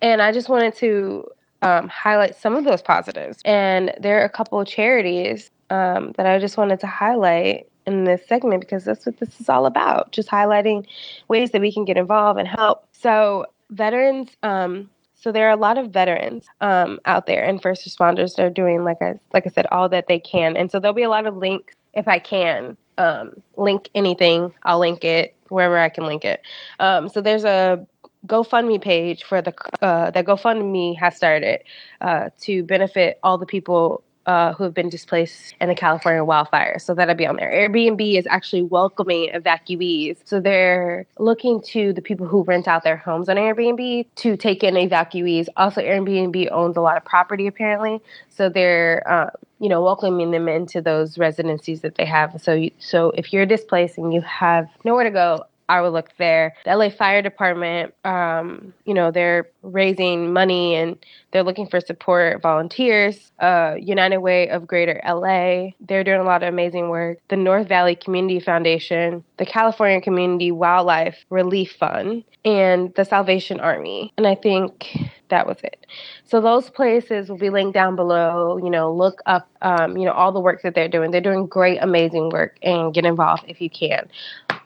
And 0.00 0.20
I 0.20 0.32
just 0.32 0.48
wanted 0.48 0.74
to 0.76 1.28
um, 1.62 1.88
highlight 1.88 2.36
some 2.36 2.56
of 2.56 2.64
those 2.64 2.82
positives. 2.82 3.38
And 3.44 3.94
there 4.00 4.20
are 4.20 4.24
a 4.24 4.28
couple 4.28 4.60
of 4.60 4.66
charities 4.66 5.50
um, 5.70 6.12
that 6.16 6.26
I 6.26 6.38
just 6.38 6.56
wanted 6.56 6.80
to 6.80 6.86
highlight 6.86 7.68
in 7.86 8.04
this 8.04 8.26
segment 8.26 8.60
because 8.60 8.84
that's 8.84 9.06
what 9.06 9.18
this 9.18 9.40
is 9.40 9.48
all 9.48 9.66
about 9.66 10.12
just 10.12 10.28
highlighting 10.28 10.86
ways 11.28 11.50
that 11.50 11.60
we 11.60 11.72
can 11.72 11.84
get 11.84 11.96
involved 11.96 12.38
and 12.38 12.48
help. 12.48 12.86
So, 12.92 13.46
veterans, 13.70 14.30
um, 14.42 14.90
so 15.14 15.32
there 15.32 15.48
are 15.48 15.52
a 15.52 15.56
lot 15.56 15.78
of 15.78 15.90
veterans 15.90 16.46
um, 16.60 17.00
out 17.06 17.26
there 17.26 17.44
and 17.44 17.62
first 17.62 17.86
responders 17.86 18.36
that 18.36 18.44
are 18.44 18.50
doing, 18.50 18.84
like 18.84 19.00
I, 19.00 19.14
like 19.32 19.46
I 19.46 19.50
said, 19.50 19.66
all 19.72 19.88
that 19.88 20.08
they 20.08 20.18
can. 20.18 20.56
And 20.56 20.70
so 20.70 20.78
there'll 20.78 20.94
be 20.94 21.04
a 21.04 21.08
lot 21.08 21.26
of 21.26 21.36
links 21.36 21.74
if 21.94 22.08
I 22.08 22.18
can 22.18 22.76
um, 22.98 23.42
link 23.56 23.88
anything, 23.94 24.52
I'll 24.62 24.78
link 24.78 25.04
it 25.04 25.34
wherever 25.48 25.78
I 25.78 25.88
can 25.88 26.06
link 26.06 26.24
it. 26.24 26.42
Um, 26.80 27.08
so 27.08 27.20
there's 27.20 27.44
a 27.44 27.86
GoFundMe 28.26 28.80
page 28.80 29.24
for 29.24 29.42
the 29.42 29.54
uh, 29.82 30.10
that 30.10 30.24
GoFundMe 30.24 30.96
has 30.98 31.16
started 31.16 31.62
uh, 32.00 32.30
to 32.40 32.62
benefit 32.62 33.18
all 33.22 33.38
the 33.38 33.46
people 33.46 34.02
uh, 34.26 34.52
who 34.54 34.64
have 34.64 34.74
been 34.74 34.88
displaced 34.88 35.54
in 35.60 35.68
the 35.68 35.74
California 35.74 36.22
wildfires. 36.22 36.82
So 36.82 36.94
that'll 36.94 37.14
be 37.14 37.26
on 37.26 37.36
there. 37.36 37.50
Airbnb 37.50 38.18
is 38.18 38.26
actually 38.28 38.62
welcoming 38.62 39.30
evacuees. 39.34 40.18
So 40.24 40.40
they're 40.40 41.06
looking 41.18 41.60
to 41.62 41.92
the 41.92 42.02
people 42.02 42.26
who 42.26 42.42
rent 42.42 42.68
out 42.68 42.84
their 42.84 42.96
homes 42.96 43.28
on 43.28 43.36
Airbnb 43.36 44.06
to 44.16 44.36
take 44.36 44.62
in 44.62 44.74
evacuees. 44.74 45.48
Also, 45.56 45.80
Airbnb 45.80 46.50
owns 46.50 46.76
a 46.76 46.80
lot 46.80 46.96
of 46.96 47.04
property 47.04 47.46
apparently. 47.46 48.00
So 48.28 48.48
they're 48.48 49.02
uh, 49.10 49.30
you 49.58 49.68
know 49.68 49.82
welcoming 49.82 50.30
them 50.32 50.48
into 50.48 50.80
those 50.80 51.18
residencies 51.18 51.80
that 51.82 51.94
they 51.94 52.04
have. 52.04 52.40
So 52.40 52.54
you, 52.54 52.70
so 52.78 53.10
if 53.10 53.32
you're 53.32 53.46
displaced 53.46 53.98
and 53.98 54.12
you 54.12 54.20
have 54.22 54.68
nowhere 54.84 55.04
to 55.04 55.10
go, 55.10 55.46
I 55.68 55.80
would 55.80 55.92
look 55.92 56.10
there. 56.18 56.54
The 56.64 56.76
LA 56.76 56.90
Fire 56.90 57.22
Department, 57.22 57.94
um, 58.04 58.74
you 58.84 58.94
know, 58.94 59.10
they're 59.10 59.48
raising 59.62 60.32
money 60.32 60.74
and 60.74 60.96
they're 61.30 61.42
looking 61.42 61.66
for 61.66 61.80
support 61.80 62.42
volunteers. 62.42 63.32
Uh, 63.38 63.74
United 63.80 64.18
Way 64.18 64.48
of 64.48 64.66
Greater 64.66 65.00
LA, 65.06 65.70
they're 65.80 66.04
doing 66.04 66.20
a 66.20 66.24
lot 66.24 66.42
of 66.42 66.48
amazing 66.48 66.88
work. 66.88 67.18
The 67.28 67.36
North 67.36 67.68
Valley 67.68 67.96
Community 67.96 68.40
Foundation, 68.40 69.24
the 69.38 69.46
California 69.46 70.00
Community 70.00 70.52
Wildlife 70.52 71.24
Relief 71.30 71.72
Fund, 71.72 72.24
and 72.44 72.92
the 72.94 73.04
Salvation 73.04 73.60
Army. 73.60 74.12
And 74.16 74.26
I 74.26 74.34
think 74.34 74.96
that 75.28 75.46
was 75.46 75.56
it. 75.62 75.86
So 76.24 76.40
those 76.40 76.68
places 76.68 77.28
will 77.28 77.38
be 77.38 77.50
linked 77.50 77.74
down 77.74 77.96
below. 77.96 78.58
You 78.58 78.70
know, 78.70 78.92
look 78.92 79.22
up, 79.26 79.48
um, 79.62 79.96
you 79.96 80.04
know, 80.04 80.12
all 80.12 80.32
the 80.32 80.40
work 80.40 80.62
that 80.62 80.74
they're 80.74 80.88
doing. 80.88 81.10
They're 81.10 81.20
doing 81.20 81.46
great, 81.46 81.78
amazing 81.80 82.30
work, 82.30 82.58
and 82.62 82.92
get 82.92 83.06
involved 83.06 83.44
if 83.48 83.60
you 83.60 83.70
can. 83.70 84.08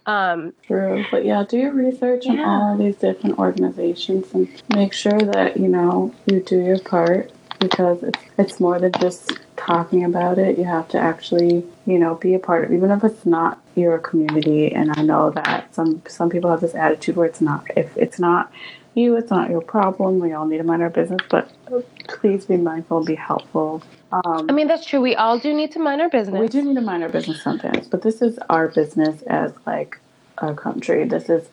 Um, 0.06 0.52
True. 0.66 1.04
But 1.10 1.24
yeah, 1.24 1.44
do 1.48 1.58
your 1.58 1.72
research 1.72 2.26
on 2.26 2.38
all 2.38 2.72
of 2.72 2.78
these 2.78 2.96
different 2.96 3.38
organizations 3.38 4.32
and 4.32 4.48
make 4.74 4.85
sure 4.92 5.18
that, 5.18 5.56
you 5.56 5.68
know, 5.68 6.14
you 6.26 6.40
do 6.40 6.60
your 6.60 6.78
part 6.78 7.30
because 7.58 8.02
it's, 8.02 8.18
it's 8.38 8.60
more 8.60 8.78
than 8.78 8.92
just 9.00 9.32
talking 9.56 10.04
about 10.04 10.38
it. 10.38 10.58
You 10.58 10.64
have 10.64 10.88
to 10.88 10.98
actually, 10.98 11.64
you 11.86 11.98
know, 11.98 12.14
be 12.14 12.34
a 12.34 12.38
part 12.38 12.64
of 12.64 12.72
even 12.72 12.90
if 12.90 13.02
it's 13.04 13.26
not 13.26 13.60
your 13.74 13.98
community 13.98 14.72
and 14.72 14.92
I 14.96 15.02
know 15.02 15.30
that 15.30 15.74
some 15.74 16.02
some 16.08 16.30
people 16.30 16.50
have 16.50 16.60
this 16.60 16.74
attitude 16.74 17.16
where 17.16 17.26
it's 17.26 17.40
not 17.40 17.66
if 17.76 17.96
it's 17.96 18.18
not 18.18 18.50
you, 18.94 19.16
it's 19.16 19.30
not 19.30 19.50
your 19.50 19.60
problem. 19.60 20.18
We 20.18 20.32
all 20.32 20.46
need 20.46 20.58
to 20.58 20.64
mind 20.64 20.82
our 20.82 20.90
business, 20.90 21.20
but 21.28 21.50
please 22.08 22.46
be 22.46 22.56
mindful, 22.56 23.04
be 23.04 23.14
helpful. 23.14 23.82
Um, 24.10 24.46
I 24.48 24.52
mean, 24.52 24.68
that's 24.68 24.86
true. 24.86 25.00
We 25.02 25.14
all 25.14 25.38
do 25.38 25.52
need 25.52 25.72
to 25.72 25.78
mind 25.78 26.00
our 26.00 26.08
business. 26.08 26.40
we 26.40 26.48
do 26.48 26.62
need 26.62 26.76
to 26.76 26.80
mind 26.80 27.02
our 27.02 27.10
business 27.10 27.42
sometimes, 27.42 27.88
but 27.88 28.02
this 28.02 28.22
is 28.22 28.38
our 28.48 28.68
business 28.68 29.20
as 29.22 29.52
like 29.66 30.00
a 30.38 30.54
country. 30.54 31.04
This 31.04 31.28
is 31.28 31.48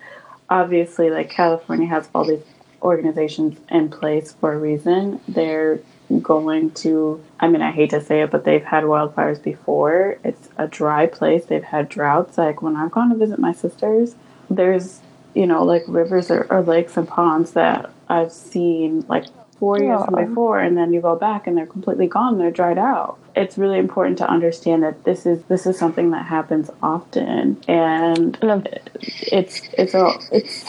obviously 0.50 1.10
like 1.10 1.30
California 1.30 1.88
has 1.88 2.08
all 2.16 2.26
these 2.26 2.44
organizations 2.84 3.60
in 3.70 3.90
place 3.90 4.34
for 4.34 4.54
a 4.54 4.58
reason. 4.58 5.20
They're 5.28 5.80
going 6.22 6.70
to 6.72 7.24
I 7.40 7.48
mean 7.48 7.62
I 7.62 7.72
hate 7.72 7.90
to 7.92 8.02
say 8.02 8.22
it, 8.22 8.32
but 8.32 8.44
they've 8.44 8.64
had 8.64 8.84
wildfires 8.84 9.42
before. 9.42 10.18
It's 10.24 10.50
a 10.58 10.68
dry 10.68 11.08
place. 11.08 11.46
They've 11.46 11.64
had 11.64 11.90
droughts. 11.90 12.38
Like 12.38 12.62
when 12.62 12.76
I've 12.76 12.92
gone 12.92 13.10
to 13.10 13.16
visit 13.16 13.40
my 13.40 13.54
sisters, 13.54 14.16
there's 14.50 15.02
you 15.34 15.48
know, 15.48 15.64
like 15.64 15.84
rivers 15.88 16.30
or, 16.30 16.46
or 16.50 16.62
lakes 16.62 16.98
and 16.98 17.08
ponds 17.08 17.54
that 17.54 17.90
I've 18.08 18.32
seen 18.32 19.06
like 19.08 19.26
four 19.60 19.80
years 19.80 20.04
before 20.14 20.60
and 20.60 20.78
then 20.78 20.92
you 20.92 21.00
go 21.00 21.16
back 21.16 21.48
and 21.48 21.58
they're 21.58 21.66
completely 21.66 22.08
gone, 22.08 22.38
they're 22.38 22.52
dried 22.52 22.78
out. 22.78 23.18
It's 23.36 23.58
really 23.58 23.80
important 23.80 24.18
to 24.18 24.30
understand 24.30 24.84
that 24.84 25.06
this 25.06 25.26
is 25.26 25.42
this 25.46 25.66
is 25.66 25.78
something 25.78 26.12
that 26.12 26.26
happens 26.26 26.70
often 26.82 27.64
and 27.68 28.38
it's 28.42 29.62
it's 29.78 29.94
a 29.94 30.12
it's 30.32 30.66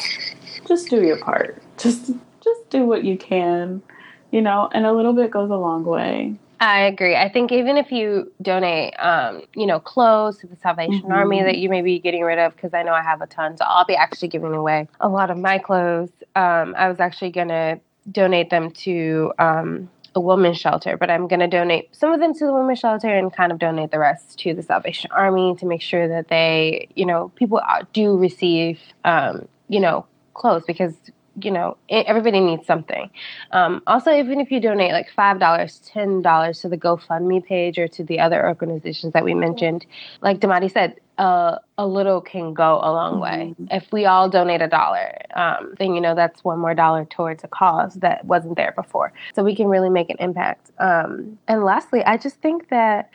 just 0.66 0.90
do 0.90 1.02
your 1.02 1.18
part. 1.18 1.60
Just 1.78 2.12
just 2.42 2.68
do 2.70 2.84
what 2.86 3.04
you 3.04 3.16
can, 3.16 3.82
you 4.30 4.42
know, 4.42 4.68
and 4.72 4.84
a 4.84 4.92
little 4.92 5.14
bit 5.14 5.30
goes 5.30 5.50
a 5.50 5.56
long 5.56 5.84
way. 5.84 6.34
I 6.60 6.80
agree. 6.82 7.16
I 7.16 7.28
think 7.28 7.52
even 7.52 7.76
if 7.76 7.90
you 7.90 8.32
donate, 8.40 8.94
um, 8.98 9.42
you 9.54 9.66
know, 9.66 9.80
clothes 9.80 10.38
to 10.38 10.46
the 10.46 10.56
Salvation 10.56 11.08
Mhm. 11.08 11.14
Army 11.14 11.42
that 11.42 11.58
you 11.58 11.68
may 11.68 11.82
be 11.82 11.98
getting 11.98 12.22
rid 12.22 12.38
of, 12.38 12.54
because 12.54 12.74
I 12.74 12.82
know 12.82 12.92
I 12.92 13.02
have 13.02 13.22
a 13.22 13.26
ton, 13.26 13.56
so 13.56 13.64
I'll 13.66 13.84
be 13.84 13.96
actually 13.96 14.28
giving 14.28 14.54
away 14.54 14.88
a 15.00 15.08
lot 15.08 15.30
of 15.30 15.38
my 15.38 15.58
clothes. 15.58 16.10
Um, 16.36 16.74
I 16.78 16.88
was 16.88 17.00
actually 17.00 17.30
gonna 17.30 17.80
donate 18.12 18.50
them 18.50 18.70
to 18.70 19.32
um, 19.38 19.90
a 20.14 20.20
women's 20.20 20.58
shelter, 20.58 20.96
but 20.96 21.10
I'm 21.10 21.26
gonna 21.26 21.48
donate 21.48 21.94
some 21.94 22.12
of 22.12 22.20
them 22.20 22.34
to 22.34 22.46
the 22.46 22.52
women's 22.52 22.78
shelter 22.78 23.08
and 23.08 23.32
kind 23.32 23.50
of 23.52 23.58
donate 23.58 23.90
the 23.90 23.98
rest 23.98 24.38
to 24.40 24.54
the 24.54 24.62
Salvation 24.62 25.10
Army 25.12 25.56
to 25.56 25.66
make 25.66 25.82
sure 25.82 26.06
that 26.08 26.28
they, 26.28 26.88
you 26.94 27.04
know, 27.04 27.30
people 27.34 27.58
uh, 27.68 27.82
do 27.92 28.16
receive, 28.16 28.78
um, 29.04 29.48
you 29.68 29.80
know, 29.80 30.06
clothes 30.34 30.64
because 30.66 30.94
you 31.40 31.50
know 31.50 31.76
everybody 31.88 32.40
needs 32.40 32.66
something. 32.66 33.10
Um, 33.50 33.82
also, 33.86 34.12
even 34.12 34.40
if 34.40 34.50
you 34.50 34.60
donate 34.60 34.92
like 34.92 35.10
five 35.10 35.38
dollars, 35.38 35.80
ten 35.84 36.22
dollars 36.22 36.60
to 36.60 36.68
the 36.68 36.78
GoFundMe 36.78 37.44
page 37.44 37.78
or 37.78 37.88
to 37.88 38.04
the 38.04 38.20
other 38.20 38.46
organizations 38.46 39.12
that 39.12 39.24
we 39.24 39.34
mentioned, 39.34 39.86
like 40.20 40.40
Damati 40.40 40.72
said, 40.72 41.00
uh, 41.18 41.58
a 41.78 41.86
little 41.86 42.20
can 42.20 42.54
go 42.54 42.80
a 42.82 42.90
long 42.92 43.20
way. 43.20 43.54
If 43.70 43.92
we 43.92 44.04
all 44.06 44.28
donate 44.28 44.62
a 44.62 44.68
dollar, 44.68 45.16
um, 45.34 45.74
then 45.78 45.94
you 45.94 46.00
know 46.00 46.14
that's 46.14 46.42
one 46.44 46.58
more 46.58 46.74
dollar 46.74 47.04
towards 47.04 47.44
a 47.44 47.48
cause 47.48 47.94
that 47.96 48.24
wasn't 48.24 48.56
there 48.56 48.72
before. 48.76 49.12
So 49.34 49.42
we 49.42 49.54
can 49.54 49.68
really 49.68 49.90
make 49.90 50.10
an 50.10 50.16
impact. 50.20 50.70
Um, 50.78 51.38
and 51.48 51.64
lastly, 51.64 52.04
I 52.04 52.16
just 52.16 52.36
think 52.40 52.68
that. 52.70 53.10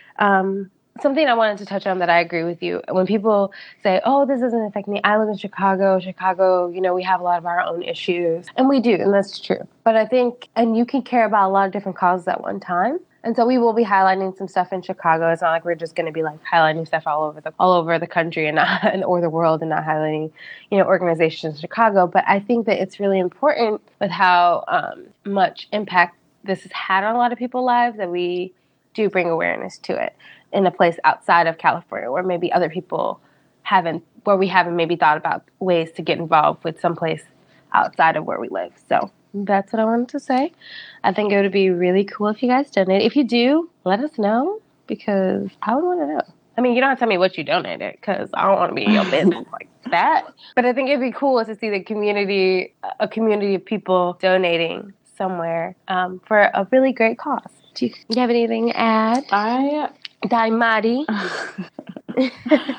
Something 1.02 1.28
I 1.28 1.34
wanted 1.34 1.58
to 1.60 1.66
touch 1.66 1.88
on 1.88 2.00
that 2.00 2.10
I 2.10 2.20
agree 2.20 2.44
with 2.44 2.62
you. 2.62 2.82
When 2.90 3.06
people 3.06 3.54
say, 3.84 4.02
"Oh, 4.04 4.26
this 4.26 4.42
doesn't 4.42 4.66
affect 4.66 4.88
me," 4.88 5.00
I 5.04 5.18
live 5.18 5.30
in 5.30 5.38
Chicago. 5.38 6.00
Chicago, 6.00 6.70
you 6.70 6.82
know, 6.82 6.94
we 6.94 7.04
have 7.04 7.22
a 7.22 7.24
lot 7.24 7.38
of 7.38 7.46
our 7.46 7.62
own 7.62 7.84
issues, 7.84 8.48
and 8.58 8.68
we 8.68 8.80
do, 8.80 8.96
and 8.96 9.14
that's 9.14 9.40
true. 9.40 9.68
But 9.84 9.96
I 9.96 10.06
think, 10.06 10.50
and 10.56 10.76
you 10.76 10.86
can 10.86 11.02
care 11.02 11.26
about 11.26 11.50
a 11.50 11.52
lot 11.52 11.66
of 11.66 11.72
different 11.72 11.98
causes 11.98 12.28
at 12.28 12.42
one 12.42 12.60
time. 12.60 13.00
And 13.24 13.36
so 13.36 13.46
we 13.46 13.58
will 13.58 13.74
be 13.74 13.84
highlighting 13.84 14.38
some 14.38 14.48
stuff 14.48 14.72
in 14.72 14.82
Chicago. 14.82 15.30
It's 15.30 15.42
not 15.42 15.52
like 15.52 15.66
we're 15.66 15.76
just 15.76 15.96
going 15.96 16.06
to 16.06 16.12
be 16.12 16.24
like 16.24 16.40
highlighting 16.44 16.88
stuff 16.88 17.04
all 17.06 17.24
over 17.24 17.42
the 17.42 17.54
all 17.60 17.74
over 17.74 18.00
the 18.00 18.08
country 18.08 18.48
and 18.48 18.56
not 18.56 18.84
and, 18.84 19.04
or 19.10 19.20
the 19.20 19.30
world 19.30 19.62
and 19.62 19.70
not 19.70 19.84
highlighting, 19.84 20.32
you 20.72 20.78
know, 20.78 20.86
organizations 20.86 21.56
in 21.56 21.62
Chicago. 21.62 22.08
But 22.08 22.24
I 22.28 22.40
think 22.40 22.66
that 22.68 22.82
it's 22.82 23.00
really 23.00 23.20
important 23.20 23.82
with 24.00 24.12
how 24.12 24.64
um, 24.68 25.08
much 25.26 25.68
impact 25.74 26.18
this 26.44 26.64
has 26.64 26.72
had 26.72 27.04
on 27.04 27.16
a 27.16 27.18
lot 27.18 27.34
of 27.34 27.38
people's 27.38 27.66
lives 27.66 27.98
that 27.98 28.10
we 28.10 28.54
do 28.94 29.10
bring 29.10 29.30
awareness 29.30 29.78
to 29.78 30.02
it 30.02 30.16
in 30.52 30.66
a 30.66 30.72
place 30.72 30.98
outside 31.04 31.48
of 31.48 31.58
California 31.58 32.12
where 32.12 32.24
maybe 32.24 32.52
other 32.52 32.70
people 32.70 33.20
haven't, 33.64 34.04
where 34.24 34.38
we 34.38 34.48
haven't 34.48 34.76
maybe 34.76 34.96
thought 34.96 35.18
about 35.18 35.44
ways 35.60 35.92
to 35.94 36.02
get 36.02 36.18
involved 36.18 36.64
with 36.64 36.80
someplace 36.80 37.24
outside 37.74 38.16
of 38.16 38.26
where 38.26 38.40
we 38.40 38.50
live. 38.50 38.72
So 38.88 39.12
that's 39.34 39.72
what 39.72 39.80
I 39.80 39.86
wanted 39.86 40.10
to 40.10 40.20
say. 40.20 40.52
I 41.04 41.14
think 41.14 41.32
it 41.32 41.42
would 41.42 41.52
be 41.52 41.70
really 41.70 42.04
cool 42.04 42.28
if 42.28 42.42
you 42.42 42.50
guys 42.50 42.72
donate. 42.72 43.04
If 43.04 43.16
you 43.16 43.24
do, 43.24 43.70
let 43.84 44.00
us 44.00 44.18
know 44.18 44.62
because 44.88 45.50
I 45.62 45.76
would 45.76 45.84
want 45.86 46.00
to 46.02 46.08
know. 46.08 46.22
I 46.58 46.62
mean, 46.62 46.74
you 46.74 46.82
don't 46.82 46.90
have 46.90 46.98
to 46.98 47.00
tell 47.02 47.10
me 47.10 47.18
what 47.18 47.38
you 47.38 47.44
donated 47.44 47.96
because 48.02 48.30
I 48.34 48.46
don't 48.46 48.58
want 48.58 48.72
to 48.72 48.76
be 48.76 48.84
in 48.84 48.92
your 48.92 49.06
business 49.12 49.48
like 49.52 49.70
that. 49.92 50.28
But 50.56 50.66
I 50.66 50.74
think 50.74 50.90
it'd 50.90 51.00
be 51.00 51.12
cool 51.12 51.44
to 51.46 51.56
see 51.56 51.70
the 51.70 51.82
community, 51.82 52.74
a 53.00 53.08
community 53.08 53.56
of 53.56 53.64
people 53.64 54.18
donating 54.20 54.94
somewhere 55.16 55.76
um, 55.88 56.20
for 56.26 56.40
a 56.40 56.68
really 56.72 56.92
great 56.92 57.18
cause. 57.18 57.52
Do 57.76 57.86
you, 57.86 57.94
you 58.10 58.20
have 58.20 58.30
anything 58.30 58.68
to 58.68 58.78
add? 58.78 59.24
I 59.32 59.90
Daimari. 60.24 61.06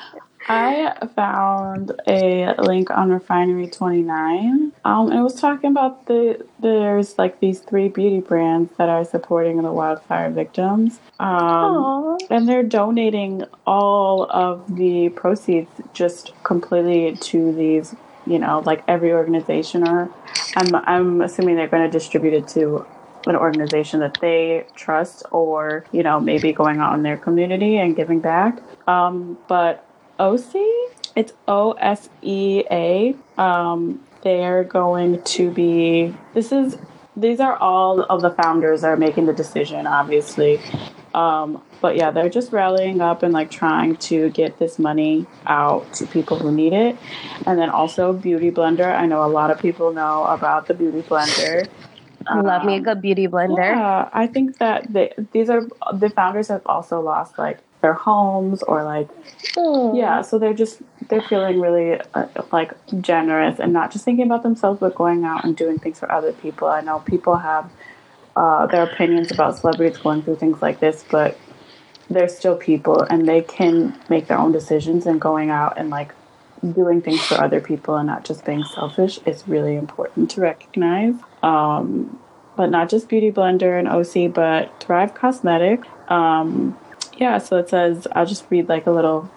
I 0.49 1.07
found 1.15 1.91
a 2.07 2.55
link 2.57 2.89
on 2.89 3.09
Refinery 3.11 3.67
29. 3.67 4.71
Um, 4.83 5.11
it 5.11 5.21
was 5.21 5.39
talking 5.39 5.69
about 5.69 6.07
the 6.07 6.45
there's 6.59 7.17
like 7.17 7.39
these 7.39 7.59
three 7.59 7.89
beauty 7.89 8.19
brands 8.19 8.71
that 8.77 8.89
are 8.89 9.05
supporting 9.05 9.61
the 9.61 9.71
wildfire 9.71 10.31
victims. 10.31 10.99
Um, 11.19 12.17
and 12.29 12.49
they're 12.49 12.63
donating 12.63 13.43
all 13.67 14.29
of 14.31 14.75
the 14.75 15.09
proceeds 15.09 15.69
just 15.93 16.33
completely 16.43 17.15
to 17.17 17.53
these, 17.53 17.95
you 18.25 18.39
know, 18.39 18.63
like 18.65 18.83
every 18.87 19.13
organization 19.13 19.87
or 19.87 20.09
I'm 20.55 20.75
I'm 20.75 21.21
assuming 21.21 21.55
they're 21.55 21.67
going 21.67 21.89
to 21.89 21.91
distribute 21.91 22.33
it 22.33 22.47
to 22.49 22.85
an 23.27 23.35
organization 23.35 23.99
that 23.99 24.17
they 24.21 24.65
trust 24.75 25.23
or, 25.31 25.85
you 25.91 26.03
know, 26.03 26.19
maybe 26.19 26.51
going 26.53 26.79
out 26.79 26.95
in 26.95 27.03
their 27.03 27.17
community 27.17 27.77
and 27.77 27.95
giving 27.95 28.19
back. 28.19 28.59
Um, 28.87 29.37
but 29.47 29.85
OSEA, 30.19 30.87
it's 31.15 31.33
O 31.47 31.73
S 31.73 32.09
E 32.21 32.63
A. 32.71 33.15
Um, 33.37 34.03
they're 34.23 34.63
going 34.63 35.21
to 35.23 35.51
be, 35.51 36.15
this 36.33 36.51
is, 36.51 36.77
these 37.15 37.39
are 37.39 37.57
all 37.57 38.01
of 38.03 38.21
the 38.21 38.29
founders 38.31 38.81
that 38.81 38.87
are 38.87 38.97
making 38.97 39.25
the 39.25 39.33
decision, 39.33 39.87
obviously. 39.87 40.61
Um, 41.13 41.61
but 41.81 41.97
yeah, 41.97 42.11
they're 42.11 42.29
just 42.29 42.53
rallying 42.53 43.01
up 43.01 43.21
and 43.23 43.33
like 43.33 43.51
trying 43.51 43.97
to 43.97 44.29
get 44.29 44.59
this 44.59 44.79
money 44.79 45.25
out 45.45 45.91
to 45.95 46.05
people 46.05 46.39
who 46.39 46.51
need 46.51 46.71
it. 46.71 46.95
And 47.45 47.59
then 47.59 47.69
also 47.69 48.13
Beauty 48.13 48.49
Blender. 48.49 48.95
I 48.95 49.07
know 49.07 49.25
a 49.25 49.27
lot 49.27 49.51
of 49.51 49.59
people 49.59 49.91
know 49.91 50.23
about 50.23 50.67
the 50.67 50.73
Beauty 50.73 51.01
Blender. 51.01 51.67
Love 52.29 52.65
me 52.65 52.75
a 52.75 52.79
good 52.79 53.01
beauty 53.01 53.27
blender. 53.27 53.57
Yeah, 53.57 54.09
I 54.13 54.27
think 54.27 54.57
that 54.59 54.91
they, 54.91 55.13
these 55.31 55.49
are 55.49 55.67
the 55.93 56.09
founders 56.09 56.47
have 56.49 56.61
also 56.65 56.99
lost 57.01 57.37
like 57.37 57.59
their 57.81 57.93
homes 57.93 58.61
or 58.63 58.83
like 58.83 59.09
yeah, 59.57 60.21
so 60.21 60.37
they're 60.37 60.53
just 60.53 60.81
they're 61.09 61.21
feeling 61.21 61.59
really 61.59 61.99
uh, 62.13 62.27
like 62.51 62.73
generous 63.01 63.59
and 63.59 63.73
not 63.73 63.91
just 63.91 64.05
thinking 64.05 64.25
about 64.25 64.43
themselves, 64.43 64.79
but 64.79 64.95
going 64.95 65.23
out 65.23 65.43
and 65.43 65.55
doing 65.55 65.79
things 65.79 65.99
for 65.99 66.11
other 66.11 66.33
people. 66.33 66.67
I 66.67 66.81
know 66.81 66.99
people 66.99 67.37
have 67.37 67.69
uh, 68.35 68.67
their 68.67 68.83
opinions 68.83 69.31
about 69.31 69.57
celebrities 69.57 69.97
going 69.97 70.21
through 70.21 70.37
things 70.37 70.61
like 70.61 70.79
this, 70.79 71.03
but 71.09 71.37
they're 72.09 72.29
still 72.29 72.55
people 72.55 73.01
and 73.01 73.27
they 73.27 73.41
can 73.41 73.97
make 74.09 74.27
their 74.27 74.37
own 74.37 74.51
decisions 74.51 75.05
and 75.05 75.19
going 75.19 75.49
out 75.49 75.77
and 75.77 75.89
like 75.89 76.13
doing 76.63 77.01
things 77.01 77.21
for 77.25 77.35
other 77.35 77.59
people 77.59 77.95
and 77.95 78.07
not 78.07 78.25
just 78.25 78.45
being 78.45 78.63
selfish 78.63 79.19
is 79.25 79.47
really 79.47 79.75
important 79.75 80.29
to 80.31 80.41
recognize. 80.41 81.15
Um, 81.41 82.19
but 82.55 82.69
not 82.69 82.89
just 82.89 83.09
Beauty 83.09 83.31
Blender 83.31 83.79
and 83.79 83.87
OSEA, 83.87 84.33
but 84.33 84.79
Thrive 84.79 85.13
Causemetic. 85.13 85.83
Um, 86.11 86.77
yeah, 87.17 87.37
so 87.37 87.57
it 87.57 87.69
says 87.69 88.07
I'll 88.11 88.25
just 88.25 88.45
read 88.49 88.69
like 88.69 88.85
a 88.85 88.91
little 88.91 89.29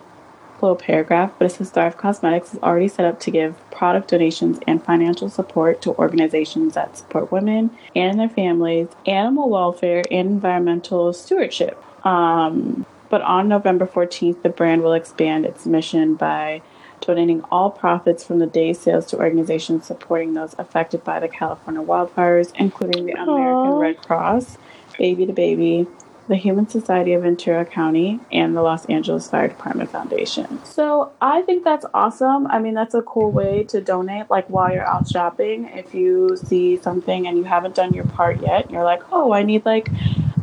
little 0.61 0.77
paragraph, 0.77 1.33
but 1.39 1.47
it 1.47 1.51
says 1.51 1.71
Thrive 1.71 1.97
Causemetics 1.97 2.55
is 2.55 2.59
already 2.63 2.89
set 2.89 3.05
up 3.05 3.21
to 3.21 3.31
give 3.31 3.59
product 3.71 4.09
donations 4.09 4.59
and 4.67 4.83
financial 4.83 5.29
support 5.29 5.83
to 5.83 5.95
organizations 5.95 6.75
that 6.75 6.97
support 6.97 7.31
women 7.31 7.71
and 7.95 8.19
their 8.19 8.29
families, 8.29 8.89
animal 9.07 9.49
welfare, 9.51 10.03
and 10.11 10.31
environmental 10.31 11.13
stewardship. 11.13 11.83
Um, 12.07 12.87
but 13.11 13.23
on 13.23 13.49
November 13.49 13.87
14th, 13.87 14.43
the 14.43 14.49
brand 14.49 14.83
will 14.83 14.93
expand 14.93 15.45
its 15.45 15.67
mission 15.67 16.15
by 16.15 16.63
donating 17.01 17.43
all 17.51 17.71
profits 17.71 18.25
from 18.25 18.39
the 18.39 18.47
day's 18.47 18.81
sales 18.81 19.07
to 19.07 19.19
organizations 19.19 19.87
supporting 19.87 20.35
those 20.35 20.55
affected 20.59 21.05
by 21.05 21.21
the 21.21 21.29
California 21.29 21.83
wildfires, 21.83 22.53
including 22.57 23.07
the 23.07 23.13
American 23.13 23.75
Red 23.75 23.99
Cross, 23.99 24.59
Baby 24.99 25.27
to 25.27 25.33
Baby, 25.33 25.87
the 26.27 26.37
Humane 26.37 26.69
Society 26.69 27.13
of 27.13 27.23
Ventura 27.23 27.65
County, 27.65 28.19
and 28.33 28.57
the 28.57 28.63
Los 28.63 28.87
Angeles 28.87 29.29
Fire 29.29 29.49
Department 29.49 29.91
Foundation. 29.91 30.65
So 30.65 31.13
I 31.21 31.43
think 31.43 31.65
that's 31.65 31.85
awesome. 31.93 32.47
I 32.47 32.59
mean, 32.59 32.75
that's 32.75 32.95
a 32.95 33.03
cool 33.03 33.31
way 33.31 33.65
to 33.65 33.81
donate, 33.81 34.31
like 34.31 34.49
while 34.49 34.73
you're 34.73 34.87
out 34.87 35.09
shopping. 35.09 35.67
If 35.75 35.95
you 35.95 36.37
see 36.37 36.79
something 36.79 37.27
and 37.27 37.37
you 37.37 37.45
haven't 37.45 37.75
done 37.75 37.93
your 37.93 38.07
part 38.07 38.41
yet, 38.41 38.71
you're 38.71 38.85
like, 38.85 39.03
oh, 39.13 39.33
I 39.33 39.43
need 39.43 39.67
like, 39.67 39.91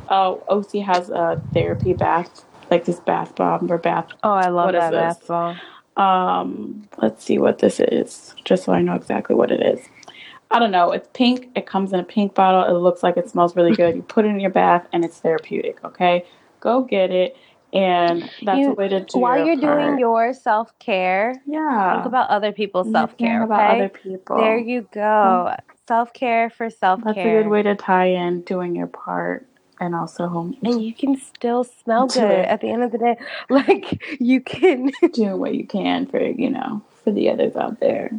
uh, 0.10 0.36
OSEA 0.50 0.86
has 0.86 1.10
a 1.10 1.42
therapy 1.54 1.94
bath, 1.94 2.46
like 2.70 2.86
this 2.86 3.00
bath 3.00 3.34
bomb 3.36 3.72
or 3.72 3.80
bath. 3.80 4.10
Oh, 4.24 4.34
I 4.34 4.50
love 4.50 4.74
that 4.74 4.92
bath 4.92 5.28
ball. 5.28 5.56
Um, 5.98 6.88
let's 6.98 7.24
see 7.24 7.38
what 7.38 7.60
this 7.60 7.80
is, 7.80 8.34
just 8.46 8.64
so 8.64 8.74
I 8.74 8.82
know 8.82 8.96
exactly 8.96 9.36
what 9.36 9.52
it 9.52 9.62
is. 9.62 9.86
I 10.50 10.60
don't 10.60 10.72
know. 10.72 10.92
It's 10.92 11.08
pink. 11.14 11.50
It 11.56 11.66
comes 11.66 11.94
in 11.94 12.00
a 12.00 12.04
pink 12.04 12.34
bottle. 12.34 12.64
It 12.64 12.78
looks 12.80 13.04
like 13.04 13.18
it 13.18 13.30
smells 13.30 13.56
really 13.56 13.76
good. 13.76 13.96
You 13.96 14.02
put 14.02 14.26
it 14.26 14.30
in 14.30 14.40
your 14.40 14.50
bath, 14.52 14.86
and 14.94 15.06
it's 15.06 15.20
therapeutic. 15.20 15.84
Okay, 15.84 16.26
go 16.60 16.82
get 16.84 17.12
it. 17.12 17.36
And 17.74 18.30
that's 18.44 18.60
You- 18.60 18.72
a 18.72 18.74
way 18.74 18.90
to 18.90 19.00
do 19.00 19.20
While 19.20 19.38
your 19.38 19.46
you're 19.48 19.56
doing 19.56 19.98
your 19.98 20.34
self 20.34 20.78
care, 20.80 21.42
yeah, 21.46 21.94
think 21.94 22.06
about 22.06 22.30
other 22.30 22.52
people's 22.52 22.88
You 22.88 22.94
self 22.94 23.16
care. 23.18 23.44
about 23.44 23.62
Okay, 23.72 23.80
other 23.80 23.90
people. 23.90 24.38
there 24.38 24.58
you 24.58 24.88
go. 24.92 25.54
Self 25.88 26.12
care 26.14 26.50
for 26.50 26.70
self 26.70 27.02
care. 27.02 27.14
That's 27.14 27.26
a 27.26 27.30
good 27.44 27.48
way 27.50 27.64
to 27.64 27.76
tie 27.76 28.08
in 28.08 28.42
doing 28.42 28.76
your 28.76 28.88
part, 28.88 29.48
and 29.82 29.96
also 29.96 30.28
home 30.30 30.56
and 30.64 30.86
you 30.86 30.94
can 30.94 31.18
still 31.18 31.66
smell 31.66 32.08
good 32.08 32.22
at 32.46 32.62
the 32.62 32.72
end 32.72 32.84
of 32.84 32.92
the 32.94 33.00
day. 33.00 33.18
Like 33.50 34.02
you 34.22 34.42
can. 34.42 34.92
doing 35.14 35.40
what 35.40 35.56
you 35.56 35.68
can 35.68 36.06
for 36.08 36.22
you 36.22 36.50
know 36.52 36.84
for 37.04 37.12
the 37.12 37.30
others 37.30 37.56
out 37.58 37.80
there. 37.82 38.12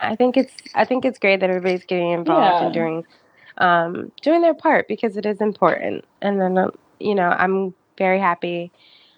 I 0.00 0.16
think 0.16 0.36
it's 0.38 0.54
I 0.74 0.84
think 0.86 1.04
it's 1.04 1.18
great 1.18 1.40
that 1.40 1.50
everybody's 1.50 1.84
getting 1.84 2.12
involved 2.12 2.60
Yeah. 2.60 2.64
and 2.66 2.74
doing 2.74 3.04
um, 3.58 4.12
doing 4.22 4.40
their 4.42 4.54
part 4.54 4.88
because 4.88 5.16
it 5.16 5.26
is 5.26 5.40
important. 5.40 6.04
And 6.22 6.40
then 6.40 6.56
uh, 6.58 6.70
you 7.00 7.14
know 7.14 7.28
I'm 7.30 7.74
very 7.98 8.20
happy 8.20 8.72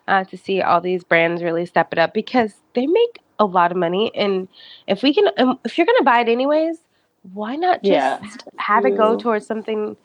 uh, 0.08 0.24
to 0.24 0.36
see 0.36 0.62
all 0.62 0.80
these 0.80 1.04
brands 1.04 1.42
really 1.42 1.66
step 1.66 1.92
it 1.92 1.98
up 1.98 2.14
because 2.14 2.54
they 2.74 2.86
make 2.86 3.20
a 3.38 3.44
lot 3.44 3.70
of 3.70 3.76
money. 3.78 4.12
And 4.14 4.48
if 4.86 5.02
we 5.02 5.14
can, 5.14 5.28
um, 5.38 5.58
if 5.64 5.78
you're 5.78 5.86
gonna 5.86 6.02
buy 6.04 6.20
it 6.20 6.28
anyways, 6.28 6.78
why 7.32 7.56
not 7.56 7.82
just 7.84 7.90
Yeah. 7.90 8.18
have 8.58 8.84
it 8.86 8.96
go 8.96 9.16
towards 9.16 9.46
something 9.46 9.96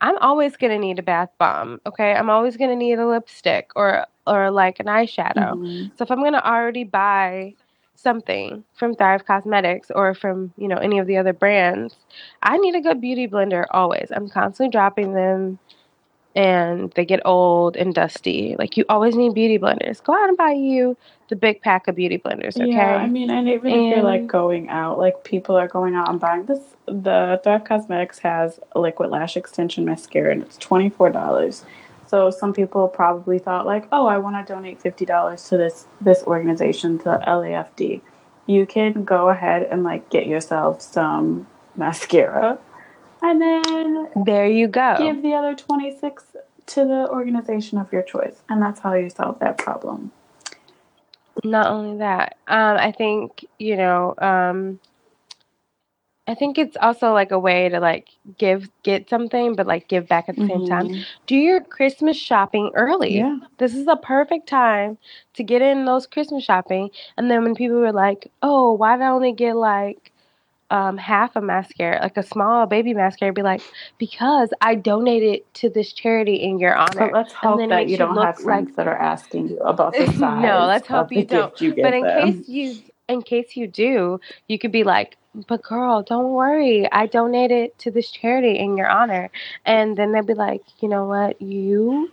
I'm 0.00 0.18
always 0.18 0.56
gonna 0.56 0.78
need 0.78 0.98
a 0.98 1.02
bath 1.02 1.30
bomb. 1.38 1.80
Okay, 1.86 2.12
I'm 2.14 2.30
always 2.30 2.56
gonna 2.56 2.76
need 2.76 2.98
a 2.98 3.06
lipstick 3.06 3.70
or 3.76 4.06
or 4.26 4.50
like 4.50 4.80
an 4.80 4.86
eyeshadow. 4.86 5.54
Mhm. 5.54 5.96
So 5.96 6.04
if 6.04 6.10
I'm 6.10 6.22
gonna 6.22 6.42
already 6.44 6.84
buy 6.84 7.54
something 7.94 8.64
from 8.74 8.94
Thrive 8.94 9.24
Causemetics 9.26 9.90
or 9.94 10.14
from 10.14 10.52
you 10.58 10.68
know 10.68 10.76
any 10.76 10.98
of 10.98 11.06
the 11.06 11.16
other 11.16 11.32
brands, 11.32 11.96
I 12.42 12.58
need 12.58 12.74
a 12.74 12.80
good 12.80 13.00
beauty 13.00 13.26
blender 13.28 13.64
always. 13.70 14.10
I'm 14.14 14.28
constantly 14.28 14.70
dropping 14.70 15.12
them, 15.14 15.58
and 16.36 16.92
they 16.92 17.04
get 17.06 17.20
old 17.24 17.76
and 17.76 17.94
dusty. 17.94 18.54
Like 18.58 18.76
you 18.76 18.84
always 18.90 19.16
need 19.16 19.32
beauty 19.32 19.58
blenders. 19.58 20.04
Go 20.04 20.12
out 20.12 20.28
and 20.28 20.36
buy 20.36 20.52
you 20.52 20.96
the 21.28 21.34
big 21.34 21.62
pack 21.62 21.88
of 21.88 21.96
beauty 21.96 22.18
blenders. 22.18 22.56
Okay. 22.56 22.70
Yeah, 22.70 22.96
I 22.96 23.08
mean, 23.08 23.30
and 23.30 23.48
even 23.48 23.72
if 23.72 23.96
you're 23.96 24.04
like 24.04 24.26
going 24.26 24.68
out, 24.68 24.98
like 24.98 25.24
people 25.24 25.56
are 25.56 25.66
going 25.66 25.94
out 25.96 26.10
and 26.10 26.20
buying 26.20 26.44
this. 26.44 26.60
The 26.84 27.40
Thrive 27.42 27.64
Causemetics 27.64 28.20
has 28.20 28.60
a 28.72 28.80
liquid 28.80 29.10
lash 29.10 29.36
extension 29.36 29.86
mascara, 29.86 30.30
and 30.30 30.42
it's 30.42 30.58
twenty 30.58 30.90
four 30.90 31.10
dollars. 31.10 31.64
So 32.06 32.30
some 32.30 32.52
people 32.52 32.86
probably 32.86 33.38
thought 33.38 33.66
like, 33.66 33.88
oh, 33.90 34.06
I 34.06 34.18
want 34.18 34.46
to 34.46 34.52
donate 34.52 34.80
fifty 34.80 35.06
dollars 35.06 35.48
to 35.48 35.56
this 35.56 35.86
this 36.02 36.22
organization, 36.24 36.98
to 36.98 37.20
LAFD. 37.26 38.02
You 38.46 38.66
can 38.66 39.04
go 39.04 39.30
ahead 39.30 39.62
and 39.62 39.82
like 39.82 40.10
get 40.10 40.26
yourself 40.26 40.82
some 40.82 41.46
mascara, 41.76 42.58
and 43.22 43.40
then 43.40 44.08
there 44.24 44.46
you 44.46 44.68
go. 44.68 44.96
give 44.98 45.22
the 45.22 45.34
other 45.34 45.54
twenty 45.54 45.96
six 45.96 46.24
to 46.66 46.84
the 46.84 47.08
organization 47.10 47.78
of 47.78 47.92
your 47.92 48.02
choice, 48.02 48.42
and 48.48 48.60
that's 48.60 48.80
how 48.80 48.94
you 48.94 49.08
solve 49.10 49.38
that 49.40 49.58
problem. 49.58 50.12
Not 51.44 51.66
only 51.68 51.98
that, 51.98 52.36
um, 52.48 52.76
I 52.76 52.92
think 52.92 53.44
you 53.58 53.76
know. 53.76 54.14
Um, 54.18 54.80
I 56.28 56.34
think 56.34 56.58
it's 56.58 56.76
also 56.80 57.12
like 57.12 57.30
a 57.30 57.38
way 57.38 57.68
to 57.68 57.78
like 57.78 58.08
give 58.36 58.68
get 58.82 59.08
something, 59.08 59.54
but 59.54 59.66
like 59.66 59.86
give 59.86 60.08
back 60.08 60.28
at 60.28 60.34
the 60.34 60.46
same 60.46 60.66
time. 60.66 60.88
Mhm. 60.88 61.06
Do 61.26 61.36
your 61.36 61.60
Christmas 61.60 62.16
shopping 62.16 62.72
early. 62.74 63.18
Yeah. 63.18 63.38
This 63.58 63.76
is 63.76 63.86
a 63.86 63.96
perfect 63.96 64.48
time 64.48 64.98
to 65.34 65.44
get 65.44 65.62
in 65.62 65.84
those 65.84 66.06
Christmas 66.06 66.42
shopping. 66.42 66.90
And 67.16 67.30
then 67.30 67.44
when 67.44 67.54
people 67.54 67.76
were 67.78 67.92
like, 67.92 68.30
"Oh, 68.42 68.72
why 68.72 68.96
did 68.96 69.04
I 69.04 69.10
only 69.10 69.32
get 69.32 69.54
like 69.54 70.12
um, 70.70 70.96
half 70.98 71.36
a 71.36 71.40
mascara, 71.40 72.00
like 72.02 72.16
a 72.16 72.22
small 72.22 72.66
baby 72.66 72.94
mascara?" 72.94 73.32
Be 73.32 73.42
like, 73.42 73.62
"Because 73.98 74.50
I 74.60 74.74
donated 74.74 75.42
to 75.54 75.70
this 75.70 75.92
charity 75.92 76.36
in 76.36 76.58
your 76.58 76.74
honor." 76.76 77.06
But 77.06 77.12
let's 77.12 77.32
hope 77.32 77.68
that 77.68 77.84
you 77.86 77.92
you 77.92 77.96
don't 77.98 78.16
have 78.16 78.38
friends 78.38 78.68
like- 78.68 78.76
that 78.76 78.88
are 78.88 78.96
asking 78.98 79.48
you 79.48 79.58
about 79.58 79.92
the 79.94 80.06
size. 80.12 80.42
no, 80.42 80.66
let's 80.66 80.86
hope 80.88 81.12
you 81.12 81.24
don't. 81.24 81.60
you 81.60 81.74
But 81.74 81.94
in 81.94 82.02
them. 82.02 82.32
case 82.34 82.48
you, 82.48 82.74
in 83.08 83.22
case 83.22 83.56
you 83.56 83.66
do, 83.66 84.20
you 84.48 84.58
could 84.58 84.72
be 84.72 84.82
like, 84.84 85.16
"But 85.46 85.62
girl, 85.62 86.02
don't 86.02 86.32
worry. 86.32 86.90
I 86.90 87.06
donated 87.06 87.78
to 87.80 87.90
this 87.90 88.10
charity 88.10 88.58
in 88.58 88.76
your 88.76 88.88
honor." 88.88 89.30
And 89.64 89.96
then 89.96 90.12
they'd 90.12 90.26
be 90.26 90.34
like, 90.34 90.62
"You 90.80 90.88
know 90.88 91.06
what? 91.06 91.40
You 91.40 92.10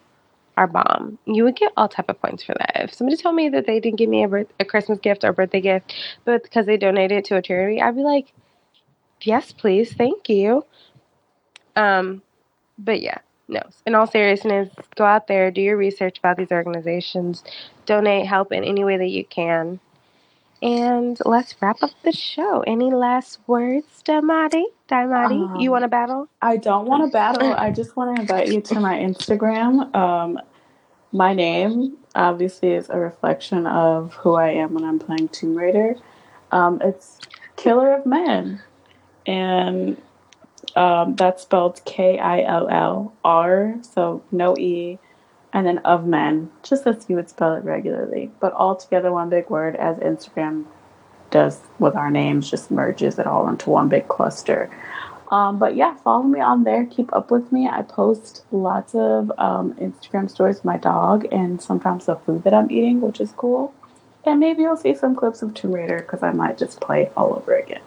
are 0.55 0.67
bomb. 0.67 1.17
You 1.25 1.43
would 1.45 1.55
get 1.55 1.71
all 1.77 1.87
type 1.87 2.09
of 2.09 2.21
points 2.21 2.43
for 2.43 2.53
that. 2.53 2.71
If 2.83 2.93
somebody 2.93 3.17
told 3.17 3.33
me 3.33 3.49
that 3.49 3.65
they 3.65 3.79
didn't 3.79 3.97
give 3.97 4.07
me 4.09 4.23
a, 4.23 4.27
birth, 4.27 4.47
a 4.59 4.65
Christmas 4.65 4.99
gift 4.99 5.23
or 5.23 5.33
birthday 5.33 5.61
gift, 5.61 5.95
but 6.25 6.43
because 6.43 6.67
they 6.67 6.77
donated 6.77 7.25
to 7.25 7.37
a 7.37 7.41
charity, 7.41 7.81
I'd 7.81 7.95
be 7.95 8.03
like, 8.03 8.31
"Yes, 9.25 9.51
please, 9.51 9.93
thank 9.93 10.29
you." 10.29 10.65
Um, 11.75 12.21
but 12.77 13.01
yeah, 13.01 13.19
no. 13.47 13.61
In 13.85 13.95
all 13.95 14.07
seriousness, 14.07 14.69
go 14.95 15.05
out 15.05 15.27
there, 15.27 15.51
do 15.51 15.61
your 15.61 15.77
research 15.77 16.19
about 16.19 16.37
these 16.37 16.51
organizations, 16.51 17.43
donate, 17.85 18.25
help 18.25 18.51
in 18.51 18.63
any 18.63 18.83
way 18.83 18.97
that 18.97 19.09
you 19.09 19.25
can. 19.25 19.79
And 20.61 21.17
let's 21.25 21.61
wrap 21.61 21.83
up 21.83 21.91
the 22.03 22.13
show. 22.13 22.61
Any 22.65 22.89
last 22.91 23.39
words, 23.47 24.01
Damati? 24.05 24.63
Damati, 24.87 25.61
you 25.61 25.69
Um, 25.69 25.71
want 25.73 25.83
to 25.83 25.89
battle? 25.89 26.29
I 26.41 26.55
don't 26.55 26.87
want 26.87 27.03
to 27.03 27.11
battle. 27.11 27.53
I 27.53 27.69
just 27.69 27.97
want 27.97 28.15
to 28.15 28.21
invite 28.21 28.47
you 28.47 28.61
to 28.61 28.79
my 28.79 28.97
Instagram. 28.97 29.93
Um, 29.93 30.39
my 31.11 31.33
name 31.33 31.97
obviously 32.15 32.71
is 32.71 32.89
a 32.89 32.97
reflection 32.97 33.67
of 33.67 34.13
who 34.13 34.35
I 34.35 34.51
am 34.51 34.73
when 34.73 34.85
I'm 34.85 34.99
playing 34.99 35.29
Tomb 35.29 35.57
Raider. 35.57 35.95
Um, 36.53 36.79
it's 36.81 37.19
Killer 37.57 37.93
of 37.93 38.05
Men, 38.05 38.61
and 39.25 40.01
um, 40.75 41.15
that's 41.15 41.43
spelled 41.43 41.83
K 41.85 42.19
I 42.19 42.41
L 42.43 42.67
L 42.69 43.13
R, 43.23 43.75
so 43.81 44.23
no 44.31 44.57
E, 44.57 44.99
and 45.51 45.67
then 45.67 45.79
of 45.79 46.05
men, 46.05 46.51
just 46.63 46.87
as 46.87 47.05
you 47.07 47.15
would 47.15 47.29
spell 47.29 47.53
it 47.53 47.63
regularly, 47.63 48.31
but 48.39 48.53
all 48.53 48.75
together 48.75 49.11
one 49.11 49.29
big 49.29 49.49
word, 49.49 49.75
as 49.75 49.97
Instagram 49.97 50.65
does 51.29 51.59
with 51.79 51.95
our 51.95 52.09
names, 52.09 52.49
just 52.49 52.71
merges 52.71 53.19
it 53.19 53.27
all 53.27 53.47
into 53.47 53.69
one 53.69 53.89
big 53.89 54.07
cluster. 54.07 54.69
Um, 55.31 55.57
but 55.57 55.75
yeah, 55.75 55.95
follow 55.95 56.23
me 56.23 56.39
on 56.39 56.63
there. 56.63 56.85
Keep 56.85 57.11
up 57.11 57.31
with 57.31 57.51
me. 57.51 57.67
I 57.67 57.81
post 57.81 58.45
lots 58.51 58.93
of 58.93 59.31
um, 59.39 59.73
Instagram 59.75 60.29
stories 60.29 60.59
of 60.59 60.65
my 60.65 60.77
dog 60.77 61.25
and 61.31 61.59
sometimes 61.59 62.05
the 62.05 62.15
food 62.17 62.43
that 62.43 62.53
I'm 62.53 62.69
eating, 62.69 63.01
which 63.01 63.19
is 63.19 63.31
cool. 63.31 63.73
And 64.25 64.39
maybe 64.39 64.61
you'll 64.61 64.77
see 64.77 64.93
some 64.93 65.15
clips 65.15 65.41
of 65.41 65.55
Tomb 65.55 65.73
Raider 65.73 65.97
because 65.99 66.21
I 66.21 66.31
might 66.31 66.59
just 66.59 66.79
play 66.79 67.09
all 67.17 67.33
over 67.33 67.55
again. 67.55 67.81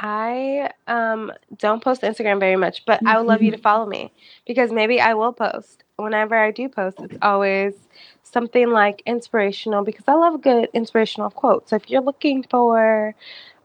I 0.00 0.70
um, 0.86 1.32
don't 1.58 1.82
post 1.82 2.02
Instagram 2.02 2.38
very 2.38 2.54
much, 2.54 2.84
but 2.86 3.04
I 3.04 3.18
would 3.18 3.26
love 3.26 3.42
you 3.42 3.50
to 3.50 3.58
follow 3.58 3.84
me 3.84 4.12
because 4.46 4.70
maybe 4.70 5.00
I 5.00 5.14
will 5.14 5.32
post. 5.32 5.82
Whenever 5.96 6.36
I 6.36 6.52
do 6.52 6.68
post, 6.68 6.98
it's 7.00 7.18
always 7.20 7.74
something 8.22 8.70
like 8.70 9.02
inspirational 9.06 9.82
because 9.82 10.04
I 10.06 10.14
love 10.14 10.40
good 10.40 10.68
inspirational 10.72 11.30
quote. 11.30 11.68
So 11.68 11.74
if 11.74 11.90
you're 11.90 12.02
looking 12.02 12.44
for, 12.44 13.16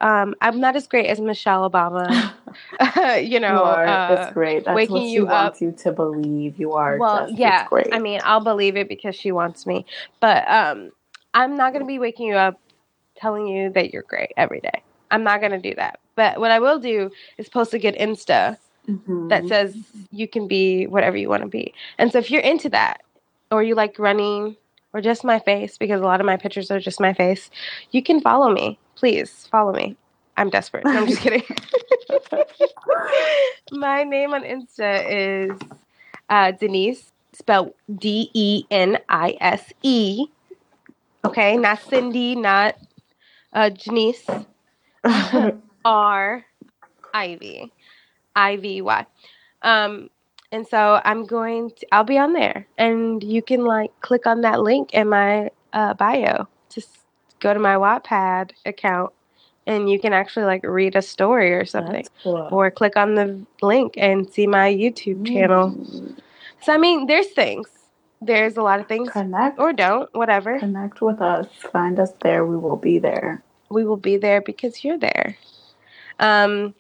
um, 0.02 0.34
I'm 0.42 0.60
not 0.60 0.76
as 0.76 0.88
great 0.88 1.06
as 1.06 1.22
Michelle 1.22 1.70
Obama, 1.70 2.34
you 3.24 3.40
know. 3.40 3.54
you 3.54 3.62
are. 3.62 3.86
uh, 3.86 4.14
it's 4.16 4.34
great. 4.34 4.66
That's 4.66 4.76
waking 4.76 4.96
what 4.96 5.04
she 5.04 5.12
you 5.12 5.26
wants 5.28 5.58
up. 5.58 5.62
you 5.62 5.72
to 5.84 5.92
believe. 5.92 6.60
You 6.60 6.74
are. 6.74 6.98
well, 6.98 7.28
just, 7.28 7.38
yeah. 7.38 7.68
I 7.92 8.00
mean, 8.00 8.22
I'll 8.24 8.44
believe 8.44 8.76
it 8.76 8.90
because 8.90 9.16
she 9.16 9.32
wants 9.32 9.68
me, 9.68 9.86
but 10.20 10.50
um, 10.50 10.90
I'm 11.36 11.56
not 11.56 11.74
gonna 11.74 11.86
be 11.86 12.00
waking 12.00 12.26
you 12.26 12.36
up 12.36 12.60
telling 13.16 13.46
you 13.46 13.70
that 13.74 13.94
you're 13.94 14.02
great 14.02 14.32
every 14.36 14.62
day. 14.62 14.82
I'm 15.12 15.24
not 15.24 15.40
gonna 15.40 15.62
do 15.62 15.76
that. 15.76 16.00
But 16.16 16.40
what 16.40 16.52
I 16.52 16.60
will 16.60 16.80
do 16.80 17.12
is 17.38 17.50
post 17.50 17.74
a 17.74 17.80
good 17.80 17.96
Insta 17.96 18.58
Mhm. 18.88 19.30
that 19.30 19.48
says 19.48 19.76
you 20.12 20.28
can 20.28 20.48
be 20.48 20.86
whatever 20.88 21.18
you 21.18 21.30
want 21.30 21.44
to 21.44 21.50
be. 21.50 21.74
And 21.98 22.12
so 22.12 22.20
if 22.20 22.30
you're 22.30 22.42
into 22.42 22.70
that, 22.70 23.02
or 23.52 23.64
you 23.64 23.76
like 23.76 23.98
running, 24.00 24.58
or 24.94 25.02
just 25.02 25.24
my 25.24 25.40
face, 25.40 25.78
because 25.78 26.02
a 26.02 26.06
lot 26.06 26.20
of 26.20 26.26
my 26.26 26.38
pictures 26.38 26.70
are 26.70 26.80
just 26.80 27.00
my 27.00 27.14
face, 27.14 27.50
you 27.92 28.04
can 28.04 28.20
follow 28.22 28.52
me. 28.52 28.78
Please 28.96 29.48
follow 29.52 29.74
me. 29.74 29.96
I'm 30.38 30.50
desperate. 30.50 30.86
I'm 30.86 31.08
just 31.08 31.22
kidding. 31.22 31.44
my 33.72 34.04
name 34.04 34.34
on 34.34 34.44
Insta 34.44 35.06
is 35.08 35.60
uh, 36.30 36.52
Denise, 36.52 37.12
spelled 37.34 37.74
D 37.98 38.30
E 38.34 38.66
N 38.72 38.98
I 39.10 39.38
S 39.40 39.72
E. 39.84 40.28
Okay, 41.26 41.56
not 41.58 41.80
Cindy, 41.82 42.36
not 42.36 42.76
uh, 43.54 43.70
Janice. 43.70 44.26
R 45.86 46.46
Ivy. 47.14 47.72
I 48.36 48.58
V 48.58 48.82
Y. 48.82 49.06
Um, 49.62 50.10
and 50.52 50.68
so 50.68 51.02
I'm 51.04 51.26
going 51.26 51.72
to, 51.72 51.88
I'll 51.92 52.04
be 52.04 52.18
on 52.18 52.34
there. 52.34 52.68
And 52.78 53.24
you 53.24 53.42
can 53.42 53.66
like 53.66 53.92
click 54.02 54.28
on 54.28 54.42
that 54.42 54.62
link 54.62 54.94
in 54.94 55.10
my 55.10 55.50
uh, 55.74 55.94
bio. 55.96 56.48
Just 56.70 56.90
go 57.40 57.54
to 57.54 57.60
my 57.60 57.76
Wattpad 57.76 58.52
account 58.66 59.12
and 59.66 59.90
you 59.90 60.00
can 60.00 60.14
actually 60.14 60.46
like 60.46 60.64
read 60.64 60.96
a 60.96 61.02
story 61.02 61.54
or 61.54 61.66
something. 61.66 62.06
Cool. 62.24 62.50
Or 62.52 62.70
click 62.70 62.98
on 62.98 63.16
the 63.16 63.44
link 63.62 63.94
and 63.98 64.30
see 64.32 64.48
my 64.48 64.72
YouTube 64.74 65.26
channel. 65.26 65.72
Mm. 65.72 66.18
So, 66.62 66.74
I 66.74 66.78
mean, 66.78 67.08
there's 67.08 67.28
things. 67.28 67.70
There's 68.22 68.56
a 68.58 68.62
lot 68.62 68.80
of 68.80 68.88
things. 68.88 69.10
Connect. 69.10 69.60
Or 69.60 69.74
don't, 69.74 70.14
whatever. 70.14 70.60
Connect 70.60 71.02
with 71.02 71.22
us. 71.22 71.48
Find 71.72 72.00
us 72.00 72.12
there. 72.22 72.46
We 72.46 72.58
will 72.58 72.78
be 72.78 73.00
there. 73.00 73.44
we 73.70 73.86
will 73.86 73.98
be 73.98 74.18
there 74.18 74.42
because 74.42 74.84
you're 74.84 74.98
there. 74.98 75.38
Um, 76.20 76.74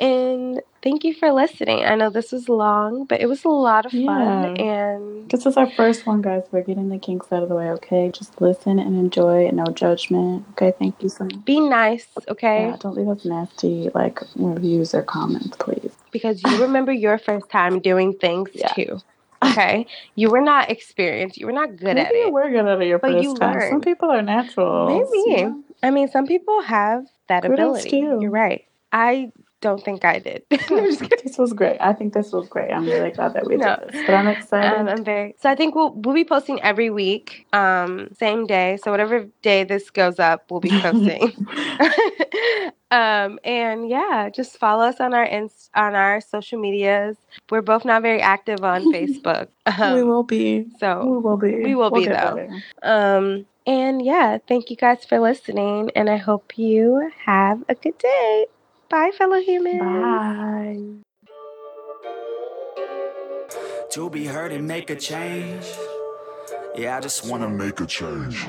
and 0.00 0.60
thank 0.82 1.04
you 1.04 1.12
for 1.14 1.32
listening. 1.32 1.84
I 1.84 1.94
know 1.96 2.08
this 2.08 2.30
was 2.32 2.48
long, 2.48 3.04
but 3.04 3.20
it 3.20 3.26
was 3.26 3.44
a 3.44 3.48
lot 3.48 3.84
of 3.84 3.92
fun. 3.92 4.56
Yeah. 4.56 4.62
And 4.64 5.28
This 5.28 5.44
is 5.44 5.56
our 5.56 5.68
first 5.70 6.06
one, 6.06 6.22
guys. 6.22 6.44
We're 6.52 6.62
getting 6.62 6.88
the 6.88 6.98
kinks 6.98 7.32
out 7.32 7.42
of 7.42 7.48
the 7.48 7.54
way, 7.56 7.68
okay? 7.72 8.10
Just 8.12 8.40
listen 8.40 8.78
and 8.78 8.96
enjoy, 8.96 9.50
no 9.50 9.64
judgment. 9.66 10.44
Okay, 10.52 10.72
thank 10.78 11.02
you 11.02 11.08
so 11.08 11.24
much. 11.24 11.44
be 11.44 11.60
nice, 11.60 12.06
okay? 12.28 12.68
Yeah, 12.68 12.76
don't 12.78 12.96
leave 12.96 13.08
us 13.08 13.24
nasty 13.24 13.90
like 13.94 14.20
reviews 14.36 14.94
or 14.94 15.02
comments, 15.02 15.56
please. 15.58 15.92
Because 16.12 16.42
you 16.44 16.62
remember 16.62 16.92
your 16.92 17.18
first 17.18 17.50
time 17.50 17.80
doing 17.80 18.12
things 18.14 18.50
Yeah. 18.54 18.68
too. 18.72 19.00
Okay? 19.44 19.86
you 20.16 20.30
were 20.30 20.40
not 20.40 20.68
experienced. 20.70 21.36
You 21.38 21.46
were 21.46 21.52
not 21.52 21.76
good 21.76 21.94
Maybe 21.94 22.00
at 22.00 22.12
it. 22.12 22.32
we're 22.32 22.50
good 22.50 22.66
at 22.66 22.80
it 22.80 22.86
your 22.88 22.98
But 22.98 23.12
first 23.12 23.22
you 23.24 23.34
time. 23.36 23.60
Some 23.70 23.80
people 23.80 24.10
are 24.10 24.22
natural. 24.22 24.88
Maybe. 25.12 25.52
I 25.82 25.90
mean, 25.90 26.08
some 26.08 26.26
people 26.26 26.60
have 26.62 27.06
that 27.28 27.42
Kudos 27.42 27.58
ability. 27.84 27.96
you. 27.98 28.20
You're 28.20 28.30
right. 28.32 28.64
I 28.92 29.32
don't 29.60 29.82
think 29.84 30.04
I 30.04 30.20
did. 30.20 30.44
I'm 30.52 30.58
just 30.58 31.00
kidding. 31.00 31.18
This 31.24 31.36
was 31.36 31.52
great. 31.52 31.78
I 31.80 31.92
think 31.92 32.12
this 32.14 32.32
was 32.32 32.48
great. 32.48 32.70
I'm 32.70 32.86
really 32.86 33.10
glad 33.10 33.34
that 33.34 33.46
we 33.46 33.56
No. 33.56 33.76
did 33.76 33.88
this. 33.92 34.02
But 34.06 34.14
I'm 34.14 34.28
excited. 34.28 34.78
Um, 34.80 34.88
I'm 34.88 35.04
very 35.04 35.34
so. 35.40 35.50
I 35.50 35.54
think 35.56 35.74
we'll 35.74 35.92
we'll 35.94 36.14
be 36.14 36.24
posting 36.24 36.62
every 36.62 36.90
week, 36.90 37.46
um, 37.52 38.08
same 38.18 38.46
day. 38.46 38.78
So 38.82 38.90
whatever 38.92 39.26
day 39.42 39.64
this 39.64 39.90
goes 39.90 40.18
up, 40.20 40.50
we'll 40.50 40.60
be 40.60 40.70
posting. 40.80 41.32
Um, 42.90 43.38
and 43.44 43.86
yeah, 43.90 44.30
just 44.30 44.56
follow 44.56 44.84
us 44.84 44.98
on 44.98 45.12
our 45.12 45.24
inst- 45.24 45.70
on 45.74 45.94
our 45.94 46.22
social 46.22 46.58
medias. 46.58 47.18
We're 47.50 47.60
both 47.60 47.84
not 47.84 48.00
very 48.00 48.22
active 48.22 48.64
on 48.64 48.90
Facebook. 48.94 49.48
Um, 49.66 49.92
we 49.94 50.02
will 50.04 50.22
be. 50.22 50.66
So 50.80 51.04
We 51.04 51.18
will 51.18 51.36
be. 51.36 51.56
we 51.56 51.74
will 51.74 51.90
We'll 51.90 52.00
be 52.00 52.06
though. 52.06 52.14
better. 52.14 52.48
Um, 52.82 53.44
and 53.66 54.02
yeah, 54.02 54.38
thank 54.48 54.70
you 54.70 54.76
guys 54.76 55.04
for 55.04 55.20
listening, 55.20 55.90
and 55.94 56.08
I 56.08 56.16
hope 56.16 56.56
you 56.56 57.10
have 57.26 57.62
a 57.68 57.74
good 57.74 57.98
day. 57.98 58.46
Bye, 58.90 59.10
fellow 59.16 59.40
humans. 59.40 59.80
Bye. 59.80 60.78
To 63.90 64.08
be 64.10 64.24
heard 64.26 64.52
and 64.52 64.66
make 64.66 64.88
a 64.90 64.96
change. 64.96 65.66
Yeah, 66.74 66.96
I 66.96 67.00
just 67.00 67.28
wanna 67.28 67.48
make 67.48 67.80
a 67.80 67.86
change. 67.86 68.46